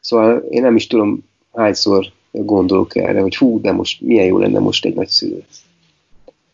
Szóval 0.00 0.38
én 0.38 0.62
nem 0.62 0.76
is 0.76 0.86
tudom 0.86 1.24
hányszor 1.52 2.12
gondolok 2.30 2.96
erre, 2.96 3.20
hogy 3.20 3.36
hú, 3.36 3.60
de 3.60 3.72
most 3.72 4.00
milyen 4.00 4.26
jó 4.26 4.38
lenne 4.38 4.58
most 4.58 4.84
egy 4.84 4.94
nagyszülő. 4.94 5.44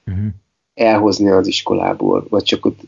Uh-huh. 0.07 0.27
elhozni 0.75 1.31
az 1.31 1.47
iskolából, 1.47 2.27
vagy 2.29 2.43
csak 2.43 2.67
ott, 2.67 2.81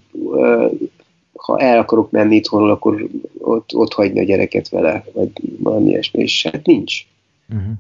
ha 1.33 1.59
el 1.59 1.79
akarok 1.79 2.11
menni 2.11 2.37
itthonról, 2.37 2.71
akkor 2.71 3.09
ott, 3.39 3.75
ott 3.75 3.93
hagyni 3.93 4.21
a 4.21 4.25
gyereket 4.25 4.69
vele, 4.69 5.05
vagy 5.13 5.31
valami 5.59 5.89
ilyesmi, 5.89 6.23
és 6.23 6.43
hát 6.43 6.67
nincs. 6.67 7.07
Uh-huh. 7.49 7.73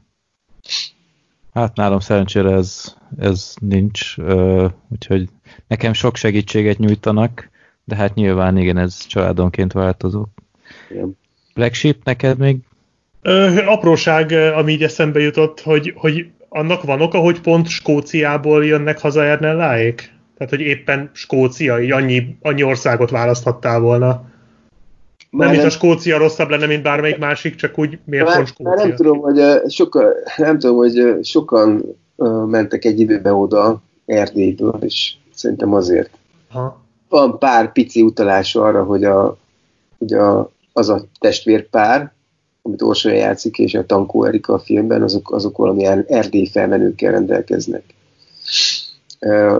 Hát 1.54 1.76
nálam 1.76 1.98
szerencsére 1.98 2.50
ez, 2.50 2.94
ez 3.18 3.54
nincs, 3.60 4.16
úgyhogy 4.88 5.28
nekem 5.66 5.92
sok 5.92 6.16
segítséget 6.16 6.78
nyújtanak, 6.78 7.50
de 7.84 7.96
hát 7.96 8.14
nyilván 8.14 8.56
igen, 8.56 8.76
ez 8.76 9.06
családonként 9.06 9.72
változó. 9.72 10.26
Igen. 10.90 11.18
Black 11.54 11.74
Sheep, 11.74 11.96
neked 12.04 12.38
még? 12.38 12.56
Ö, 13.22 13.64
apróság, 13.64 14.32
ami 14.32 14.72
így 14.72 14.82
eszembe 14.82 15.20
jutott, 15.20 15.60
hogy, 15.60 15.92
hogy 15.96 16.26
annak 16.48 16.82
van 16.82 17.00
oka, 17.00 17.18
hogy 17.18 17.40
pont 17.40 17.68
Skóciából 17.68 18.66
jönnek 18.66 19.00
haza 19.00 19.24
Ernelláék? 19.24 20.12
Tehát, 20.36 20.52
hogy 20.52 20.60
éppen 20.60 21.10
Skócia, 21.12 21.82
így 21.82 21.90
annyi, 21.90 22.36
annyi 22.42 22.62
országot 22.62 23.10
választhattál 23.10 23.80
volna. 23.80 24.32
Már 25.34 25.48
nem, 25.48 25.56
mint 25.56 25.68
a 25.68 25.70
Skócia 25.70 26.18
rosszabb 26.18 26.48
lenne, 26.48 26.66
mint 26.66 26.82
bármelyik 26.82 27.18
másik, 27.18 27.54
csak 27.54 27.78
úgy 27.78 27.98
miért 28.04 28.34
pont 28.34 28.46
Skócia? 28.46 28.74
Nem 28.74 28.94
tudom, 28.94 29.18
hogy, 29.18 29.40
soka, 29.68 30.04
nem 30.36 30.58
tudom, 30.58 30.76
hogy 30.76 31.18
sokan 31.22 31.96
mentek 32.46 32.84
egy 32.84 33.00
időbe 33.00 33.32
oda 33.32 33.82
Erdélyből, 34.06 34.78
és 34.80 35.14
szerintem 35.34 35.74
azért. 35.74 36.10
Ha. 36.48 36.82
Van 37.08 37.38
pár 37.38 37.72
pici 37.72 38.02
utalás 38.02 38.54
arra, 38.54 38.84
hogy, 38.84 39.04
a, 39.04 39.36
hogy 39.98 40.12
a, 40.12 40.50
az 40.72 40.88
a 40.88 41.04
testvérpár, 41.20 42.12
amit 42.62 42.82
Orsolya 42.82 43.16
játszik, 43.16 43.58
és 43.58 43.74
a 43.74 43.86
Tankó 43.86 44.24
Erika 44.24 44.52
a 44.52 44.58
filmben, 44.58 45.02
azok, 45.02 45.32
azok 45.32 45.56
valamilyen 45.56 46.04
erdély 46.08 46.46
felmenőkkel 46.46 47.12
rendelkeznek. 47.12 47.82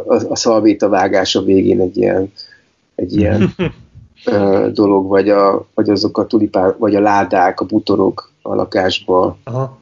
A, 0.06 0.14
a 0.28 0.36
szalvéta 0.36 0.88
vágása 0.88 1.42
végén 1.42 1.80
egy 1.80 1.96
ilyen, 1.96 2.32
egy 2.94 3.16
ilyen 3.16 3.54
dolog, 4.72 5.06
vagy, 5.06 5.28
a, 5.28 5.66
vagy 5.74 5.90
azok 5.90 6.18
a 6.18 6.26
tulipán, 6.26 6.74
vagy 6.78 6.94
a 6.94 7.00
ládák, 7.00 7.60
a 7.60 7.64
butorok 7.64 8.32
a 8.42 8.54
lakásban. 8.54 9.36
Aha. 9.44 9.78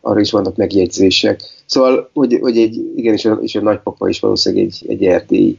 Arra 0.00 0.20
is 0.20 0.30
vannak 0.30 0.56
megjegyzések. 0.56 1.40
Szóval, 1.66 2.10
hogy, 2.12 2.38
hogy 2.40 2.58
egy, 2.58 2.92
igen, 2.96 3.12
és 3.12 3.24
a, 3.24 3.32
és 3.32 3.54
a 3.54 3.60
nagypapa 3.60 4.08
is 4.08 4.20
valószínűleg 4.20 4.64
egy, 4.64 4.84
egy 4.88 5.04
erdélyi. 5.04 5.58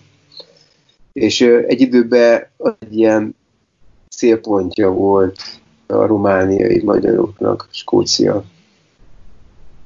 És 1.13 1.41
egy 1.41 1.81
időben 1.81 2.47
egy 2.79 2.97
ilyen 2.97 3.35
célpontja 4.09 4.89
volt 4.89 5.39
a 5.87 6.05
romániai 6.05 6.81
magyaroknak 6.83 7.67
Skócia. 7.71 8.43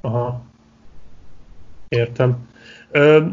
Aha. 0.01 0.41
Értem. 1.89 2.37
Ö, 2.91 3.25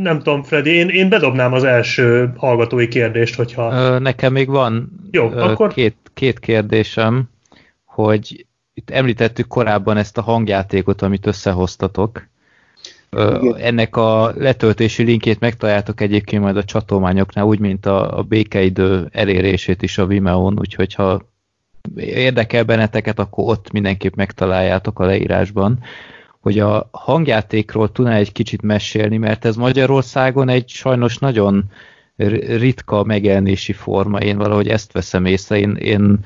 nem 0.00 0.18
tudom, 0.18 0.42
Freddy, 0.42 0.70
én, 0.70 0.88
én 0.88 1.08
bedobnám 1.08 1.52
az 1.52 1.64
első 1.64 2.32
hallgatói 2.36 2.88
kérdést, 2.88 3.34
hogyha... 3.34 3.72
Ö, 3.72 3.98
nekem 3.98 4.32
még 4.32 4.48
van 4.48 4.90
Jó, 5.10 5.30
ö, 5.32 5.40
akkor... 5.40 5.72
két, 5.72 5.96
két 6.14 6.38
kérdésem, 6.38 7.30
hogy 7.84 8.46
itt 8.74 8.90
említettük 8.90 9.46
korábban 9.46 9.96
ezt 9.96 10.18
a 10.18 10.22
hangjátékot, 10.22 11.02
amit 11.02 11.26
összehoztatok. 11.26 12.28
Ö, 13.10 13.54
ennek 13.58 13.96
a 13.96 14.32
letöltési 14.36 15.02
linkjét 15.02 15.40
megtaláltok 15.40 16.00
egyébként 16.00 16.42
majd 16.42 16.56
a 16.56 16.64
csatolmányoknál, 16.64 17.44
úgy, 17.44 17.58
mint 17.58 17.86
a, 17.86 18.18
a 18.18 18.22
békeidő 18.22 19.08
elérését 19.12 19.82
is 19.82 19.98
a 19.98 20.06
Vimeo-n, 20.06 20.58
úgyhogy 20.58 20.94
ha 20.94 21.20
érdekel 21.96 22.64
benneteket, 22.64 23.18
akkor 23.18 23.50
ott 23.50 23.72
mindenképp 23.72 24.14
megtaláljátok 24.14 24.98
a 24.98 25.04
leírásban, 25.04 25.78
hogy 26.46 26.58
a 26.58 26.88
hangjátékról 26.92 27.92
tudná 27.92 28.16
egy 28.16 28.32
kicsit 28.32 28.62
mesélni, 28.62 29.16
mert 29.16 29.44
ez 29.44 29.56
Magyarországon 29.56 30.48
egy 30.48 30.68
sajnos 30.68 31.18
nagyon 31.18 31.64
ritka 32.46 33.04
megjelenési 33.04 33.72
forma, 33.72 34.18
én 34.18 34.36
valahogy 34.36 34.68
ezt 34.68 34.92
veszem 34.92 35.24
észre, 35.24 35.58
én, 35.58 35.76
én, 35.76 36.18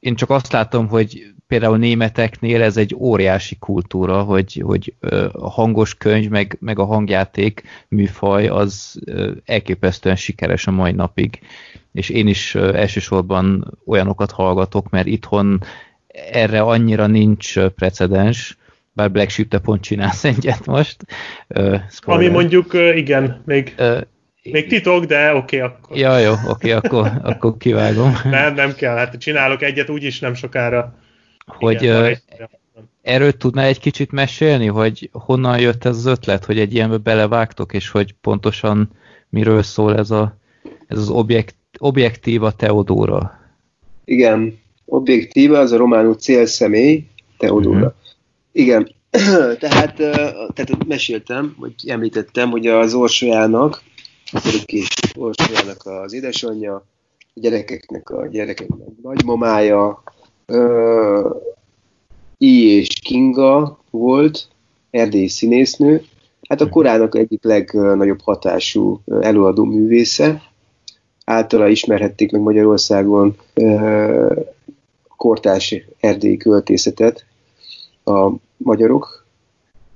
én 0.00 0.14
csak 0.14 0.30
azt 0.30 0.52
látom, 0.52 0.88
hogy 0.88 1.32
például 1.46 1.78
németeknél 1.78 2.62
ez 2.62 2.76
egy 2.76 2.94
óriási 2.98 3.56
kultúra, 3.58 4.22
hogy, 4.22 4.62
hogy 4.64 4.94
a 5.32 5.50
hangos 5.50 5.94
könyv, 5.94 6.28
meg, 6.28 6.56
meg 6.60 6.78
a 6.78 6.84
hangjáték 6.84 7.62
műfaj 7.88 8.46
az 8.46 9.00
elképesztően 9.44 10.16
sikeres 10.16 10.66
a 10.66 10.70
mai 10.70 10.92
napig. 10.92 11.40
És 11.92 12.08
én 12.08 12.26
is 12.26 12.54
elsősorban 12.54 13.78
olyanokat 13.86 14.30
hallgatok, 14.30 14.90
mert 14.90 15.06
itthon 15.06 15.60
erre 16.30 16.60
annyira 16.60 17.06
nincs 17.06 17.60
precedens, 17.60 18.58
bár 18.94 19.10
Black 19.10 19.30
Sheep 19.30 19.48
te 19.48 19.58
pont 19.58 19.82
csinálsz 19.82 20.24
egyet 20.24 20.66
most. 20.66 20.96
Uh, 21.48 21.80
Ami 22.04 22.28
mondjuk, 22.28 22.72
uh, 22.72 22.96
igen, 22.96 23.42
még, 23.44 23.74
uh, 23.78 24.00
még 24.42 24.68
titok, 24.68 25.04
de 25.04 25.34
oké, 25.34 25.56
okay, 25.56 25.68
akkor. 25.68 25.96
Ja, 25.96 26.18
jó, 26.18 26.32
oké, 26.32 26.48
okay, 26.48 26.70
akkor, 26.70 27.12
akkor 27.22 27.56
kivágom. 27.56 28.12
nem, 28.24 28.54
nem 28.54 28.74
kell, 28.74 28.96
hát 28.96 29.18
csinálok 29.18 29.62
egyet 29.62 29.90
úgyis 29.90 30.20
nem 30.20 30.34
sokára. 30.34 30.98
Hogy 31.46 31.82
igen, 31.82 32.02
uh, 32.02 32.16
erről 33.02 33.32
tudnál 33.32 33.66
egy 33.66 33.80
kicsit 33.80 34.12
mesélni, 34.12 34.66
hogy 34.66 35.10
honnan 35.12 35.60
jött 35.60 35.84
ez 35.84 35.96
az 35.96 36.06
ötlet, 36.06 36.44
hogy 36.44 36.58
egy 36.58 36.74
ilyenbe 36.74 36.96
belevágtok, 36.96 37.72
és 37.72 37.88
hogy 37.88 38.14
pontosan 38.20 38.90
miről 39.28 39.62
szól 39.62 39.96
ez, 39.96 40.10
a, 40.10 40.36
ez 40.86 40.98
az 40.98 41.08
objekt, 41.08 41.54
objektíva 41.78 42.50
Teodóra? 42.50 43.38
Igen, 44.04 44.58
objektíva 44.84 45.58
az 45.58 45.72
a 45.72 45.76
románul 45.76 46.14
célszemély, 46.14 47.06
Teodóra. 47.38 47.78
Mm-hmm. 47.78 48.03
Igen, 48.56 48.90
tehát, 49.62 49.94
tehát 50.54 50.86
meséltem, 50.86 51.54
vagy 51.58 51.74
említettem, 51.86 52.50
hogy 52.50 52.66
az 52.66 52.94
Orsolyának, 52.94 53.82
a 54.32 54.62
kis 54.64 54.88
Orsolyának 55.14 55.86
az 55.86 56.12
édesanyja, 56.12 56.74
a 56.74 57.40
gyerekeknek 57.40 58.10
a 58.10 58.26
gyerekeknek 58.26 58.88
nagymamája, 59.02 60.02
uh, 60.46 61.30
I 62.38 62.66
és 62.66 62.88
Kinga 63.02 63.78
volt, 63.90 64.48
erdélyi 64.90 65.28
színésznő, 65.28 66.02
hát 66.48 66.60
a 66.60 66.68
korának 66.68 67.16
egyik 67.16 67.44
legnagyobb 67.44 68.20
hatású 68.20 69.00
előadó 69.20 69.64
művésze. 69.64 70.42
Általa 71.24 71.68
ismerhették 71.68 72.30
meg 72.30 72.40
Magyarországon 72.40 73.36
uh, 73.54 74.36
kortás 75.16 75.74
erdélyi 76.00 76.36
költészetet, 76.36 77.24
a 78.04 78.30
magyarok, 78.56 79.24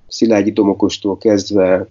Szilágyi 0.09 0.53
Domokostól 0.53 1.19
kezdve 1.19 1.87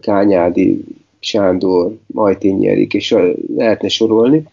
Kányádi, 0.00 0.84
Sándor, 1.18 1.96
Majtényi 2.06 2.68
Erik, 2.68 2.94
és 2.94 3.16
lehetne 3.56 3.88
sorolni. 3.88 4.44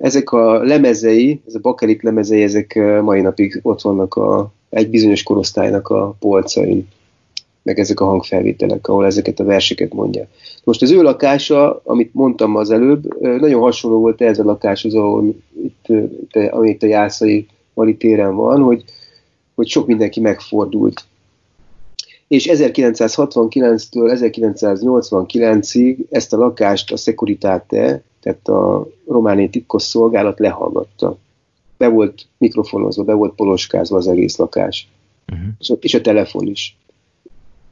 Ezek 0.00 0.32
a 0.32 0.62
lemezei, 0.62 1.40
ez 1.46 1.54
a 1.54 1.58
bakelit 1.58 2.02
lemezei, 2.02 2.42
ezek 2.42 2.78
mai 3.02 3.20
napig 3.20 3.60
ott 3.62 3.80
vannak 3.80 4.14
a, 4.14 4.52
egy 4.68 4.90
bizonyos 4.90 5.22
korosztálynak 5.22 5.88
a 5.88 6.14
polcain, 6.18 6.88
meg 7.62 7.78
ezek 7.78 8.00
a 8.00 8.04
hangfelvételek, 8.04 8.88
ahol 8.88 9.06
ezeket 9.06 9.40
a 9.40 9.44
verseket 9.44 9.92
mondja. 9.92 10.26
Most 10.64 10.82
az 10.82 10.90
ő 10.90 11.02
lakása, 11.02 11.80
amit 11.84 12.14
mondtam 12.14 12.56
az 12.56 12.70
előbb, 12.70 13.20
nagyon 13.20 13.60
hasonló 13.60 13.98
volt 13.98 14.20
ez 14.20 14.38
a 14.38 14.44
lakáshoz, 14.44 14.94
ahol 14.94 15.34
itt, 15.62 15.86
itt, 16.62 16.82
a 16.82 16.86
Jászai 16.86 17.46
Mali 17.74 17.96
téren 17.96 18.34
van, 18.34 18.60
hogy 18.60 18.84
hogy 19.54 19.68
sok 19.68 19.86
mindenki 19.86 20.20
megfordult. 20.20 21.04
És 22.28 22.48
1969-től 22.52 24.30
1989-ig 24.40 25.98
ezt 26.10 26.32
a 26.32 26.36
lakást 26.36 26.92
a 26.92 26.96
Securitate, 26.96 28.02
tehát 28.20 28.48
a 28.48 28.88
romániai 29.06 29.48
titkos 29.48 29.82
szolgálat 29.82 30.38
lehallgatta. 30.38 31.18
Be 31.76 31.88
volt 31.88 32.26
mikrofonozva, 32.38 33.04
be 33.04 33.12
volt 33.12 33.34
poloskázva 33.34 33.96
az 33.96 34.08
egész 34.08 34.36
lakás. 34.36 34.88
Uh-huh. 35.32 35.48
És, 35.58 35.70
a, 35.70 35.76
és 35.80 35.94
a 35.94 36.00
telefon 36.00 36.46
is. 36.46 36.76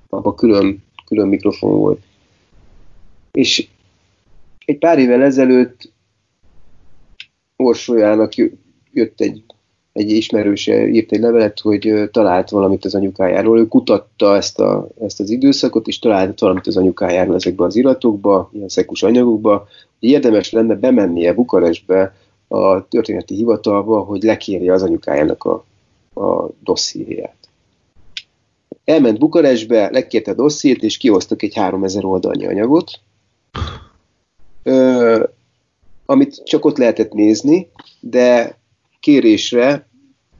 Abban 0.08 0.34
külön, 0.34 0.82
külön 1.06 1.28
mikrofon 1.28 1.78
volt. 1.78 2.02
És 3.32 3.68
egy 4.64 4.78
pár 4.78 4.98
évvel 4.98 5.22
ezelőtt 5.22 5.92
Orsolyának 7.56 8.32
jött 8.92 9.20
egy 9.20 9.42
egy 9.98 10.10
ismerőse 10.10 10.86
írt 10.86 11.12
egy 11.12 11.20
levelet, 11.20 11.60
hogy 11.60 12.08
talált 12.12 12.50
valamit 12.50 12.84
az 12.84 12.94
anyukájáról. 12.94 13.58
Ő 13.58 13.66
kutatta 13.66 14.36
ezt, 14.36 14.60
a, 14.60 14.88
ezt 15.00 15.20
az 15.20 15.30
időszakot, 15.30 15.86
és 15.86 15.98
talált 15.98 16.40
valamit 16.40 16.66
az 16.66 16.76
anyukájáról 16.76 17.34
ezekbe 17.34 17.64
az 17.64 17.76
iratokba, 17.76 18.50
ilyen 18.52 18.68
szekus 18.68 19.02
anyagokba, 19.02 19.68
érdemes 19.98 20.52
lenne 20.52 20.74
bemennie 20.74 21.32
Bukarestbe 21.32 22.14
a 22.48 22.88
történeti 22.88 23.34
hivatalba, 23.34 24.00
hogy 24.00 24.22
lekérje 24.22 24.72
az 24.72 24.82
anyukájának 24.82 25.44
a, 25.44 25.64
a 26.20 26.48
dossziéját. 26.64 27.36
Elment 28.84 29.18
Bukarestbe, 29.18 29.90
lekérte 29.90 30.30
a 30.30 30.34
dossziét, 30.34 30.82
és 30.82 30.96
kihoztak 30.96 31.42
egy 31.42 31.54
3000 31.54 32.04
oldalnyi 32.04 32.46
anyagot, 32.46 32.90
ö, 34.62 35.24
amit 36.06 36.42
csak 36.44 36.64
ott 36.64 36.78
lehetett 36.78 37.12
nézni, 37.12 37.70
de 38.00 38.57
kérésre 39.00 39.88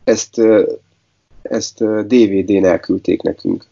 ezt, 0.05 0.41
ezt 1.43 1.85
DVD-n 2.07 2.65
elküldték 2.65 3.23
nekünk. 3.23 3.67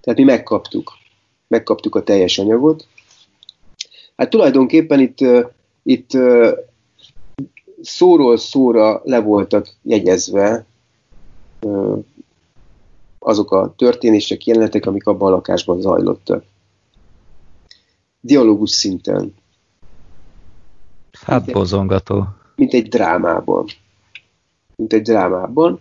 Tehát 0.00 0.18
mi 0.18 0.24
megkaptuk. 0.24 0.92
Megkaptuk 1.48 1.94
a 1.94 2.02
teljes 2.02 2.38
anyagot. 2.38 2.86
Hát 4.16 4.30
tulajdonképpen 4.30 5.00
itt, 5.00 5.18
itt 5.82 6.10
szóról 7.82 8.36
szóra 8.36 9.00
le 9.04 9.20
voltak 9.20 9.68
jegyezve 9.82 10.64
azok 13.18 13.52
a 13.52 13.74
történések, 13.76 14.46
jelenetek, 14.46 14.86
amik 14.86 15.06
abban 15.06 15.28
a 15.28 15.34
lakásban 15.34 15.80
zajlottak. 15.80 16.44
Dialógus 18.20 18.70
szinten. 18.70 19.34
Hát 21.22 21.52
bozongató. 21.52 22.24
Mint 22.56 22.72
egy 22.72 22.88
drámában. 22.88 23.66
Mint 24.80 24.92
egy 24.92 25.02
drámában. 25.02 25.80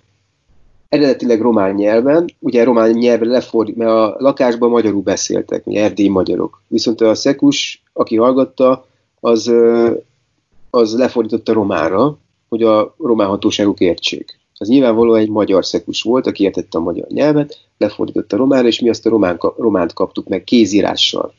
Eredetileg 0.90 1.42
román 1.42 1.76
nyelven, 1.76 2.30
ugye 2.40 2.64
román 2.64 2.90
nyelven 2.90 3.28
lefordít, 3.28 3.76
mert 3.76 3.92
a 3.92 4.16
lakásban 4.18 4.70
magyarul 4.70 5.02
beszéltek, 5.02 5.68
ugye 5.68 5.84
erdélyi 5.84 6.10
magyarok. 6.10 6.62
Viszont 6.68 7.02
a 7.02 7.16
szekus, 7.16 7.84
aki 7.94 8.16
hallgatta, 8.16 8.86
az, 9.20 9.52
az 10.70 10.98
lefordította 10.98 11.54
románra, 11.54 12.18
hogy 12.50 12.64
a 12.64 12.96
román 12.98 13.28
hatóságok 13.28 13.80
értsék 13.80 14.40
az 14.62 14.68
nyilvánvalóan 14.68 15.20
egy 15.20 15.30
magyar 15.30 15.66
szekus 15.66 16.02
volt, 16.02 16.28
aki 16.28 16.44
értette 16.44 16.78
a 16.78 16.82
magyar 16.82 17.08
nyelvet, 17.08 17.60
lefordította 17.78 18.38
románra, 18.38 18.68
és 18.68 18.80
mi 18.80 18.90
azt 18.90 19.06
a 19.06 19.10
román, 19.10 19.40
románt 19.58 19.94
kaptuk 19.94 20.28
meg 20.28 20.44
kézírással. 20.44 21.34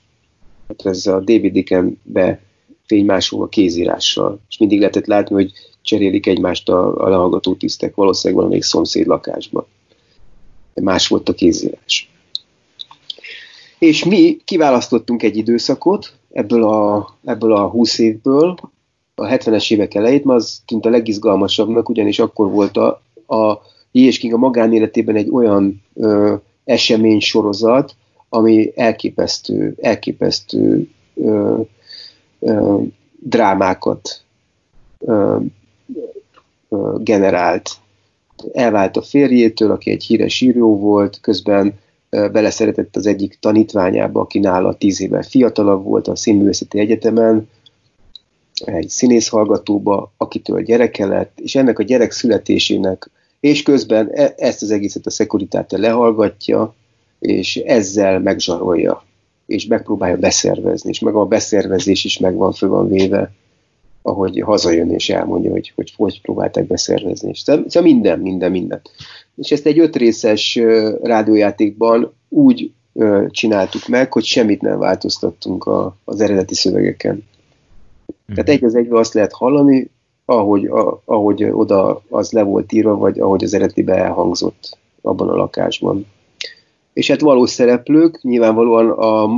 Hát 0.68 0.86
ez 0.86 1.06
a 1.06 1.20
DVD-ken 1.20 2.00
be 2.02 2.40
fénymásolva 2.86 3.48
kézírással. 3.48 4.40
És 4.48 4.58
mindig 4.58 4.78
lehetett 4.78 5.06
látni, 5.06 5.34
hogy 5.34 5.52
cserélik 5.82 6.26
egymást 6.26 6.68
a, 6.68 7.04
a 7.04 7.08
lehallgató 7.08 7.54
tisztek, 7.54 7.94
valószínűleg 7.94 8.36
valamelyik 8.36 8.64
szomszéd 8.64 9.06
lakásban. 9.06 9.66
Más 10.74 11.08
volt 11.08 11.28
a 11.28 11.34
kézírás. 11.34 12.10
És 13.78 14.04
mi 14.04 14.36
kiválasztottunk 14.44 15.22
egy 15.22 15.36
időszakot 15.36 16.12
ebből 16.32 16.64
a, 16.64 17.08
ebből 17.24 17.52
a 17.52 17.68
20 17.68 17.98
évből, 17.98 18.56
a 19.14 19.26
70-es 19.26 19.72
évek 19.72 19.94
elejét, 19.94 20.24
mert 20.24 20.38
az 20.38 20.62
tűnt 20.66 20.86
a 20.86 20.90
legizgalmasabbnak, 20.90 21.88
ugyanis 21.88 22.18
akkor 22.18 22.50
volt 22.50 22.76
a, 22.76 23.02
a 23.26 23.58
J.S. 23.92 24.18
King 24.18 24.32
a 24.32 24.36
magánéletében 24.36 25.16
egy 25.16 25.28
olyan 25.30 25.82
ö, 25.94 26.34
esemény 26.64 27.20
sorozat, 27.20 27.94
ami 28.28 28.72
elképesztő, 28.74 29.74
elképesztő 29.80 30.88
ö, 31.14 31.60
ö, 32.40 32.80
drámákat 33.20 34.22
ö, 34.98 35.36
generált. 36.98 37.70
Elvált 38.52 38.96
a 38.96 39.02
férjétől, 39.02 39.70
aki 39.70 39.90
egy 39.90 40.04
híres 40.04 40.40
író 40.40 40.78
volt, 40.78 41.18
közben 41.20 41.78
beleszeretett 42.10 42.96
az 42.96 43.06
egyik 43.06 43.38
tanítványába, 43.40 44.20
aki 44.20 44.38
nála 44.38 44.74
tíz 44.74 45.00
évvel 45.00 45.22
fiatalabb 45.22 45.84
volt 45.84 46.08
a 46.08 46.16
Színművészeti 46.16 46.78
Egyetemen, 46.78 47.48
egy 48.64 48.88
színész 48.88 49.28
hallgatóba, 49.28 50.12
akitől 50.16 50.62
gyereke 50.62 51.06
lett, 51.06 51.38
és 51.40 51.54
ennek 51.54 51.78
a 51.78 51.82
gyerek 51.82 52.10
születésének, 52.10 53.10
és 53.40 53.62
közben 53.62 54.10
e- 54.12 54.34
ezt 54.36 54.62
az 54.62 54.70
egészet 54.70 55.06
a 55.06 55.10
szekuritáte 55.10 55.78
lehallgatja, 55.78 56.74
és 57.18 57.56
ezzel 57.56 58.18
megzsarolja, 58.18 59.04
és 59.46 59.66
megpróbálja 59.66 60.16
beszervezni, 60.16 60.88
és 60.88 60.98
meg 60.98 61.14
a 61.14 61.26
beszervezés 61.26 62.04
is 62.04 62.18
meg 62.18 62.34
van, 62.34 62.52
fő 62.52 62.66
van 62.68 62.88
véve, 62.88 63.32
ahogy 64.02 64.40
hazajön 64.40 64.90
és 64.90 65.10
elmondja, 65.10 65.50
hogy 65.50 65.72
hogy, 65.74 65.92
hogy 65.96 66.20
próbálták 66.20 66.66
beszervezni. 66.66 67.28
És 67.28 67.38
szóval 67.38 67.82
minden, 67.82 68.18
minden, 68.18 68.50
minden. 68.50 68.80
És 69.36 69.50
ezt 69.50 69.66
egy 69.66 69.78
ötrészes 69.78 70.60
rádiójátékban 71.02 72.12
úgy 72.28 72.72
csináltuk 73.28 73.88
meg, 73.88 74.12
hogy 74.12 74.24
semmit 74.24 74.60
nem 74.60 74.78
változtattunk 74.78 75.64
a, 75.64 75.96
az 76.04 76.20
eredeti 76.20 76.54
szövegeken. 76.54 77.28
Tehát 78.34 78.48
egy 78.48 78.64
az 78.64 78.74
egyben 78.74 78.98
azt 78.98 79.14
lehet 79.14 79.32
hallani, 79.32 79.90
ahogy, 80.24 80.66
a, 80.66 81.02
ahogy 81.04 81.44
oda 81.44 82.02
az 82.08 82.32
le 82.32 82.42
volt 82.42 82.72
írva, 82.72 82.96
vagy 82.96 83.20
ahogy 83.20 83.44
az 83.44 83.54
eredetiben 83.54 83.98
elhangzott 83.98 84.78
abban 85.00 85.28
a 85.28 85.36
lakásban. 85.36 86.06
És 86.92 87.10
hát 87.10 87.20
valós 87.20 87.50
szereplők, 87.50 88.22
nyilvánvalóan 88.22 88.90
a 88.90 89.28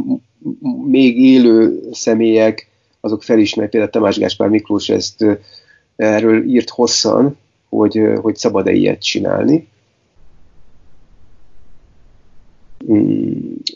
még 0.87 1.19
élő 1.19 1.81
személyek, 1.93 2.72
azok 3.05 3.23
felismerik, 3.23 3.71
például 3.71 3.93
Tamás 3.93 4.19
Gáspár 4.19 4.49
Miklós 4.49 4.89
ezt 4.89 5.25
erről 5.97 6.45
írt 6.45 6.69
hosszan, 6.71 7.39
hogy, 7.69 8.01
hogy 8.21 8.37
szabad-e 8.37 8.73
ilyet 8.73 9.03
csinálni. 9.03 9.71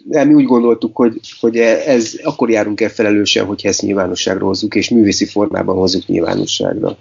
de 0.05 0.25
mi 0.25 0.35
úgy 0.35 0.45
gondoltuk, 0.45 0.97
hogy, 0.97 1.21
hogy 1.41 1.57
ez 1.57 2.21
akkor 2.23 2.51
járunk 2.51 2.81
el 2.81 2.89
felelősen, 2.89 3.47
hogy 3.47 3.61
ezt 3.65 3.83
nyilvánosságra 3.83 4.47
hozzuk, 4.47 4.75
és 4.75 4.91
művészi 4.91 5.25
formában 5.27 5.77
hozzuk 5.77 6.07
nyilvánosságra. 6.07 6.97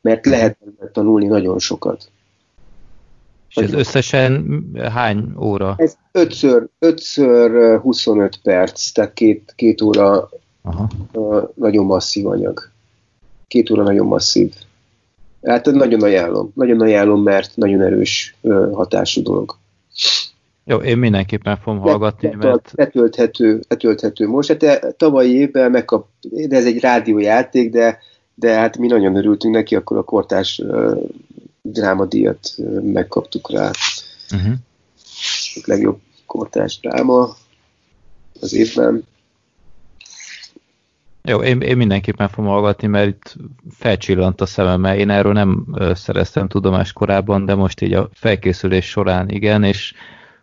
Mert 0.00 0.26
lehet 0.26 0.58
tanulni 0.92 1.26
nagyon 1.26 1.58
sokat. 1.58 2.10
És 3.48 3.56
ez 3.56 3.72
összesen 3.72 4.62
hány 4.94 5.24
óra? 5.40 5.74
Ez 5.76 5.96
5 6.12 6.70
5 6.78 7.80
25 7.82 8.38
perc, 8.42 8.90
tehát 8.90 9.12
két, 9.12 9.52
két 9.56 9.80
óra 9.80 10.28
Aha. 10.68 11.50
nagyon 11.54 11.84
masszív 11.84 12.26
anyag. 12.26 12.70
Két 13.48 13.70
óra 13.70 13.82
nagyon 13.82 14.06
masszív. 14.06 14.54
Hát 15.42 15.66
nagyon 15.66 16.02
ajánlom. 16.02 16.50
Nagyon 16.54 16.80
ajánlom, 16.80 17.22
mert 17.22 17.56
nagyon 17.56 17.80
erős 17.80 18.36
hatású 18.72 19.22
dolog. 19.22 19.56
Jó, 20.64 20.76
én 20.76 20.98
mindenképpen 20.98 21.56
fogom 21.56 21.80
hallgatni, 21.80 22.34
mert... 22.38 22.72
Letölthető, 22.74 23.60
letölthető 23.68 24.28
most. 24.28 24.48
Hát 24.62 24.96
tavalyi 24.96 25.34
évben 25.34 25.70
megkap, 25.70 26.06
de 26.20 26.56
ez 26.56 26.66
egy 26.66 26.80
rádiójáték, 26.80 27.70
de, 27.70 27.98
de 28.34 28.54
hát 28.54 28.78
mi 28.78 28.86
nagyon 28.86 29.16
örültünk 29.16 29.54
neki, 29.54 29.76
akkor 29.76 29.96
a 29.96 30.02
kortás 30.02 30.58
uh, 30.58 31.08
drámadíjat 31.62 32.54
uh, 32.56 32.82
megkaptuk 32.82 33.50
rá. 33.50 33.70
Uh-huh. 34.34 34.52
A 35.54 35.60
legjobb 35.64 35.98
kortás 36.26 36.80
dráma 36.80 37.36
az 38.40 38.52
évben. 38.52 39.04
Jó, 41.28 41.42
én, 41.42 41.60
én 41.60 41.76
mindenképpen 41.76 42.28
fogom 42.28 42.50
hallgatni, 42.50 42.86
mert 42.86 43.08
itt 43.08 43.36
felcsillant 43.70 44.40
a 44.40 44.46
szememmel. 44.46 44.96
Én 44.96 45.10
erről 45.10 45.32
nem 45.32 45.66
szereztem 45.94 46.48
tudomást 46.48 46.92
korábban, 46.92 47.44
de 47.44 47.54
most 47.54 47.80
így 47.80 47.92
a 47.92 48.08
felkészülés 48.12 48.86
során 48.86 49.28
igen, 49.28 49.64
és 49.64 49.94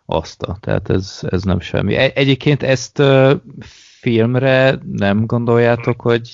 azt 0.06 0.42
a, 0.42 0.58
tehát 0.60 0.90
ez, 0.90 1.20
ez 1.30 1.42
nem 1.42 1.60
semmi. 1.60 1.96
E, 1.96 2.12
egyébként 2.14 2.62
ezt 2.62 2.98
uh, 2.98 3.32
filmre 4.00 4.78
nem 4.92 5.26
gondoljátok, 5.26 6.00
hogy, 6.00 6.30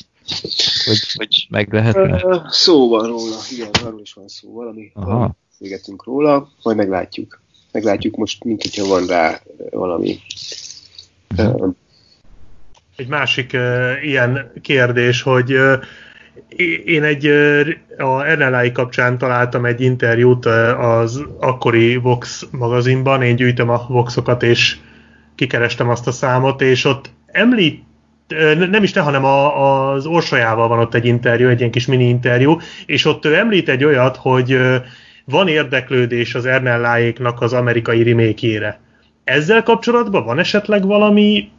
hogy, 0.84 1.12
hogy 1.14 1.46
meg 1.50 1.72
lehetne? 1.72 2.44
Szó 2.48 2.88
van 2.88 3.06
róla, 3.06 3.36
igen, 3.50 3.70
arról 3.84 4.00
is 4.00 4.12
van 4.12 4.28
szó, 4.28 4.52
valami 4.52 4.92
beszélgetünk 5.48 6.04
róla, 6.04 6.48
majd 6.62 6.76
meglátjuk. 6.76 7.40
Meglátjuk 7.72 8.16
most, 8.16 8.44
mint 8.44 8.62
hogyha 8.62 8.86
van 8.86 9.06
rá 9.06 9.40
valami. 9.70 10.18
Uh-huh. 11.36 11.74
Egy 12.96 13.08
másik 13.08 13.50
uh, 13.54 13.90
ilyen 14.02 14.52
kérdés, 14.62 15.22
hogy 15.22 15.52
uh, 15.52 15.82
én 16.84 17.02
egy 17.02 17.26
a 17.98 18.34
NLI 18.34 18.72
kapcsán 18.72 19.18
találtam 19.18 19.64
egy 19.64 19.80
interjút 19.80 20.46
az 20.78 21.24
akkori 21.40 21.96
Vox 21.96 22.46
magazinban, 22.50 23.22
én 23.22 23.36
gyűjtöm 23.36 23.68
a 23.68 23.86
Voxokat, 23.88 24.42
és 24.42 24.76
kikerestem 25.34 25.88
azt 25.88 26.06
a 26.06 26.10
számot, 26.10 26.60
és 26.60 26.84
ott 26.84 27.10
említ 27.26 27.82
nem 28.70 28.82
is 28.82 28.90
te, 28.90 29.00
hanem 29.00 29.24
a, 29.24 29.90
az 29.92 30.06
Orsolyával 30.06 30.68
van 30.68 30.78
ott 30.78 30.94
egy 30.94 31.06
interjú, 31.06 31.48
egy 31.48 31.58
ilyen 31.58 31.70
kis 31.70 31.86
mini 31.86 32.08
interjú, 32.08 32.58
és 32.86 33.04
ott 33.04 33.24
ő 33.24 33.36
említ 33.36 33.68
egy 33.68 33.84
olyat, 33.84 34.16
hogy 34.16 34.58
van 35.24 35.48
érdeklődés 35.48 36.34
az 36.34 36.46
Ernelláéknak 36.46 37.40
az 37.40 37.52
amerikai 37.52 38.02
remékjére. 38.02 38.80
Ezzel 39.24 39.62
kapcsolatban 39.62 40.24
van 40.24 40.38
esetleg 40.38 40.86
valami 40.86 41.50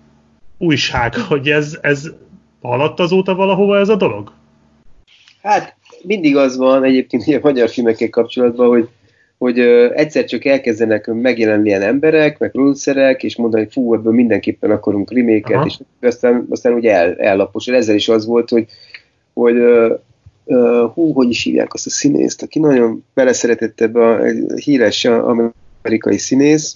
újság, 0.63 1.15
hogy 1.15 1.47
ez, 1.47 1.77
ez 1.81 2.11
haladt 2.61 2.99
azóta 2.99 3.35
valahova 3.35 3.77
ez 3.77 3.89
a 3.89 3.95
dolog? 3.95 4.31
Hát 5.41 5.75
mindig 6.03 6.35
az 6.35 6.57
van 6.57 6.83
egyébként 6.83 7.27
a 7.27 7.39
magyar 7.41 7.69
filmekkel 7.69 8.09
kapcsolatban, 8.09 8.67
hogy, 8.67 8.89
hogy 9.37 9.59
ö, 9.59 9.91
egyszer 9.93 10.25
csak 10.25 10.45
elkezdenek 10.45 11.07
megjelenni 11.07 11.67
ilyen 11.67 11.81
emberek, 11.81 12.39
meg 12.39 12.51
producerek, 12.51 13.23
és 13.23 13.35
mondani, 13.35 13.63
hogy 13.63 13.71
fú, 13.73 13.93
ebből 13.93 14.13
mindenképpen 14.13 14.71
akarunk 14.71 15.13
reméket, 15.13 15.65
és 15.65 15.77
aztán, 16.01 16.47
aztán 16.49 16.73
ugye 16.73 16.93
el, 16.93 17.15
ellaposul. 17.15 17.75
Ezzel 17.75 17.95
is 17.95 18.09
az 18.09 18.25
volt, 18.25 18.49
hogy, 18.49 18.65
hogy 19.33 19.55
ö, 19.55 19.93
ö, 20.45 20.85
hú, 20.93 21.13
hogy 21.13 21.29
is 21.29 21.43
hívják 21.43 21.73
azt 21.73 21.85
a 21.85 21.89
színészt, 21.89 22.41
aki 22.41 22.59
nagyon 22.59 23.05
beleszeretett 23.13 23.81
ebbe 23.81 24.05
a 24.05 24.23
híres 24.55 25.05
amerikai 25.05 26.17
színész, 26.17 26.73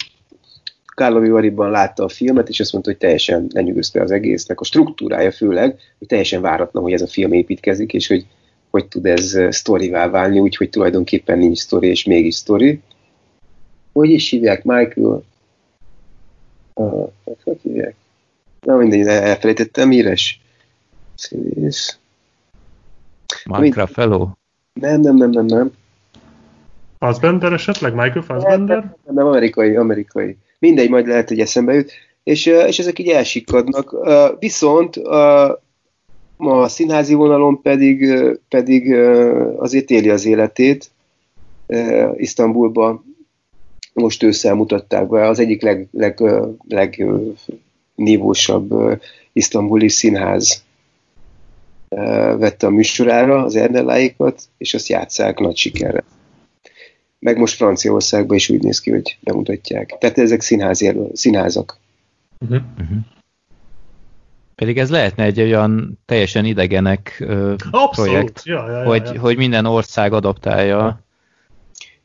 Carlo 0.97 1.19
Vivariban 1.19 1.71
látta 1.71 2.03
a 2.03 2.09
filmet, 2.09 2.49
és 2.49 2.59
azt 2.59 2.71
mondta, 2.71 2.91
hogy 2.91 2.99
teljesen 2.99 3.47
lenyűgözte 3.53 4.01
az 4.01 4.11
egésznek, 4.11 4.59
a 4.59 4.63
struktúrája 4.63 5.31
főleg, 5.31 5.79
hogy 5.97 6.07
teljesen 6.07 6.41
váratlan, 6.41 6.83
hogy 6.83 6.93
ez 6.93 7.01
a 7.01 7.07
film 7.07 7.33
építkezik, 7.33 7.93
és 7.93 8.07
hogy 8.07 8.25
hogy 8.69 8.87
tud 8.87 9.05
ez 9.05 9.37
sztorivá 9.49 10.09
válni, 10.09 10.39
úgyhogy 10.39 10.69
tulajdonképpen 10.69 11.37
nincs 11.37 11.57
sztori, 11.57 11.87
és 11.87 12.05
mégis 12.05 12.35
sztori. 12.35 12.81
Hogy 13.91 14.09
is 14.09 14.29
hívják 14.29 14.63
Michael? 14.63 15.23
Uh, 16.73 17.09
hogy 17.43 17.59
hívják? 17.61 17.95
Na 18.61 18.75
mindegy, 18.75 19.07
elfelejtettem, 19.07 19.89
híres 19.89 20.41
színész. 21.15 21.99
Minecraft 23.45 23.93
Fellow? 23.93 24.29
Nem, 24.73 25.01
nem, 25.01 25.15
nem, 25.15 25.29
nem, 25.29 25.45
nem. 25.45 25.71
Fassbender 26.99 27.53
esetleg? 27.53 27.93
Michael 27.93 28.21
Fassbender? 28.21 28.77
Nem, 28.77 28.95
nem, 29.05 29.15
nem, 29.15 29.25
amerikai, 29.25 29.75
amerikai. 29.75 30.37
Mindegy, 30.59 30.89
majd 30.89 31.07
lehet, 31.07 31.27
hogy 31.27 31.39
eszembe 31.39 31.73
jut. 31.73 31.91
És, 32.23 32.45
és 32.45 32.79
ezek 32.79 32.99
így 32.99 33.09
elsikadnak. 33.09 33.95
Viszont 34.39 34.95
a 36.37 36.67
színházi 36.67 37.13
vonalon 37.13 37.61
pedig, 37.61 38.13
pedig 38.49 38.93
azért 39.57 39.89
éli 39.89 40.09
az 40.09 40.25
életét. 40.25 40.91
Isztambulban 42.15 43.15
most 43.93 44.23
ősszel 44.23 44.55
mutatták 44.55 45.07
be 45.07 45.27
az 45.27 45.39
egyik 45.39 45.61
leg, 45.61 45.87
leg, 45.91 46.23
leg 46.67 47.05
nívósabb 47.95 48.99
isztambuli 49.33 49.89
színház 49.89 50.63
vette 52.37 52.67
a 52.67 52.69
műsorára 52.69 53.43
az 53.43 53.55
Erdeláikat, 53.55 54.41
és 54.57 54.73
azt 54.73 54.87
játszák 54.87 55.39
nagy 55.39 55.57
sikerre. 55.57 56.03
Meg 57.19 57.37
most 57.37 57.55
Franciaországban 57.55 58.35
is 58.35 58.49
úgy 58.49 58.61
néz 58.61 58.79
ki, 58.79 58.91
hogy 58.91 59.17
bemutatják. 59.21 59.95
Tehát 59.99 60.17
ezek 60.17 60.41
színházi, 60.41 60.93
színházak. 61.13 61.77
Uh-huh. 62.39 62.61
Uh-huh. 62.79 62.97
Pedig 64.55 64.77
ez 64.77 64.89
lehetne 64.89 65.23
egy 65.23 65.39
olyan 65.39 65.99
teljesen 66.05 66.45
idegenek 66.45 67.17
uh, 67.19 67.55
projekt, 67.91 68.41
ja, 68.45 68.69
ja, 68.69 68.77
ja, 68.77 68.85
hogy, 68.85 69.09
ja. 69.13 69.19
hogy 69.19 69.37
minden 69.37 69.65
ország 69.65 70.13
adaptálja. 70.13 71.01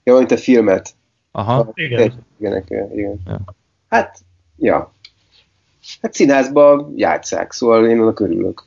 Ja, 0.05 0.17
mint 0.17 0.31
a 0.31 0.37
filmet. 0.37 0.95
Aha. 1.31 1.59
A, 1.59 1.71
Igen. 1.75 2.27
Idegenek, 2.39 2.91
igen. 2.95 3.21
Ja. 3.27 3.41
Hát, 3.89 4.19
ja. 4.57 4.93
Hát 6.03 6.15
színházban 6.15 6.93
játszák, 6.97 7.53
szóval 7.53 7.89
én 7.89 8.01
annak 8.01 8.21
örülök. 8.21 8.65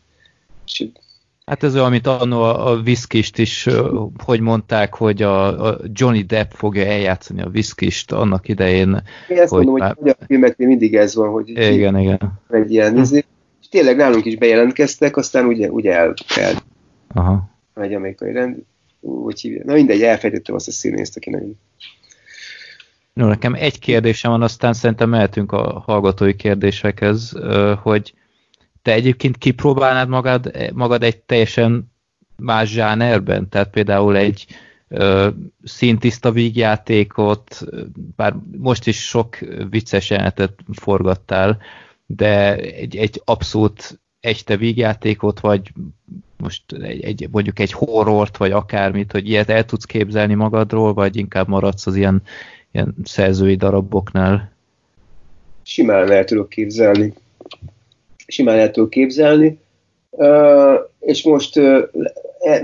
És 0.65 0.87
Hát 1.45 1.63
ez 1.63 1.73
olyan, 1.73 1.85
amit 1.85 2.07
annó 2.07 2.41
a, 2.41 2.67
a 2.71 2.81
viszkist 2.81 3.37
is, 3.37 3.67
hogy 4.23 4.39
mondták, 4.39 4.93
hogy 4.95 5.21
a, 5.21 5.67
a 5.67 5.79
Johnny 5.93 6.21
Depp 6.21 6.51
fogja 6.51 6.85
eljátszani 6.85 7.41
a 7.41 7.49
viszkist 7.49 8.11
annak 8.11 8.47
idején. 8.47 9.01
Én 9.29 9.37
ezt 9.37 9.51
Hogy 9.51 9.65
mondom, 9.65 9.87
már- 9.87 9.97
hogy 9.97 10.09
a 10.09 10.25
filmeknél 10.25 10.67
mindig 10.67 10.95
ez 10.95 11.15
van, 11.15 11.29
hogy 11.29 11.49
Igen, 11.49 11.99
igen. 11.99 12.39
egy 12.49 12.71
ilyen 12.71 12.97
izé, 12.97 13.25
és 13.61 13.67
tényleg 13.69 13.95
nálunk 13.95 14.25
is 14.25 14.35
bejelentkeztek, 14.37 15.17
aztán 15.17 15.45
ugye, 15.45 15.69
ugye 15.69 15.93
el, 15.93 16.13
el 16.35 16.53
Aha. 17.13 17.49
egy 17.75 17.93
amerikai 17.93 18.31
rend, 18.31 18.57
úgy 18.99 19.41
hívja. 19.41 19.61
Na 19.65 19.73
mindegy, 19.73 20.01
elfejtettem 20.01 20.55
azt 20.55 20.67
a 20.67 20.71
színészt, 20.71 21.17
aki 21.17 21.29
nagyon... 21.29 21.59
No, 23.13 23.27
nekem 23.27 23.53
egy 23.53 23.79
kérdésem 23.79 24.31
van, 24.31 24.41
aztán 24.41 24.73
szerintem 24.73 25.09
mehetünk 25.09 25.51
a 25.51 25.83
hallgatói 25.85 26.35
kérdésekhez, 26.35 27.33
hogy 27.81 28.13
te 28.85 28.91
egyébként 28.93 29.37
kipróbálnád 29.37 30.07
magad, 30.07 30.51
magad 30.73 31.03
egy 31.03 31.17
teljesen 31.17 31.91
más 32.37 32.69
zsánerben? 32.69 33.49
Tehát 33.49 33.69
például 33.69 34.17
egy 34.17 34.45
ö, 34.87 35.29
színtiszta 35.63 36.31
vígjátékot, 36.31 37.61
bár 38.15 38.35
most 38.57 38.87
is 38.87 39.07
sok 39.07 39.37
vicces 39.69 40.09
jelenetet 40.09 40.53
forgattál, 40.71 41.57
de 42.05 42.55
egy, 42.55 42.95
egy 42.95 43.21
abszolút 43.23 43.99
echte 44.19 44.57
vígjátékot, 44.57 45.39
vagy 45.39 45.71
most 46.37 46.63
egy, 46.81 47.03
egy, 47.03 47.27
mondjuk 47.31 47.59
egy 47.59 47.71
horrort, 47.71 48.37
vagy 48.37 48.51
akármit, 48.51 49.11
hogy 49.11 49.29
ilyet 49.29 49.49
el 49.49 49.65
tudsz 49.65 49.85
képzelni 49.85 50.33
magadról, 50.33 50.93
vagy 50.93 51.15
inkább 51.15 51.47
maradsz 51.47 51.87
az 51.87 51.95
ilyen, 51.95 52.21
ilyen 52.71 52.95
szerzői 53.03 53.55
daraboknál? 53.55 54.51
Simán 55.63 56.11
el 56.11 56.23
tudok 56.23 56.49
képzelni. 56.49 57.13
Simán 58.27 58.57
el 58.57 58.71
tudok 58.71 58.89
képzelni. 58.89 59.59
Uh, 60.09 60.73
és 60.99 61.23
most 61.23 61.57
uh, 61.57 61.79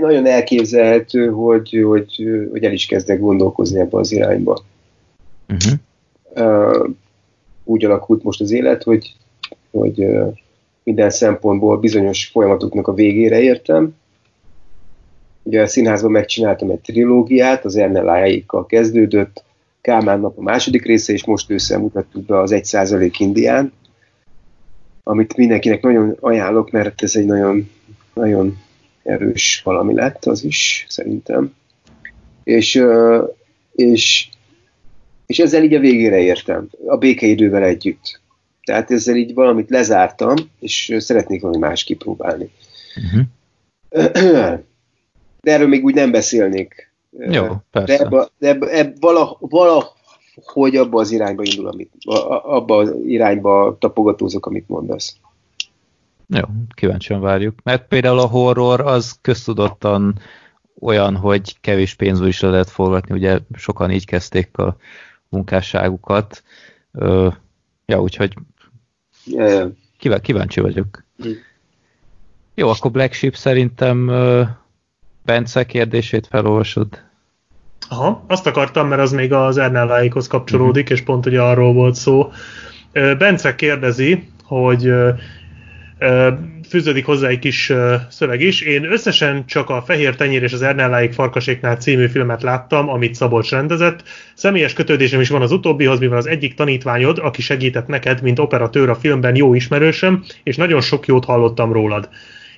nagyon 0.00 0.26
elképzelhető, 0.26 1.28
hogy, 1.30 1.82
hogy, 1.84 2.24
hogy 2.50 2.64
el 2.64 2.72
is 2.72 2.86
kezdek 2.86 3.20
gondolkozni 3.20 3.80
ebbe 3.80 3.98
az 3.98 4.12
irányba. 4.12 4.64
Uh-huh. 5.48 5.72
Uh, 6.34 6.88
úgy 7.64 7.84
alakult 7.84 8.22
most 8.22 8.40
az 8.40 8.50
élet, 8.50 8.82
hogy, 8.82 9.12
hogy 9.70 10.06
minden 10.82 11.10
szempontból 11.10 11.78
bizonyos 11.78 12.26
folyamatoknak 12.26 12.88
a 12.88 12.94
végére 12.94 13.40
értem. 13.40 13.94
Ugye 15.42 15.62
a 15.62 15.66
színházban 15.66 16.10
megcsináltam 16.10 16.70
egy 16.70 16.80
trilógiát, 16.80 17.64
az 17.64 17.76
Ernelájaikkal 17.76 18.66
kezdődött, 18.66 19.44
Kálmán 19.82 20.20
nap 20.20 20.38
a 20.38 20.42
második 20.42 20.84
része, 20.84 21.12
és 21.12 21.24
most 21.24 21.50
ősszel 21.50 21.78
mutattuk 21.78 22.24
be 22.24 22.38
az 22.38 22.50
1% 22.54 23.14
Indián, 23.18 23.72
amit 25.02 25.36
mindenkinek 25.36 25.82
nagyon 25.82 26.16
ajánlok, 26.20 26.70
mert 26.70 27.02
ez 27.02 27.16
egy 27.16 27.26
nagyon, 27.26 27.70
nagyon 28.14 28.58
erős 29.02 29.60
valami 29.64 29.94
lett 29.94 30.24
az 30.24 30.44
is, 30.44 30.86
szerintem. 30.88 31.54
És, 32.44 32.84
és, 33.72 34.28
és 35.26 35.38
ezzel 35.38 35.62
így 35.62 35.74
a 35.74 35.80
végére 35.80 36.18
értem, 36.18 36.68
a 36.86 36.96
békeidővel 36.96 37.62
együtt. 37.62 38.20
Tehát 38.64 38.90
ezzel 38.90 39.16
így 39.16 39.34
valamit 39.34 39.70
lezártam, 39.70 40.34
és 40.60 40.94
szeretnék 40.98 41.40
valami 41.40 41.58
más 41.58 41.84
kipróbálni. 41.84 42.50
Uh-huh. 42.96 43.22
De 45.40 45.52
erről 45.52 45.68
még 45.68 45.84
úgy 45.84 45.94
nem 45.94 46.10
beszélnék. 46.10 46.92
Jó, 47.18 47.42
De, 47.42 47.62
persze. 47.70 48.04
ebbe, 48.04 48.28
de 48.38 48.48
ebbe, 48.48 48.66
ebbe, 48.66 48.92
vala, 49.00 49.36
valahogy 49.40 50.00
abba 50.54 51.00
az 51.00 51.10
irányba 51.10 51.42
indul, 51.42 51.66
amit, 51.66 51.90
abba 52.42 52.76
az 52.76 52.94
irányba 53.06 53.76
tapogatózok, 53.78 54.46
amit 54.46 54.68
mondasz. 54.68 55.16
Jó, 56.28 56.44
kíváncsian 56.74 57.20
várjuk. 57.20 57.54
Mert 57.62 57.88
például 57.88 58.18
a 58.18 58.26
horror 58.26 58.80
az 58.80 59.18
köztudottan 59.20 60.18
olyan, 60.80 61.16
hogy 61.16 61.60
kevés 61.60 61.94
pénzből 61.94 62.28
is 62.28 62.40
le 62.40 62.50
lehet 62.50 62.70
forgatni, 62.70 63.14
ugye 63.14 63.38
sokan 63.54 63.90
így 63.90 64.06
kezdték 64.06 64.58
a 64.58 64.76
munkásságukat. 65.28 66.42
Ö, 66.92 67.28
ja, 67.86 68.02
úgyhogy 68.02 68.34
kíván, 69.98 70.20
kíváncsi 70.20 70.60
vagyok. 70.60 71.04
Hm. 71.16 71.28
Jó, 72.54 72.68
akkor 72.68 72.90
Black 72.90 73.12
Sheep 73.12 73.34
szerintem 73.34 74.06
Bence 75.24 75.66
kérdését 75.66 76.26
felolvasod. 76.26 77.02
Aha, 77.88 78.24
azt 78.28 78.46
akartam, 78.46 78.88
mert 78.88 79.00
az 79.00 79.12
még 79.12 79.32
az 79.32 79.58
Ernelláikhoz 79.58 80.26
kapcsolódik, 80.26 80.90
és 80.90 81.00
pont 81.00 81.26
ugye 81.26 81.40
arról 81.40 81.72
volt 81.72 81.94
szó. 81.94 82.32
Bence 82.92 83.54
kérdezi, 83.54 84.28
hogy 84.44 84.92
fűződik 86.68 87.04
hozzá 87.04 87.28
egy 87.28 87.38
kis 87.38 87.72
szöveg 88.08 88.40
is. 88.40 88.60
Én 88.60 88.92
összesen 88.92 89.46
csak 89.46 89.70
a 89.70 89.82
Fehér 89.86 90.16
Tenyér 90.16 90.42
és 90.42 90.52
az 90.52 90.62
Ernelláik 90.62 91.12
Farkaséknál 91.12 91.76
című 91.76 92.06
filmet 92.06 92.42
láttam, 92.42 92.88
amit 92.88 93.14
Szabolcs 93.14 93.50
rendezett. 93.50 94.02
Személyes 94.34 94.72
kötődésem 94.72 95.20
is 95.20 95.28
van 95.28 95.42
az 95.42 95.52
utóbbihoz, 95.52 95.98
mivel 95.98 96.16
az 96.16 96.26
egyik 96.26 96.54
tanítványod, 96.54 97.18
aki 97.18 97.42
segített 97.42 97.86
neked, 97.86 98.22
mint 98.22 98.38
operatőr 98.38 98.88
a 98.88 98.94
filmben, 98.94 99.36
jó 99.36 99.54
ismerősöm, 99.54 100.24
és 100.42 100.56
nagyon 100.56 100.80
sok 100.80 101.06
jót 101.06 101.24
hallottam 101.24 101.72
rólad. 101.72 102.08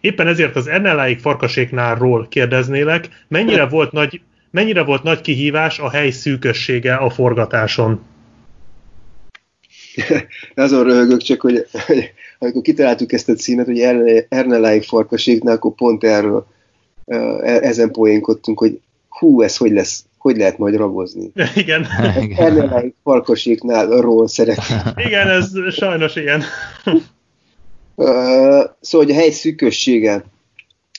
Éppen 0.00 0.26
ezért 0.26 0.56
az 0.56 0.66
Ernelláik 0.66 1.18
Farkaséknálról 1.18 2.26
kérdeznélek, 2.28 3.08
mennyire 3.28 3.66
volt 3.66 3.92
nagy 3.92 4.20
mennyire 4.54 4.84
volt 4.84 5.02
nagy 5.02 5.20
kihívás 5.20 5.78
a 5.78 5.90
hely 5.90 6.10
szűkössége 6.10 6.94
a 6.94 7.10
forgatáson? 7.10 8.00
azon 10.54 10.84
röhögök 10.84 11.20
csak, 11.20 11.40
hogy, 11.40 11.66
hogy 11.86 12.12
amikor 12.38 12.62
kitaláltuk 12.62 13.12
ezt 13.12 13.28
a 13.28 13.34
címet, 13.34 13.66
hogy 13.66 13.80
Erne- 13.80 14.26
Erneláig 14.28 14.82
farkaséknál, 14.82 15.54
akkor 15.54 15.74
pont 15.74 16.04
erről 16.04 16.46
e- 17.06 17.60
ezen 17.62 17.90
poénkodtunk, 17.90 18.58
hogy 18.58 18.80
hú, 19.08 19.42
ez 19.42 19.56
hogy 19.56 19.72
lesz, 19.72 20.04
hogy 20.18 20.36
lehet 20.36 20.58
majd 20.58 20.76
ragozni. 20.76 21.30
Igen, 21.54 21.86
Erneláig 22.36 22.94
farkaséknál 23.02 23.86
ról 23.86 24.28
szeretnék. 24.28 25.06
igen, 25.06 25.28
ez 25.28 25.50
sajnos 25.70 26.16
ilyen. 26.16 26.42
Szóval, 27.96 28.76
hogy 28.90 29.10
a 29.10 29.14
hely 29.14 29.30
szűkössége, 29.30 30.24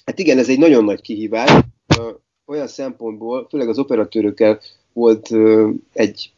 hát 0.06 0.19
igen, 0.19 0.38
ez 0.38 0.49
egy 0.49 0.60
nagyon 0.60 0.84
nagy 0.84 1.02
kihívás. 1.02 1.52
Olyan 2.45 2.67
szempontból, 2.67 3.47
főleg 3.49 3.69
az 3.69 3.80
operatőrökkel 3.80 4.59
volt 4.93 5.30
egy, 5.93 6.31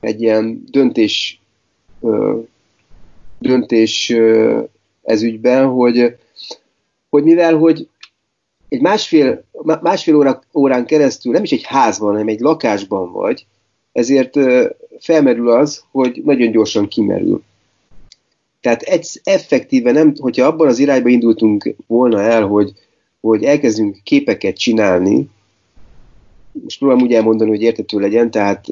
egy 0.00 0.20
ilyen 0.20 0.64
döntés, 0.70 1.40
döntés 3.38 4.12
ez 5.02 5.22
ügyben, 5.22 5.66
hogy, 5.66 6.16
hogy 7.08 7.22
mivel, 7.22 7.56
hogy 7.56 7.88
egy 8.68 8.80
másfél, 8.80 9.44
má- 9.62 9.82
másfél 9.82 10.16
óra, 10.16 10.42
órán 10.54 10.86
keresztül 10.86 11.32
nem 11.32 11.42
is 11.42 11.52
egy 11.52 11.64
házban, 11.64 12.10
hanem 12.10 12.28
egy 12.28 12.40
lakásban 12.40 13.12
vagy, 13.12 13.46
ezért 13.92 14.38
felmerül 14.98 15.50
az, 15.50 15.84
hogy 15.90 16.22
nagyon 16.24 16.50
gyorsan 16.50 16.88
kimerül. 16.88 17.42
Tehát 18.60 18.82
egy, 18.82 19.20
effektíve 19.24 19.92
nem, 19.92 20.14
hogyha 20.18 20.46
abban 20.46 20.68
az 20.68 20.78
irányba 20.78 21.08
indultunk 21.08 21.74
volna 21.86 22.20
el, 22.20 22.46
hogy, 22.46 22.72
hogy 23.28 23.44
elkezdünk 23.44 24.00
képeket 24.02 24.56
csinálni, 24.56 25.28
most 26.52 26.78
próbálom 26.78 27.02
úgy 27.02 27.12
elmondani, 27.12 27.50
hogy 27.50 27.62
értető 27.62 27.98
legyen, 27.98 28.30
tehát 28.30 28.66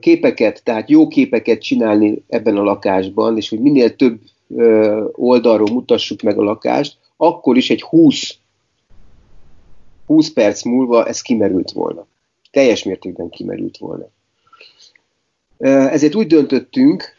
képeket, 0.00 0.62
tehát 0.64 0.90
jó 0.90 1.08
képeket 1.08 1.60
csinálni 1.60 2.22
ebben 2.28 2.56
a 2.56 2.62
lakásban, 2.62 3.36
és 3.36 3.48
hogy 3.48 3.60
minél 3.60 3.96
több 3.96 4.20
oldalról 5.12 5.70
mutassuk 5.72 6.22
meg 6.22 6.38
a 6.38 6.42
lakást, 6.42 6.96
akkor 7.16 7.56
is 7.56 7.70
egy 7.70 7.82
20 7.82 8.38
20 10.06 10.32
perc 10.32 10.62
múlva 10.62 11.06
ez 11.06 11.20
kimerült 11.20 11.70
volna. 11.70 12.06
Teljes 12.50 12.82
mértékben 12.82 13.28
kimerült 13.28 13.76
volna. 13.76 14.08
Ezért 15.90 16.14
úgy 16.14 16.26
döntöttünk, 16.26 17.16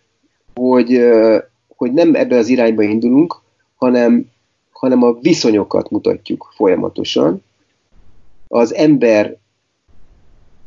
hogy, 0.55 1.01
hogy 1.67 1.93
nem 1.93 2.15
ebbe 2.15 2.37
az 2.37 2.47
irányba 2.47 2.83
indulunk, 2.83 3.41
hanem, 3.75 4.25
hanem 4.79 5.03
a 5.03 5.13
viszonyokat 5.21 5.89
mutatjuk 5.89 6.51
folyamatosan. 6.55 7.43
Az 8.47 8.73
ember 8.73 9.37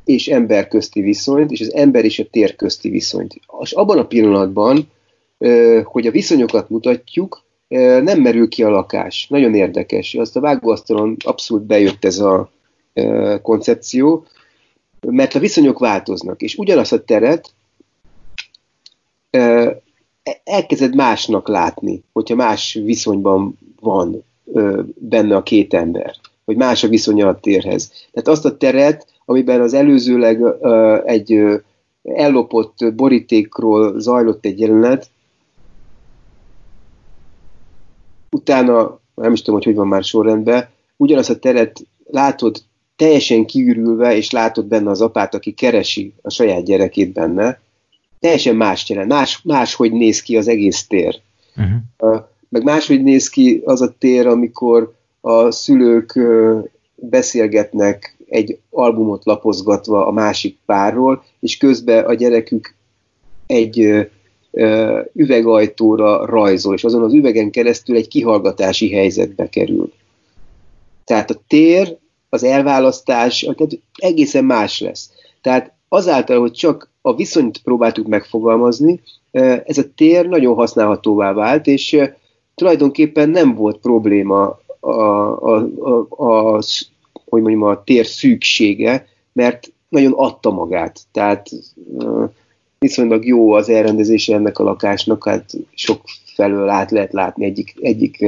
és 0.05 0.29
ember 0.29 0.69
közti 0.69 1.01
viszonyt, 1.01 1.51
és 1.51 1.61
az 1.61 1.75
ember 1.75 2.05
és 2.05 2.19
a 2.19 2.29
tér 2.31 2.57
közti 2.57 2.89
viszonyt. 2.91 3.41
És 3.61 3.73
abban 3.73 3.99
a 3.99 4.07
pillanatban, 4.07 4.91
hogy 5.85 6.07
a 6.07 6.11
viszonyokat 6.11 6.69
mutatjuk, 6.69 7.45
nem 8.03 8.21
merül 8.21 8.49
ki 8.49 8.63
a 8.63 8.71
lakás. 8.71 9.27
Nagyon 9.29 9.55
érdekes. 9.55 10.15
Azt 10.15 10.37
a 10.37 10.41
vágóasztalon 10.41 11.17
abszolút 11.25 11.65
bejött 11.65 12.05
ez 12.05 12.19
a 12.19 12.51
koncepció, 13.43 14.25
mert 15.01 15.35
a 15.35 15.39
viszonyok 15.39 15.79
változnak, 15.79 16.43
és 16.43 16.55
ugyanazt 16.55 16.93
a 16.93 17.05
teret 17.05 17.55
elkezded 20.45 20.95
másnak 20.95 21.49
látni, 21.49 22.03
hogyha 22.13 22.35
más 22.35 22.73
viszonyban 22.73 23.59
van 23.83 24.25
benne 24.95 25.37
a 25.37 25.43
két 25.43 25.75
ember, 25.75 26.15
hogy 26.45 26.57
más 26.57 26.85
a 26.85 26.89
viszonya 26.89 27.29
a 27.29 27.41
térhez. 27.41 27.93
Tehát 28.13 28.29
azt 28.29 28.45
a 28.45 28.57
teret, 28.57 29.07
amiben 29.25 29.61
az 29.61 29.75
előzőleg 29.75 30.43
egy 31.05 31.41
ellopott 32.03 32.95
borítékról 32.95 34.01
zajlott 34.01 34.45
egy 34.45 34.61
jelenet, 34.61 35.11
utána, 38.31 39.01
nem 39.15 39.33
is 39.33 39.39
tudom, 39.39 39.55
hogy 39.55 39.65
hogy 39.65 39.75
van 39.75 39.89
már 39.89 40.05
sorrendben, 40.05 40.69
ugyanazt 40.97 41.31
a 41.31 41.39
teret 41.39 41.87
látod 42.11 42.63
teljesen 42.97 43.47
kiürülve, 43.47 44.17
és 44.17 44.31
látod 44.31 44.67
benne 44.67 44.91
az 44.91 45.01
apát, 45.01 45.35
aki 45.35 45.53
keresi 45.53 46.15
a 46.23 46.31
saját 46.31 46.65
gyerekét 46.65 47.13
benne, 47.13 47.61
teljesen 48.21 48.57
más 48.57 48.89
jelent, 48.89 49.09
más, 49.09 49.43
máshogy 49.43 49.93
néz 49.93 50.23
ki 50.23 50.37
az 50.37 50.49
egész 50.49 50.87
tér. 50.87 51.21
Uh-huh. 51.57 52.25
Meg 52.53 52.65
máshogy 52.65 53.03
néz 53.03 53.29
ki 53.29 53.62
az 53.65 53.81
a 53.81 53.95
tér, 53.99 54.27
amikor 54.27 54.95
a 55.20 55.51
szülők 55.51 56.19
beszélgetnek 56.95 58.16
egy 58.29 58.59
albumot 58.70 59.24
lapozgatva 59.24 60.07
a 60.07 60.11
másik 60.11 60.59
párról, 60.66 61.24
és 61.41 61.57
közben 61.57 62.05
a 62.05 62.15
gyerekük 62.15 62.74
egy 63.47 64.09
üvegajtóra 65.12 66.27
rajzol, 66.27 66.74
és 66.74 66.85
azon 66.85 67.03
az 67.03 67.12
üvegen 67.12 67.51
keresztül 67.51 67.97
egy 67.97 68.09
kihallgatási 68.09 68.93
helyzetbe 68.93 69.49
kerül. 69.49 69.93
Tehát 71.05 71.31
a 71.31 71.41
tér, 71.47 71.97
az 72.29 72.45
elválasztás 72.45 73.49
egészen 73.95 74.45
más 74.45 74.81
lesz. 74.81 75.11
Tehát 75.43 75.73
azáltal, 75.89 76.41
hogy 76.41 76.53
csak 76.53 76.91
a 77.01 77.15
viszonyt 77.15 77.59
próbáltuk 77.59 78.07
megfogalmazni, 78.07 79.01
ez 79.65 79.79
a 79.79 79.93
tér 79.95 80.29
nagyon 80.29 80.55
használhatóvá 80.55 81.33
vált, 81.33 81.66
és 81.66 81.99
tulajdonképpen 82.55 83.29
nem 83.29 83.55
volt 83.55 83.77
probléma 83.77 84.61
a, 84.81 84.91
a, 84.91 85.69
a, 85.79 86.07
a, 86.09 86.62
hogy 87.29 87.43
mondjam, 87.43 87.62
a 87.62 87.85
tér 87.85 88.07
szűksége, 88.07 89.07
mert 89.33 89.73
nagyon 89.89 90.12
adta 90.12 90.51
magát. 90.51 91.01
Tehát 91.12 91.49
viszonylag 92.79 93.27
jó 93.27 93.53
az 93.53 93.69
elrendezése 93.69 94.35
ennek 94.35 94.59
a 94.59 94.62
lakásnak, 94.65 95.24
hát 95.24 95.51
sok 95.74 96.01
felől 96.35 96.69
át 96.69 96.91
lehet 96.91 97.12
látni 97.12 97.45
egyik, 97.45 97.74
egyik 97.81 98.24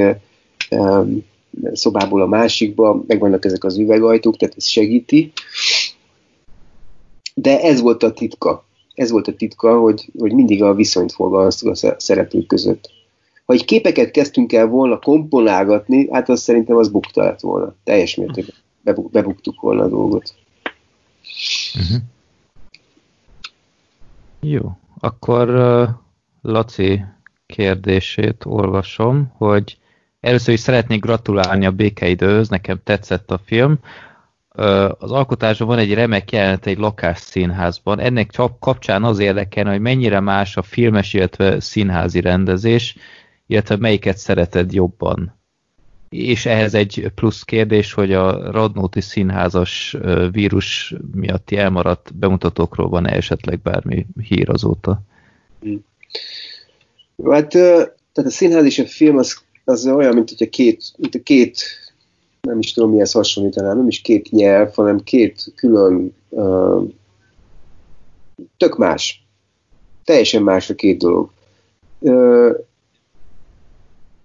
szobából 1.73 2.21
a 2.21 2.27
másikba, 2.27 3.03
megvannak 3.07 3.45
ezek 3.45 3.63
az 3.63 3.77
üvegajtók, 3.77 4.37
tehát 4.37 4.55
ez 4.57 4.65
segíti. 4.65 5.31
De 7.33 7.61
ez 7.61 7.81
volt 7.81 8.03
a 8.03 8.13
titka. 8.13 8.65
Ez 8.93 9.11
volt 9.11 9.27
a 9.27 9.35
titka, 9.35 9.79
hogy, 9.79 10.09
hogy 10.17 10.33
mindig 10.33 10.63
a 10.63 10.73
viszonyt 10.73 11.11
fogalmaztuk 11.11 11.71
a 11.71 11.95
szereplők 11.97 12.47
között. 12.47 12.89
Ha 13.45 13.53
egy 13.53 13.65
képeket 13.65 14.11
kezdtünk 14.11 14.53
el 14.53 14.67
volna 14.67 14.99
komponálgatni, 14.99 16.11
hát 16.11 16.29
azt 16.29 16.43
szerintem 16.43 16.75
az 16.75 16.89
bukta 16.89 17.23
lett 17.23 17.39
volna. 17.39 17.75
Teljes 17.83 18.15
mértékben 18.15 18.55
bebuktuk 19.11 19.61
volna 19.61 19.83
a 19.83 19.87
dolgot. 19.87 20.35
Uh-huh. 21.75 21.97
Jó, 24.39 24.77
akkor 24.99 25.49
uh, 25.49 25.89
Laci 26.41 27.03
kérdését 27.45 28.45
olvasom, 28.45 29.31
hogy 29.37 29.77
először 30.19 30.53
is 30.53 30.59
szeretnék 30.59 31.01
gratulálni 31.01 31.65
a 31.65 31.71
békeidőhöz, 31.71 32.49
nekem 32.49 32.79
tetszett 32.83 33.31
a 33.31 33.39
film. 33.45 33.79
Az 34.97 35.11
alkotásban 35.11 35.67
van 35.67 35.77
egy 35.77 35.93
remek 35.93 36.31
jelenet 36.31 36.65
egy 36.65 36.77
lakás 36.77 37.19
színházban. 37.19 37.99
Ennek 37.99 38.31
csak 38.31 38.59
kapcsán 38.59 39.03
az 39.03 39.19
érdekel, 39.19 39.65
hogy 39.65 39.79
mennyire 39.79 40.19
más 40.19 40.57
a 40.57 40.61
filmes, 40.61 41.13
illetve 41.13 41.59
színházi 41.59 42.21
rendezés, 42.21 42.95
illetve 43.47 43.75
melyiket 43.75 44.17
szereted 44.17 44.73
jobban 44.73 45.35
és 46.15 46.45
ehhez 46.45 46.73
egy 46.73 47.11
plusz 47.15 47.43
kérdés, 47.43 47.93
hogy 47.93 48.13
a 48.13 48.51
Radnóti 48.51 49.01
színházas 49.01 49.97
vírus 50.31 50.95
miatti 51.11 51.57
elmaradt 51.57 52.15
bemutatókról 52.15 52.89
van 52.89 53.07
-e 53.07 53.15
esetleg 53.15 53.59
bármi 53.61 54.05
hír 54.27 54.49
azóta? 54.49 55.01
Jó, 57.15 57.31
hát 57.31 57.49
tehát 57.49 58.29
a 58.29 58.29
színház 58.29 58.65
és 58.65 58.79
a 58.79 58.85
film 58.85 59.17
az, 59.17 59.43
az 59.63 59.87
olyan, 59.87 60.13
mint 60.13 60.29
hogy 60.29 60.47
a 60.47 60.49
két, 60.49 60.93
mint 60.97 61.15
a 61.15 61.19
két 61.23 61.63
nem 62.41 62.59
is 62.59 62.73
tudom 62.73 62.91
mihez 62.91 63.11
hasonlítanám, 63.11 63.77
nem 63.77 63.87
is 63.87 64.01
két 64.01 64.31
nyelv, 64.31 64.73
hanem 64.73 65.03
két 65.03 65.53
külön 65.55 66.15
tök 68.57 68.77
más. 68.77 69.25
Teljesen 70.03 70.43
más 70.43 70.69
a 70.69 70.75
két 70.75 70.97
dolog. 70.97 71.31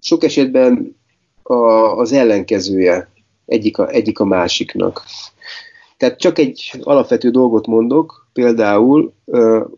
Sok 0.01 0.23
esetben 0.23 0.95
a, 1.43 1.53
az 1.97 2.11
ellenkezője 2.11 3.09
egyik 3.45 3.77
a, 3.77 3.89
egyik 3.89 4.19
a 4.19 4.25
másiknak. 4.25 5.03
Tehát 5.97 6.19
csak 6.19 6.39
egy 6.39 6.71
alapvető 6.81 7.29
dolgot 7.29 7.67
mondok, 7.67 8.27
például 8.33 9.13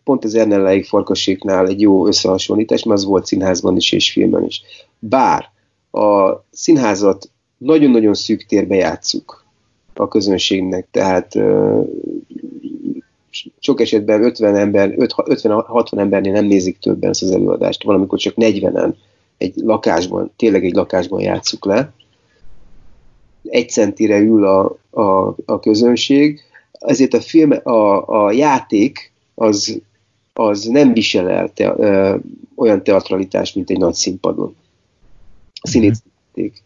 pont 0.04 0.24
az 0.24 0.36
Ernelleik 0.36 0.86
farkaséknál 0.86 1.68
egy 1.68 1.82
jó 1.82 2.08
összehasonlítás, 2.08 2.84
mert 2.84 3.00
az 3.00 3.06
volt 3.06 3.26
színházban 3.26 3.76
is 3.76 3.91
és 3.91 4.12
filmben 4.12 4.44
is. 4.44 4.62
Bár 5.00 5.52
a 5.91 6.32
színházat 6.52 7.30
nagyon-nagyon 7.58 8.14
szűk 8.14 8.45
térbe 8.45 8.76
játszuk 8.76 9.45
a 9.94 10.08
közönségnek, 10.08 10.88
tehát 10.91 11.36
sok 13.60 13.82
esetben 13.82 14.24
50 14.24 14.56
ember, 14.56 14.94
50-60 14.98 15.98
embernél 15.98 16.32
nem 16.32 16.45
nézik 16.45 16.80
többen 16.80 17.10
ezt 17.10 17.22
az 17.22 17.32
előadást, 17.32 17.84
valamikor 17.84 18.20
csak 18.20 18.34
40-en 18.38 18.94
egy 19.38 19.54
lakásban, 19.56 20.32
tényleg 20.36 20.66
egy 20.66 20.74
lakásban 20.74 21.22
játsszuk 21.22 21.66
le, 21.66 21.94
egy 23.44 23.70
centire 23.70 24.20
ül 24.20 24.46
a, 24.46 24.78
a, 24.90 25.36
a 25.46 25.60
közönség, 25.60 26.42
ezért 26.72 27.14
a 27.14 27.22
film, 27.22 27.52
a, 27.64 28.08
a 28.08 28.32
játék 28.32 29.12
az, 29.36 29.82
az 30.34 30.64
nem 30.64 30.94
visel 30.94 31.30
el 31.30 31.54
te, 31.54 31.74
ö, 31.78 32.16
olyan 32.56 32.84
teatralitás, 32.84 33.54
mint 33.54 33.70
egy 33.70 33.78
nagy 33.78 33.94
színpadon. 33.94 34.56
A 35.62 35.68
színészjáték. 35.68 36.64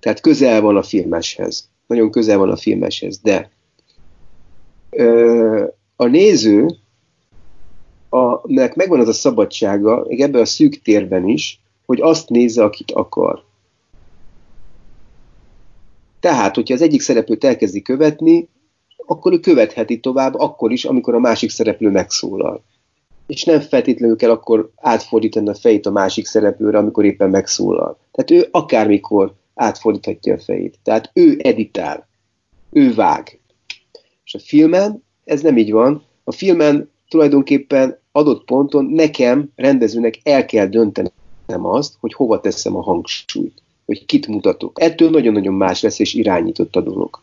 Tehát 0.00 0.20
közel 0.20 0.60
van 0.60 0.76
a 0.76 0.82
filmeshez. 0.82 1.68
Nagyon 1.86 2.10
közel 2.10 2.38
van 2.38 2.50
a 2.50 2.56
filmeshez, 2.56 3.18
de 3.18 3.50
ö, 4.90 5.66
a 5.96 6.06
néző, 6.06 6.66
a, 8.10 8.48
megvan 8.74 9.00
az 9.00 9.08
a 9.08 9.12
szabadsága, 9.12 10.04
még 10.08 10.20
ebben 10.20 10.40
a 10.40 10.44
szűk 10.44 10.82
térben 10.82 11.28
is, 11.28 11.60
hogy 11.88 12.00
azt 12.00 12.28
nézze, 12.28 12.64
akit 12.64 12.90
akar. 12.90 13.44
Tehát, 16.20 16.54
hogyha 16.54 16.74
az 16.74 16.82
egyik 16.82 17.00
szereplőt 17.00 17.44
elkezdi 17.44 17.82
követni, 17.82 18.48
akkor 19.06 19.32
ő 19.32 19.40
követheti 19.40 20.00
tovább, 20.00 20.34
akkor 20.34 20.72
is, 20.72 20.84
amikor 20.84 21.14
a 21.14 21.18
másik 21.18 21.50
szereplő 21.50 21.90
megszólal. 21.90 22.62
És 23.26 23.44
nem 23.44 23.60
feltétlenül 23.60 24.16
kell 24.16 24.30
akkor 24.30 24.70
átfordítani 24.76 25.48
a 25.48 25.54
fejét 25.54 25.86
a 25.86 25.90
másik 25.90 26.26
szereplőre, 26.26 26.78
amikor 26.78 27.04
éppen 27.04 27.30
megszólal. 27.30 27.98
Tehát 28.12 28.30
ő 28.30 28.48
akármikor 28.50 29.34
átfordíthatja 29.54 30.34
a 30.34 30.38
fejét. 30.38 30.78
Tehát 30.82 31.10
ő 31.14 31.38
editál. 31.42 32.08
Ő 32.70 32.94
vág. 32.94 33.40
És 34.24 34.34
a 34.34 34.38
filmen 34.38 35.04
ez 35.24 35.40
nem 35.40 35.56
így 35.56 35.72
van. 35.72 36.02
A 36.24 36.32
filmen 36.32 36.90
tulajdonképpen 37.08 37.98
adott 38.12 38.44
ponton 38.44 38.84
nekem, 38.84 39.52
rendezőnek 39.56 40.20
el 40.22 40.44
kell 40.44 40.66
dönteni 40.66 41.08
nem 41.48 41.66
azt, 41.66 41.94
hogy 42.00 42.12
hova 42.12 42.40
teszem 42.40 42.76
a 42.76 42.82
hangsúlyt, 42.82 43.62
hogy 43.86 44.04
kit 44.04 44.26
mutatok. 44.26 44.80
Ettől 44.80 45.10
nagyon-nagyon 45.10 45.54
más 45.54 45.82
lesz 45.82 45.98
és 45.98 46.14
irányított 46.14 46.76
a 46.76 46.80
dolog. 46.80 47.20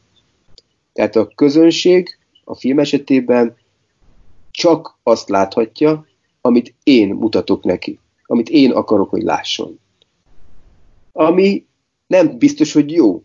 Tehát 0.93 1.15
a 1.15 1.31
közönség 1.35 2.17
a 2.43 2.55
film 2.55 2.79
esetében 2.79 3.55
csak 4.51 4.97
azt 5.03 5.29
láthatja, 5.29 6.05
amit 6.41 6.73
én 6.83 7.13
mutatok 7.13 7.63
neki, 7.63 7.99
amit 8.25 8.49
én 8.49 8.71
akarok, 8.71 9.09
hogy 9.09 9.21
lásson. 9.21 9.79
Ami 11.11 11.65
nem 12.07 12.37
biztos, 12.37 12.73
hogy 12.73 12.91
jó. 12.91 13.23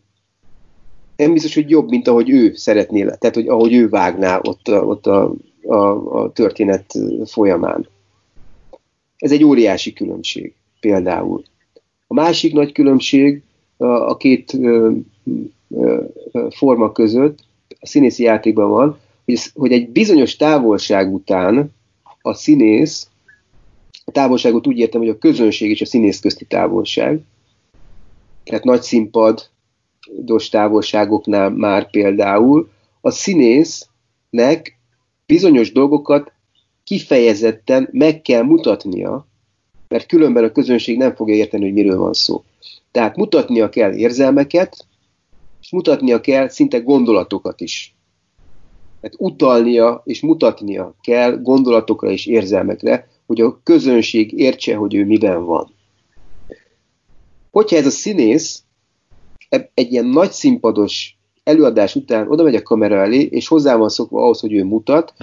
Nem 1.17 1.33
biztos, 1.33 1.55
hogy 1.55 1.71
jobb, 1.71 1.89
mint 1.89 2.09
ahogy 2.09 2.31
ő 2.31 2.55
szeretné, 2.55 3.01
tehát 3.05 3.35
hogy 3.35 3.49
ahogy 3.49 3.73
ő 3.73 3.89
vágná 3.89 4.41
ott, 4.43 4.69
a, 4.69 4.85
ott 4.85 5.07
a, 5.07 5.35
a, 5.63 5.77
a 6.23 6.33
történet 6.33 6.93
folyamán. 7.25 7.89
Ez 9.17 9.33
egy 9.33 9.45
óriási 9.45 9.93
különbség 9.93 10.55
például. 10.81 11.43
A 12.07 12.15
másik 12.15 12.53
nagy 12.53 12.73
különbség 12.73 13.43
a, 13.77 14.17
két 14.17 14.59
forma 16.51 16.93
között, 16.93 17.39
a 17.81 17.87
színészi 17.87 18.23
játékban 18.23 18.71
van, 18.71 18.99
hogy 19.55 19.73
egy 19.73 19.89
bizonyos 19.89 20.37
távolság 20.37 21.15
után 21.15 21.73
a 22.23 22.35
színész, 22.35 23.09
a 24.05 24.11
távolságot 24.11 24.67
úgy 24.67 24.79
értem, 24.79 25.01
hogy 25.01 25.11
a 25.11 25.19
közönség 25.19 25.71
és 25.71 25.81
a 25.81 25.87
színész 25.87 26.21
közti 26.21 26.45
távolság, 26.45 27.21
tehát 28.45 28.65
nagy 28.65 28.83
színpados 28.83 30.49
távolságoknál 30.51 31.51
már 31.51 31.91
például, 31.91 32.71
a 33.01 33.11
színésznek 33.11 34.79
bizonyos 35.27 35.73
dolgokat 35.73 36.33
kifejezetten 36.85 37.89
meg 37.93 38.23
kell 38.23 38.43
mutatnia, 38.43 39.27
mert 39.91 40.07
különben 40.07 40.45
a 40.45 40.53
közönség 40.53 40.97
nem 40.97 41.15
fogja 41.15 41.35
érteni, 41.35 41.65
hogy 41.65 41.73
miről 41.73 41.99
van 41.99 42.13
szó. 42.13 42.45
Tehát 42.91 43.17
mutatnia 43.17 43.69
kell 43.69 43.93
érzelmeket, 43.93 44.87
és 45.61 45.71
mutatnia 45.71 46.21
kell 46.21 46.49
szinte 46.49 46.79
gondolatokat 46.79 47.61
is. 47.61 47.95
Tehát 49.01 49.17
utalnia 49.19 50.03
és 50.05 50.21
mutatnia 50.21 50.95
kell 51.01 51.37
gondolatokra 51.37 52.11
és 52.11 52.27
érzelmekre, 52.27 53.09
hogy 53.27 53.41
a 53.41 53.61
közönség 53.63 54.33
értse, 54.33 54.77
hogy 54.77 54.95
ő 54.95 55.05
miben 55.05 55.45
van. 55.45 55.75
Hogyha 57.51 57.77
ez 57.77 57.87
a 57.87 57.91
színész 57.91 58.63
egy 59.75 59.93
ilyen 59.93 60.07
nagy 60.07 60.31
színpados 60.31 61.17
előadás 61.45 61.95
után 61.95 62.29
oda 62.29 62.43
megy 62.43 62.55
a 62.55 62.63
kamera 62.63 63.01
elé, 63.01 63.21
és 63.21 63.49
hozzá 63.49 63.77
van 63.77 63.89
szokva 63.89 64.23
ahhoz, 64.23 64.41
hogy 64.41 64.53
ő 64.53 64.65
mutat, 64.65 65.15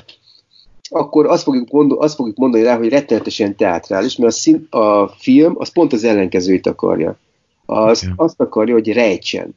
akkor 0.89 1.25
azt 1.25 1.43
fogjuk, 1.43 1.69
gondol, 1.69 1.97
azt 1.97 2.15
fogjuk 2.15 2.37
mondani 2.37 2.63
rá, 2.63 2.77
hogy 2.77 2.89
rettenetesen 2.89 3.55
teátrális, 3.55 4.15
mert 4.15 4.31
a, 4.31 4.35
szín, 4.35 4.67
a 4.69 5.07
film 5.07 5.53
az 5.57 5.69
pont 5.69 5.93
az 5.93 6.03
ellenkezőit 6.03 6.67
akarja. 6.67 7.17
Az, 7.65 8.03
okay. 8.03 8.13
Azt 8.15 8.41
akarja, 8.41 8.73
hogy 8.73 8.93
rejtsen. 8.93 9.55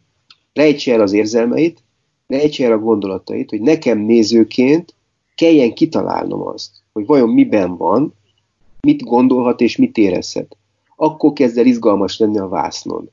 Rejtse 0.53 0.93
el 0.93 1.01
az 1.01 1.13
érzelmeit, 1.13 1.83
rejtse 2.27 2.65
el 2.65 2.73
a 2.73 2.79
gondolatait, 2.79 3.51
hogy 3.51 3.61
nekem 3.61 3.99
nézőként 3.99 4.95
kelljen 5.35 5.75
kitalálnom 5.75 6.47
azt, 6.47 6.71
hogy 6.93 7.07
vajon 7.07 7.29
miben 7.29 7.77
van, 7.77 8.15
mit 8.81 9.03
gondolhat 9.03 9.61
és 9.61 9.77
mit 9.77 9.97
érezhet. 9.97 10.57
Akkor 10.97 11.33
kezd 11.33 11.59
el 11.59 11.67
izgalmas 11.67 12.19
lenni 12.19 12.39
a 12.39 12.49
vásznon. 12.49 13.11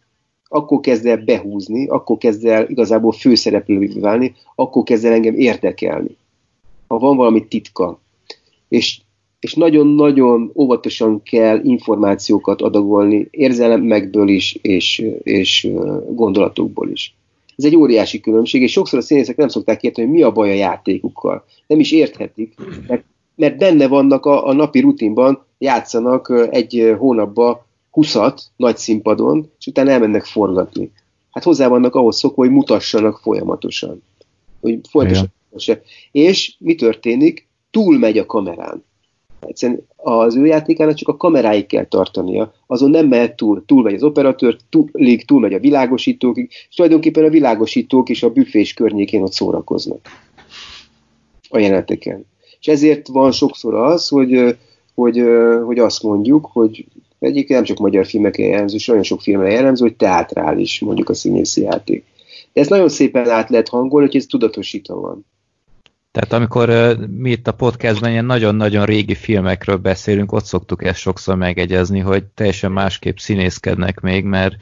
Akkor 0.48 0.80
kezd 0.80 1.06
el 1.06 1.18
behúzni, 1.18 1.88
akkor 1.88 2.18
kezd 2.18 2.46
el 2.46 2.70
igazából 2.70 3.12
főszereplővé 3.12 4.00
válni, 4.00 4.36
akkor 4.56 4.84
kezd 4.84 5.06
el 5.06 5.14
engem 5.14 5.36
érdekelni. 5.36 6.18
Ha 6.88 6.98
van 6.98 7.18
valami 7.18 7.48
titka, 7.48 8.00
és, 8.70 9.00
és 9.40 9.54
nagyon-nagyon 9.54 10.52
óvatosan 10.56 11.24
kell 11.24 11.60
információkat 11.64 12.62
adagolni 12.62 13.28
érzelemekből 13.32 14.28
is, 14.28 14.60
és, 14.62 15.06
és 15.24 15.68
gondolatokból 16.10 16.90
is. 16.90 17.16
Ez 17.58 17.66
egy 17.66 17.76
óriási 17.76 18.20
különbség, 18.20 18.62
és 18.62 18.72
sokszor 18.72 19.00
a 19.00 19.02
színészek 19.02 19.36
nem 19.36 19.48
szokták 19.48 19.84
érteni, 19.84 20.08
hogy 20.08 20.16
mi 20.16 20.24
a 20.24 20.32
baj 20.32 20.50
a 20.50 20.54
játékukkal. 20.54 21.46
Nem 21.68 21.80
is 21.80 21.92
érthetik, 21.92 22.56
mert, 22.88 23.04
mert 23.36 23.58
benne 23.58 23.88
vannak 23.88 24.26
a, 24.26 24.48
a 24.48 24.54
napi 24.54 24.80
rutinban, 24.80 25.46
játszanak 25.58 26.48
egy 26.52 26.96
hónapba 26.98 27.66
20 27.92 28.18
nagy 28.56 28.78
színpadon, 28.78 29.52
és 29.60 29.68
utána 29.68 29.92
elmennek 29.92 30.26
forgatni. 30.26 30.92
Hát 31.32 31.44
hozzá 31.44 31.68
vannak 31.68 31.96
ahhoz 31.96 32.18
szokva, 32.18 32.42
hogy 32.42 32.52
mutassanak 32.52 33.20
folyamatosan. 33.20 34.04
Hogy 34.62 34.80
folyamatosan. 34.90 35.80
És 36.12 36.56
mi 36.60 36.76
történik? 36.76 37.47
Túlmegy 37.78 38.18
a 38.18 38.26
kamerán. 38.26 38.84
Egyszerűen 39.40 39.88
az 39.96 40.36
ő 40.36 40.46
játékának 40.46 40.94
csak 40.94 41.08
a 41.08 41.18
kameráig 41.18 41.66
kell 41.66 41.86
tartania, 41.86 42.54
azon 42.68 42.90
nem 42.90 43.08
mehet 43.08 43.36
túl, 43.36 43.64
túlmegy 43.66 43.94
az 43.94 44.04
operatőr, 44.04 44.58
túl, 44.70 44.90
túlmegy 45.26 45.54
a 45.54 45.60
világosítókig, 45.60 46.50
és 46.70 46.76
tulajdonképpen 46.76 47.24
a 47.24 47.30
világosítók 47.30 48.10
is 48.10 48.24
a 48.24 48.30
büfés 48.30 48.74
környékén 48.74 49.22
ott 49.22 49.32
szórakoznak 49.32 50.00
a 51.50 51.58
jeleneteken. 51.58 52.26
És 52.60 52.68
ezért 52.68 53.08
van 53.08 53.32
sokszor 53.32 53.74
az, 53.74 54.08
hogy, 54.08 54.58
hogy, 54.96 55.24
hogy 55.66 55.80
azt 55.80 56.04
mondjuk, 56.04 56.50
hogy 56.52 56.86
egyik 57.20 57.50
nem 57.50 57.64
csak 57.64 57.78
magyar 57.78 58.06
filmekre 58.06 58.44
jellemző, 58.46 58.76
és 58.76 58.88
olyan 58.88 59.04
sok 59.04 59.22
filmre 59.22 59.52
jellemző, 59.52 59.86
hogy 59.86 59.96
teátrális 59.96 60.80
mondjuk 60.80 61.10
a 61.10 61.14
színészi 61.14 61.62
játék. 61.62 62.06
De 62.54 62.62
ezt 62.62 62.70
nagyon 62.70 62.90
szépen 62.90 63.30
át 63.30 63.50
lehet 63.50 63.70
hangolni, 63.70 64.08
hogy 64.08 64.16
ez 64.16 64.26
tudatosítva 64.26 65.00
van. 65.00 65.26
Tehát 66.12 66.34
amikor 66.34 66.70
uh, 66.70 67.08
mi 67.08 67.30
itt 67.32 67.48
a 67.48 67.52
podcastben 67.52 68.12
ilyen 68.12 68.26
nagyon-nagyon 68.26 68.86
régi 68.86 69.16
filmekről 69.16 69.78
beszélünk, 69.78 70.32
ott 70.32 70.46
szoktuk 70.46 70.84
ezt 70.84 71.00
sokszor 71.00 71.36
megegyezni, 71.36 72.00
hogy 72.00 72.26
teljesen 72.26 72.72
másképp 72.72 73.18
színészkednek 73.18 74.00
még, 74.00 74.24
mert, 74.24 74.56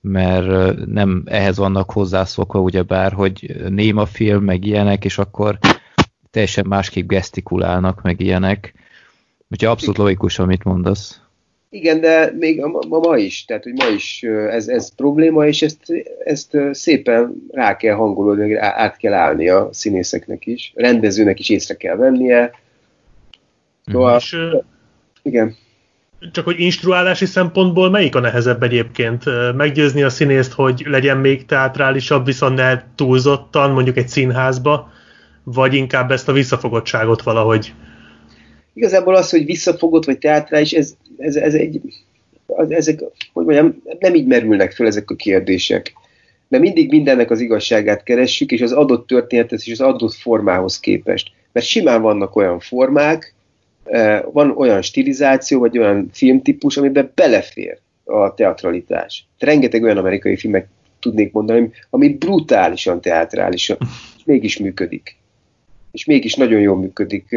mert 0.00 0.76
nem 0.86 1.22
ehhez 1.24 1.56
vannak 1.56 1.90
hozzászokva, 1.90 2.60
ugyebár, 2.60 3.12
hogy 3.12 3.56
néma 3.68 4.06
film, 4.06 4.44
meg 4.44 4.64
ilyenek, 4.64 5.04
és 5.04 5.18
akkor 5.18 5.58
teljesen 6.30 6.66
másképp 6.66 7.08
gesztikulálnak, 7.08 8.02
meg 8.02 8.20
ilyenek. 8.20 8.74
Úgyhogy 9.50 9.68
abszolút 9.68 9.96
logikus, 9.96 10.38
amit 10.38 10.64
mondasz. 10.64 11.20
Igen, 11.76 12.00
de 12.00 12.32
még 12.38 12.60
ma, 12.60 12.78
ma, 12.88 12.98
ma 12.98 13.16
is, 13.16 13.44
tehát 13.44 13.62
hogy 13.62 13.72
ma 13.72 13.86
is 13.86 14.22
ez, 14.50 14.68
ez 14.68 14.94
probléma, 14.94 15.46
és 15.46 15.62
ezt, 15.62 15.80
ezt 16.24 16.56
szépen 16.70 17.46
rá 17.52 17.76
kell 17.76 17.94
hangolódni, 17.94 18.54
át 18.54 18.96
kell 18.96 19.12
állni 19.12 19.48
a 19.48 19.68
színészeknek 19.72 20.46
is, 20.46 20.72
a 20.76 20.80
rendezőnek 20.80 21.38
is 21.38 21.48
észre 21.48 21.74
kell 21.74 21.96
vennie. 21.96 22.50
Szóval, 23.86 24.16
és, 24.18 24.36
igen. 25.22 25.56
Csak 26.32 26.44
hogy 26.44 26.60
instruálási 26.60 27.26
szempontból 27.26 27.90
melyik 27.90 28.14
a 28.14 28.20
nehezebb 28.20 28.62
egyébként? 28.62 29.24
Meggyőzni 29.56 30.02
a 30.02 30.10
színészt, 30.10 30.52
hogy 30.52 30.82
legyen 30.86 31.16
még 31.16 31.44
teátrálisabb, 31.44 32.24
viszont 32.24 32.56
ne 32.56 32.82
túlzottan, 32.94 33.70
mondjuk 33.70 33.96
egy 33.96 34.08
színházba, 34.08 34.90
vagy 35.44 35.74
inkább 35.74 36.10
ezt 36.10 36.28
a 36.28 36.32
visszafogottságot 36.32 37.22
valahogy 37.22 37.72
Igazából 38.76 39.14
az, 39.14 39.30
hogy 39.30 39.44
visszafogott 39.44 40.04
vagy 40.04 40.18
teátrális, 40.18 40.72
ez, 40.72 40.96
ez, 41.18 41.36
ez 41.36 41.54
egy, 41.54 41.80
ezek, 42.68 43.02
hogy 43.32 43.44
mondjam, 43.44 43.82
nem 43.98 44.14
így 44.14 44.26
merülnek 44.26 44.72
fel 44.72 44.86
ezek 44.86 45.10
a 45.10 45.14
kérdések. 45.14 45.92
Mert 46.48 46.62
mindig 46.62 46.90
mindennek 46.90 47.30
az 47.30 47.40
igazságát 47.40 48.02
keressük, 48.02 48.52
és 48.52 48.60
az 48.60 48.72
adott 48.72 49.06
történetet 49.06 49.60
és 49.64 49.72
az 49.72 49.80
adott 49.80 50.14
formához 50.14 50.80
képest. 50.80 51.30
Mert 51.52 51.66
simán 51.66 52.02
vannak 52.02 52.36
olyan 52.36 52.60
formák, 52.60 53.34
eh, 53.84 54.22
van 54.32 54.50
olyan 54.50 54.82
stilizáció, 54.82 55.60
vagy 55.60 55.78
olyan 55.78 56.08
filmtípus, 56.12 56.76
amiben 56.76 57.12
belefér 57.14 57.78
a 58.04 58.34
teatralitás. 58.34 59.26
Rengeteg 59.38 59.82
olyan 59.82 59.96
amerikai 59.96 60.36
filmek 60.36 60.68
tudnék 61.00 61.32
mondani, 61.32 61.70
ami 61.90 62.08
brutálisan 62.08 63.00
teátrális, 63.00 63.68
és 63.68 64.24
mégis 64.24 64.58
működik 64.58 65.16
és 65.96 66.04
mégis 66.04 66.34
nagyon 66.34 66.60
jól 66.60 66.76
működik. 66.76 67.36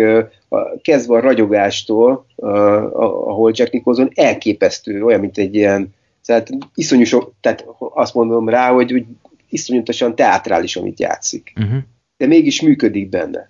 Kezdve 0.82 1.16
a 1.16 1.20
ragyogástól, 1.20 2.26
ahol 2.36 3.52
Jack 3.56 3.72
Nicholson 3.72 4.12
elképesztő, 4.14 5.04
olyan, 5.04 5.20
mint 5.20 5.38
egy 5.38 5.56
ilyen, 5.56 5.94
tehát 6.26 6.50
iszonyú 6.76 7.04
sok, 7.04 7.34
tehát 7.42 7.66
azt 7.78 8.14
mondom 8.14 8.50
rá, 8.50 8.72
hogy, 8.72 8.92
hogy 8.92 9.06
iszonyatosan 9.50 10.16
teátrális, 10.16 10.76
amit 10.76 11.00
játszik. 11.00 11.54
Uh-huh. 11.56 11.80
De 12.18 12.26
mégis 12.26 12.62
működik 12.62 13.10
benne. 13.10 13.50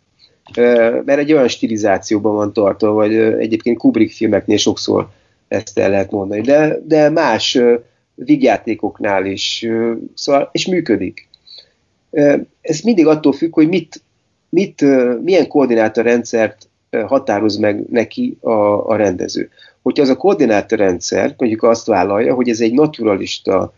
Mert 1.06 1.18
egy 1.18 1.34
olyan 1.34 1.48
stilizációban 1.48 2.36
van 2.36 2.54
tartva, 2.54 2.92
vagy 2.92 3.16
egyébként 3.16 3.78
Kubrick 3.78 4.16
filmeknél 4.16 4.58
sokszor 4.58 5.10
ezt 5.48 5.80
el 5.80 5.90
lehet 5.90 6.12
mondani, 6.12 6.42
de, 6.42 6.80
de 6.86 7.10
más 7.10 7.60
vigjátékoknál 8.16 9.26
is, 9.26 9.68
szóval, 10.14 10.50
és 10.52 10.68
működik. 10.68 11.28
Ez 12.62 12.80
mindig 12.84 13.08
attól 13.08 13.34
függ, 13.34 13.54
hogy 13.54 13.68
mit, 13.68 14.02
mit, 14.50 14.82
milyen 15.24 15.48
koordinátorrendszert 15.48 16.70
határoz 17.06 17.58
meg 17.58 17.86
neki 17.90 18.38
a, 18.42 18.52
a 18.88 18.96
rendező. 18.96 19.50
Hogyha 19.82 20.04
az 20.04 20.10
a 20.10 20.18
koordinátorrendszer 20.18 21.34
mondjuk 21.38 21.64
azt 21.64 21.86
vállalja, 21.86 22.34
hogy 22.34 22.50
ez 22.50 22.62
egy 22.62 22.74
naturalista 22.74 23.74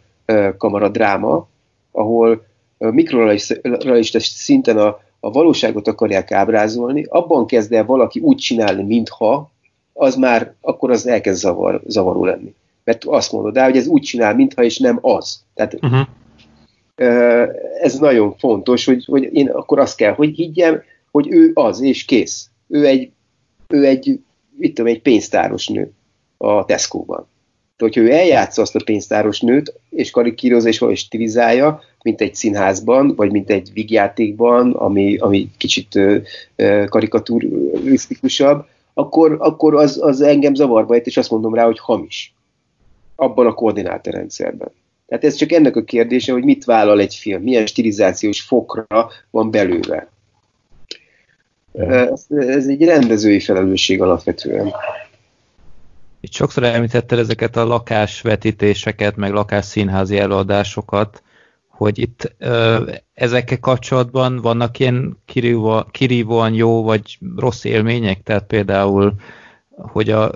kamaradráma, 0.57 1.47
ahol 1.91 2.45
mikrorealista 2.77 4.19
szinten 4.19 4.77
a, 4.77 4.99
a 5.19 5.31
valóságot 5.31 5.87
akarják 5.87 6.31
ábrázolni, 6.31 7.05
abban 7.09 7.45
kezd 7.45 7.73
el 7.73 7.85
valaki 7.85 8.19
úgy 8.19 8.37
csinálni, 8.37 8.83
mintha, 8.83 9.51
az 9.93 10.15
már, 10.15 10.53
akkor 10.61 10.91
az 10.91 11.07
elkezd 11.07 11.39
zavar, 11.39 11.81
zavaró 11.87 12.25
lenni. 12.25 12.53
Mert 12.83 13.05
azt 13.05 13.31
mondod 13.31 13.55
rá, 13.55 13.63
hogy 13.63 13.77
ez 13.77 13.87
úgy 13.87 14.01
csinál, 14.01 14.35
mintha, 14.35 14.63
és 14.63 14.79
nem 14.79 14.99
az. 15.01 15.43
Tehát 15.53 15.73
uh-huh 15.73 16.07
ez 17.81 17.97
nagyon 17.99 18.35
fontos, 18.37 18.85
hogy, 18.85 19.05
hogy 19.05 19.29
én 19.33 19.49
akkor 19.49 19.79
azt 19.79 19.97
kell, 19.97 20.13
hogy 20.13 20.35
higgyem, 20.35 20.81
hogy 21.11 21.27
ő 21.31 21.51
az, 21.53 21.81
és 21.81 22.05
kész. 22.05 22.49
Ő 22.67 22.85
egy 22.85 23.11
ő 23.71 23.85
egy, 23.85 24.19
mit 24.57 24.73
tudom, 24.73 24.91
egy 24.91 25.01
pénztáros 25.01 25.67
nő 25.67 25.91
a 26.37 26.65
Tesco-ban. 26.65 27.27
De 27.77 27.85
hogyha 27.87 28.01
ő 28.01 28.11
eljátsza 28.11 28.61
azt 28.61 28.75
a 28.75 28.81
pénztáros 28.85 29.39
nőt, 29.39 29.73
és 29.89 30.11
karikírozza 30.11 30.67
és 30.67 30.79
valahogy 30.79 30.99
stilizálja, 30.99 31.81
mint 32.03 32.21
egy 32.21 32.35
színházban, 32.35 33.15
vagy 33.15 33.31
mint 33.31 33.49
egy 33.49 33.69
vigjátékban, 33.73 34.71
ami, 34.71 35.17
ami 35.17 35.49
kicsit 35.57 35.99
karikatúrisztikusabb, 36.85 38.65
akkor, 38.93 39.37
akkor 39.39 39.75
az, 39.75 39.99
az 40.01 40.21
engem 40.21 40.53
zavarba 40.53 40.93
ejt, 40.93 41.05
és 41.05 41.17
azt 41.17 41.31
mondom 41.31 41.53
rá, 41.53 41.65
hogy 41.65 41.79
hamis. 41.79 42.33
Abban 43.15 43.45
a 43.45 43.53
koordinátorrendszerben. 43.53 44.71
Tehát 45.11 45.25
ez 45.25 45.35
csak 45.35 45.51
ennek 45.51 45.75
a 45.75 45.83
kérdése, 45.83 46.31
hogy 46.31 46.43
mit 46.43 46.65
vállal 46.65 46.99
egy 46.99 47.15
film, 47.15 47.41
milyen 47.41 47.65
stilizációs 47.65 48.41
fokra 48.41 49.09
van 49.29 49.51
belőle. 49.51 50.09
Ez, 51.73 52.25
ez 52.29 52.67
egy 52.67 52.83
rendezői 52.83 53.39
felelősség 53.39 54.01
alapvetően. 54.01 54.73
Itt 56.19 56.31
sokszor 56.31 56.63
említetted 56.63 57.19
ezeket 57.19 57.55
a 57.55 57.65
lakásvetítéseket, 57.65 59.15
meg 59.15 59.31
lakásszínházi 59.31 60.17
előadásokat, 60.17 61.23
hogy 61.67 61.99
itt 61.99 62.35
ö, 62.37 62.91
ezekkel 63.13 63.59
kapcsolatban 63.59 64.37
vannak 64.41 64.79
ilyen 64.79 65.17
kirívó, 65.25 65.83
kirívóan 65.91 66.53
jó 66.53 66.83
vagy 66.83 67.17
rossz 67.35 67.63
élmények, 67.63 68.23
tehát 68.23 68.43
például, 68.47 69.13
hogy 69.69 70.09
a 70.09 70.31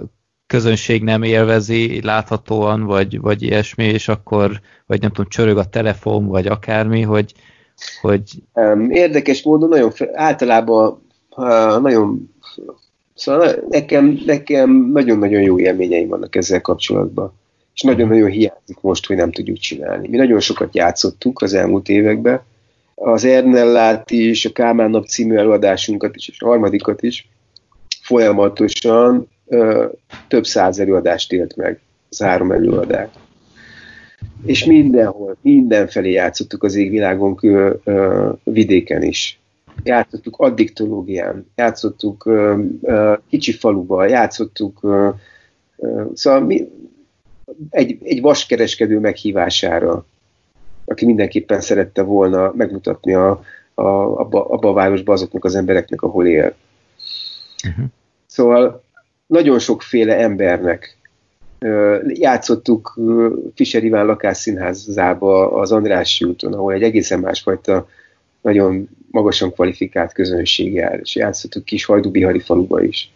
közönség 0.55 1.03
nem 1.03 1.23
élvezi 1.23 2.01
láthatóan, 2.01 2.83
vagy, 2.83 3.19
vagy 3.19 3.41
ilyesmi, 3.43 3.83
és 3.83 4.07
akkor, 4.07 4.59
vagy 4.85 5.01
nem 5.01 5.09
tudom, 5.09 5.29
csörög 5.29 5.57
a 5.57 5.69
telefon, 5.69 6.25
vagy 6.25 6.47
akármi, 6.47 7.01
hogy, 7.01 7.33
hogy... 8.01 8.21
Érdekes 8.89 9.43
módon 9.43 9.69
nagyon, 9.69 9.91
általában 10.13 11.01
nagyon 11.81 12.33
Szóval 13.15 13.55
nekem, 13.69 14.21
nekem 14.25 14.89
nagyon-nagyon 14.91 15.41
jó 15.41 15.59
élményeim 15.59 16.07
vannak 16.07 16.35
ezzel 16.35 16.61
kapcsolatban. 16.61 17.33
És 17.73 17.81
nagyon-nagyon 17.81 18.29
hiányzik 18.29 18.77
most, 18.81 19.05
hogy 19.05 19.15
nem 19.15 19.31
tudjuk 19.31 19.57
csinálni. 19.57 20.07
Mi 20.07 20.17
nagyon 20.17 20.39
sokat 20.39 20.75
játszottuk 20.75 21.41
az 21.41 21.53
elmúlt 21.53 21.89
években. 21.89 22.41
Az 22.95 23.25
Ernellát 23.25 24.11
is, 24.11 24.45
a 24.45 24.51
Kálmán 24.51 24.89
nap 24.89 25.05
című 25.05 25.35
előadásunkat 25.35 26.15
is, 26.15 26.27
és 26.27 26.41
a 26.41 26.47
harmadikat 26.47 27.03
is 27.03 27.29
folyamatosan 28.01 29.27
ö, 29.47 29.85
több 30.27 30.45
száz 30.45 30.79
előadást 30.79 31.31
élt 31.31 31.55
meg, 31.55 31.79
az 32.09 32.21
három 32.21 32.51
előadás. 32.51 33.09
És 34.45 34.65
mindenhol, 34.65 35.37
mindenfelé 35.41 36.11
játszottuk 36.11 36.63
az 36.63 36.75
égvilágon 36.75 37.37
ö, 37.41 37.73
ö, 37.83 38.29
vidéken 38.43 39.03
is 39.03 39.39
játszottuk 39.83 40.35
addiktológián, 40.37 41.51
játszottuk 41.55 42.25
ö, 42.25 42.63
ö, 42.81 43.13
kicsi 43.29 43.51
faluba, 43.51 44.05
játszottuk, 44.05 44.79
ö, 44.81 45.09
ö, 45.77 46.03
szóval 46.13 46.39
mi, 46.39 46.69
egy, 47.69 47.97
egy 48.03 48.21
vaskereskedő 48.21 48.99
meghívására, 48.99 50.05
aki 50.85 51.05
mindenképpen 51.05 51.61
szerette 51.61 52.01
volna 52.01 52.51
megmutatni 52.55 53.13
a, 53.13 53.29
a, 53.73 53.83
abba, 54.19 54.45
abba 54.45 54.69
a 54.69 54.73
városba 54.73 55.13
azoknak 55.13 55.45
az 55.45 55.55
embereknek, 55.55 56.01
ahol 56.01 56.27
él. 56.27 56.55
Uh-huh. 57.67 57.85
Szóval 58.25 58.83
nagyon 59.27 59.59
sokféle 59.59 60.17
embernek 60.17 60.97
játszottuk 62.07 62.99
Fischer 63.55 63.83
Iván 63.83 64.05
lakásszínházába 64.05 65.51
az 65.51 65.71
Andrássy 65.71 66.25
úton, 66.25 66.53
ahol 66.53 66.73
egy 66.73 66.83
egészen 66.83 67.19
másfajta 67.19 67.87
nagyon 68.41 68.89
magasan 69.11 69.51
kvalifikált 69.51 70.13
közönséggel, 70.13 70.99
és 70.99 71.15
játszottuk 71.15 71.65
kis 71.65 71.85
Hajdubihari 71.85 72.39
faluba 72.39 72.83
is. 72.83 73.11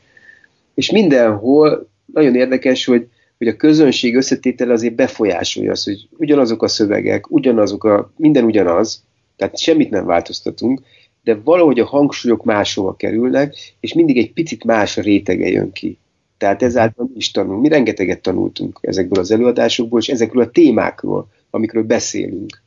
És 0.74 0.92
mindenhol 0.92 1.90
nagyon 2.14 2.36
érdekes, 2.36 2.86
hogy, 2.86 3.08
hogy 3.38 3.48
a 3.48 3.56
közönség 3.56 4.16
összetétele 4.16 4.74
azért 4.74 4.96
befolyásolja 4.96 5.72
azt, 5.72 5.86
hogy 5.86 6.08
ugyanazok 6.18 6.64
a 6.64 6.68
szövegek, 6.68 7.32
ugyanazok 7.32 7.84
a, 7.84 8.12
minden 8.16 8.44
ugyanaz, 8.44 9.04
tehát 9.36 9.60
semmit 9.60 9.90
nem 9.90 10.06
változtatunk, 10.06 10.82
de 11.24 11.40
valahogy 11.44 11.80
a 11.80 11.86
hangsúlyok 11.86 12.44
máshova 12.44 12.96
kerülnek, 12.96 13.56
és 13.80 13.94
mindig 13.94 14.18
egy 14.18 14.34
picit 14.34 14.64
más 14.64 14.98
a 14.98 15.02
rétege 15.02 15.48
jön 15.48 15.72
ki. 15.72 15.98
Tehát 16.38 16.64
ezáltal 16.64 17.06
mi 17.06 17.18
is 17.18 17.32
tanulunk. 17.32 17.62
Mi 17.62 17.68
rengeteget 17.68 18.22
tanultunk 18.22 18.80
ezekből 18.82 19.20
az 19.20 19.32
előadásokból, 19.32 20.00
és 20.00 20.10
ezekről 20.10 20.44
a 20.44 20.50
témákról, 20.50 21.28
amikről 21.50 21.84
beszélünk. 21.84 22.62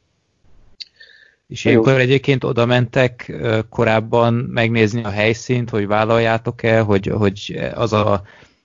És 1.47 1.65
ilyenkor 1.65 2.01
egyébként 2.01 2.45
oda 2.45 2.67
mentek 2.67 3.33
korábban 3.71 4.35
megnézni 4.35 5.03
a 5.03 5.09
helyszínt, 5.09 5.71
hogy 5.71 5.87
vállaljátok-e, 5.87 6.81
hogy, 6.81 7.07
hogy 7.07 7.59
az, 7.75 7.93
a, 7.93 8.23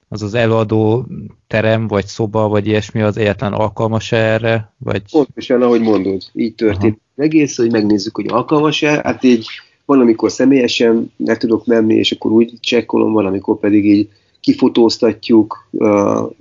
az 0.08 0.22
az 0.22 0.34
előadó 0.34 1.06
terem, 1.48 1.88
vagy 1.88 2.06
szoba, 2.06 2.48
vagy 2.48 2.68
ilyesmi 2.68 3.02
az 3.02 3.18
egyetlen 3.18 3.54
alkalmas-e 3.54 4.18
erre? 4.18 4.74
Vagy... 4.78 5.02
Pontosan, 5.12 5.62
ahogy 5.62 5.82
mondod, 5.82 6.22
így 6.34 6.56
történt 6.56 7.00
Aha. 7.16 7.24
egész, 7.26 7.58
hogy 7.58 7.72
megnézzük, 7.72 8.16
hogy 8.16 8.28
alkalmas-e. 8.28 9.02
Hát 9.04 9.24
így 9.24 9.48
van, 9.88 10.00
amikor 10.00 10.32
személyesen 10.32 11.12
ne 11.16 11.38
tudok 11.38 11.66
menni, 11.66 11.96
és 11.96 12.12
akkor 12.12 12.32
úgy 12.32 12.54
csekkolom, 12.60 13.14
van, 13.14 13.26
amikor 13.26 13.60
pedig 13.60 13.86
így 13.86 14.10
kifotóztatjuk, 14.40 15.68
uh, 15.72 15.88
uh-huh. 15.88 16.32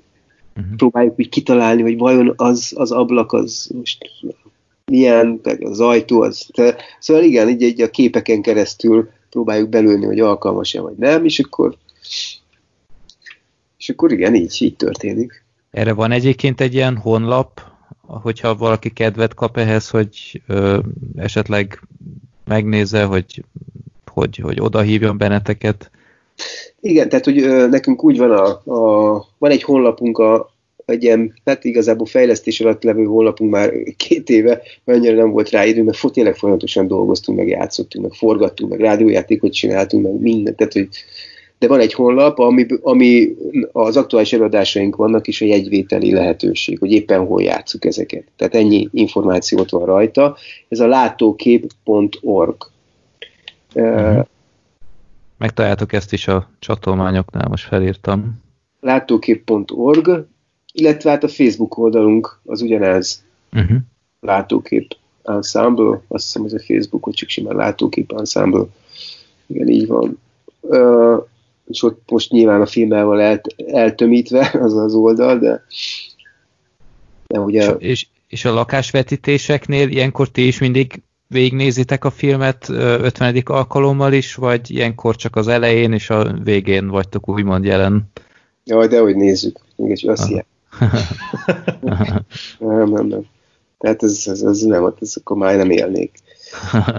próbáljuk 0.77 1.19
úgy 1.19 1.29
kitalálni, 1.29 1.83
hogy 1.83 1.99
vajon 1.99 2.33
az, 2.37 2.73
az 2.77 2.91
ablak 2.91 3.33
az 3.33 3.71
most 3.75 4.11
milyen, 4.85 5.41
az 5.61 5.81
ajtó, 5.81 6.21
az, 6.21 6.47
te, 6.53 6.77
szóval 6.99 7.23
igen, 7.23 7.49
így, 7.49 7.63
így 7.63 7.81
a 7.81 7.91
képeken 7.91 8.43
keresztül 8.43 9.09
próbáljuk 9.31 9.69
belülni, 9.69 10.05
hogy 10.05 10.21
alkalmas-e 10.21 10.81
vagy 10.81 10.97
nem, 10.97 11.25
és 11.25 11.39
akkor 11.39 11.77
és 13.79 13.89
akkor 13.89 14.13
igen, 14.13 14.35
így, 14.35 14.57
így 14.59 14.77
történik. 14.77 15.45
Erre 15.71 15.93
van 15.93 16.11
egyébként 16.11 16.61
egy 16.61 16.75
ilyen 16.75 16.97
honlap, 16.97 17.61
hogyha 18.01 18.57
valaki 18.57 18.91
kedvet 18.91 19.35
kap 19.35 19.57
ehhez, 19.57 19.89
hogy 19.89 20.43
ö, 20.47 20.79
esetleg 21.17 21.81
megnézze, 22.47 23.05
hogy, 23.05 23.45
hogy, 24.13 24.37
hogy 24.37 24.61
oda 24.61 24.81
hívjon 24.81 25.19
benneteket. 25.19 25.91
Igen, 26.81 27.09
tehát 27.09 27.25
hogy 27.25 27.43
ö, 27.43 27.69
nekünk 27.69 28.05
úgy 28.05 28.19
van, 28.19 28.31
a, 28.31 28.47
a, 28.73 29.27
van 29.39 29.51
egy 29.51 29.63
honlapunk 29.63 30.19
a 30.19 30.55
egy 30.87 31.03
ilyen, 31.03 31.35
hát 31.45 31.65
igazából 31.65 32.07
fejlesztés 32.07 32.61
alatt 32.61 32.83
levő 32.83 33.05
honlapunk 33.05 33.51
már 33.51 33.73
két 33.97 34.29
éve, 34.29 34.63
mert 34.85 34.99
annyira 34.99 35.17
nem 35.17 35.31
volt 35.31 35.51
rá 35.51 35.65
idő, 35.65 35.83
mert 35.83 36.13
tényleg 36.13 36.37
folyamatosan 36.37 36.87
dolgoztunk, 36.87 37.39
meg 37.39 37.49
játszottunk, 37.49 38.05
meg 38.05 38.15
forgattunk, 38.19 38.71
meg 38.71 38.81
rádiójátékot 38.81 39.53
csináltunk, 39.53 40.03
meg 40.03 40.21
mindent, 40.21 40.57
tehát 40.57 40.73
hogy 40.73 40.89
de 41.59 41.69
van 41.69 41.81
egy 41.81 41.93
honlap, 41.93 42.39
ami, 42.39 42.67
ami 42.83 43.37
az 43.73 43.97
aktuális 43.97 44.33
előadásaink 44.33 44.97
vannak, 44.97 45.27
és 45.27 45.41
a 45.41 45.45
jegyvételi 45.45 46.13
lehetőség, 46.13 46.79
hogy 46.79 46.93
éppen 46.93 47.27
hol 47.27 47.43
játszuk 47.43 47.85
ezeket. 47.85 48.25
Tehát 48.37 48.55
ennyi 48.55 48.89
információt 48.93 49.71
van 49.71 49.85
rajta. 49.85 50.37
Ez 50.69 50.81
a 50.81 50.87
látókép.org. 50.87 52.57
Uh-huh. 53.75 54.27
Megtaláltok 55.39 55.93
ezt 55.93 56.13
is 56.13 56.29
a 56.29 56.51
csatolmányoknál, 56.59 57.49
most 57.49 57.67
felírtam. 57.67 58.43
Látókép.org, 58.81 60.27
illetve 60.73 61.11
hát 61.11 61.25
a 61.25 61.29
Facebook 61.29 61.79
oldalunk 61.79 62.41
az 62.45 62.63
ugyanez 62.63 63.25
uh-huh. 63.53 63.77
látókép 64.21 64.97
ensemble, 65.23 66.01
azt 66.09 66.25
hiszem 66.25 66.45
ez 66.45 66.53
a 66.53 66.59
Facebook, 66.59 67.05
hogy 67.05 67.15
csak 67.15 67.29
simán 67.29 67.57
látókép 67.57 68.13
ensemble. 68.13 68.65
Igen, 69.47 69.69
így 69.69 69.87
van. 69.87 70.19
Uh, 70.61 71.27
és 71.67 71.83
ott 71.83 72.11
most 72.11 72.31
nyilván 72.31 72.61
a 72.61 72.67
filmmel 72.67 73.05
van 73.05 73.21
el, 73.21 73.41
eltömítve 73.67 74.51
az 74.63 74.77
az 74.77 74.95
oldal, 74.95 75.39
de, 75.39 75.65
de 77.27 77.41
ugye... 77.41 77.71
És, 77.71 77.75
és, 77.79 78.07
és 78.29 78.45
a 78.45 78.53
lakásvetítéseknél 78.53 79.89
ilyenkor 79.89 80.29
ti 80.29 80.47
is 80.47 80.59
mindig 80.59 81.03
végignézitek 81.29 82.05
a 82.05 82.11
filmet 82.11 82.69
50. 82.69 83.43
alkalommal 83.45 84.13
is, 84.13 84.35
vagy 84.35 84.71
ilyenkor 84.71 85.17
csak 85.17 85.37
az 85.37 85.49
elején 85.49 85.93
és 85.93 86.11
a 86.11 86.33
végén 86.45 86.89
vagytok 86.89 87.29
úgymond 87.29 87.65
jelen? 87.65 88.11
Jaj, 88.65 88.87
de 88.87 89.01
hogy 89.01 89.17
nézzük. 89.17 89.59
Mégis 89.77 90.03
azt 90.13 90.45
nem, 92.59 92.91
nem, 92.91 93.07
nem. 93.07 93.27
Tehát 93.79 94.03
ez, 94.03 94.23
ez, 94.27 94.43
ez 94.43 94.61
nem, 94.61 94.95
ez 95.01 95.15
akkor 95.17 95.37
már 95.37 95.57
nem 95.57 95.71
élnék. 95.71 96.19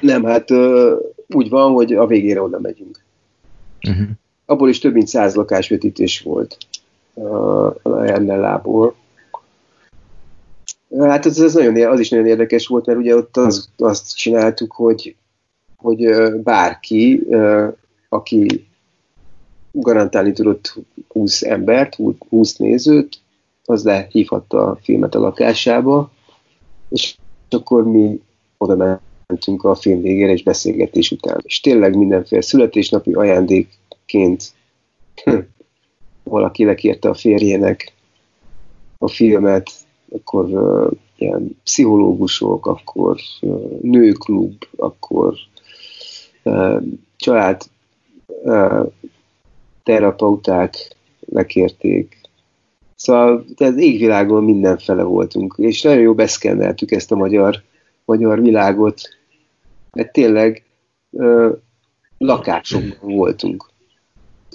nem, 0.00 0.24
hát 0.24 0.50
úgy 1.34 1.48
van, 1.48 1.72
hogy 1.72 1.92
a 1.92 2.06
végére 2.06 2.42
oda 2.42 2.60
megyünk. 2.60 3.04
Uh-huh. 3.88 4.06
Abból 4.46 4.68
is 4.68 4.78
több 4.78 4.92
mint 4.92 5.08
száz 5.08 5.34
lakásvetítés 5.34 6.20
volt 6.20 6.56
uh, 7.14 7.74
ennél 7.84 8.38
lából. 8.38 8.94
Hát 10.98 11.24
az, 11.24 11.40
az, 11.40 11.54
nagyon, 11.54 11.90
az 11.90 12.00
is 12.00 12.08
nagyon 12.08 12.26
érdekes 12.26 12.66
volt, 12.66 12.86
mert 12.86 12.98
ugye 12.98 13.16
ott 13.16 13.36
az, 13.36 13.68
azt 13.76 14.16
csináltuk, 14.16 14.72
hogy, 14.72 15.16
hogy 15.76 16.08
bárki, 16.42 17.26
aki 18.08 18.66
garantálni 19.72 20.32
tudott 20.32 20.74
20 21.08 21.42
embert, 21.42 21.98
20 22.28 22.56
nézőt, 22.56 23.18
az 23.64 23.84
lehívhatta 23.84 24.66
a 24.66 24.78
filmet 24.82 25.14
a 25.14 25.18
lakásába, 25.18 26.10
és 26.88 27.16
akkor 27.50 27.84
mi 27.84 28.20
oda 28.58 29.00
mentünk 29.34 29.64
a 29.64 29.74
film 29.74 30.00
végére 30.00 30.32
és 30.32 30.42
beszélgetés 30.42 31.10
után. 31.10 31.40
És 31.42 31.60
tényleg 31.60 31.96
mindenféle 31.96 32.42
születésnapi 32.42 33.12
ajándékként 33.12 34.52
valaki 36.22 36.64
lekérte 36.64 37.08
a 37.08 37.14
férjének 37.14 37.92
a 38.98 39.08
filmet, 39.08 39.70
akkor 40.10 40.44
uh, 40.44 40.90
ilyen 41.16 41.58
pszichológusok, 41.64 42.66
akkor 42.66 43.16
uh, 43.40 43.80
nőklub, 43.80 44.52
akkor 44.76 45.34
uh, 46.42 46.82
család 47.16 47.62
uh, 48.26 48.92
terapeuták 49.82 50.96
lekérték. 51.20 52.20
Szóval 52.94 53.44
az 53.56 53.76
égvilágon 53.76 54.44
mindenfele 54.44 55.02
voltunk, 55.02 55.54
és 55.58 55.82
nagyon 55.82 56.00
jó 56.00 56.14
beszkenneltük 56.14 56.90
ezt 56.90 57.12
a 57.12 57.16
magyar, 57.16 57.62
magyar 58.04 58.40
világot, 58.40 59.00
mert 59.94 60.12
tényleg 60.12 60.64
ö, 61.10 61.52
lakásokban 62.18 63.14
voltunk. 63.14 63.70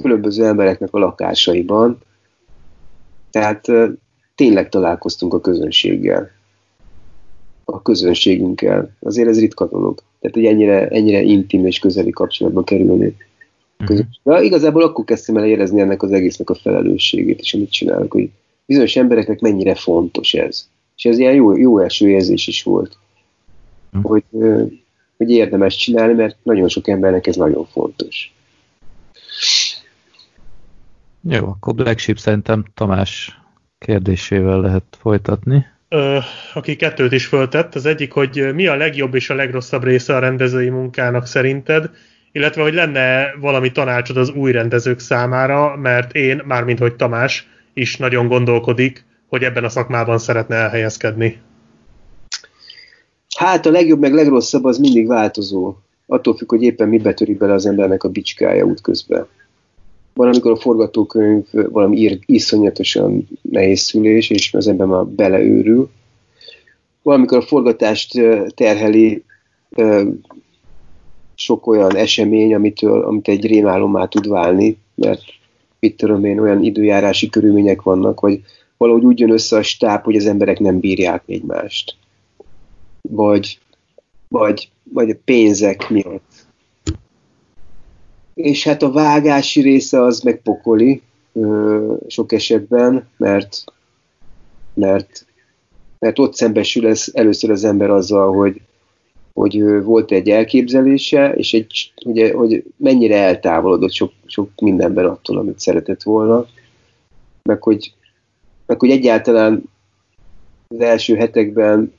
Különböző 0.02 0.45
embereknek 0.45 0.94
a 0.94 0.99
lakásaiban. 0.99 1.98
Tehát 3.32 3.68
ö, 3.68 3.88
tényleg 4.36 4.70
találkoztunk 4.70 5.34
a 5.34 5.41
közönséggel. 5.41 6.32
A 7.64 7.82
közönségünkkel. 7.82 8.95
Azért 8.99 9.28
ez 9.28 9.40
ritka 9.40 9.68
dolog. 9.68 10.02
Tehát, 10.20 10.36
hogy 10.36 10.45
ennyire, 10.45 10.88
ennyire 10.88 11.22
intim 11.22 11.66
és 11.66 11.80
közeli 11.80 12.10
kapcsolatba 12.10 12.64
kerülni. 12.64 13.16
Uh-huh. 13.80 13.99
Ja, 14.24 14.41
igazából 14.41 14.84
akkor 14.84 15.06
kezdtem 15.06 15.38
el 15.38 15.45
érezni 15.45 15.82
ennek 15.82 16.03
az 16.03 16.11
egésznek 16.11 16.49
a 16.49 16.56
felelősségét, 16.56 17.40
és 17.40 17.53
amit 17.53 17.72
csinálok, 17.72 18.11
hogy 18.11 18.30
bizonyos 18.66 18.95
embereknek 18.95 19.40
mennyire 19.40 19.76
fontos 19.76 20.34
ez. 20.34 20.68
És 20.95 21.06
ez 21.06 21.18
ilyen 21.18 21.34
jó, 21.34 21.57
jó 21.57 21.80
első 21.80 22.10
érzés 22.10 22.48
is 22.48 22.64
volt, 22.64 22.98
uh-huh. 23.94 24.11
hogy, 24.11 24.24
hogy 25.20 25.30
érdemes 25.30 25.76
csinálni, 25.76 26.14
mert 26.14 26.38
nagyon 26.44 26.68
sok 26.68 26.88
embernek 26.88 27.28
ez 27.28 27.36
nagyon 27.36 27.66
fontos. 27.66 28.34
Jó, 31.22 31.48
akkor 31.48 31.76
Black 31.76 32.00
Sheep 32.00 32.18
szerintem 32.18 32.66
Tamás 32.74 33.40
kérdésével 33.78 34.62
lehet 34.62 34.84
folytatni. 35.00 35.66
Ö, 35.90 36.18
aki 36.54 36.76
kettőt 36.76 37.12
is 37.12 37.26
föltett. 37.26 37.76
Az 37.76 37.86
egyik, 37.86 38.12
hogy 38.12 38.54
mi 38.54 38.68
a 38.68 38.76
legjobb 38.76 39.16
és 39.16 39.30
a 39.30 39.36
legrosszabb 39.36 39.84
része 39.84 40.16
a 40.16 40.20
rendezői 40.20 40.70
munkának 40.70 41.26
szerinted, 41.26 41.90
illetve 42.32 42.62
hogy 42.62 42.74
lenne 42.74 43.34
valami 43.40 43.72
tanácsod 43.72 44.18
az 44.18 44.30
új 44.30 44.52
rendezők 44.52 45.00
számára, 45.00 45.76
mert 45.76 46.16
én, 46.16 46.41
mármint 46.46 46.80
hogy 46.80 46.96
Tamás, 46.96 47.48
is 47.74 47.98
nagyon 47.98 48.28
gondolkodik, 48.28 49.06
hogy 49.28 49.44
ebben 49.44 49.64
a 49.64 49.70
szakmában 49.70 50.18
szeretne 50.18 50.56
elhelyezkedni. 50.56 51.41
Hát 53.40 53.66
a 53.66 53.72
legjobb 53.72 53.99
meg 53.99 54.14
legrosszabb 54.14 54.64
az 54.64 54.78
mindig 54.78 55.07
változó. 55.07 55.76
Attól 56.06 56.36
függ, 56.36 56.49
hogy 56.49 56.61
éppen 56.61 56.90
mibe 56.90 57.14
törik 57.14 57.38
bele 57.38 57.53
az 57.53 57.66
embernek 57.66 58.03
a 58.03 58.10
bicskája 58.10 58.66
útközben. 58.66 59.28
Van, 60.14 60.28
amikor 60.28 60.52
a 60.52 60.56
forgatókönyv 60.56 61.45
valami 61.52 61.98
ír, 61.98 62.20
iszonyatosan 62.26 63.28
nehéz 63.41 63.80
szülés, 63.80 64.30
és 64.30 64.53
az 64.53 64.68
ember 64.68 64.88
már 64.88 65.06
beleőrül. 65.06 65.90
Valamikor 67.02 67.38
a 67.38 67.41
forgatást 67.41 68.22
terheli 68.56 69.24
sok 71.36 71.68
olyan 71.68 71.95
esemény, 71.95 72.53
amitől, 72.53 73.03
amit 73.03 73.28
egy 73.28 73.45
rémálommá 73.45 74.06
tud 74.06 74.28
válni, 74.28 74.78
mert 74.95 75.22
mit 75.80 75.98
tudom 75.98 76.26
én, 76.26 76.40
olyan 76.40 76.64
időjárási 76.64 77.30
körülmények 77.30 77.82
vannak, 77.82 78.20
vagy 78.20 78.41
valahogy 78.78 79.03
úgy 79.03 79.20
jön 79.20 79.32
össze 79.32 79.57
a 79.57 79.64
stáb, 79.64 80.03
hogy 80.03 80.16
az 80.16 80.26
emberek 80.26 80.60
nem 80.60 80.80
bírják 80.80 81.24
egymást. 81.26 81.98
Vagy, 83.01 83.59
vagy, 84.27 84.71
vagy 84.84 85.09
a 85.09 85.15
pénzek 85.26 85.89
miatt. 85.89 86.47
És 88.34 88.63
hát 88.63 88.84
a 88.84 88.91
vágási 88.91 89.61
része 89.61 90.01
az 90.01 90.19
megpokoli 90.19 91.01
ö, 91.34 91.93
sok 92.07 92.31
esetben, 92.31 93.07
mert, 93.17 93.63
mert, 94.73 95.26
mert 95.99 96.19
ott 96.19 96.35
szembesül 96.35 96.88
ez, 96.88 97.09
először 97.13 97.51
az 97.51 97.63
ember 97.63 97.89
azzal, 97.89 98.34
hogy 98.34 98.61
hogy 99.39 99.84
volt 99.84 100.11
egy 100.11 100.30
elképzelése, 100.30 101.34
és 101.34 101.53
egy, 101.53 101.93
ugye, 102.05 102.34
hogy 102.34 102.63
mennyire 102.77 103.15
eltávolodott 103.15 103.91
sok, 103.91 104.11
sok 104.26 104.49
mindenben 104.61 105.05
attól, 105.05 105.38
amit 105.38 105.59
szeretett 105.59 106.03
volna, 106.03 106.45
meg 107.43 107.63
hogy, 107.63 107.93
meg 108.65 108.80
hogy 108.80 108.89
egyáltalán 108.89 109.63
az 110.67 110.80
első 110.80 111.15
hetekben 111.15 111.93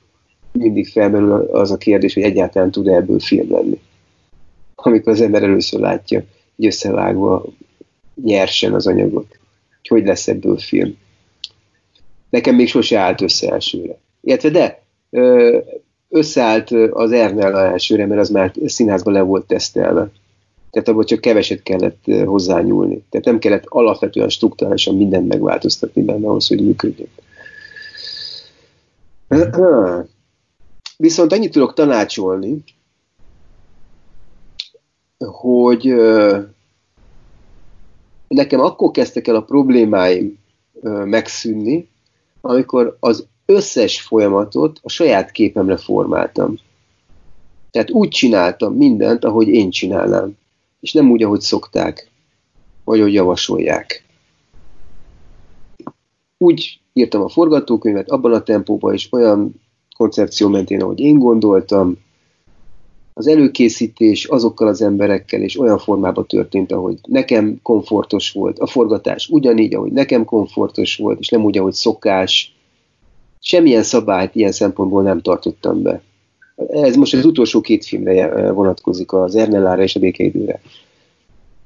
mindig 0.51 0.87
felmerül 0.87 1.31
az 1.33 1.71
a 1.71 1.77
kérdés, 1.77 2.13
hogy 2.13 2.23
egyáltalán 2.23 2.71
tud 2.71 2.87
-e 2.87 2.95
ebből 2.95 3.19
film 3.19 3.51
lenni. 3.51 3.79
Amikor 4.75 5.11
az 5.11 5.21
ember 5.21 5.43
először 5.43 5.79
látja, 5.79 6.23
hogy 6.55 6.65
összevágva 6.65 7.45
nyersen 8.23 8.73
az 8.73 8.87
anyagot, 8.87 9.27
hogy 9.69 9.87
hogy 9.87 10.05
lesz 10.05 10.27
ebből 10.27 10.57
film. 10.57 10.97
Nekem 12.29 12.55
még 12.55 12.67
sose 12.67 12.99
állt 12.99 13.21
össze 13.21 13.51
elsőre. 13.51 13.97
Illetve 14.21 14.49
de, 14.49 14.83
összeállt 16.09 16.71
az 16.91 17.11
Ernella 17.11 17.59
elsőre, 17.59 18.05
mert 18.05 18.19
az 18.19 18.29
már 18.29 18.51
színházban 18.65 19.13
le 19.13 19.21
volt 19.21 19.47
tesztelve. 19.47 20.11
Tehát 20.71 20.87
abban 20.87 21.05
csak 21.05 21.21
keveset 21.21 21.63
kellett 21.63 22.03
hozzányúlni. 22.25 23.03
Tehát 23.09 23.25
nem 23.25 23.39
kellett 23.39 23.63
alapvetően 23.65 24.29
struktúrálisan 24.29 24.95
mindent 24.95 25.27
megváltoztatni 25.27 26.03
benne 26.03 26.27
ahhoz, 26.27 26.47
hogy 26.47 26.61
működjön. 26.61 27.09
Viszont 31.01 31.31
annyit 31.31 31.51
tudok 31.51 31.73
tanácsolni, 31.73 32.63
hogy 35.17 35.95
nekem 38.27 38.59
akkor 38.59 38.91
kezdtek 38.91 39.27
el 39.27 39.35
a 39.35 39.43
problémáim 39.43 40.37
megszűnni, 41.03 41.89
amikor 42.41 42.97
az 42.99 43.27
összes 43.45 44.01
folyamatot 44.01 44.79
a 44.83 44.89
saját 44.89 45.31
képemre 45.31 45.77
formáltam. 45.77 46.59
Tehát 47.71 47.91
úgy 47.91 48.09
csináltam 48.09 48.73
mindent, 48.73 49.25
ahogy 49.25 49.47
én 49.47 49.69
csinálnám. 49.69 50.37
És 50.79 50.93
nem 50.93 51.11
úgy, 51.11 51.23
ahogy 51.23 51.41
szokták, 51.41 52.09
vagy 52.83 52.99
ahogy 52.99 53.13
javasolják. 53.13 54.05
Úgy 56.37 56.79
írtam 56.93 57.21
a 57.21 57.29
forgatókönyvet 57.29 58.09
abban 58.09 58.33
a 58.33 58.43
tempóban, 58.43 58.93
és 58.93 59.07
olyan 59.11 59.61
koncepció 60.01 60.47
mentén, 60.47 60.81
ahogy 60.81 60.99
én 60.99 61.19
gondoltam, 61.19 61.97
az 63.13 63.27
előkészítés 63.27 64.25
azokkal 64.25 64.67
az 64.67 64.81
emberekkel 64.81 65.41
és 65.41 65.59
olyan 65.59 65.77
formában 65.77 66.27
történt, 66.27 66.71
ahogy 66.71 66.97
nekem 67.07 67.59
komfortos 67.63 68.31
volt, 68.31 68.59
a 68.59 68.67
forgatás 68.67 69.27
ugyanígy, 69.27 69.75
ahogy 69.75 69.91
nekem 69.91 70.25
komfortos 70.25 70.95
volt, 70.95 71.19
és 71.19 71.29
nem 71.29 71.43
úgy, 71.43 71.57
ahogy 71.57 71.73
szokás, 71.73 72.55
semmilyen 73.39 73.83
szabályt 73.83 74.35
ilyen 74.35 74.51
szempontból 74.51 75.03
nem 75.03 75.21
tartottam 75.21 75.81
be. 75.81 76.01
Ez 76.67 76.95
most 76.95 77.13
az 77.13 77.25
utolsó 77.25 77.61
két 77.61 77.85
filmre 77.85 78.51
vonatkozik, 78.51 79.13
az 79.13 79.35
Ernellára 79.35 79.81
és 79.81 79.95
a 79.95 79.99
Békeidőre. 79.99 80.61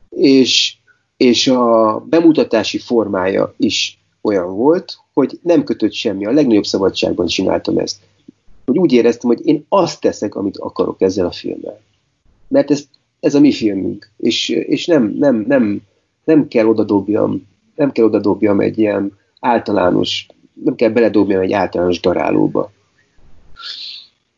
És, 0.09 0.75
és 1.17 1.47
a 1.47 1.99
bemutatási 2.09 2.77
formája 2.77 3.53
is 3.57 3.99
olyan 4.21 4.55
volt, 4.55 4.97
hogy 5.13 5.39
nem 5.41 5.63
kötött 5.63 5.93
semmi, 5.93 6.25
a 6.25 6.31
legnagyobb 6.31 6.65
szabadságban 6.65 7.25
csináltam 7.25 7.77
ezt. 7.77 7.97
Hogy 8.65 8.77
úgy 8.77 8.91
éreztem, 8.91 9.29
hogy 9.29 9.45
én 9.47 9.65
azt 9.69 10.01
teszek, 10.01 10.35
amit 10.35 10.57
akarok 10.57 11.01
ezzel 11.01 11.25
a 11.25 11.31
filmmel. 11.31 11.79
Mert 12.47 12.71
ez, 12.71 12.83
ez 13.19 13.35
a 13.35 13.39
mi 13.39 13.51
filmünk, 13.51 14.11
és, 14.17 14.49
és 14.49 14.85
nem, 14.85 15.15
nem, 15.19 15.45
nem, 15.47 15.81
nem 16.23 16.47
kell 16.47 16.65
odadobjam, 16.65 17.47
nem 17.75 17.91
kell 17.91 18.05
odadobjam 18.05 18.59
egy 18.59 18.77
ilyen 18.77 19.17
általános 19.39 20.27
nem 20.63 20.75
kell 20.75 20.89
beledobni 20.89 21.35
egy 21.35 21.51
általános 21.51 21.99
darálóba. 21.99 22.71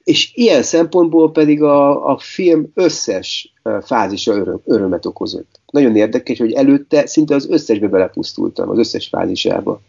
És 0.04 0.32
ilyen 0.36 0.64
szempontból 0.64 1.32
pedig 1.32 1.62
a, 1.62 2.10
a 2.10 2.18
film 2.18 2.72
összes 2.74 3.54
fázisa 3.82 4.34
öröm, 4.34 4.62
örömet 4.66 5.06
okozott. 5.06 5.60
Nagyon 5.72 5.96
érdekes, 5.96 6.38
hogy 6.38 6.52
előtte 6.52 7.06
szinte 7.06 7.36
az 7.36 7.50
összesbe 7.50 7.88
belepusztultam, 7.88 8.70
az 8.70 8.78
összes 8.78 9.08
fázisába. 9.08 9.82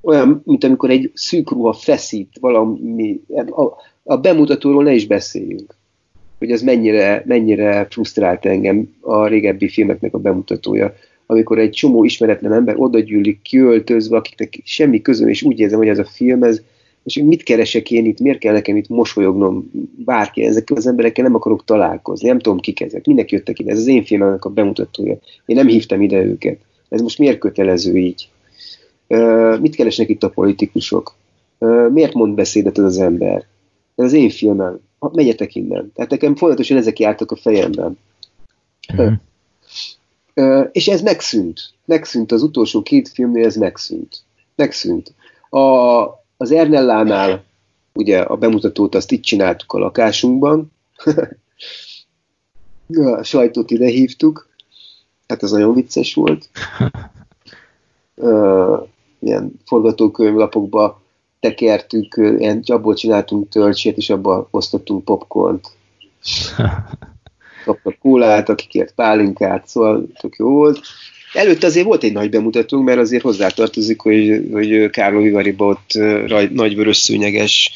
Olyan, 0.00 0.42
mint 0.44 0.64
amikor 0.64 0.90
egy 0.90 1.10
szűk 1.14 1.50
ruha 1.50 1.72
feszít 1.72 2.28
valami, 2.40 3.20
a, 3.50 3.62
a 4.02 4.16
bemutatóról 4.16 4.82
ne 4.82 4.92
is 4.92 5.06
beszéljünk. 5.06 5.74
Hogy 6.38 6.50
ez 6.50 6.62
mennyire, 6.62 7.22
mennyire 7.26 7.86
frusztrált 7.90 8.46
engem 8.46 8.94
a 9.00 9.26
régebbi 9.26 9.68
filmeknek 9.68 10.14
a 10.14 10.18
bemutatója 10.18 10.94
amikor 11.30 11.58
egy 11.58 11.70
csomó 11.70 12.04
ismeretlen 12.04 12.52
ember 12.52 12.74
odagyűlik 12.78 13.42
kiöltözve, 13.42 14.16
akiknek 14.16 14.60
semmi 14.64 15.02
közön, 15.02 15.28
és 15.28 15.42
úgy 15.42 15.58
érzem, 15.58 15.78
hogy 15.78 15.88
ez 15.88 15.98
a 15.98 16.04
film, 16.04 16.42
ez, 16.42 16.62
és 17.04 17.14
mit 17.14 17.42
keresek 17.42 17.90
én 17.90 18.06
itt, 18.06 18.20
miért 18.20 18.38
kell 18.38 18.52
nekem 18.52 18.76
itt 18.76 18.88
mosolyognom 18.88 19.70
bárki, 20.04 20.42
ezekkel 20.42 20.76
az 20.76 20.86
emberekkel 20.86 21.24
nem 21.24 21.34
akarok 21.34 21.64
találkozni, 21.64 22.28
nem 22.28 22.38
tudom 22.38 22.60
kik 22.60 22.80
ezek, 22.80 23.06
minek 23.06 23.30
jöttek 23.30 23.58
ide, 23.58 23.70
ez 23.70 23.78
az 23.78 23.86
én 23.86 24.04
filmemnek 24.04 24.44
a 24.44 24.50
bemutatója, 24.50 25.18
én 25.46 25.56
nem 25.56 25.66
hívtam 25.66 26.02
ide 26.02 26.24
őket, 26.24 26.58
ez 26.88 27.00
most 27.00 27.18
miért 27.18 27.38
kötelező 27.38 27.96
így? 27.96 28.28
Mit 29.60 29.74
keresnek 29.74 30.08
itt 30.08 30.22
a 30.22 30.30
politikusok? 30.30 31.14
Miért 31.88 32.14
mond 32.14 32.34
beszédet 32.34 32.78
az, 32.78 32.84
az 32.84 32.98
ember? 32.98 33.46
Ez 33.94 34.04
az 34.04 34.12
én 34.12 34.30
filmem. 34.30 34.80
ha, 34.98 35.10
megyetek 35.14 35.54
innen. 35.54 35.92
Tehát 35.94 36.10
nekem 36.10 36.36
folyamatosan 36.36 36.76
ezek 36.76 36.98
jártak 36.98 37.30
a 37.30 37.36
fejemben. 37.36 37.98
Ö, 40.34 40.64
és 40.72 40.88
ez 40.88 41.02
megszűnt. 41.02 41.72
Megszűnt 41.84 42.32
az 42.32 42.42
utolsó 42.42 42.82
két 42.82 43.08
filmnél, 43.08 43.44
ez 43.44 43.56
megszűnt. 43.56 44.22
Megszűnt. 44.56 45.14
A, 45.50 45.58
az 46.36 46.50
Ernellánál 46.50 47.44
ugye 47.92 48.20
a 48.20 48.36
bemutatót 48.36 48.94
azt 48.94 49.12
itt 49.12 49.22
csináltuk 49.22 49.72
a 49.72 49.78
lakásunkban, 49.78 50.72
a 53.18 53.22
sajtót 53.22 53.70
ide 53.70 53.86
hívtuk, 53.86 54.48
hát 55.28 55.42
ez 55.42 55.50
nagyon 55.50 55.74
vicces 55.74 56.14
volt. 56.14 56.48
Ilyen 59.20 59.52
forgatókönyvlapokba 59.66 61.00
tekertük, 61.40 62.14
ilyen 62.38 62.62
abból 62.66 62.94
csináltunk 62.94 63.48
töltsét, 63.48 63.96
és 63.96 64.10
abba 64.10 64.48
osztottunk 64.50 65.04
popcornt. 65.04 65.68
Kaptak 67.64 67.98
kólát, 67.98 68.48
akikért 68.48 68.94
pálinkát, 68.94 69.68
szóval 69.68 70.06
tök 70.20 70.36
jó 70.38 70.48
volt. 70.48 70.80
Előtte 71.32 71.66
azért 71.66 71.86
volt 71.86 72.02
egy 72.02 72.12
nagy 72.12 72.30
bemutatónk, 72.30 72.84
mert 72.84 72.98
azért 72.98 73.22
hozzátartozik, 73.22 74.00
hogy, 74.00 74.48
hogy 74.52 74.90
Kárló 74.90 75.20
Vivariba 75.20 75.66
ott 75.66 75.92
raj, 76.26 76.48
nagy 76.52 76.76
vörös 76.76 76.96
szőnyeges 76.96 77.70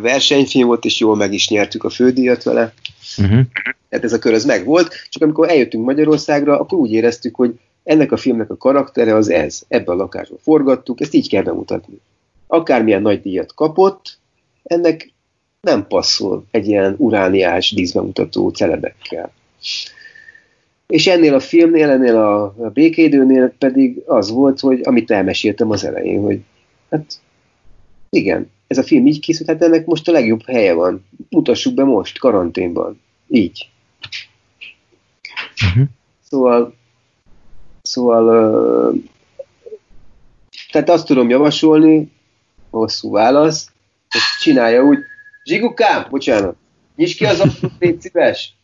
versenyfilm 0.00 0.66
volt, 0.66 0.84
és 0.84 1.00
jól 1.00 1.16
meg 1.16 1.32
is 1.32 1.48
nyertük 1.48 1.84
a 1.84 1.90
fődíjat 1.90 2.42
vele. 2.42 2.72
Uh-huh. 3.18 3.40
Tehát 3.88 4.04
ez 4.04 4.12
a 4.12 4.18
kör 4.18 4.32
az 4.32 4.44
megvolt, 4.44 4.94
csak 5.08 5.22
amikor 5.22 5.48
eljöttünk 5.48 5.84
Magyarországra, 5.84 6.60
akkor 6.60 6.78
úgy 6.78 6.92
éreztük, 6.92 7.34
hogy 7.34 7.54
ennek 7.86 8.12
a 8.12 8.16
filmnek 8.16 8.50
a 8.50 8.56
karaktere 8.56 9.14
az 9.14 9.28
ez. 9.28 9.62
Ebben 9.68 9.94
a 9.94 9.98
lakásban 9.98 10.38
forgattuk, 10.42 11.00
ezt 11.00 11.14
így 11.14 11.28
kell 11.28 11.42
bemutatni. 11.42 12.00
Akármilyen 12.46 13.02
nagy 13.02 13.22
díjat 13.22 13.54
kapott, 13.54 14.18
ennek 14.62 15.12
nem 15.60 15.86
passzol 15.86 16.44
egy 16.50 16.66
ilyen 16.66 16.94
urániás 16.98 17.72
díszbemutató 17.72 18.48
celebekkel. 18.48 19.32
És 20.86 21.06
ennél 21.06 21.34
a 21.34 21.40
filmnél, 21.40 21.90
ennél 21.90 22.16
a, 22.16 22.54
békédőnél 22.72 23.54
pedig 23.58 24.02
az 24.06 24.30
volt, 24.30 24.60
hogy 24.60 24.80
amit 24.84 25.10
elmeséltem 25.10 25.70
az 25.70 25.84
elején, 25.84 26.20
hogy 26.20 26.40
hát 26.90 27.20
igen, 28.10 28.50
ez 28.66 28.78
a 28.78 28.82
film 28.82 29.06
így 29.06 29.20
készült, 29.20 29.48
hát 29.48 29.62
ennek 29.62 29.86
most 29.86 30.08
a 30.08 30.12
legjobb 30.12 30.42
helye 30.46 30.72
van. 30.72 31.04
Mutassuk 31.30 31.74
be 31.74 31.84
most, 31.84 32.18
karanténban. 32.18 33.00
Így. 33.28 33.68
Uh-huh. 35.68 35.88
Szóval, 36.28 36.74
szóval 37.86 38.94
tehát 40.70 40.90
azt 40.90 41.06
tudom 41.06 41.28
javasolni, 41.28 42.12
hosszú 42.70 43.10
válasz, 43.10 43.72
hogy 44.08 44.20
csinálja 44.40 44.82
úgy, 44.82 44.98
Zsigukám, 45.44 46.06
bocsánat, 46.10 46.56
nyisd 46.96 47.16
ki 47.16 47.24
az 47.24 47.40
ajtót, 47.40 47.72
légy 47.78 48.00
szíves. 48.00 48.54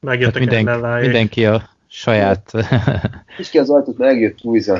Megjöttek 0.00 0.40
Minden, 0.40 0.68
ellenlájék. 0.68 1.04
mindenki 1.04 1.44
a 1.46 1.68
saját 1.88 2.52
Nyisd 3.36 3.50
ki 3.50 3.58
az 3.58 3.70
ajtót, 3.70 3.98
megjött 3.98 4.42
Luisa. 4.42 4.78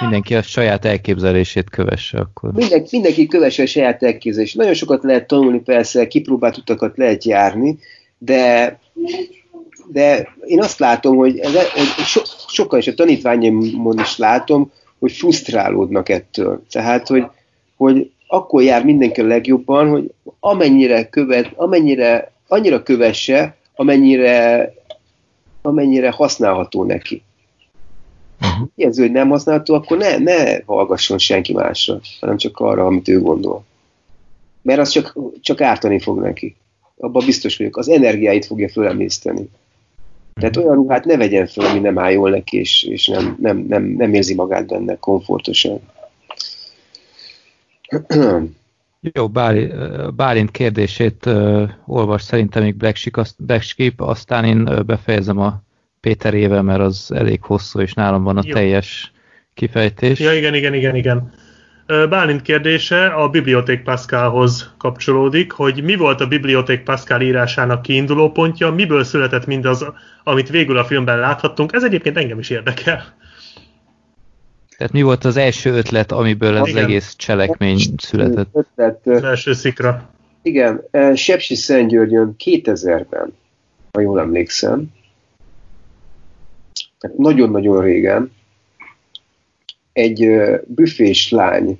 mindenki 0.00 0.34
a 0.34 0.42
saját 0.42 0.84
elképzelését 0.84 1.70
kövesse 1.70 2.18
akkor. 2.18 2.52
Mindenki, 2.52 2.88
mindenki 2.90 3.26
kövesse 3.26 3.62
a 3.62 3.66
saját 3.66 4.02
elképzelést. 4.02 4.56
Nagyon 4.56 4.74
sokat 4.74 5.02
lehet 5.02 5.26
tanulni, 5.26 5.60
persze, 5.60 6.06
kipróbált 6.06 6.56
utakat 6.56 6.96
lehet 6.96 7.24
járni, 7.24 7.78
de, 8.18 8.78
de 9.92 10.28
én 10.44 10.62
azt 10.62 10.78
látom, 10.78 11.16
hogy, 11.16 11.38
ez, 11.38 11.52
hogy 11.54 12.04
so, 12.04 12.20
sokan 12.48 12.78
is 12.78 12.86
a 12.86 12.94
tanítványomon 12.94 13.98
is 13.98 14.18
látom, 14.18 14.72
hogy 14.98 15.12
frusztrálódnak 15.12 16.08
ettől. 16.08 16.62
Tehát, 16.70 17.08
hogy, 17.08 17.26
hogy 17.76 18.10
akkor 18.26 18.62
jár 18.62 18.84
mindenki 18.84 19.20
a 19.20 19.26
legjobban, 19.26 19.88
hogy 19.88 20.12
amennyire 20.40 21.08
követ, 21.08 21.52
amennyire, 21.54 22.32
annyira 22.48 22.82
kövesse, 22.82 23.56
amennyire, 23.74 24.72
amennyire 25.62 26.10
használható 26.10 26.84
neki. 26.84 27.22
Uh-huh. 28.40 28.68
Érző, 28.74 29.02
hogy 29.02 29.12
nem 29.12 29.28
használható, 29.28 29.74
akkor 29.74 29.96
ne, 29.96 30.18
ne 30.18 30.64
hallgasson 30.64 31.18
senki 31.18 31.52
másra, 31.52 32.00
hanem 32.20 32.36
csak 32.36 32.58
arra, 32.58 32.86
amit 32.86 33.08
ő 33.08 33.20
gondol. 33.20 33.64
Mert 34.62 34.80
az 34.80 34.90
csak, 34.90 35.18
csak 35.40 35.60
ártani 35.60 36.00
fog 36.00 36.20
neki. 36.20 36.56
Abban 36.96 37.24
biztos 37.24 37.56
vagyok. 37.56 37.76
Az 37.76 37.88
energiáit 37.88 38.46
fogja 38.46 38.68
fölemészteni. 38.68 39.48
Tehát 40.38 40.56
olyan 40.56 40.74
ruhát 40.74 41.04
ne 41.04 41.16
vegyen 41.16 41.46
fel, 41.46 41.66
ami 41.66 41.78
nem 41.78 41.98
áll 41.98 42.10
jól 42.10 42.30
neki, 42.30 42.58
és, 42.58 42.82
és 42.84 43.06
nem, 43.06 43.36
nem, 43.40 43.64
nem, 43.68 43.82
nem 43.84 44.14
érzi 44.14 44.34
magát 44.34 44.66
benne 44.66 44.96
komfortosan. 44.96 45.80
Jó, 49.12 49.28
Báli, 49.28 49.72
Bálint 50.16 50.50
kérdését 50.50 51.26
uh, 51.26 51.70
olvas 51.86 52.22
szerintem 52.22 52.62
még 52.62 52.74
Black 52.74 52.96
Sheep, 52.96 53.16
azt- 53.16 53.44
Black 53.44 53.62
Sheep, 53.62 54.00
aztán 54.00 54.44
én 54.44 54.84
befejezem 54.86 55.38
a 55.38 55.62
Péterével, 56.00 56.62
mert 56.62 56.80
az 56.80 57.12
elég 57.14 57.42
hosszú, 57.42 57.80
és 57.80 57.92
nálam 57.92 58.22
van 58.22 58.36
a 58.36 58.42
Jó. 58.44 58.52
teljes 58.52 59.12
kifejtés. 59.54 60.18
Ja, 60.18 60.32
igen, 60.32 60.54
igen, 60.54 60.74
igen, 60.74 60.96
igen. 60.96 61.32
Bálint 62.08 62.42
kérdése 62.42 63.06
a 63.06 63.28
Biblioték 63.28 63.82
Pascalhoz 63.82 64.72
kapcsolódik, 64.78 65.52
hogy 65.52 65.82
mi 65.82 65.96
volt 65.96 66.20
a 66.20 66.26
Biblioték 66.26 66.82
Pascal 66.82 67.20
írásának 67.20 67.82
kiinduló 67.82 68.30
pontja, 68.30 68.70
miből 68.70 69.04
született 69.04 69.46
mindaz, 69.46 69.84
amit 70.24 70.48
végül 70.48 70.78
a 70.78 70.84
filmben 70.84 71.18
láthattunk. 71.18 71.72
Ez 71.72 71.84
egyébként 71.84 72.16
engem 72.16 72.38
is 72.38 72.50
érdekel. 72.50 73.16
Tehát 74.76 74.92
mi 74.92 75.02
volt 75.02 75.24
az 75.24 75.36
első 75.36 75.70
ötlet, 75.72 76.12
amiből 76.12 76.54
ez 76.54 76.60
az 76.60 76.68
Igen. 76.68 76.84
egész 76.84 77.14
cselekmény 77.16 77.78
született? 77.96 78.48
Ötlet, 78.52 79.06
Az 79.06 79.22
első 79.24 79.52
szikra. 79.52 80.10
igen, 80.42 80.82
Sepsi 81.14 81.54
Szentgyörgyön 81.54 82.34
2000-ben, 82.44 83.34
ha 83.92 84.00
jól 84.00 84.20
emlékszem, 84.20 84.86
nagyon-nagyon 87.16 87.82
régen, 87.82 88.32
egy 89.98 90.28
büfés 90.66 91.30
lány 91.30 91.78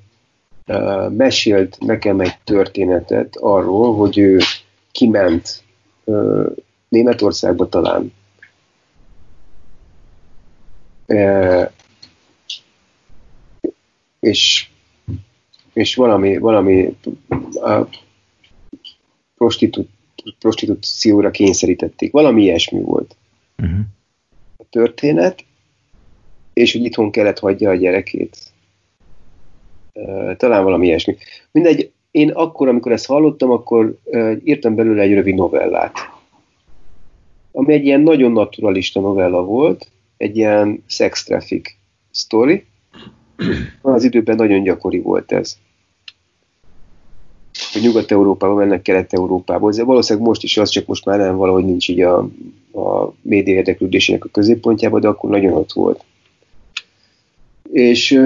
mesélt 1.09 1.77
nekem 1.79 2.19
egy 2.19 2.37
történetet 2.43 3.35
arról, 3.35 3.95
hogy 3.95 4.17
ő 4.17 4.39
kiment 4.91 5.63
Németországba 6.87 7.69
talán. 7.69 8.13
És, 14.19 14.69
és 15.73 15.95
valami, 15.95 16.37
valami 16.37 16.97
a 17.53 17.87
prostitú, 19.37 19.87
prostitúcióra 20.39 21.31
kényszerítették. 21.31 22.11
Valami 22.11 22.41
ilyesmi 22.41 22.81
volt 22.81 23.17
Uh-huh. 23.61 23.79
a 24.57 24.63
történet, 24.69 25.45
és 26.59 26.71
hogy 26.71 26.83
itthon 26.83 27.11
kellett 27.11 27.39
hagyja 27.39 27.69
a 27.69 27.75
gyerekét. 27.75 28.37
Talán 30.37 30.63
valami 30.63 30.85
ilyesmi. 30.85 31.15
Mindegy, 31.51 31.91
én 32.11 32.29
akkor, 32.29 32.67
amikor 32.67 32.91
ezt 32.91 33.05
hallottam, 33.05 33.51
akkor 33.51 33.97
írtam 34.43 34.75
belőle 34.75 35.01
egy 35.01 35.13
rövid 35.13 35.35
novellát. 35.35 35.93
Ami 37.51 37.73
egy 37.73 37.85
ilyen 37.85 38.01
nagyon 38.01 38.31
naturalista 38.31 38.99
novella 38.99 39.43
volt, 39.43 39.91
egy 40.17 40.37
ilyen 40.37 40.83
sex 40.87 41.23
traffic 41.23 41.75
story. 42.11 42.65
Az 43.81 44.03
időben 44.03 44.35
nagyon 44.35 44.63
gyakori 44.63 44.99
volt 44.99 45.31
ez. 45.31 45.57
Hogy 47.71 47.81
Nyugat-Európában 47.81 48.57
mennek 48.57 48.81
Kelet-Európába. 48.81 49.69
Ez 49.69 49.79
valószínűleg 49.79 50.27
most 50.27 50.43
is 50.43 50.57
az, 50.57 50.69
csak 50.69 50.85
most 50.85 51.05
már 51.05 51.17
nem 51.17 51.35
valahogy 51.35 51.65
nincs 51.65 51.89
így 51.89 52.01
a, 52.01 52.17
a 52.73 53.13
média 53.21 53.53
érdeklődésének 53.53 54.25
a 54.25 54.29
középpontjában, 54.29 55.01
de 55.01 55.07
akkor 55.07 55.29
nagyon 55.29 55.53
ott 55.53 55.71
volt. 55.71 56.03
És, 57.71 58.21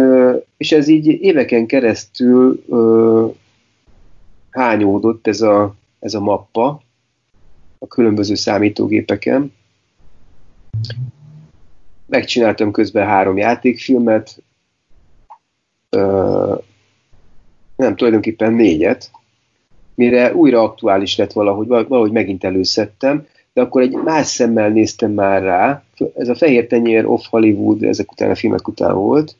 és 0.58 0.72
ez 0.72 0.88
így 0.88 1.08
éveken 1.08 1.66
keresztül 1.66 2.64
hányódott 4.50 5.28
ez 5.28 5.42
a, 5.42 5.76
ez 6.00 6.14
a 6.14 6.20
mappa 6.20 6.82
a 7.78 7.88
különböző 7.88 8.36
számítógépeken. 8.36 9.54
Megcsináltam 12.06 12.72
közben 12.72 13.08
három 13.08 13.38
játékfilmet, 13.38 14.42
nem, 17.76 17.96
tulajdonképpen 17.96 18.54
négyet, 18.54 19.12
mire 19.96 20.34
újra 20.34 20.62
aktuális 20.62 21.16
lett 21.18 21.32
valahogy, 21.32 21.68
valahogy 21.68 22.12
megint 22.12 22.44
előszedtem, 22.44 23.28
de 23.54 23.62
akkor 23.62 23.82
egy 23.82 23.92
más 23.92 24.28
szemmel 24.28 24.70
néztem 24.70 25.12
már 25.12 25.42
rá, 25.42 25.84
ez 26.16 26.30
a 26.30 26.36
Fehér 26.36 26.68
Tenyér 26.68 27.06
Off 27.06 27.26
Hollywood 27.30 27.84
ezek 27.84 28.12
után 28.12 28.30
a 28.30 28.36
filmek 28.36 28.68
után 28.68 28.96
volt, 28.96 29.36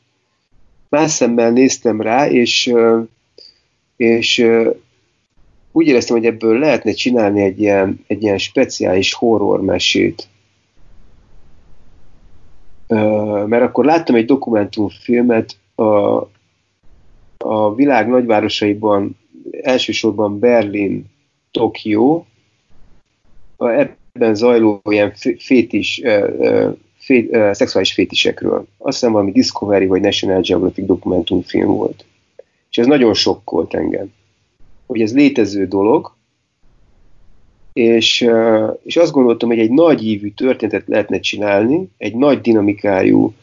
más 0.88 1.10
szemmel 1.10 1.50
néztem 1.50 2.00
rá, 2.00 2.28
és, 2.28 2.74
és 3.96 4.46
úgy 5.72 5.86
éreztem, 5.86 6.16
hogy 6.16 6.26
ebből 6.26 6.58
lehetne 6.58 6.92
csinálni 6.92 7.42
egy 7.42 7.60
ilyen, 7.60 8.04
egy 8.06 8.22
ilyen 8.22 8.38
speciális 8.38 9.12
horror 9.12 9.62
mesét. 9.62 10.28
Mert 13.46 13.62
akkor 13.62 13.84
láttam 13.84 14.14
egy 14.14 14.26
dokumentumfilmet 14.26 15.56
a 15.74 16.22
a 17.44 17.74
világ 17.74 18.08
nagyvárosaiban, 18.08 19.18
elsősorban 19.62 20.38
Berlin, 20.38 21.04
Tokió, 21.50 22.26
ebben 24.14 24.34
zajló 24.34 24.82
ilyen 24.90 25.12
fétis, 25.38 26.02
fé, 26.96 27.30
szexuális 27.52 27.92
fétisekről. 27.92 28.66
Azt 28.78 28.98
hiszem 28.98 29.12
valami 29.12 29.32
Discovery 29.32 29.86
vagy 29.86 30.00
National 30.00 30.40
Geographic 30.40 30.86
dokumentumfilm 30.86 31.66
volt. 31.66 32.04
És 32.70 32.78
ez 32.78 32.86
nagyon 32.86 33.14
sokkolt 33.14 33.74
engem. 33.74 34.12
Hogy 34.86 35.00
ez 35.00 35.14
létező 35.14 35.66
dolog, 35.66 36.14
és, 37.72 38.28
és 38.82 38.96
azt 38.96 39.12
gondoltam, 39.12 39.48
hogy 39.48 39.58
egy 39.58 39.70
nagy 39.70 40.06
ívű 40.06 40.30
történetet 40.30 40.88
lehetne 40.88 41.20
csinálni, 41.20 41.88
egy 41.96 42.14
nagy 42.16 42.40
dinamikájú 42.40 43.34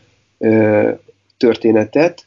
történetet, 1.38 2.26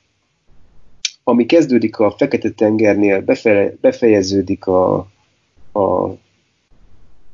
ami 1.23 1.47
kezdődik 1.47 1.99
a 1.99 2.11
Fekete-tengernél, 2.11 3.21
befe, 3.21 3.75
befejeződik 3.81 4.67
a, 4.67 5.09
a, 5.73 6.17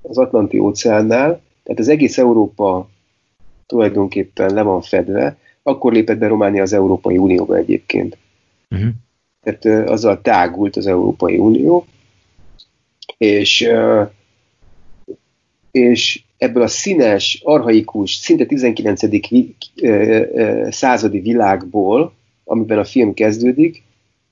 az 0.02 0.18
Atlanti 0.18 0.58
óceánnal, 0.58 1.40
tehát 1.62 1.80
az 1.80 1.88
egész 1.88 2.18
Európa 2.18 2.88
tulajdonképpen 3.66 4.54
le 4.54 4.62
van 4.62 4.82
fedve, 4.82 5.36
akkor 5.62 5.92
lépett 5.92 6.18
be 6.18 6.26
Románia 6.26 6.62
az 6.62 6.72
Európai 6.72 7.18
Unióba 7.18 7.56
egyébként. 7.56 8.16
Uh-huh. 8.70 8.88
Tehát 9.42 9.88
azzal 9.88 10.20
tágult 10.20 10.76
az 10.76 10.86
Európai 10.86 11.36
Unió, 11.38 11.86
és, 13.18 13.68
és 15.70 16.22
ebből 16.38 16.62
a 16.62 16.68
színes, 16.68 17.40
arhaikus, 17.44 18.14
szinte 18.14 18.46
19. 18.46 19.00
századi 20.74 21.20
világból, 21.20 22.12
amiben 22.44 22.78
a 22.78 22.84
film 22.84 23.14
kezdődik, 23.14 23.82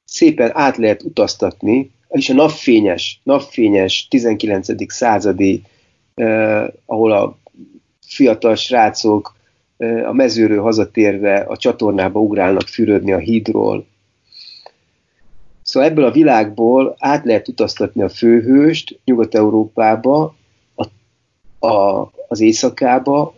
szépen 0.05 0.51
át 0.55 0.77
lehet 0.77 1.03
utaztatni, 1.03 1.91
és 2.09 2.29
a 2.29 2.35
napfényes, 2.35 3.21
napfényes 3.23 4.09
19. 4.09 4.93
századi, 4.93 5.63
eh, 6.15 6.67
ahol 6.87 7.13
a 7.13 7.39
fiatal 8.07 8.55
srácok 8.55 9.37
eh, 9.77 10.09
a 10.09 10.13
mezőről 10.13 10.63
hazatérve 10.63 11.39
a 11.39 11.57
csatornába 11.57 12.21
ugrálnak 12.21 12.67
fürödni 12.69 13.13
a 13.13 13.19
hídról. 13.19 13.87
Szóval 15.63 15.89
ebből 15.89 16.05
a 16.05 16.11
világból 16.11 16.97
át 16.99 17.25
lehet 17.25 17.49
utaztatni 17.49 18.03
a 18.03 18.09
főhőst 18.09 19.01
Nyugat-Európába, 19.05 20.35
a, 20.75 20.87
a, 21.67 22.11
az 22.29 22.41
éjszakába, 22.41 23.35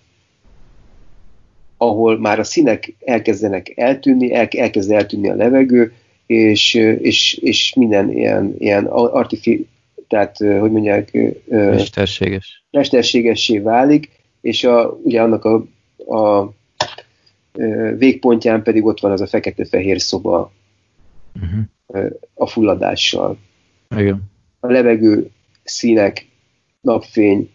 ahol 1.77 2.19
már 2.19 2.39
a 2.39 2.45
színek 2.45 2.95
elkezdenek 3.05 3.73
eltűnni, 3.77 4.35
el, 4.35 4.49
elkezd 4.51 4.91
eltűnni 4.91 5.29
a 5.29 5.35
levegő, 5.35 5.93
és, 6.31 6.75
és, 7.01 7.35
és 7.35 7.75
minden 7.75 8.13
ilyen, 8.13 8.55
ilyen 8.59 8.87
artifi, 8.87 9.69
tehát, 10.09 10.37
hogy 10.37 10.71
mondják, 10.71 11.19
mesterséges. 11.49 12.65
mesterségessé 12.71 13.59
válik, 13.59 14.11
és 14.41 14.65
a, 14.65 14.99
ugye 15.03 15.23
annak 15.23 15.45
a, 15.45 15.65
a 16.15 16.53
végpontján 17.97 18.63
pedig 18.63 18.85
ott 18.85 19.01
van 19.01 19.13
az 19.13 19.21
a 19.21 19.27
fekete-fehér 19.27 20.01
szoba 20.01 20.53
uh-huh. 21.35 22.11
a 22.35 22.47
fulladással. 22.47 23.39
Igen. 23.97 24.23
A 24.61 24.67
levegő 24.67 25.31
színek, 25.65 26.27
napfény 26.81 27.51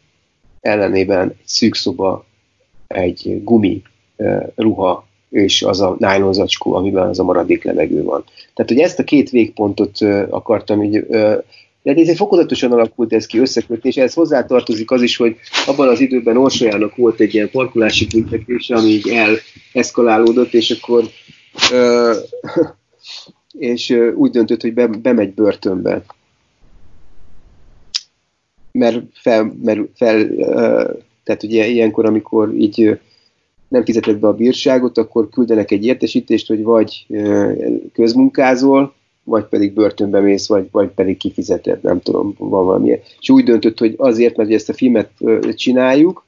ellenében 0.61 1.29
egy 1.29 1.35
szűk 1.45 1.75
szoba, 1.75 2.25
egy 2.87 3.41
gumi 3.43 3.81
ruha, 4.55 5.07
és 5.35 5.61
az 5.61 5.81
a 5.81 5.95
nylon 5.99 6.33
zacskó, 6.33 6.73
amiben 6.73 7.07
az 7.07 7.19
a 7.19 7.23
maradék 7.23 7.63
levegő 7.63 8.03
van. 8.03 8.23
Tehát, 8.53 8.71
hogy 8.71 8.79
ezt 8.79 8.99
a 8.99 9.03
két 9.03 9.29
végpontot 9.29 10.01
akartam 10.29 10.83
így 10.83 11.05
de 11.85 11.93
ez 11.93 12.07
egy 12.07 12.17
fokozatosan 12.17 12.71
alakult 12.71 13.13
ez 13.13 13.25
ki 13.25 13.39
összekötni, 13.39 13.89
és 13.89 13.95
ehhez 13.95 14.13
hozzátartozik 14.13 14.91
az 14.91 15.01
is, 15.01 15.17
hogy 15.17 15.35
abban 15.65 15.87
az 15.87 15.99
időben 15.99 16.37
Orsolyának 16.37 16.95
volt 16.95 17.19
egy 17.19 17.33
ilyen 17.33 17.49
parkolási 17.49 18.07
büntetése, 18.07 18.75
ami 18.75 18.87
így 18.87 19.09
eleszkalálódott, 19.73 20.53
és 20.53 20.71
akkor 20.71 21.03
ö, 21.71 22.13
és 23.71 23.89
úgy 24.15 24.31
döntött, 24.31 24.61
hogy 24.61 24.73
be, 24.73 24.87
bemegy 24.87 25.33
börtönbe. 25.33 26.03
Mert 28.71 29.03
fel, 29.13 29.55
mert 29.61 29.79
fel 29.95 30.29
ö, 30.29 30.91
tehát 31.23 31.43
ugye 31.43 31.67
ilyenkor, 31.67 32.05
amikor 32.05 32.53
így 32.53 32.99
nem 33.67 33.85
fizetett 33.85 34.17
be 34.17 34.27
a 34.27 34.33
bírságot, 34.33 34.97
akkor 34.97 35.29
küldenek 35.29 35.71
egy 35.71 35.85
értesítést, 35.85 36.47
hogy 36.47 36.63
vagy 36.63 37.07
közmunkázol, 37.93 38.93
vagy 39.23 39.43
pedig 39.45 39.73
börtönbe 39.73 40.19
mész, 40.19 40.47
vagy, 40.47 40.67
vagy 40.71 40.89
pedig 40.89 41.17
kifizeted, 41.17 41.83
nem 41.83 41.99
tudom, 41.99 42.35
van 42.37 42.65
valami. 42.65 42.99
És 43.19 43.29
úgy 43.29 43.43
döntött, 43.43 43.79
hogy 43.79 43.93
azért, 43.97 44.37
mert 44.37 44.51
ezt 44.51 44.69
a 44.69 44.73
filmet 44.73 45.11
csináljuk, 45.53 46.25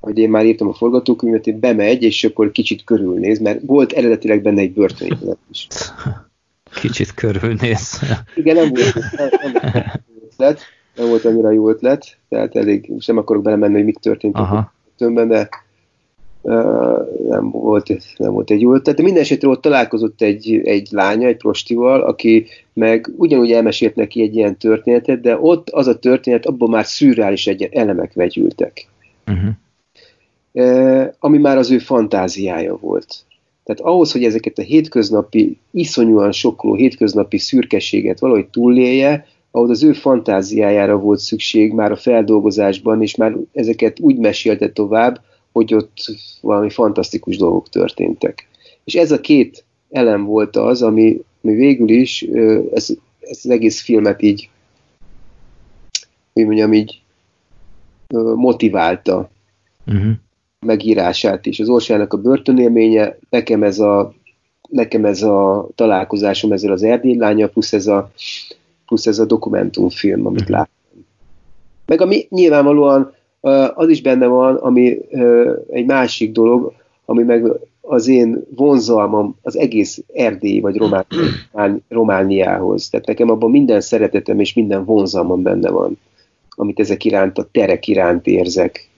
hogy 0.00 0.18
én 0.18 0.30
már 0.30 0.46
írtam 0.46 0.68
a 0.68 0.72
forgatókönyvet, 0.72 1.46
én 1.46 1.60
bemegy, 1.60 2.02
és 2.02 2.24
akkor 2.24 2.50
kicsit 2.50 2.84
körülnéz, 2.84 3.38
mert 3.38 3.60
volt 3.66 3.92
eredetileg 3.92 4.42
benne 4.42 4.60
egy 4.60 4.72
börtön 4.72 5.18
is. 5.50 5.68
Kicsit 6.80 7.14
körülnéz. 7.14 8.00
Igen, 8.34 8.56
nem 8.56 8.68
volt, 8.68 8.94
nem, 9.16 9.28
nem 9.42 9.52
volt 9.52 10.32
ötlet, 10.32 10.60
nem 10.96 11.08
volt 11.08 11.24
annyira 11.24 11.50
jó 11.50 11.68
ötlet, 11.68 12.16
tehát 12.28 12.56
elég, 12.56 12.88
most 12.88 13.06
nem 13.06 13.16
akarok 13.16 13.42
belemenni, 13.42 13.74
hogy 13.74 13.84
mik 13.84 13.98
történt 13.98 14.34
a 14.34 14.72
börtönben, 14.84 15.28
de 15.28 15.48
nem 17.28 17.50
volt, 17.50 17.98
nem 18.16 18.32
volt 18.32 18.50
egy 18.50 18.60
jó 18.60 18.74
ötlet, 18.74 18.96
de 18.96 19.02
minden 19.02 19.22
esetre 19.22 19.48
ott 19.48 19.60
találkozott 19.60 20.22
egy, 20.22 20.60
egy 20.64 20.88
lánya, 20.90 21.26
egy 21.26 21.36
prostival, 21.36 22.00
aki 22.00 22.46
meg 22.72 23.10
ugyanúgy 23.16 23.52
elmesélt 23.52 23.94
neki 23.94 24.22
egy 24.22 24.36
ilyen 24.36 24.58
történetet, 24.58 25.20
de 25.20 25.38
ott 25.40 25.70
az 25.70 25.86
a 25.86 25.98
történet, 25.98 26.46
abban 26.46 26.70
már 26.70 26.86
szürreális 26.86 27.46
egy 27.46 27.62
elemek 27.62 28.12
vegyültek. 28.12 28.86
Uh-huh. 29.26 29.50
ami 31.18 31.38
már 31.38 31.56
az 31.56 31.70
ő 31.70 31.78
fantáziája 31.78 32.76
volt. 32.76 33.14
Tehát 33.64 33.80
ahhoz, 33.80 34.12
hogy 34.12 34.24
ezeket 34.24 34.58
a 34.58 34.62
hétköznapi, 34.62 35.58
iszonyúan 35.70 36.32
sokkoló 36.32 36.74
hétköznapi 36.74 37.38
szürkeséget 37.38 38.20
valahogy 38.20 38.46
túlélje, 38.46 39.26
ahhoz 39.50 39.70
az 39.70 39.82
ő 39.82 39.92
fantáziájára 39.92 40.96
volt 40.96 41.18
szükség 41.18 41.72
már 41.72 41.90
a 41.90 41.96
feldolgozásban, 41.96 43.02
és 43.02 43.16
már 43.16 43.36
ezeket 43.52 44.00
úgy 44.00 44.18
mesélte 44.18 44.70
tovább, 44.70 45.20
hogy 45.52 45.74
ott 45.74 45.96
valami 46.40 46.70
fantasztikus 46.70 47.36
dolgok 47.36 47.68
történtek. 47.68 48.48
És 48.84 48.94
ez 48.94 49.12
a 49.12 49.20
két 49.20 49.64
elem 49.90 50.24
volt 50.24 50.56
az, 50.56 50.82
ami, 50.82 51.22
ami 51.42 51.54
végül 51.54 51.88
is 51.88 52.22
ez, 52.72 52.88
ez 53.20 53.38
az 53.42 53.50
egész 53.50 53.82
filmet 53.82 54.22
így, 54.22 54.50
hogy 56.32 56.44
mondjam, 56.44 56.72
így 56.72 57.00
motiválta 58.34 59.30
uh-huh. 59.86 60.12
megírását 60.66 61.46
is. 61.46 61.60
Az 61.60 61.68
Orsának 61.68 62.12
a 62.12 62.16
börtönélménye, 62.16 63.18
nekem 63.30 63.62
ez 63.62 63.78
a 63.78 64.14
nekem 64.68 65.04
ez 65.04 65.22
a 65.22 65.68
találkozásom 65.74 66.52
ezzel 66.52 66.72
az 66.72 66.82
erdély 66.82 67.16
lánya, 67.16 67.48
plusz 67.48 67.72
ez 67.72 67.86
a, 67.86 68.10
plusz 68.86 69.06
ez 69.06 69.18
a 69.18 69.24
dokumentumfilm, 69.24 70.26
amit 70.26 70.40
uh-huh. 70.40 70.56
láttam. 70.56 71.06
Meg 71.86 72.00
ami 72.00 72.26
nyilvánvalóan 72.28 73.14
az 73.74 73.88
is 73.88 74.02
benne 74.02 74.26
van, 74.26 74.56
ami 74.56 74.98
egy 75.70 75.86
másik 75.86 76.32
dolog, 76.32 76.72
ami 77.04 77.22
meg 77.22 77.52
az 77.80 78.08
én 78.08 78.44
vonzalmam 78.56 79.36
az 79.42 79.58
egész 79.58 80.02
Erdély 80.14 80.60
vagy 80.60 80.76
Román, 80.76 81.06
Romániához. 81.88 82.88
Tehát 82.88 83.06
nekem 83.06 83.30
abban 83.30 83.50
minden 83.50 83.80
szeretetem 83.80 84.40
és 84.40 84.54
minden 84.54 84.84
vonzalmam 84.84 85.42
benne 85.42 85.70
van, 85.70 85.98
amit 86.50 86.80
ezek 86.80 87.04
iránt, 87.04 87.38
a 87.38 87.48
terek 87.52 87.88
iránt 87.88 88.26
érzek. 88.26 88.88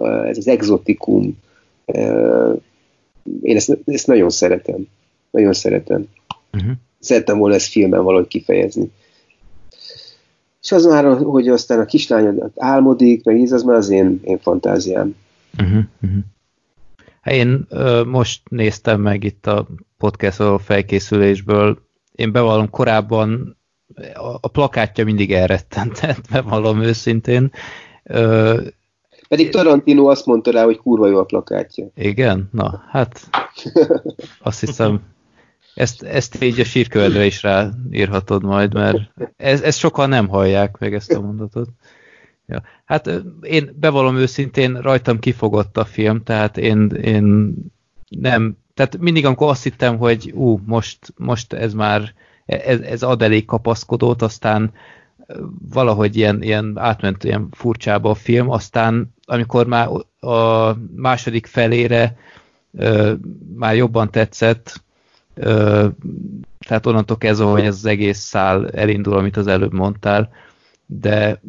Ez 0.00 0.38
az 0.38 0.48
exotikum. 0.48 1.38
Én 3.42 3.56
ezt, 3.56 3.78
ezt 3.84 4.06
nagyon 4.06 4.30
szeretem. 4.30 4.86
Nagyon 5.30 5.52
szeretem. 5.52 6.06
Uh-huh. 6.52 6.72
Szerettem 6.98 7.38
volna 7.38 7.54
ezt 7.54 7.70
filmen 7.70 8.04
valahogy 8.04 8.28
kifejezni. 8.28 8.90
És 10.66 10.72
az 10.72 10.84
már, 10.84 11.04
hogy 11.04 11.48
aztán 11.48 11.80
a 11.80 11.84
kislány 11.84 12.42
álmodik, 12.56 13.24
meg 13.24 13.38
íz, 13.38 13.52
az 13.52 13.62
már 13.62 13.76
az 13.76 13.90
én, 13.90 14.20
én 14.24 14.38
fantáziám. 14.38 15.16
Uh-huh, 15.58 15.82
uh-huh. 16.02 16.22
Én 17.24 17.66
ö, 17.68 18.04
most 18.04 18.40
néztem 18.48 19.00
meg 19.00 19.24
itt 19.24 19.46
a 19.46 19.66
podcast 19.98 20.42
felkészülésből. 20.58 21.78
Én 22.12 22.32
bevallom 22.32 22.70
korábban 22.70 23.56
a, 24.14 24.38
a 24.40 24.48
plakátja 24.48 25.04
mindig 25.04 25.32
elrettentett, 25.32 26.20
bevallom 26.32 26.82
őszintén. 26.82 27.50
Ö, 28.02 28.60
pedig 29.28 29.50
Tarantino 29.50 30.06
azt 30.06 30.26
mondta 30.26 30.50
rá, 30.50 30.64
hogy 30.64 30.78
kurva 30.78 31.06
jó 31.06 31.18
a 31.18 31.24
plakátja. 31.24 31.86
Igen? 31.94 32.48
Na, 32.52 32.84
hát 32.88 33.20
azt 34.48 34.60
hiszem 34.60 35.00
ezt, 35.76 36.02
ezt 36.02 36.42
így 36.42 36.60
a 36.60 36.64
sírkövedre 36.64 37.24
is 37.24 37.42
ráírhatod 37.42 38.42
majd, 38.42 38.74
mert 38.74 38.98
ez, 39.36 39.76
sokan 39.76 40.08
nem 40.08 40.28
hallják 40.28 40.78
meg 40.78 40.94
ezt 40.94 41.12
a 41.12 41.20
mondatot. 41.20 41.68
Ja. 42.46 42.62
Hát 42.84 43.10
én 43.40 43.76
bevallom 43.80 44.16
őszintén, 44.16 44.80
rajtam 44.80 45.18
kifogott 45.18 45.76
a 45.76 45.84
film, 45.84 46.22
tehát 46.22 46.58
én, 46.58 46.90
én 46.90 47.54
nem, 48.08 48.56
tehát 48.74 48.98
mindig 48.98 49.26
amikor 49.26 49.48
azt 49.48 49.62
hittem, 49.62 49.96
hogy 49.96 50.32
ú, 50.34 50.60
most, 50.64 50.98
most 51.16 51.52
ez 51.52 51.72
már 51.74 52.14
ez, 52.46 52.80
ez 52.80 53.02
ad 53.02 53.22
elég 53.22 53.44
kapaszkodót, 53.44 54.22
aztán 54.22 54.72
valahogy 55.72 56.16
ilyen, 56.16 56.42
ilyen 56.42 56.72
átment 56.78 57.24
ilyen 57.24 57.48
furcsába 57.50 58.10
a 58.10 58.14
film, 58.14 58.50
aztán 58.50 59.14
amikor 59.24 59.66
már 59.66 59.88
a 60.20 60.76
második 60.96 61.46
felére 61.46 62.16
ö, 62.72 63.12
már 63.54 63.74
jobban 63.76 64.10
tetszett, 64.10 64.84
ö, 65.36 65.86
tehát 66.66 66.86
onnantól 66.86 67.18
kezdve, 67.18 67.46
hogy 67.46 67.64
ez 67.64 67.74
az 67.74 67.86
egész 67.86 68.18
szál 68.18 68.70
elindul, 68.70 69.16
amit 69.16 69.36
az 69.36 69.46
előbb 69.46 69.72
mondtál, 69.72 70.30
de 70.86 71.40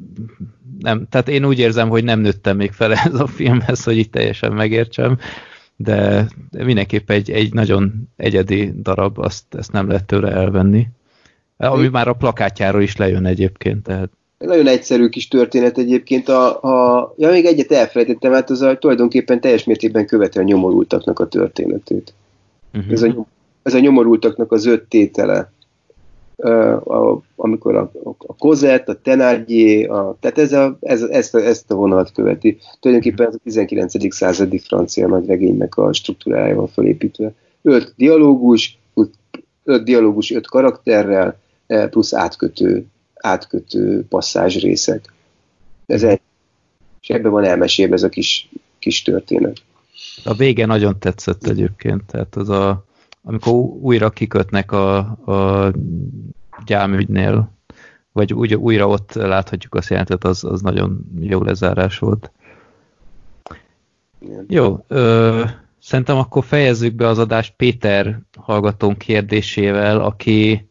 nem, 0.80 1.08
tehát 1.10 1.30
én 1.30 1.46
úgy 1.46 1.60
érzem, 1.60 1.90
hogy 1.90 2.04
nem 2.04 2.20
nőttem 2.20 2.58
még 2.58 2.72
fel 2.72 2.94
ez 3.06 3.14
a 3.14 3.28
filmhez, 3.28 3.84
hogy 3.84 3.98
itt 3.98 4.12
teljesen 4.12 4.54
megértsem, 4.54 5.18
de 5.76 6.28
mindenképp 6.52 7.10
egy, 7.10 7.32
egy 7.32 7.54
nagyon 7.54 8.10
egyedi 8.16 8.74
darab, 8.82 9.20
azt 9.20 9.44
ezt 9.50 9.72
nem 9.72 9.88
lehet 9.88 10.06
tőle 10.06 10.32
elvenni. 10.32 10.88
Ami 11.58 11.88
már 11.88 12.08
a 12.08 12.14
plakátjáról 12.14 12.82
is 12.82 12.96
lejön 12.96 13.26
egyébként. 13.26 13.84
Tehát. 13.84 14.10
Nagyon 14.38 14.68
egyszerű 14.68 15.10
kis 15.10 15.28
történet 15.28 15.78
egyébként. 15.78 16.30
A, 16.30 16.64
a, 16.64 17.14
ja, 17.18 17.30
még 17.30 17.46
egyet 17.46 17.72
elfelejtettem, 17.72 18.32
hát 18.32 18.50
az 18.50 18.62
a, 18.62 18.78
tulajdonképpen 18.78 19.42
teljes 19.42 19.64
mértékben 19.64 20.06
követel 20.06 20.42
a 20.44 20.46
nyomorultaknak 20.46 21.20
a 21.20 21.28
történetét. 21.28 22.14
Uh-huh. 22.74 22.92
Ez, 22.92 23.02
a, 23.02 23.26
ez 23.68 23.74
a 23.74 23.80
nyomorultaknak 23.80 24.52
az 24.52 24.66
öt 24.66 24.84
tétele. 24.84 25.52
A, 26.84 27.20
amikor 27.36 27.76
a, 27.76 27.92
a, 28.18 28.36
Kozett, 28.36 28.90
a 28.90 29.02
Tenárgyé, 29.02 29.84
a, 29.86 30.18
tehát 30.20 30.38
ez 30.38 30.54
a, 30.54 30.78
ez, 30.82 31.02
ezt, 31.02 31.36
a, 31.36 31.38
ezt 31.38 31.72
a 31.72 31.76
vonalat 31.76 32.12
követi. 32.12 32.58
Tulajdonképpen 32.80 33.28
ez 33.28 33.34
a 33.34 33.40
19. 33.44 34.14
századi 34.16 34.60
francia 34.60 35.08
nagyregénynek 35.08 35.78
a 35.78 35.94
struktúrája 35.94 36.56
van 36.56 36.68
felépítve. 36.68 37.34
Öt 37.62 37.94
dialógus, 37.96 38.80
öt 39.64 39.84
dialógus, 39.84 40.32
öt 40.32 40.48
karakterrel, 40.48 41.38
Eh, 41.68 41.88
plusz 41.88 42.14
átkötő, 42.14 42.86
átkötő 43.14 44.06
passzázs 44.10 44.58
részek. 44.58 45.14
Ez 45.86 46.04
egy, 46.04 46.20
és 47.02 47.10
ebben 47.10 47.32
van 47.32 47.44
elmesélve 47.44 47.94
ez 47.94 48.04
a 48.04 48.10
kis, 48.10 48.50
kis 48.80 49.02
történet. 49.02 49.58
A 50.24 50.34
vége 50.34 50.66
nagyon 50.66 51.00
tetszett 51.00 51.48
egyébként, 51.48 52.04
tehát 52.06 52.36
az 52.36 52.50
a, 52.50 52.86
amikor 53.28 53.54
újra 53.82 54.10
kikötnek 54.10 54.72
a, 54.72 54.98
a 55.26 55.72
gyámügynél, 56.66 57.52
vagy 58.12 58.34
úgy, 58.34 58.56
újra 58.56 58.88
ott 58.88 59.14
láthatjuk 59.14 59.76
azt 59.76 59.90
jelentet, 59.90 60.24
az, 60.24 60.44
az 60.44 60.62
nagyon 60.62 61.06
jó 61.20 61.42
lezárás 61.42 62.00
volt. 62.00 62.32
Jó, 64.48 64.84
ö, 64.88 65.44
szerintem 65.80 66.18
akkor 66.18 66.44
fejezzük 66.44 66.94
be 66.96 67.08
az 67.08 67.20
adást 67.20 67.54
Péter 67.58 68.20
hallgatón 68.38 68.98
kérdésével, 68.98 70.00
aki 70.02 70.68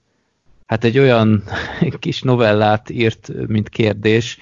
hát 0.66 0.84
egy 0.84 0.98
olyan 0.98 1.42
kis 1.98 2.22
novellát 2.22 2.90
írt, 2.90 3.32
mint 3.46 3.68
kérdés. 3.68 4.38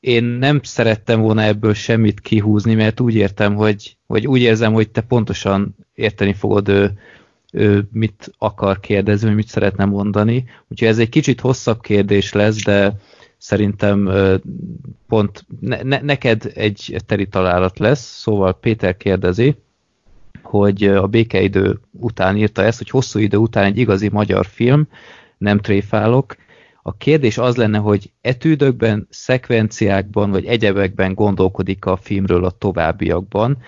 Én 0.00 0.24
nem 0.24 0.60
szerettem 0.62 1.20
volna 1.20 1.42
ebből 1.42 1.74
semmit 1.74 2.20
kihúzni, 2.20 2.74
mert 2.74 3.00
úgy 3.00 3.14
értem, 3.14 3.54
hogy, 3.54 3.96
vagy 4.06 4.26
úgy 4.26 4.40
érzem, 4.40 4.72
hogy 4.72 4.90
te 4.90 5.00
pontosan 5.00 5.76
érteni 5.94 6.32
fogod 6.32 6.68
ő, 6.68 6.98
mit 7.92 8.32
akar 8.38 8.80
kérdezni, 8.80 9.26
vagy 9.26 9.36
mit 9.36 9.48
szeretne 9.48 9.84
mondani. 9.84 10.44
Úgyhogy 10.68 10.88
ez 10.88 10.98
egy 10.98 11.08
kicsit 11.08 11.40
hosszabb 11.40 11.80
kérdés 11.80 12.32
lesz, 12.32 12.64
de 12.64 12.96
szerintem 13.38 14.10
pont 15.08 15.46
ne, 15.60 15.82
ne, 15.82 16.00
neked 16.00 16.52
egy 16.54 16.96
teri 17.06 17.26
találat 17.26 17.78
lesz. 17.78 18.20
Szóval 18.20 18.58
Péter 18.58 18.96
kérdezi, 18.96 19.56
hogy 20.42 20.84
a 20.84 21.06
békeidő 21.06 21.80
után 21.92 22.36
írta 22.36 22.62
ezt, 22.62 22.78
hogy 22.78 22.90
hosszú 22.90 23.18
idő 23.18 23.36
után 23.36 23.64
egy 23.64 23.78
igazi 23.78 24.08
magyar 24.08 24.46
film, 24.46 24.88
nem 25.38 25.58
tréfálok. 25.58 26.36
A 26.82 26.96
kérdés 26.96 27.38
az 27.38 27.56
lenne, 27.56 27.78
hogy 27.78 28.10
etűdökben, 28.20 29.06
szekvenciákban 29.10 30.30
vagy 30.30 30.44
egyebekben 30.44 31.14
gondolkodik 31.14 31.84
a 31.84 31.96
filmről 31.96 32.44
a 32.44 32.50
továbbiakban. 32.50 33.58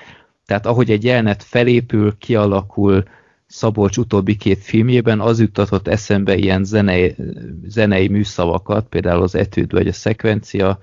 Tehát 0.47 0.67
ahogy 0.67 0.91
egy 0.91 1.05
jelenet 1.05 1.43
felépül, 1.43 2.19
kialakul 2.19 3.05
Szabolcs 3.53 3.97
utóbbi 3.97 4.37
két 4.37 4.59
filmjében, 4.59 5.21
az 5.21 5.41
juttatott 5.41 5.89
eszembe 5.89 6.37
ilyen 6.37 6.65
zenei, 6.65 7.17
zenei 7.65 8.09
műszavakat, 8.09 8.87
például 8.89 9.23
az 9.23 9.35
etűd 9.35 9.73
vagy 9.73 9.87
a 9.89 9.93
szekvencia, 9.93 10.79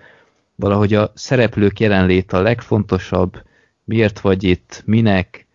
valahogy 0.55 0.93
a 0.93 1.11
szereplők 1.15 1.79
jelenlét 1.79 2.33
a 2.33 2.41
legfontosabb, 2.41 3.41
miért 3.83 4.19
vagy 4.19 4.43
itt, 4.43 4.83
minek, 4.85 5.47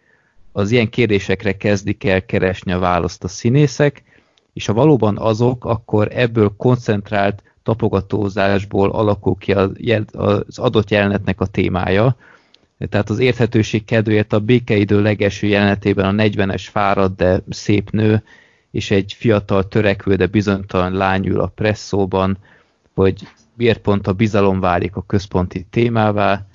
az 0.53 0.71
ilyen 0.71 0.91
kérdésekre 0.91 1.57
kezdik 1.57 2.05
el 2.05 2.25
keresni 2.25 2.73
a 2.73 2.79
választ 2.79 3.25
a 3.25 3.29
színészek, 3.29 4.03
és 4.53 4.67
ha 4.67 4.73
valóban 4.73 5.19
azok, 5.19 5.65
akkor 5.65 6.09
ebből 6.13 6.55
koncentrált 6.57 7.43
tapogatózásból 7.63 8.91
alakul 8.91 9.37
ki 9.39 9.53
az 9.53 10.59
adott 10.59 10.91
jelenetnek 10.91 11.41
a 11.41 11.47
témája. 11.47 12.17
Tehát 12.89 13.11
az 13.11 13.19
érthetőség 13.19 13.85
kedvéért 13.85 14.33
a 14.33 14.41
békeidő 14.41 15.03
legelső 15.03 15.47
jelenetében 15.47 16.19
a 16.19 16.23
40-es 16.23 16.67
fárad, 16.71 17.13
de 17.17 17.43
szép 17.49 17.91
nő, 17.91 18.23
és 18.71 18.91
egy 18.91 19.15
fiatal 19.19 19.69
törekvő, 19.69 20.15
de 20.15 20.27
bizonytalan 20.27 20.93
lány 20.93 21.27
ül 21.27 21.41
a 21.41 21.47
presszóban, 21.47 22.39
hogy 22.95 23.29
miért 23.57 23.81
pont 23.81 24.07
a 24.07 24.13
bizalom 24.13 24.61
válik 24.61 24.97
a 24.97 25.05
központi 25.07 25.67
témává, 25.71 26.47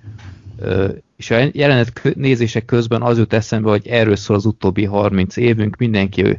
és 1.17 1.31
a 1.31 1.49
jelenet 1.51 2.15
nézések 2.15 2.65
közben 2.65 3.01
az 3.01 3.17
jut 3.17 3.33
eszembe, 3.33 3.69
hogy 3.69 3.87
erről 3.87 4.15
szól 4.15 4.35
az 4.35 4.45
utóbbi 4.45 4.85
30 4.85 5.37
évünk, 5.37 5.75
mindenki 5.75 6.37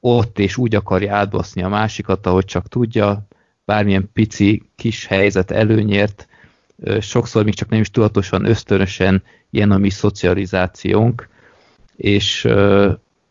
ott 0.00 0.38
és 0.38 0.56
úgy 0.56 0.74
akarja 0.74 1.14
átbaszni 1.14 1.62
a 1.62 1.68
másikat, 1.68 2.26
ahogy 2.26 2.44
csak 2.44 2.68
tudja, 2.68 3.26
bármilyen 3.64 4.10
pici 4.12 4.62
kis 4.76 5.06
helyzet 5.06 5.50
előnyért, 5.50 6.28
sokszor 7.00 7.44
még 7.44 7.54
csak 7.54 7.68
nem 7.68 7.80
is 7.80 7.90
tudatosan, 7.90 8.44
ösztönösen 8.44 9.22
ilyen 9.50 9.70
a 9.70 9.78
mi 9.78 9.90
szocializációnk, 9.90 11.28
és 11.96 12.44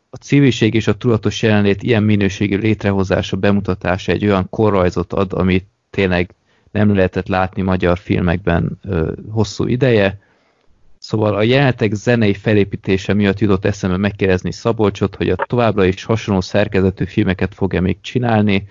a 0.10 0.18
civilség 0.22 0.74
és 0.74 0.88
a 0.88 0.98
tudatos 0.98 1.42
jelenlét 1.42 1.84
ilyen 1.84 2.04
minőségű 2.04 2.58
létrehozása, 2.58 3.38
bemutatása 3.38 4.12
egy 4.12 4.26
olyan 4.26 4.50
korrajzot 4.50 5.14
ad, 5.14 5.34
amit 5.34 5.66
tényleg 5.90 6.36
nem 6.72 6.96
lehetett 6.96 7.28
látni 7.28 7.62
magyar 7.62 7.98
filmekben 7.98 8.80
hosszú 9.30 9.68
ideje, 9.68 10.24
Szóval 11.08 11.36
a 11.36 11.42
jelenetek 11.42 11.94
zenei 11.94 12.34
felépítése 12.34 13.14
miatt 13.14 13.40
jutott 13.40 13.66
eszembe 13.66 13.98
megkérdezni 13.98 14.52
Szabolcsot, 14.52 15.16
hogy 15.16 15.30
a 15.30 15.36
továbbra 15.36 15.86
is 15.86 16.04
hasonló 16.04 16.42
szerkezetű 16.42 17.06
filmeket 17.06 17.54
fog-e 17.54 17.80
még 17.80 17.98
csinálni, 18.02 18.68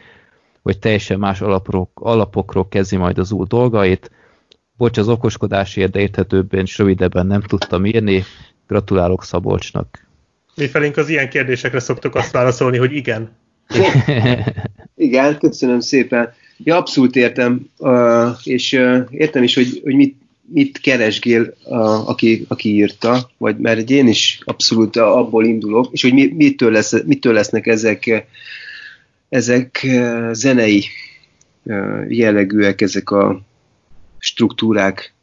vagy 0.62 0.78
teljesen 0.78 1.18
más 1.18 1.40
alapok, 1.40 1.90
alapokról 1.94 2.68
kezdi 2.68 2.96
majd 2.96 3.18
az 3.18 3.32
új 3.32 3.46
dolgait. 3.48 4.10
Bocs, 4.76 4.98
az 4.98 5.08
okoskodásért, 5.08 5.90
de 5.90 6.00
érthetőbben 6.00 6.60
és 6.60 6.78
rövidebben 6.78 7.26
nem 7.26 7.40
tudtam 7.40 7.84
írni. 7.84 8.24
Gratulálok 8.66 9.24
Szabolcsnak. 9.24 10.06
Mi 10.54 10.66
felénk 10.66 10.96
az 10.96 11.08
ilyen 11.08 11.28
kérdésekre 11.28 11.80
szoktuk 11.80 12.14
azt 12.14 12.32
válaszolni, 12.32 12.76
hogy 12.76 12.92
igen. 12.92 13.30
igen, 14.96 15.38
köszönöm 15.38 15.80
szépen. 15.80 16.32
Ja, 16.58 16.76
abszolút 16.76 17.16
értem, 17.16 17.70
és 18.44 18.72
értem 19.10 19.42
is, 19.42 19.54
hogy, 19.54 19.80
hogy 19.84 19.94
mit, 19.94 20.16
mit 20.46 20.78
keresgél, 20.78 21.54
a, 21.64 22.08
aki, 22.08 22.44
aki 22.48 22.74
írta, 22.74 23.30
vagy 23.38 23.56
mert 23.58 23.90
én 23.90 24.08
is 24.08 24.38
abszolút 24.44 24.96
abból 24.96 25.44
indulok, 25.44 25.92
és 25.92 26.02
hogy 26.02 26.12
mi, 26.12 26.32
mitől, 26.36 26.72
lesz, 26.72 27.02
mitől 27.06 27.32
lesznek 27.32 27.66
ezek, 27.66 28.26
ezek 29.28 29.86
zenei 30.32 30.84
jellegűek, 32.08 32.80
ezek 32.80 33.10
a 33.10 33.42
struktúrák 34.24 35.14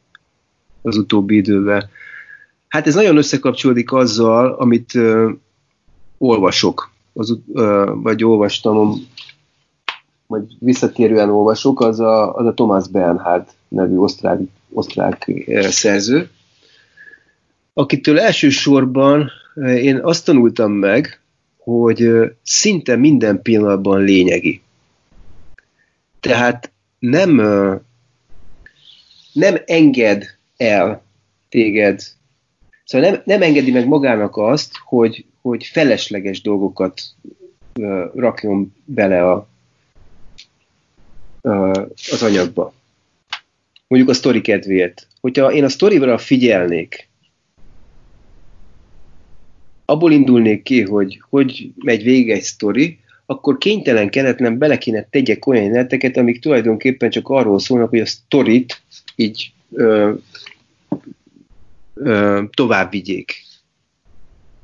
az 0.82 0.98
utóbbi 0.98 1.36
időben. 1.36 1.90
Hát 2.68 2.88
ez 2.88 2.96
nagyon 2.96 3.18
összekapcsolódik 3.18 3.92
azzal, 3.92 4.54
amit 4.54 4.94
uh, 4.94 5.32
olvasok, 6.18 6.92
az, 7.14 7.38
uh, 7.48 7.90
vagy 7.94 8.24
olvastam, 8.24 9.08
vagy 10.28 10.44
visszatérően 10.60 11.30
olvasok, 11.30 11.82
az 11.82 12.00
a, 12.00 12.34
az 12.34 12.46
a 12.46 12.54
Thomas 12.54 12.88
Bernhard 12.88 13.48
nevű 13.68 13.96
osztrák 13.96 14.40
osztrák 14.74 15.32
szerző, 15.70 16.30
akitől 17.74 18.20
elsősorban 18.20 19.32
én 19.56 20.00
azt 20.04 20.26
tanultam 20.26 20.72
meg, 20.72 21.22
hogy 21.58 22.10
szinte 22.44 22.96
minden 22.96 23.42
pillanatban 23.42 24.04
lényegi. 24.04 24.62
Tehát 26.20 26.72
nem, 27.00 27.42
nem 29.34 29.62
enged 29.66 30.26
el 30.58 31.04
téged, 31.50 32.02
szóval 32.86 33.10
nem, 33.10 33.22
nem 33.26 33.42
engedi 33.42 33.72
meg 33.72 33.88
magának 33.88 34.38
azt, 34.38 34.72
hogy, 34.84 35.26
hogy 35.42 35.66
felesleges 35.66 36.42
dolgokat 36.42 37.02
rakjon 38.14 38.76
bele 38.86 39.32
a, 39.32 39.48
az 42.12 42.24
anyagba 42.24 42.74
mondjuk 43.92 44.12
a 44.12 44.14
sztori 44.14 44.42
kedvéért. 44.42 45.08
Hogyha 45.22 45.52
én 45.52 45.64
a 45.64 45.70
sztorivra 45.70 46.18
figyelnék, 46.18 47.10
abból 49.86 50.12
indulnék 50.12 50.64
ki, 50.64 50.82
hogy 50.82 51.22
hogy 51.30 51.72
megy 51.76 52.04
végig 52.04 52.30
egy 52.30 52.42
sztori, 52.42 53.00
akkor 53.32 53.58
kénytelen 53.58 54.10
keretlen 54.10 54.58
bele 54.58 54.78
kéne 54.78 55.08
tegyek 55.10 55.46
olyan 55.46 55.64
jeleneteket, 55.64 56.18
amik 56.18 56.40
tulajdonképpen 56.40 57.10
csak 57.10 57.30
arról 57.30 57.60
szólnak, 57.60 57.90
hogy 57.90 58.00
a 58.00 58.06
sztorit 58.06 58.82
így 59.16 59.54
ö, 59.72 60.14
ö, 61.94 62.44
tovább 62.54 62.92
vigyék. 62.92 63.34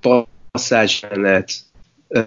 Passzázs 0.02 1.02
jelenet, 1.02 1.52
ö, 2.08 2.22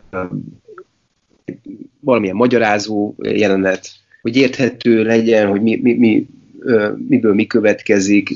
valamilyen 2.01 2.37
magyarázó 2.37 3.15
jelenet, 3.19 3.91
hogy 4.23 4.37
érthető 4.37 5.03
legyen, 5.03 5.49
hogy 5.49 5.63
mi, 5.63 5.77
mi, 5.83 5.95
mi, 5.95 6.27
ö, 6.59 6.93
miből 7.09 7.35
mi 7.35 7.47
következik, 7.47 8.31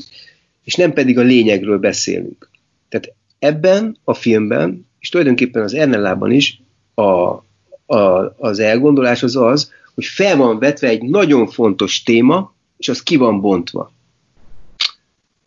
és 0.64 0.74
nem 0.74 0.92
pedig 0.92 1.18
a 1.18 1.22
lényegről 1.22 1.78
beszélünk. 1.78 2.50
Tehát 2.88 3.14
ebben 3.38 3.96
a 4.04 4.14
filmben, 4.14 4.86
és 4.98 5.08
tulajdonképpen 5.08 5.62
az 5.62 5.74
Ernellában 5.74 6.30
is 6.30 6.60
a, 6.94 7.42
a, 7.86 7.96
az 8.38 8.58
elgondolás 8.58 9.22
az 9.22 9.36
az, 9.36 9.72
hogy 9.94 10.04
fel 10.04 10.36
van 10.36 10.58
vetve 10.58 10.88
egy 10.88 11.02
nagyon 11.02 11.46
fontos 11.46 12.02
téma, 12.02 12.54
és 12.76 12.88
az 12.88 13.02
ki 13.02 13.16
van 13.16 13.40
bontva. 13.40 13.92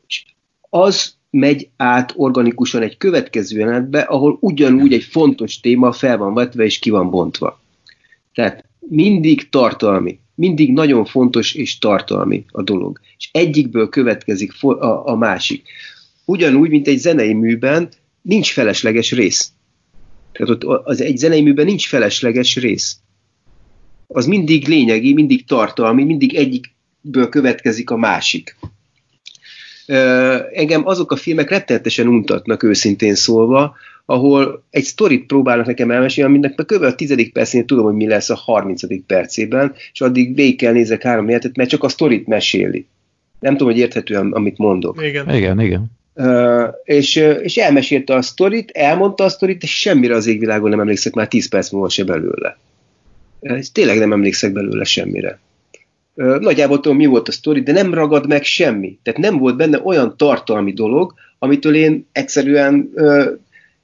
És 0.07 0.26
az 0.69 1.15
megy 1.30 1.69
át 1.77 2.14
organikusan 2.15 2.81
egy 2.81 2.97
következő 2.97 3.59
jelenetbe, 3.59 3.99
ahol 3.99 4.38
ugyanúgy 4.41 4.93
egy 4.93 5.03
fontos 5.03 5.59
téma 5.59 5.91
fel 5.91 6.18
van 6.18 6.34
vetve 6.34 6.64
és 6.64 6.80
ki 6.80 6.89
van 6.89 7.09
bontva. 7.09 7.61
Tehát 8.34 8.65
mindig 8.80 9.49
tartalmi, 9.49 10.19
mindig 10.35 10.73
nagyon 10.73 11.05
fontos 11.05 11.53
és 11.53 11.77
tartalmi 11.77 12.45
a 12.51 12.61
dolog. 12.61 12.99
És 13.18 13.30
egyikből 13.31 13.89
következik 13.89 14.64
a, 14.64 15.07
a 15.07 15.15
másik. 15.15 15.68
Ugyanúgy, 16.26 16.69
mint 16.69 16.88
egy 16.88 16.97
zenei 16.97 17.34
műben 17.34 17.89
nincs 18.22 18.51
felesleges 18.51 19.11
rész. 19.11 19.51
Tehát 20.38 20.64
ott 20.64 20.84
az 20.85 21.01
egy 21.01 21.18
zenei 21.18 21.41
műben 21.41 21.65
nincs 21.65 21.88
felesleges 21.88 22.55
rész. 22.55 22.97
Az 24.07 24.26
mindig 24.26 24.68
lényegi, 24.68 25.14
mindig 25.14 25.45
tartalmi, 25.45 26.03
mindig 26.03 26.35
egyikből 26.35 27.30
következik 27.30 27.89
a 27.89 27.97
másik. 27.97 28.55
Engem 30.53 30.88
azok 30.88 31.11
a 31.11 31.15
filmek 31.15 31.49
rettenetesen 31.49 32.07
untatnak 32.07 32.64
őszintén 32.64 33.15
szólva, 33.15 33.76
ahol 34.05 34.64
egy 34.69 34.84
sztorit 34.84 35.26
próbálnak 35.26 35.65
nekem 35.65 35.91
elmesélni, 35.91 36.30
aminek 36.30 36.65
kb. 36.65 36.81
a 36.81 36.95
tizedik 36.95 37.34
percén 37.34 37.65
tudom, 37.65 37.84
hogy 37.84 37.95
mi 37.95 38.07
lesz 38.07 38.30
a 38.30 38.35
harmincadik 38.35 39.05
percében, 39.05 39.73
és 39.93 40.01
addig 40.01 40.35
végig 40.35 40.69
nézek 40.69 41.01
három 41.01 41.30
életet, 41.30 41.55
mert 41.55 41.69
csak 41.69 41.84
a 41.84 41.89
sztorit 41.89 42.27
meséli. 42.27 42.88
Nem 43.39 43.57
tudom, 43.57 43.73
hogy 43.73 43.81
érthető, 43.81 44.15
amit 44.15 44.57
mondok. 44.57 45.03
Igen, 45.03 45.35
igen. 45.35 45.59
igen. 45.59 45.96
És, 46.84 47.15
és 47.15 47.57
elmesélte 47.57 48.15
a 48.15 48.22
sztorit, 48.22 48.72
elmondta 48.72 49.23
a 49.23 49.30
sztorit, 49.30 49.64
és 49.64 49.80
semmire 49.80 50.15
az 50.15 50.27
égvilágon 50.27 50.69
nem 50.69 50.80
emlékszek 50.80 51.14
már 51.14 51.27
10 51.27 51.49
perc 51.49 51.72
múlva 51.72 51.89
se 51.89 52.03
belőle. 52.03 52.57
Uh, 53.39 53.60
tényleg 53.72 53.98
nem 53.99 54.11
emlékszek 54.11 54.52
belőle 54.52 54.84
semmire. 54.84 55.39
Uh, 56.14 56.39
nagyjából 56.39 56.80
tudom, 56.80 56.98
mi 56.98 57.06
volt 57.06 57.27
a 57.27 57.31
sztori, 57.31 57.61
de 57.61 57.72
nem 57.72 57.94
ragad 57.94 58.27
meg 58.27 58.44
semmi. 58.44 58.98
Tehát 59.03 59.19
nem 59.19 59.38
volt 59.38 59.56
benne 59.56 59.81
olyan 59.84 60.18
tartalmi 60.18 60.73
dolog, 60.73 61.14
amitől 61.39 61.76
én 61.76 62.07
egyszerűen, 62.11 62.91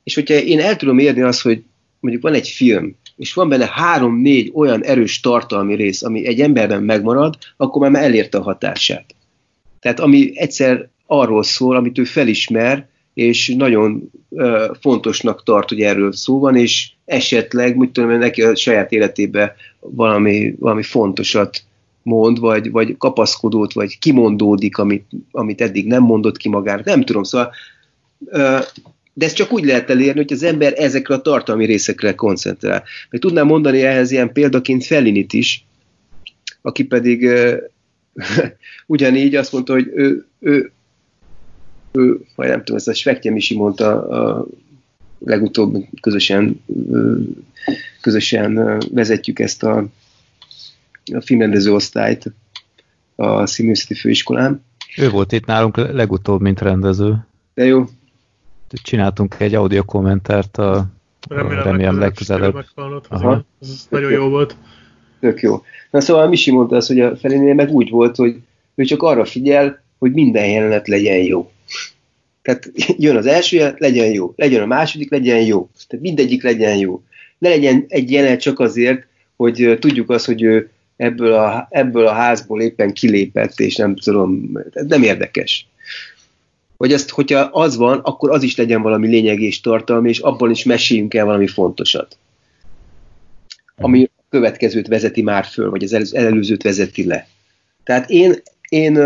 és 0.03 0.15
hogyha 0.15 0.33
én 0.33 0.59
el 0.59 0.75
tudom 0.75 0.97
érni 0.97 1.21
azt, 1.21 1.41
hogy 1.41 1.63
mondjuk 1.99 2.23
van 2.23 2.33
egy 2.33 2.47
film, 2.47 2.95
és 3.17 3.33
van 3.33 3.49
benne 3.49 3.69
három-négy 3.71 4.51
olyan 4.53 4.83
erős 4.83 5.19
tartalmi 5.19 5.75
rész, 5.75 6.03
ami 6.03 6.25
egy 6.25 6.41
emberben 6.41 6.83
megmarad, 6.83 7.37
akkor 7.57 7.89
már 7.89 8.03
elérte 8.03 8.37
a 8.37 8.41
hatását. 8.41 9.05
Tehát 9.79 9.99
ami 9.99 10.31
egyszer 10.35 10.89
arról 11.13 11.43
szól, 11.43 11.75
amit 11.75 11.97
ő 11.97 12.03
felismer, 12.03 12.87
és 13.13 13.53
nagyon 13.57 14.11
uh, 14.29 14.75
fontosnak 14.79 15.43
tart, 15.43 15.69
hogy 15.69 15.81
erről 15.81 16.11
szó 16.11 16.39
van, 16.39 16.55
és 16.55 16.91
esetleg, 17.05 17.77
mit 17.77 17.91
tudom, 17.91 18.17
neki 18.17 18.41
a 18.41 18.55
saját 18.55 18.91
életében 18.91 19.51
valami, 19.79 20.55
valami 20.59 20.83
fontosat 20.83 21.63
mond, 22.03 22.39
vagy, 22.39 22.71
vagy 22.71 22.97
kapaszkodót, 22.97 23.73
vagy 23.73 23.99
kimondódik, 23.99 24.77
amit, 24.77 25.05
amit 25.31 25.61
eddig 25.61 25.87
nem 25.87 26.03
mondott 26.03 26.37
ki 26.37 26.49
magának. 26.49 26.85
Nem 26.85 27.03
tudom, 27.03 27.23
szóval 27.23 27.51
uh, 28.19 28.59
de 29.15 29.25
ezt 29.25 29.35
csak 29.35 29.53
úgy 29.53 29.65
lehet 29.65 29.89
elérni, 29.89 30.19
hogy 30.21 30.33
az 30.33 30.43
ember 30.43 30.73
ezekre 30.75 31.15
a 31.15 31.21
tartalmi 31.21 31.65
részekre 31.65 32.15
koncentrál. 32.15 32.83
Meg 33.09 33.21
tudnám 33.21 33.45
mondani 33.45 33.81
ehhez 33.81 34.11
ilyen 34.11 34.31
példaként 34.31 34.85
Felinit 34.85 35.33
is, 35.33 35.65
aki 36.61 36.83
pedig 36.83 37.23
uh, 37.23 37.53
ugyanígy 38.85 39.35
azt 39.35 39.51
mondta, 39.51 39.73
hogy 39.73 39.91
ő, 39.95 40.25
ő 40.39 40.72
ő, 41.93 42.19
vagy 42.35 42.47
nem 42.47 42.57
tudom, 42.57 42.75
ezt 42.75 42.87
a 42.87 42.93
Svekje 42.93 43.31
Misi 43.31 43.55
mondta 43.55 44.07
a 44.07 44.45
legutóbb 45.19 45.85
közösen, 46.01 46.63
közösen 48.01 48.79
vezetjük 48.91 49.39
ezt 49.39 49.63
a, 49.63 49.85
a 51.13 51.21
filmrendező 51.21 51.73
osztályt 51.73 52.31
a 53.15 53.45
színművészeti 53.45 53.93
főiskolán. 53.93 54.63
Ő 54.97 55.09
volt 55.09 55.31
itt 55.31 55.45
nálunk 55.45 55.77
legutóbb, 55.77 56.41
mint 56.41 56.61
rendező. 56.61 57.25
De 57.53 57.65
jó. 57.65 57.85
Csináltunk 58.83 59.35
egy 59.39 59.55
audio 59.55 59.83
kommentert 59.83 60.57
a 60.57 60.85
remélem, 61.29 61.63
remélem 61.63 61.99
legközelebb. 61.99 62.65
Ez 63.61 63.87
nagyon 63.89 64.11
jó 64.11 64.29
volt. 64.29 64.55
Tök 65.19 65.41
jó. 65.41 65.63
Na 65.91 66.01
szóval 66.01 66.27
Misi 66.27 66.51
mondta 66.51 66.75
azt, 66.75 66.87
hogy 66.87 66.99
a 66.99 67.17
felénél 67.17 67.53
meg 67.53 67.69
úgy 67.69 67.89
volt, 67.89 68.15
hogy 68.15 68.41
ő 68.75 68.83
csak 68.83 69.01
arra 69.01 69.25
figyel, 69.25 69.83
hogy 69.99 70.11
minden 70.11 70.45
jelenet 70.45 70.87
legyen 70.87 71.17
jó. 71.17 71.51
Tehát 72.43 72.71
jön 72.97 73.15
az 73.15 73.25
első, 73.25 73.75
legyen 73.77 74.11
jó, 74.11 74.33
legyen 74.35 74.61
a 74.61 74.65
második, 74.65 75.11
legyen 75.11 75.41
jó. 75.41 75.69
Tehát 75.87 76.05
mindegyik 76.05 76.43
legyen 76.43 76.77
jó. 76.77 77.01
Ne 77.37 77.49
legyen 77.49 77.85
egy 77.87 78.11
jelenet 78.11 78.41
csak 78.41 78.59
azért, 78.59 79.05
hogy 79.35 79.77
tudjuk 79.79 80.09
azt, 80.09 80.25
hogy 80.25 80.41
ő 80.41 80.69
ebből 80.95 81.33
a, 81.33 81.67
ebből 81.69 82.07
a 82.07 82.13
házból 82.13 82.61
éppen 82.61 82.93
kilépett, 82.93 83.59
és 83.59 83.75
nem 83.75 83.95
tudom, 83.95 84.59
nem 84.73 85.03
érdekes. 85.03 85.67
Vagy 86.77 86.93
azt, 86.93 87.09
hogyha 87.09 87.39
az 87.39 87.75
van, 87.75 87.99
akkor 87.99 88.31
az 88.31 88.43
is 88.43 88.55
legyen 88.55 88.81
valami 88.81 89.07
lényeg 89.07 89.41
és 89.41 89.61
tartalmi, 89.61 90.09
és 90.09 90.19
abban 90.19 90.51
is 90.51 90.63
meséljünk 90.63 91.13
el 91.13 91.25
valami 91.25 91.47
fontosat. 91.47 92.17
Ami 93.75 94.03
a 94.03 94.23
következőt 94.29 94.87
vezeti 94.87 95.21
már 95.21 95.45
föl, 95.45 95.69
vagy 95.69 95.83
az 95.83 96.15
előzőt 96.15 96.63
vezeti 96.63 97.05
le. 97.05 97.27
Tehát 97.83 98.09
én, 98.09 98.35
én 98.69 98.97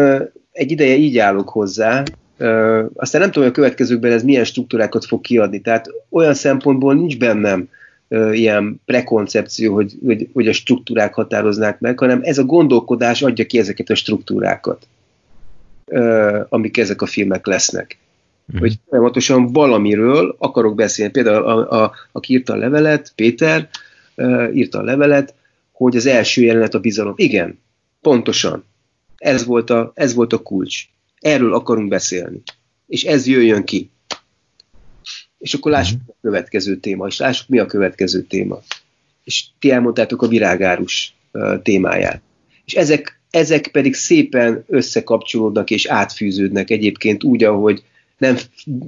egy 0.52 0.72
ideje 0.72 0.96
így 0.96 1.18
állok 1.18 1.50
hozzá, 1.50 2.04
Ö, 2.38 2.86
aztán 2.94 3.22
nem 3.22 3.32
tudom, 3.32 3.48
hogy 3.50 3.58
a 3.58 3.62
következőkben 3.62 4.12
ez 4.12 4.24
milyen 4.24 4.44
struktúrákat 4.44 5.06
fog 5.06 5.22
kiadni. 5.22 5.62
Tehát 5.62 5.90
olyan 6.10 6.34
szempontból 6.34 6.94
nincs 6.94 7.18
bennem 7.18 7.70
ö, 8.08 8.32
ilyen 8.32 8.82
prekoncepció, 8.86 9.74
hogy, 9.74 9.94
hogy, 10.06 10.30
hogy 10.34 10.48
a 10.48 10.54
struktúrák 10.54 11.14
határoznák 11.14 11.80
meg, 11.80 12.00
hanem 12.00 12.20
ez 12.24 12.38
a 12.38 12.44
gondolkodás 12.44 13.22
adja 13.22 13.46
ki 13.46 13.60
ezeket 13.60 13.90
a 13.90 13.96
struktúrákat, 13.96 14.88
ö, 15.86 16.40
amik 16.50 16.78
ezek 16.78 17.02
a 17.02 17.06
filmek 17.06 17.46
lesznek. 17.46 17.98
Mm. 18.56 18.60
Hogy 18.60 18.76
folyamatosan 18.90 19.52
valamiről 19.52 20.36
akarok 20.38 20.76
beszélni. 20.76 21.12
Például 21.12 21.44
a, 21.44 21.84
a, 21.84 21.94
aki 22.12 22.34
írta 22.34 22.54
a 22.54 22.58
levelet, 22.58 23.12
Péter 23.16 23.70
ö, 24.16 24.52
írta 24.52 24.80
a 24.80 24.84
levelet, 24.84 25.34
hogy 25.72 25.96
az 25.96 26.06
első 26.06 26.42
jelenet 26.42 26.74
a 26.74 26.80
bizalom. 26.80 27.14
Igen, 27.16 27.60
pontosan. 28.02 28.64
Ez 29.18 29.46
volt 29.46 29.70
a, 29.70 29.92
ez 29.96 30.14
volt 30.14 30.34
a 30.34 30.38
kulcs 30.38 30.88
Erről 31.28 31.54
akarunk 31.54 31.88
beszélni. 31.88 32.42
És 32.88 33.04
ez 33.04 33.28
jöjjön 33.28 33.64
ki. 33.64 33.90
És 35.38 35.54
akkor 35.54 35.72
lássuk 35.72 36.00
uh-huh. 36.00 36.16
a 36.16 36.22
következő 36.22 36.76
téma, 36.78 37.08
és 37.08 37.18
lássuk 37.18 37.48
mi 37.48 37.60
a 37.60 37.66
következő 37.66 38.22
téma. 38.22 38.60
És 39.24 39.46
ti 39.60 39.72
elmondtátok 39.72 40.22
a 40.22 40.28
virágárus 40.28 41.16
témáját. 41.64 42.22
És 42.66 42.74
ezek, 42.74 43.22
ezek 43.30 43.68
pedig 43.68 43.94
szépen 43.94 44.64
összekapcsolódnak 44.68 45.70
és 45.70 45.86
átfűződnek 45.86 46.70
egyébként 46.70 47.24
úgy, 47.24 47.44
ahogy 47.44 47.84
nem 48.18 48.38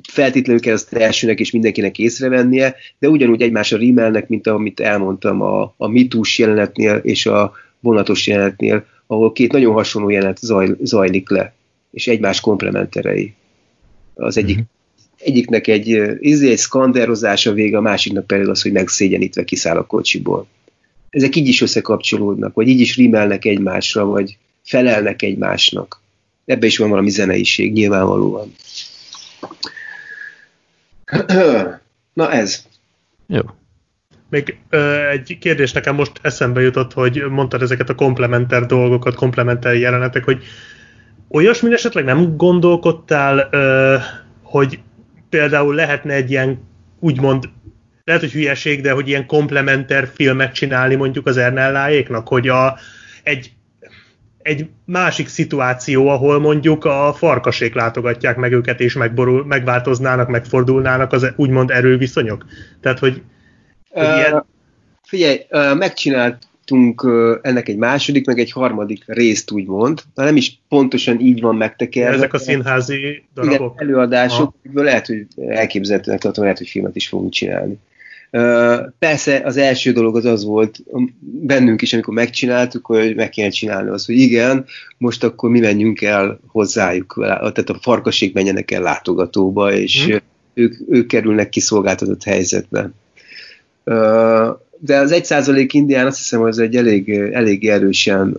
feltétlenül 0.01 0.61
kell 0.61 0.73
ezt 0.73 0.93
elsőnek 0.93 1.39
és 1.39 1.51
mindenkinek 1.51 1.97
észrevennie, 1.97 2.75
de 2.99 3.09
ugyanúgy 3.09 3.41
egymásra 3.41 3.77
rímelnek, 3.77 4.27
mint 4.27 4.47
amit 4.47 4.79
elmondtam 4.79 5.41
a, 5.41 5.73
a 5.77 5.87
mitus 5.87 6.39
jelenetnél 6.39 6.95
és 6.95 7.25
a 7.25 7.51
vonatos 7.79 8.27
jelenetnél, 8.27 8.85
ahol 9.07 9.31
két 9.31 9.51
nagyon 9.51 9.73
hasonló 9.73 10.09
jelenet 10.09 10.37
zaj, 10.37 10.75
zajlik 10.81 11.29
le 11.29 11.57
és 11.91 12.07
egymás 12.07 12.39
komplementerei. 12.39 13.33
Az 14.13 14.37
egyik, 14.37 14.55
mm-hmm. 14.55 14.65
egyiknek 15.17 15.67
egy, 15.67 15.87
izé, 16.19 16.51
egy 16.51 16.57
szkanderozás 16.57 17.45
a 17.45 17.53
vége, 17.53 17.77
a 17.77 17.81
másiknak 17.81 18.27
pedig 18.27 18.47
az, 18.47 18.61
hogy 18.61 18.71
megszégyenítve 18.71 19.43
kiszáll 19.43 19.77
a 19.77 19.85
kocsiból. 19.85 20.47
Ezek 21.09 21.35
így 21.35 21.47
is 21.47 21.61
összekapcsolódnak, 21.61 22.53
vagy 22.53 22.67
így 22.67 22.79
is 22.79 22.95
rimelnek 22.95 23.45
egymásra, 23.45 24.05
vagy 24.05 24.37
felelnek 24.63 25.21
egymásnak. 25.21 26.01
Ebbe 26.45 26.65
is 26.65 26.77
van 26.77 26.89
valami 26.89 27.09
zeneiség, 27.09 27.73
nyilvánvalóan. 27.73 28.53
Na 32.13 32.31
ez. 32.31 32.65
Jó. 33.27 33.41
Még 34.29 34.57
ö, 34.69 35.07
egy 35.07 35.37
kérdés 35.39 35.71
nekem 35.71 35.95
most 35.95 36.11
eszembe 36.21 36.61
jutott, 36.61 36.93
hogy 36.93 37.23
mondtad 37.29 37.61
ezeket 37.61 37.89
a 37.89 37.95
komplementer 37.95 38.65
dolgokat, 38.65 39.15
komplementer 39.15 39.75
jelenetek, 39.75 40.23
hogy 40.23 40.43
olyasmin 41.29 41.73
esetleg 41.73 42.03
nem 42.03 42.37
gondolkodtál, 42.37 43.47
ö, 43.51 43.95
hogy 44.43 44.79
például 45.29 45.75
lehetne 45.75 46.13
egy 46.13 46.31
ilyen 46.31 46.67
úgymond 46.99 47.49
lehet, 48.03 48.23
hogy 48.23 48.31
hülyeség, 48.31 48.81
de 48.81 48.91
hogy 48.91 49.07
ilyen 49.07 49.25
komplementer 49.25 50.09
filmet 50.13 50.53
csinálni 50.53 50.95
mondjuk 50.95 51.27
az 51.27 51.37
Ernelláéknak, 51.37 52.27
hogy 52.27 52.47
a, 52.47 52.77
egy, 53.23 53.51
egy 54.41 54.69
másik 54.85 55.27
szituáció, 55.27 56.07
ahol 56.07 56.39
mondjuk 56.39 56.85
a 56.85 57.13
farkasék 57.13 57.73
látogatják 57.73 58.35
meg 58.35 58.51
őket, 58.51 58.79
és 58.79 58.93
megborul, 58.93 59.45
megváltoznának, 59.45 60.27
megfordulnának 60.27 61.13
az 61.13 61.33
úgymond 61.35 61.71
erőviszonyok. 61.71 62.45
Tehát, 62.81 62.99
hogy, 62.99 63.21
hogy 63.89 64.03
uh, 64.03 64.17
ilyen... 64.17 64.45
Figyelj, 65.03 65.39
uh, 65.49 65.77
megcsinált 65.77 66.37
ennek 67.41 67.67
egy 67.67 67.77
második, 67.77 68.25
meg 68.25 68.39
egy 68.39 68.51
harmadik 68.51 69.03
részt 69.07 69.51
úgymond, 69.51 70.01
de 70.15 70.23
nem 70.23 70.35
is 70.35 70.61
pontosan 70.69 71.19
így 71.19 71.41
van 71.41 71.55
megtekerve. 71.55 72.15
Ezek 72.15 72.33
a 72.33 72.37
színházi 72.37 73.23
darabok? 73.33 73.73
Igen, 73.75 73.87
előadások, 73.89 74.55
ha. 74.73 74.83
lehet, 74.83 75.07
hogy 75.07 75.27
elképzelhetőnek 75.47 76.19
tartom, 76.19 76.43
lehet, 76.43 76.57
hogy 76.57 76.67
filmet 76.67 76.95
is 76.95 77.07
fogunk 77.07 77.31
csinálni. 77.31 77.79
Persze 78.99 79.41
az 79.45 79.57
első 79.57 79.91
dolog 79.91 80.15
az 80.15 80.25
az 80.25 80.43
volt 80.43 80.79
bennünk 81.19 81.81
is, 81.81 81.93
amikor 81.93 82.13
megcsináltuk, 82.13 82.85
hogy 82.85 83.15
meg 83.15 83.29
kéne 83.29 83.49
csinálni 83.49 83.89
az, 83.89 84.05
hogy 84.05 84.15
igen, 84.15 84.65
most 84.97 85.23
akkor 85.23 85.49
mi 85.49 85.59
menjünk 85.59 86.01
el 86.01 86.39
hozzájuk, 86.47 87.13
tehát 87.17 87.69
a 87.69 87.79
farkaség 87.81 88.33
menjenek 88.33 88.71
el 88.71 88.81
látogatóba, 88.81 89.73
és 89.73 90.05
hmm. 90.05 90.17
ők, 90.53 90.73
ők 90.89 91.07
kerülnek 91.07 91.49
kiszolgáltatott 91.49 92.23
helyzetbe. 92.23 92.91
De 94.79 94.97
az 94.97 95.11
egy 95.11 95.25
százalék 95.25 95.73
indián 95.73 96.05
azt 96.05 96.17
hiszem, 96.17 96.39
hogy 96.39 96.49
ez 96.49 96.57
egy 96.57 96.75
elég, 96.75 97.09
elég 97.09 97.67
erősen 97.67 98.37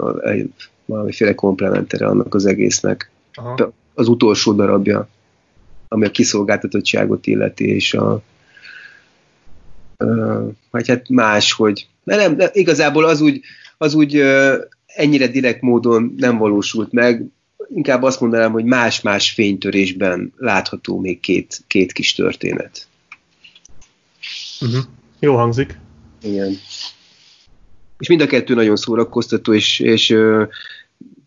valamiféle 0.84 1.34
komplementere 1.34 2.06
annak 2.06 2.34
az 2.34 2.46
egésznek. 2.46 3.10
Aha. 3.34 3.72
Az 3.94 4.08
utolsó 4.08 4.52
darabja, 4.52 5.08
ami 5.88 6.06
a 6.06 6.10
kiszolgáltatottságot 6.10 7.26
illeti, 7.26 7.74
és 7.74 7.94
a, 7.94 8.22
vagy 10.70 10.88
hát 10.88 11.08
más, 11.08 11.52
hogy 11.52 11.88
de 12.04 12.16
nem, 12.16 12.36
de 12.36 12.50
igazából 12.52 13.04
az 13.04 13.20
úgy, 13.20 13.40
az 13.78 13.94
úgy 13.94 14.22
ennyire 14.86 15.26
direkt 15.26 15.60
módon 15.60 16.14
nem 16.16 16.38
valósult 16.38 16.92
meg, 16.92 17.24
inkább 17.74 18.02
azt 18.02 18.20
mondanám, 18.20 18.52
hogy 18.52 18.64
más-más 18.64 19.30
fénytörésben 19.30 20.32
látható 20.36 20.98
még 20.98 21.20
két, 21.20 21.60
két 21.66 21.92
kis 21.92 22.14
történet. 22.14 22.86
Uh-huh. 24.60 24.84
Jó 25.18 25.36
hangzik. 25.36 25.78
Igen. 26.22 26.58
És 27.98 28.08
mind 28.08 28.20
a 28.20 28.26
kettő 28.26 28.54
nagyon 28.54 28.76
szórakoztató, 28.76 29.54
és, 29.54 29.78
és 29.78 30.10
ö, 30.10 30.44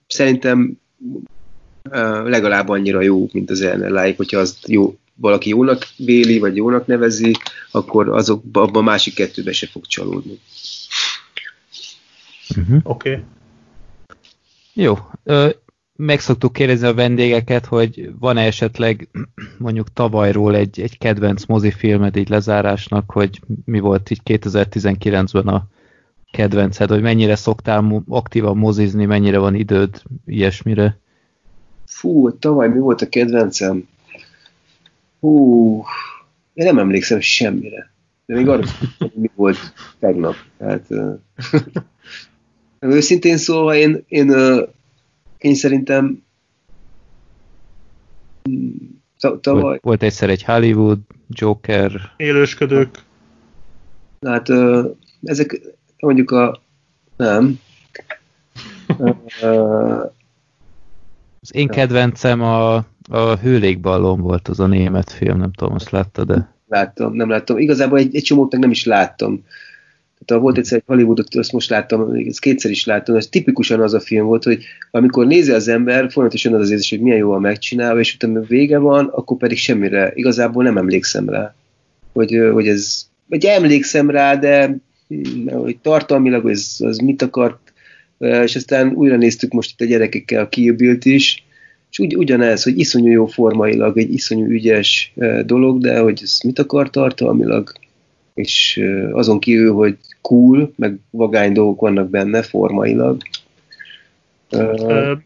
szerintem 0.08 0.80
ö, 1.90 2.30
legalább 2.30 2.70
annyira 2.70 3.02
jó, 3.02 3.30
mint 3.32 3.50
az 3.50 3.62
Ellen 3.62 4.16
hogyha 4.16 4.40
azt 4.40 4.68
jó, 4.68 4.98
valaki 5.16 5.50
jónak 5.50 5.88
véli, 5.98 6.40
vagy 6.40 6.56
jónak 6.56 6.86
nevezi, 6.86 7.38
akkor 7.72 8.10
azok, 8.10 8.44
abban 8.52 8.76
a 8.76 8.82
másik 8.82 9.14
kettőbe 9.14 9.52
se 9.52 9.68
fog 9.68 9.86
csalódni. 9.86 10.40
Uh-huh. 12.58 12.80
Oké. 12.84 13.10
Okay. 13.12 13.24
Jó. 14.74 14.98
Ö, 15.24 15.50
meg 16.06 16.20
szoktuk 16.20 16.54
kérdezni 16.54 16.88
a 16.88 16.94
vendégeket, 16.94 17.66
hogy 17.66 18.12
van-e 18.20 18.42
esetleg 18.42 19.08
mondjuk 19.58 19.94
tavalyról 19.94 20.56
egy, 20.56 20.82
egy 20.82 20.98
kedvenc 20.98 21.46
mozifilmed 21.46 22.16
így 22.16 22.30
lezárásnak, 22.30 23.12
hogy 23.12 23.40
mi 23.66 23.80
volt 23.80 24.10
így 24.10 24.22
2019-ben 24.26 25.48
a 25.48 25.68
kedvenced, 26.32 26.90
hogy 26.90 27.02
mennyire 27.02 27.36
szoktál 27.36 28.04
aktívan 28.08 28.58
mozizni, 28.58 29.06
mennyire 29.06 29.38
van 29.38 29.56
időd 29.56 30.02
ilyesmire? 30.26 31.00
Fú, 31.86 32.38
tavaly 32.38 32.70
mi 32.70 32.80
volt 32.80 33.02
a 33.02 33.10
kedvencem? 33.10 33.88
Hú, 35.20 35.84
én 36.54 36.66
nem 36.66 36.80
emlékszem 36.80 37.20
semmire. 37.20 37.92
De 38.26 38.36
még 38.36 38.48
arra 38.48 38.64
mi 39.14 39.32
volt 39.36 39.58
tegnap. 40.00 40.36
Tehát, 40.58 40.88
őszintén 42.80 43.38
szólva 43.38 43.76
én, 43.76 44.04
én, 44.08 44.32
én 45.44 45.56
szerintem 45.56 46.24
tavaly... 49.42 49.62
Volt, 49.62 49.82
volt 49.82 50.04
egyszer 50.04 50.30
egy 50.30 50.44
Hollywood, 50.44 51.00
Joker... 51.30 51.92
Élősködők. 52.18 53.04
Hát 54.22 54.50
ezek 55.24 55.62
mondjuk 56.00 56.32
a... 56.32 56.62
Nem. 57.18 57.60
Az 61.42 61.52
én 61.56 61.68
kedvencem 61.68 62.42
a, 62.42 62.76
a 63.10 63.36
Hőlékballon 63.42 64.22
volt 64.22 64.48
az 64.48 64.60
a 64.60 64.68
német 64.68 65.12
film, 65.12 65.38
nem 65.38 65.52
tudom, 65.52 65.74
azt 65.74 65.90
látta, 65.90 66.24
de... 66.24 66.56
Láttam, 66.68 67.14
nem 67.14 67.30
láttam. 67.30 67.58
Igazából 67.58 67.98
egy, 67.98 68.16
egy 68.16 68.24
csomót 68.24 68.52
meg 68.52 68.62
nem 68.62 68.72
is 68.72 68.86
láttam. 68.86 69.46
Tehát 70.26 70.44
volt 70.44 70.58
egyszer 70.58 70.78
egy 70.78 70.84
Hollywoodot, 70.88 71.36
azt 71.36 71.52
most 71.52 71.70
láttam, 71.70 72.14
ezt 72.28 72.40
kétszer 72.40 72.72
is 72.72 72.86
láttam, 72.86 73.16
ez 73.16 73.28
tipikusan 73.28 73.82
az 73.82 73.94
a 73.94 74.00
film 74.00 74.26
volt, 74.26 74.44
hogy 74.44 74.64
amikor 74.92 75.28
nézi 75.28 75.52
az 75.52 75.68
ember, 75.68 76.12
folyamatosan 76.12 76.54
az 76.54 76.62
az 76.62 76.70
érzés, 76.70 76.90
hogy 76.90 77.02
milyen 77.02 77.18
jól 77.18 77.40
megcsinálva, 77.40 78.00
és 78.00 78.14
utána 78.14 78.42
vége 78.42 78.78
van, 78.78 79.06
akkor 79.06 79.38
pedig 79.38 79.58
semmire, 79.58 80.12
igazából 80.16 80.64
nem 80.64 80.78
emlékszem 80.78 81.30
rá. 81.30 81.56
Hogy, 82.14 82.40
hogy 82.52 82.68
ez, 82.68 83.08
vagy 83.26 83.46
emlékszem 83.46 84.10
rá, 84.10 84.36
de 84.36 84.78
hogy 85.52 85.78
tartalmilag 85.82 86.50
ez, 86.50 86.76
az 86.80 86.98
mit 86.98 87.22
akart, 87.22 87.74
és 88.18 88.56
aztán 88.56 88.94
újra 88.94 89.18
néztük 89.18 89.52
most 89.52 89.72
itt 89.72 89.88
a 89.88 89.90
gyerekekkel 89.90 90.44
a 90.44 90.50
Kill 90.50 90.98
is, 91.04 91.44
és 91.92 92.00
ugy, 92.00 92.16
ugyanez, 92.16 92.64
hogy 92.64 92.80
iszonyú 92.80 93.12
jó 93.12 93.26
formailag, 93.26 93.98
egy 93.98 94.14
iszonyú 94.14 94.46
ügyes 94.46 95.14
dolog, 95.46 95.82
de 95.82 96.00
hogy 96.00 96.20
ez 96.24 96.38
mit 96.44 96.60
akar 96.60 96.90
tartalmilag, 96.90 97.72
és 98.34 98.82
azon 99.12 99.40
kívül, 99.40 99.74
hogy 99.74 99.98
cool, 100.24 100.74
meg 100.76 100.96
vagány 101.10 101.54
dolgok 101.54 101.80
vannak 101.80 102.10
benne 102.10 102.42
formailag. 102.42 103.18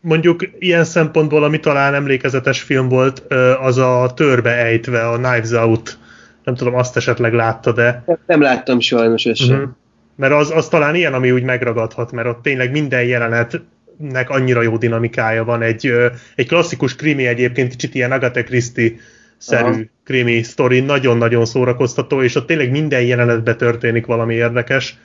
Mondjuk 0.02 0.50
ilyen 0.60 0.84
szempontból, 0.84 1.44
ami 1.44 1.60
talán 1.60 1.94
emlékezetes 1.94 2.62
film 2.62 2.90
volt, 2.90 3.34
az 3.62 3.78
a 3.78 4.12
törbe 4.16 4.52
ejtve, 4.52 5.08
a 5.08 5.16
Knives 5.16 5.52
Out. 5.52 5.98
Nem 6.44 6.56
tudom, 6.56 6.76
azt 6.76 6.98
esetleg 6.98 7.34
látta, 7.34 7.72
de... 7.72 8.04
Nem 8.26 8.42
láttam 8.42 8.80
sajnos 8.80 9.26
ezt 9.26 9.40
sem. 9.40 9.56
Uh-huh. 9.56 9.70
Mert 10.16 10.34
az, 10.34 10.52
az 10.52 10.68
talán 10.68 10.96
ilyen, 10.96 11.14
ami 11.14 11.32
úgy 11.32 11.44
megragadhat, 11.44 12.12
mert 12.12 12.28
ott 12.28 12.42
tényleg 12.42 12.72
minden 12.72 13.04
jelenetnek 13.04 14.30
annyira 14.30 14.62
jó 14.62 14.78
dinamikája 14.78 15.44
van. 15.44 15.62
Egy, 15.62 15.94
egy 16.36 16.48
klasszikus 16.48 16.96
krimi 16.96 17.26
egyébként, 17.26 17.70
kicsit 17.70 17.96
ilyen 17.96 18.12
Agatha 18.12 18.44
Christie 18.44 18.92
szerű 19.38 19.70
Aha. 19.70 19.82
krimi 20.04 20.44
sztori, 20.44 20.80
nagyon-nagyon 20.80 21.46
szórakoztató, 21.46 22.24
és 22.24 22.36
ott 22.36 22.48
tényleg 22.48 22.72
minden 22.72 23.02
jelenetben 23.02 23.58
történik 23.58 24.06
valami 24.06 24.34
érdekes. 24.34 24.98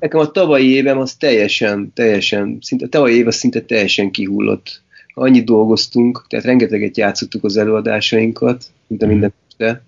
Nekem 0.00 0.20
a 0.20 0.30
tavalyi 0.30 0.74
évem 0.74 0.98
az 0.98 1.14
teljesen, 1.14 1.92
teljesen, 1.94 2.58
szinte 2.60 2.84
a 2.84 2.88
tavalyi 2.88 3.16
év 3.16 3.26
az 3.26 3.34
szinte 3.34 3.60
teljesen 3.60 4.10
kihullott. 4.10 4.82
Annyit 5.14 5.44
dolgoztunk, 5.44 6.24
tehát 6.28 6.44
rengeteget 6.44 6.96
játszottuk 6.96 7.44
az 7.44 7.56
előadásainkat, 7.56 8.64
mint 8.86 9.02
a 9.02 9.04
mhm. 9.04 9.14
minden 9.14 9.32
este. 9.48 9.82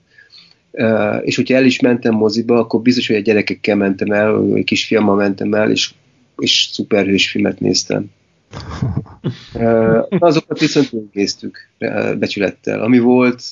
Uh, 0.70 1.26
és 1.26 1.36
hogyha 1.36 1.55
el 1.55 1.64
is 1.64 1.81
mentem 1.81 2.14
moziba, 2.14 2.58
akkor 2.58 2.81
biztos, 2.82 3.06
hogy 3.06 3.16
a 3.16 3.20
gyerekekkel 3.20 3.76
mentem 3.76 4.12
el, 4.12 4.32
vagy 4.32 4.58
egy 4.58 4.64
kisfiammal 4.64 5.16
mentem 5.16 5.55
el, 5.55 5.70
és, 5.70 5.90
és 6.36 6.68
szuperhős 6.73 7.31
filmet 7.31 7.60
néztem. 7.60 8.10
Azokat 10.18 10.58
viszont 10.58 10.91
néztük 11.12 11.68
becsülettel. 12.18 12.83
Ami 12.83 12.99
volt... 12.99 13.42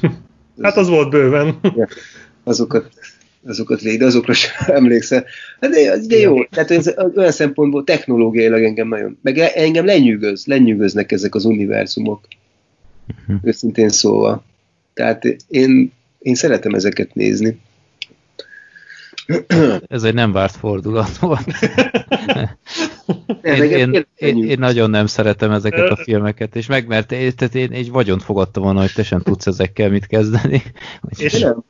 Hát 0.62 0.76
az 0.76 0.88
volt 0.88 1.10
bőven. 1.10 1.60
Azokat, 2.44 2.90
azokat 3.46 3.80
végig, 3.80 3.98
de 3.98 4.04
azokra 4.04 4.32
sem 4.32 4.52
emlékszel. 4.76 5.24
Hát 5.60 5.70
de, 5.70 5.96
de 6.06 6.16
jó, 6.16 6.44
tehát 6.44 6.70
ez, 6.70 6.94
olyan 7.16 7.30
szempontból 7.30 7.84
technológiailag 7.84 8.62
engem 8.62 8.88
nagyon, 8.88 9.18
meg 9.22 9.38
engem 9.38 9.84
lenyűgöz, 9.84 10.46
lenyűgöznek 10.46 11.12
ezek 11.12 11.34
az 11.34 11.44
univerzumok. 11.44 12.28
Uh-huh. 13.08 13.36
Őszintén 13.42 13.88
szóval. 13.88 14.44
Tehát 14.94 15.24
én, 15.48 15.92
én 16.18 16.34
szeretem 16.34 16.74
ezeket 16.74 17.14
nézni. 17.14 17.58
Ez 19.86 20.02
egy 20.02 20.14
nem 20.14 20.32
várt 20.32 20.56
fordulat 20.56 21.18
volt. 21.18 21.46
én, 23.42 23.62
én, 23.62 24.06
én, 24.16 24.44
én 24.44 24.58
nagyon 24.58 24.90
nem 24.90 25.06
szeretem 25.06 25.50
ezeket 25.50 25.90
a 25.90 25.96
filmeket, 25.96 26.56
és 26.56 26.66
meg, 26.66 26.86
mert 26.86 27.12
én, 27.12 27.32
tehát 27.36 27.54
én 27.54 27.72
egy 27.72 27.90
vagyont 27.90 28.22
fogadtam 28.22 28.62
volna, 28.62 28.80
hogy 28.80 28.92
te 28.94 29.02
sem 29.02 29.20
tudsz 29.20 29.46
ezekkel 29.46 29.90
mit 29.90 30.06
kezdeni. 30.06 30.62
És 31.16 31.40
nem. 31.40 31.64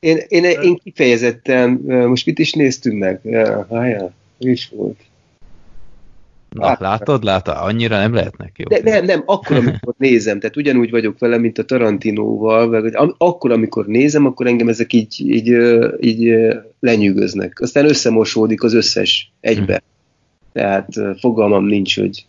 Én, 0.00 0.18
én, 0.28 0.44
én 0.44 0.76
kifejezetten, 0.76 1.70
most 1.86 2.26
mit 2.26 2.38
is 2.38 2.52
néztünk 2.52 2.98
meg? 2.98 3.20
Ja, 3.24 3.66
hájá, 3.70 4.10
is 4.38 4.68
volt. 4.76 4.98
Na, 6.48 6.66
hát, 6.66 6.80
látod, 6.80 7.24
látod, 7.24 7.54
annyira 7.58 7.98
nem 7.98 8.14
lehetnek 8.14 8.58
jó. 8.58 8.68
De, 8.68 8.90
nem, 8.90 9.04
nem, 9.04 9.22
akkor, 9.26 9.56
amikor 9.56 9.94
nézem, 9.98 10.40
tehát 10.40 10.56
ugyanúgy 10.56 10.90
vagyok 10.90 11.18
vele, 11.18 11.38
mint 11.38 11.58
a 11.58 11.64
Tarantinóval, 11.64 12.68
vagy 12.68 12.92
akkor, 13.18 13.50
amikor 13.50 13.86
nézem, 13.86 14.26
akkor 14.26 14.46
engem 14.46 14.68
ezek 14.68 14.92
így, 14.92 15.20
így, 15.26 15.56
így 16.00 16.34
lenyűgöznek. 16.80 17.60
Aztán 17.60 17.88
összemosódik 17.88 18.62
az 18.62 18.74
összes 18.74 19.32
egybe. 19.40 19.82
Tehát 20.52 20.88
fogalmam 21.18 21.64
nincs, 21.64 21.98
hogy 21.98 22.24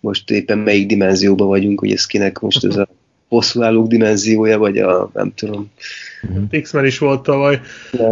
most 0.00 0.30
éppen 0.30 0.58
melyik 0.58 0.86
dimenzióban 0.86 1.46
vagyunk, 1.46 1.80
hogy 1.80 1.92
ez 1.92 2.06
kinek 2.06 2.38
most 2.38 2.64
ez 2.64 2.76
a 2.76 2.88
bosszúállók 3.28 3.86
dimenziója, 3.88 4.58
vagy 4.58 4.78
a 4.78 5.10
nem 5.14 5.32
tudom. 5.34 5.70
X-Men 6.62 6.84
is 6.84 6.98
volt 6.98 7.22
tavaly. 7.22 7.60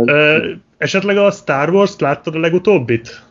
Ö, 0.05 0.51
esetleg 0.79 1.17
a 1.17 1.31
Star 1.31 1.71
Wars-t 1.71 2.01
láttad 2.01 2.35
a 2.35 2.39
legutóbbit? 2.39 3.25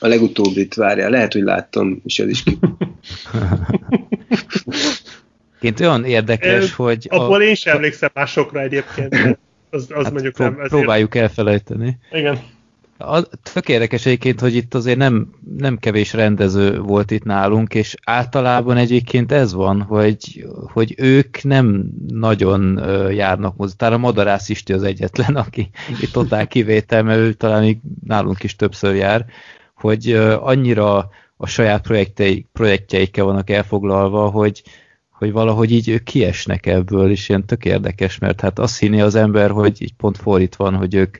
A 0.00 0.06
legutóbbit 0.06 0.74
várjál, 0.74 1.10
lehet, 1.10 1.32
hogy 1.32 1.42
láttam, 1.42 2.00
és 2.04 2.18
ez 2.18 2.28
is 2.28 2.42
ki. 2.42 2.58
Ként 5.60 5.80
olyan 5.80 6.04
érdekes, 6.04 6.64
Ö, 6.64 6.66
hogy... 6.76 7.06
Abból 7.10 7.42
én 7.42 7.54
sem 7.54 7.74
emlékszem 7.74 8.10
másokra 8.14 8.60
egyébként. 8.60 9.14
Az, 9.70 9.86
az 9.94 10.04
hát 10.04 10.12
mondjuk 10.12 10.34
pró- 10.34 10.44
nem. 10.44 10.54
ezért- 10.54 10.68
próbáljuk 10.68 11.14
elfelejteni. 11.14 11.98
Igen. 12.12 12.38
Az, 13.06 13.28
tök 13.52 13.68
érdekes 13.68 14.06
egyébként, 14.06 14.40
hogy 14.40 14.54
itt 14.54 14.74
azért 14.74 14.98
nem, 14.98 15.28
nem 15.58 15.78
kevés 15.78 16.12
rendező 16.12 16.78
volt 16.80 17.10
itt 17.10 17.24
nálunk, 17.24 17.74
és 17.74 17.94
általában 18.04 18.76
egyébként 18.76 19.32
ez 19.32 19.52
van, 19.52 19.82
hogy, 19.82 20.46
hogy 20.72 20.94
ők 20.96 21.42
nem 21.42 21.90
nagyon 22.08 22.80
járnak 23.12 23.56
mozi. 23.56 23.74
Talán 23.76 23.94
a 23.94 23.98
Madarász 23.98 24.48
Isti 24.48 24.72
az 24.72 24.82
egyetlen, 24.82 25.36
aki 25.36 25.70
itt 26.00 26.12
totál 26.12 26.46
kivétel, 26.46 27.02
mert 27.02 27.18
ő 27.18 27.32
talán 27.32 27.62
még 27.62 27.78
nálunk 28.06 28.42
is 28.42 28.56
többször 28.56 28.94
jár, 28.94 29.24
hogy 29.74 30.12
annyira 30.40 31.08
a 31.36 31.46
saját 31.46 31.82
projektjeik, 31.82 32.46
projektjeikkel 32.52 33.24
vannak 33.24 33.50
elfoglalva, 33.50 34.28
hogy, 34.28 34.62
hogy 35.10 35.32
valahogy 35.32 35.72
így 35.72 35.88
ők 35.88 36.02
kiesnek 36.02 36.66
ebből, 36.66 37.10
és 37.10 37.28
ilyen 37.28 37.46
tök 37.46 37.64
érdekes, 37.64 38.18
mert 38.18 38.40
hát 38.40 38.58
azt 38.58 38.78
hinni 38.78 39.00
az 39.00 39.14
ember, 39.14 39.50
hogy 39.50 39.82
így 39.82 39.94
pont 39.94 40.18
fordítva 40.18 40.64
van, 40.64 40.74
hogy 40.74 40.94
ők 40.94 41.18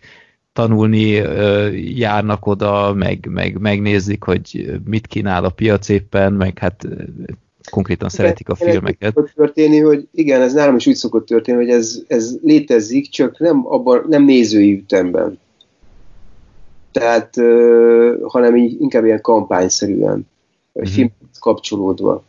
tanulni 0.55 1.17
ö, 1.17 1.69
járnak 1.73 2.47
oda, 2.47 2.93
meg, 2.95 3.29
meg 3.31 3.59
megnézik, 3.59 4.23
hogy 4.23 4.81
mit 4.85 5.07
kínál 5.07 5.45
a 5.45 5.51
piac 5.51 5.89
éppen, 5.89 6.33
meg 6.33 6.59
hát 6.59 6.85
ö, 6.85 7.03
konkrétan 7.71 8.09
szeretik 8.09 8.49
a 8.49 8.57
Igen, 8.59 8.71
filmeket. 8.73 9.19
Történni, 9.35 9.79
hogy 9.79 10.09
igen, 10.13 10.41
ez 10.41 10.53
nálam 10.53 10.77
is 10.77 10.87
úgy 10.87 10.95
szokott 10.95 11.27
történni, 11.27 11.59
hogy 11.59 11.71
ez, 11.71 12.03
ez 12.07 12.37
létezik, 12.43 13.11
csak 13.11 13.39
nem, 13.39 13.67
abban, 13.67 14.05
nem 14.09 14.25
nézői 14.25 14.73
ütemben. 14.73 15.39
Tehát, 16.93 17.37
uh, 17.37 18.23
hanem 18.23 18.57
így, 18.57 18.81
inkább 18.81 19.05
ilyen 19.05 19.21
kampányszerűen, 19.21 20.27
vagy 20.73 20.85
Mhm. 20.85 20.93
film 20.93 21.11
kapcsolódva. 21.41 22.25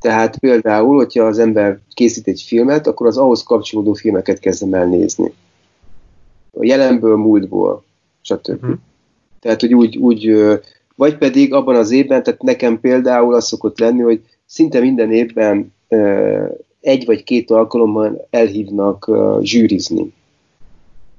Tehát 0.00 0.38
például, 0.38 0.96
hogyha 0.96 1.24
az 1.24 1.38
ember 1.38 1.78
készít 1.94 2.26
egy 2.28 2.44
filmet, 2.46 2.86
akkor 2.86 3.06
az 3.06 3.16
ahhoz 3.16 3.42
kapcsolódó 3.42 3.92
filmeket 3.92 4.38
kezdem 4.38 4.74
el 4.74 4.86
nézni. 4.86 5.32
A 6.60 6.64
jelenből, 6.64 7.16
múltból, 7.16 7.84
stb. 8.20 8.62
Mhm. 8.62 8.72
Tehát, 9.40 9.60
hogy 9.60 9.74
úgy, 9.74 9.96
úgy, 9.96 10.36
vagy 10.96 11.18
pedig 11.18 11.52
abban 11.52 11.76
az 11.76 11.90
évben, 11.90 12.22
tehát 12.22 12.42
nekem 12.42 12.80
például 12.80 13.34
az 13.34 13.46
szokott 13.46 13.78
lenni, 13.78 14.02
hogy 14.02 14.20
szinte 14.46 14.80
minden 14.80 15.12
évben 15.12 15.72
egy 16.80 17.04
vagy 17.04 17.22
két 17.22 17.50
alkalommal 17.50 18.26
elhívnak 18.30 19.10
zsűrizni 19.42 20.12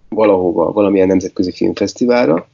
valahova, 0.09 0.71
valamilyen 0.71 1.07
nemzetközi 1.07 1.51
filmfesztiválra, 1.51 2.47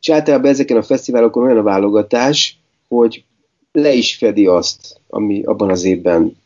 és 0.00 0.10
általában 0.10 0.50
ezeken 0.50 0.76
a 0.76 0.82
fesztiválokon 0.82 1.44
olyan 1.44 1.58
a 1.58 1.62
válogatás, 1.62 2.58
hogy 2.88 3.24
le 3.72 3.92
is 3.92 4.16
fedi 4.16 4.46
azt, 4.46 5.00
ami 5.08 5.42
abban 5.42 5.70
az 5.70 5.84
évben, 5.84 6.36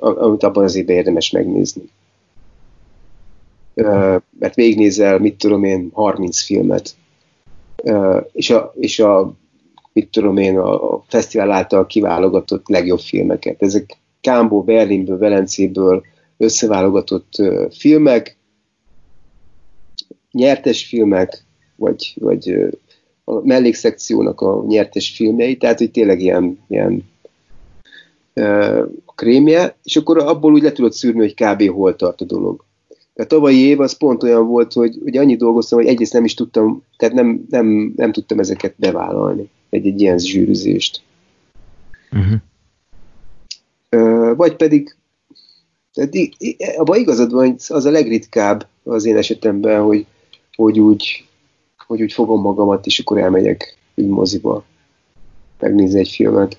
amit 0.00 0.42
abban 0.42 0.64
az 0.64 0.74
évben 0.74 0.96
érdemes 0.96 1.30
megnézni. 1.30 1.82
Mert 4.38 4.54
végignézel, 4.54 5.18
mit 5.18 5.38
tudom 5.38 5.64
én, 5.64 5.90
30 5.92 6.40
filmet, 6.40 6.94
és 8.32 8.50
a, 8.50 8.72
és 8.78 8.98
a 8.98 9.34
mit 9.92 10.08
tudom 10.10 10.36
én, 10.36 10.58
a, 10.58 10.94
a 10.94 11.04
fesztivál 11.08 11.50
által 11.50 11.86
kiválogatott 11.86 12.68
legjobb 12.68 12.98
filmeket. 12.98 13.62
Ezek 13.62 13.96
Kámból, 14.20 14.62
Berlinből, 14.62 15.18
Velencéből 15.18 16.02
összeválogatott 16.36 17.42
filmek, 17.70 18.36
nyertes 20.32 20.86
filmek, 20.86 21.44
vagy, 21.76 22.14
vagy 22.20 22.68
a 23.24 23.46
mellékszekciónak 23.46 24.40
a 24.40 24.64
nyertes 24.68 25.10
filmjei, 25.10 25.56
tehát 25.56 25.78
hogy 25.78 25.90
tényleg 25.90 26.20
ilyen, 26.20 26.58
ilyen 26.68 27.08
krémje, 29.14 29.76
és 29.82 29.96
akkor 29.96 30.18
abból 30.18 30.52
úgy 30.52 30.62
le 30.62 30.72
tudod 30.72 30.92
szűrni, 30.92 31.20
hogy 31.20 31.34
kb. 31.34 31.70
hol 31.70 31.96
tart 31.96 32.20
a 32.20 32.24
dolog. 32.24 32.64
Tehát 33.20 33.34
tavalyi 33.34 33.58
év 33.58 33.80
az 33.80 33.92
pont 33.92 34.22
olyan 34.22 34.46
volt, 34.46 34.72
hogy 34.72 34.98
ugye 35.04 35.20
annyi 35.20 35.36
dolgoztam, 35.36 35.78
hogy 35.78 35.88
egyrészt 35.88 36.12
nem 36.12 36.24
is 36.24 36.34
tudtam, 36.34 36.82
tehát 36.96 37.14
nem, 37.14 37.44
nem, 37.50 37.92
nem 37.96 38.12
tudtam 38.12 38.38
ezeket 38.38 38.74
bevállalni, 38.76 39.50
egy, 39.70 39.86
egy 39.86 40.00
ilyen 40.00 40.18
zsűrizést. 40.18 41.02
Uh-huh. 42.12 42.40
Ö, 43.88 44.32
vagy 44.36 44.56
pedig, 44.56 44.96
tehát 45.92 46.14
abban 46.76 46.98
igazad 46.98 47.32
van, 47.32 47.46
hogy 47.46 47.62
az 47.68 47.84
a 47.84 47.90
legritkább 47.90 48.66
az 48.82 49.04
én 49.04 49.16
esetemben, 49.16 49.82
hogy, 49.82 50.06
hogy 50.56 50.80
úgy, 50.80 51.24
hogy 51.86 52.02
úgy 52.02 52.12
fogom 52.12 52.40
magamat, 52.40 52.86
és 52.86 52.98
akkor 52.98 53.18
elmegyek 53.18 53.76
így 53.94 54.08
moziba 54.08 54.64
megnézni 55.58 55.98
egy 55.98 56.08
filmet. 56.08 56.58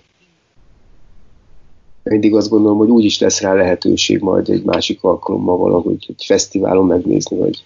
Mindig 2.04 2.36
azt 2.36 2.50
gondolom, 2.50 2.78
hogy 2.78 2.90
úgy 2.90 3.06
is 3.06 3.20
lesz 3.20 3.42
rá 3.42 3.54
lehetőség 3.54 4.22
majd 4.22 4.50
egy 4.50 4.64
másik 4.64 5.04
alkalommal 5.04 5.58
valahogy 5.58 6.06
egy 6.08 6.24
fesztiválon 6.26 6.86
megnézni, 6.86 7.38
vagy 7.38 7.64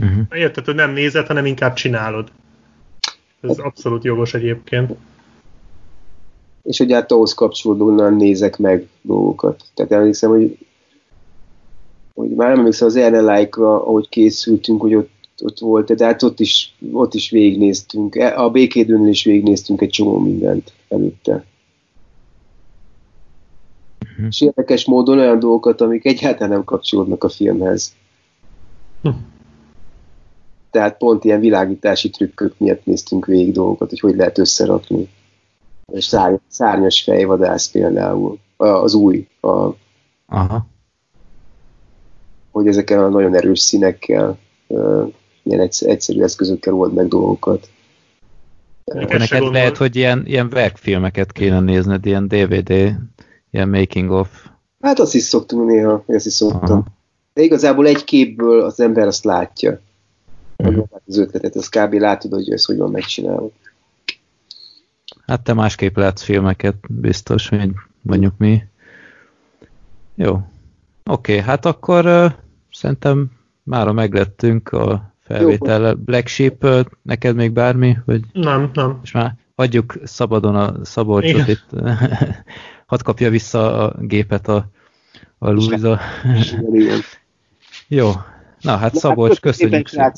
Uh-huh. 0.00 0.38
Érted, 0.38 0.64
hogy 0.64 0.74
nem 0.74 0.92
nézed, 0.92 1.26
hanem 1.26 1.46
inkább 1.46 1.74
csinálod. 1.74 2.28
Ez 3.40 3.58
abszolút 3.58 4.04
jogos 4.04 4.34
egyébként. 4.34 4.94
és 6.62 6.78
hogy 6.78 6.92
hát 6.92 7.12
ahhoz 7.12 7.34
kapcsolódóan 7.34 8.14
nézek 8.14 8.58
meg 8.58 8.88
dolgokat. 9.02 9.64
Tehát 9.74 9.92
emlékszem, 9.92 10.30
hogy, 10.30 10.58
hogy 12.14 12.30
már 12.30 12.48
nem 12.48 12.58
emlékszem 12.58 12.88
az 12.88 12.98
RNLike-ra, 12.98 13.86
ahogy 13.86 14.08
készültünk, 14.08 14.80
hogy 14.80 14.94
ott, 14.94 15.10
ott 15.42 15.58
volt, 15.58 15.94
de 15.94 16.04
hát 16.04 16.22
ott 16.22 16.40
is, 16.40 16.74
ott 16.92 17.14
is 17.14 17.30
végignéztünk. 17.30 18.16
E- 18.16 18.38
A 18.38 18.50
békédőnél 18.50 19.08
is 19.08 19.24
végignéztünk 19.24 19.80
egy 19.80 19.90
csomó 19.90 20.18
mindent 20.18 20.72
előtte. 20.88 21.44
Mhm. 24.20 24.28
És 24.28 24.40
érdekes 24.40 24.84
módon 24.84 25.18
olyan 25.18 25.38
dolgokat, 25.38 25.80
amik 25.80 26.04
egyáltalán 26.04 26.48
nem 26.48 26.64
kapcsolódnak 26.64 27.24
a 27.24 27.28
filmhez. 27.28 27.94
Hm. 29.02 29.08
Tehát 30.70 30.98
pont 30.98 31.24
ilyen 31.24 31.40
világítási 31.40 32.10
trükkök 32.10 32.54
miatt 32.58 32.84
néztünk 32.84 33.26
végig 33.26 33.52
dolgokat, 33.52 33.90
hogy 33.90 34.00
hogy 34.00 34.16
lehet 34.16 34.38
összerakni. 34.38 35.08
És 35.92 36.04
szárny, 36.04 36.34
szárnyas 36.48 37.02
fejvadász 37.02 37.70
például, 37.70 38.38
az 38.56 38.94
új, 38.94 39.26
a, 39.40 39.68
Aha. 40.26 40.66
hogy 42.50 42.66
ezekkel 42.66 43.04
a 43.04 43.08
nagyon 43.08 43.34
erős 43.34 43.60
színekkel, 43.60 44.38
ilyen 45.42 45.60
egyszer, 45.60 45.90
egyszerű 45.90 46.22
eszközökkel 46.22 46.74
old 46.74 46.94
meg 46.94 47.08
dolgokat. 47.08 47.68
Neked 48.84 49.52
lehet, 49.52 49.76
hogy 49.76 49.96
ilyen, 49.96 50.22
ilyen 50.26 50.48
verkfilmeket 50.48 51.32
kéne 51.32 51.60
nézned, 51.60 52.06
ilyen 52.06 52.28
DVD, 52.28 52.94
ilyen 53.50 53.68
making 53.68 54.10
of. 54.10 54.46
Hát 54.80 54.98
azt 54.98 55.14
is 55.14 55.22
szoktunk 55.22 55.68
néha, 55.68 56.04
azt 56.06 56.26
is 56.26 56.32
szoktam. 56.32 56.78
Aha. 56.78 56.86
De 57.34 57.42
igazából 57.42 57.86
egy 57.86 58.04
képből 58.04 58.62
az 58.62 58.80
ember 58.80 59.06
azt 59.06 59.24
látja. 59.24 59.80
Mm. 60.68 60.78
Az 61.06 61.18
ötletet, 61.18 61.54
az 61.54 61.68
kb. 61.68 61.92
látod, 61.92 62.32
hogy 62.32 62.52
ez 62.52 62.64
hogy 62.64 62.76
van 62.76 62.90
megcsinálva. 62.90 63.50
Hát 65.26 65.42
te 65.42 65.52
másképp 65.52 65.96
látsz 65.96 66.22
filmeket, 66.22 66.74
biztos, 66.88 67.48
mint 67.48 67.76
mondjuk 68.02 68.34
mi. 68.38 68.62
Jó. 70.14 70.40
Oké, 71.04 71.38
hát 71.38 71.64
akkor 71.64 72.06
uh, 72.06 72.32
szerintem 72.72 73.30
mára 73.62 73.92
meglettünk 73.92 74.68
a 74.68 75.14
felvétel. 75.20 75.94
Black 75.94 76.26
Sheep, 76.26 76.64
uh, 76.64 76.80
neked 77.02 77.34
még 77.36 77.52
bármi? 77.52 77.96
Vagy 78.04 78.20
Nem, 78.32 78.70
nem. 78.74 79.00
és 79.02 79.12
már 79.12 79.34
hagyjuk 79.56 79.94
szabadon 80.04 80.54
a 80.54 80.84
Szabolcsot 80.84 81.30
Igen. 81.30 81.48
itt. 81.48 81.66
Hadd 82.90 83.02
kapja 83.02 83.30
vissza 83.30 83.78
a 83.78 83.94
gépet 84.00 84.48
a, 84.48 84.70
a 85.38 85.50
Luisa. 85.50 86.00
Jó. 87.88 88.10
Na 88.60 88.76
hát 88.76 88.92
Na, 88.92 88.98
Szabolcs, 88.98 89.30
hát 89.30 89.40
köszönjük 89.40 89.88
szépen. 89.88 90.12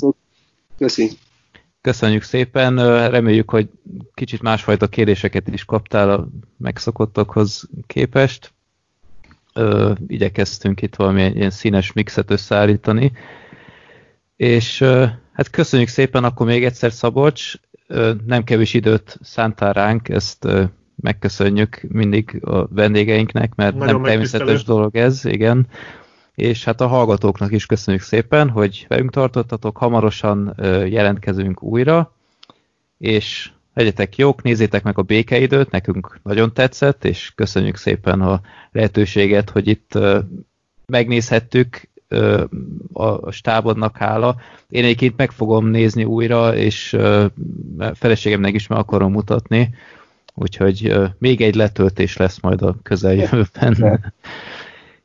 Köszi. 0.78 1.10
Köszönjük 1.80 2.22
szépen, 2.22 2.76
reméljük, 3.10 3.50
hogy 3.50 3.68
kicsit 4.14 4.42
másfajta 4.42 4.88
kérdéseket 4.88 5.48
is 5.48 5.64
kaptál 5.64 6.10
a 6.10 6.28
megszokottakhoz 6.58 7.68
képest. 7.86 8.52
Ö, 9.54 9.92
igyekeztünk 10.06 10.82
itt 10.82 10.94
valami 10.94 11.22
ilyen 11.22 11.50
színes 11.50 11.92
mixet 11.92 12.30
összeállítani. 12.30 13.12
És 14.36 14.80
ö, 14.80 15.06
hát 15.32 15.50
köszönjük 15.50 15.88
szépen 15.88 16.24
akkor 16.24 16.46
még 16.46 16.64
egyszer 16.64 16.92
Szabolcs, 16.92 17.54
Ö, 17.86 18.12
nem 18.26 18.44
kevés 18.44 18.74
időt 18.74 19.18
szántál 19.22 19.72
ránk, 19.72 20.08
ezt 20.08 20.48
megköszönjük 21.02 21.80
mindig 21.88 22.40
a 22.44 22.66
vendégeinknek, 22.66 23.54
mert 23.54 23.76
Nagyon 23.76 23.94
nem 23.94 24.02
természetes 24.02 24.64
dolog 24.64 24.96
ez, 24.96 25.24
igen. 25.24 25.66
És 26.34 26.64
hát 26.64 26.80
a 26.80 26.86
hallgatóknak 26.86 27.52
is 27.52 27.66
köszönjük 27.66 28.02
szépen, 28.02 28.48
hogy 28.48 28.84
velünk 28.88 29.10
tartottatok, 29.10 29.76
hamarosan 29.76 30.54
jelentkezünk 30.86 31.62
újra, 31.62 32.14
és 32.98 33.50
legyetek 33.74 34.16
jók, 34.16 34.42
nézzétek 34.42 34.82
meg 34.82 34.98
a 34.98 35.02
békeidőt, 35.02 35.70
nekünk 35.70 36.20
nagyon 36.22 36.52
tetszett, 36.52 37.04
és 37.04 37.32
köszönjük 37.34 37.76
szépen 37.76 38.20
a 38.20 38.40
lehetőséget, 38.72 39.50
hogy 39.50 39.68
itt 39.68 39.98
megnézhettük, 40.86 41.90
a 42.92 43.30
stábodnak 43.30 43.96
hála. 43.96 44.36
Én 44.68 44.84
egyébként 44.84 45.16
meg 45.16 45.30
fogom 45.30 45.66
nézni 45.66 46.04
újra, 46.04 46.56
és 46.56 46.96
feleségemnek 47.94 48.54
is 48.54 48.66
meg 48.66 48.78
akarom 48.78 49.12
mutatni, 49.12 49.74
úgyhogy 50.34 50.94
még 51.18 51.40
egy 51.40 51.54
letöltés 51.54 52.16
lesz 52.16 52.40
majd 52.40 52.62
a 52.62 52.76
közeljövőben. 52.82 54.00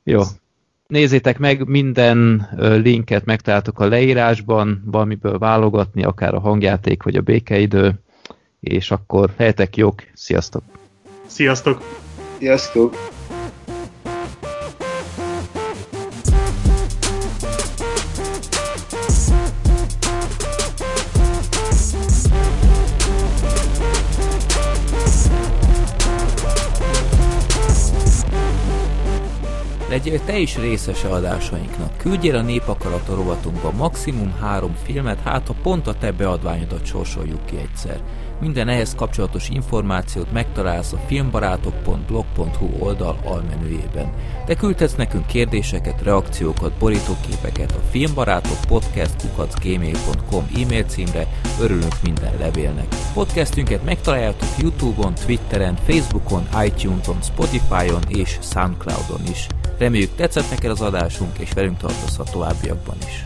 Jó. 0.03 0.21
Nézzétek 0.87 1.37
meg, 1.37 1.67
minden 1.67 2.49
linket 2.81 3.25
megtaláltok 3.25 3.79
a 3.79 3.87
leírásban, 3.87 4.83
valamiből 4.85 5.37
válogatni, 5.37 6.03
akár 6.03 6.33
a 6.33 6.39
hangjáték, 6.39 7.03
vagy 7.03 7.15
a 7.15 7.21
békeidő, 7.21 7.93
és 8.59 8.91
akkor 8.91 9.33
helyetek 9.37 9.77
jók, 9.77 10.03
sziasztok! 10.13 10.63
Sziasztok! 11.25 11.81
Sziasztok! 12.37 13.16
Legyél 29.97 30.19
te 30.25 30.37
is 30.37 30.57
részes 30.57 31.03
adásainknak. 31.03 31.97
Küldjél 31.97 32.35
a 32.35 32.41
Népakarata 32.41 33.15
rovatunkba 33.15 33.71
maximum 33.71 34.33
három 34.41 34.75
filmet, 34.83 35.19
hát 35.23 35.47
ha 35.47 35.55
pont 35.61 35.87
a 35.87 35.93
te 35.93 36.11
beadványodat 36.11 36.85
sorsoljuk 36.85 37.45
ki 37.45 37.57
egyszer. 37.57 37.99
Minden 38.39 38.67
ehhez 38.67 38.95
kapcsolatos 38.95 39.49
információt 39.49 40.31
megtalálsz 40.31 40.93
a 40.93 40.97
filmbarátok.blog.hu 41.07 42.69
oldal 42.79 43.19
almenüjében. 43.23 44.13
De 44.45 44.55
küldhetsz 44.55 44.95
nekünk 44.95 45.25
kérdéseket, 45.25 46.01
reakciókat, 46.01 46.71
borítóképeket 46.73 47.71
a 47.71 47.81
filmbarátok 47.89 48.57
podcast.gmail.com 48.67 50.47
e-mail 50.55 50.83
címre, 50.83 51.27
örülünk 51.61 51.95
minden 52.03 52.33
levélnek. 52.39 52.87
Podcastünket 53.13 53.83
megtaláljátok 53.83 54.49
Youtube-on, 54.57 55.13
Twitteren, 55.13 55.75
Facebookon, 55.75 56.47
iTunes-on, 56.65 57.21
Spotify-on 57.21 58.01
és 58.07 58.37
Soundcloud-on 58.41 59.21
is. 59.31 59.47
Reméljük 59.77 60.15
tetszett 60.15 60.49
neked 60.49 60.71
az 60.71 60.81
adásunk, 60.81 61.37
és 61.37 61.53
velünk 61.53 61.77
tartozhat 61.77 62.31
továbbiakban 62.31 62.97
is. 63.07 63.25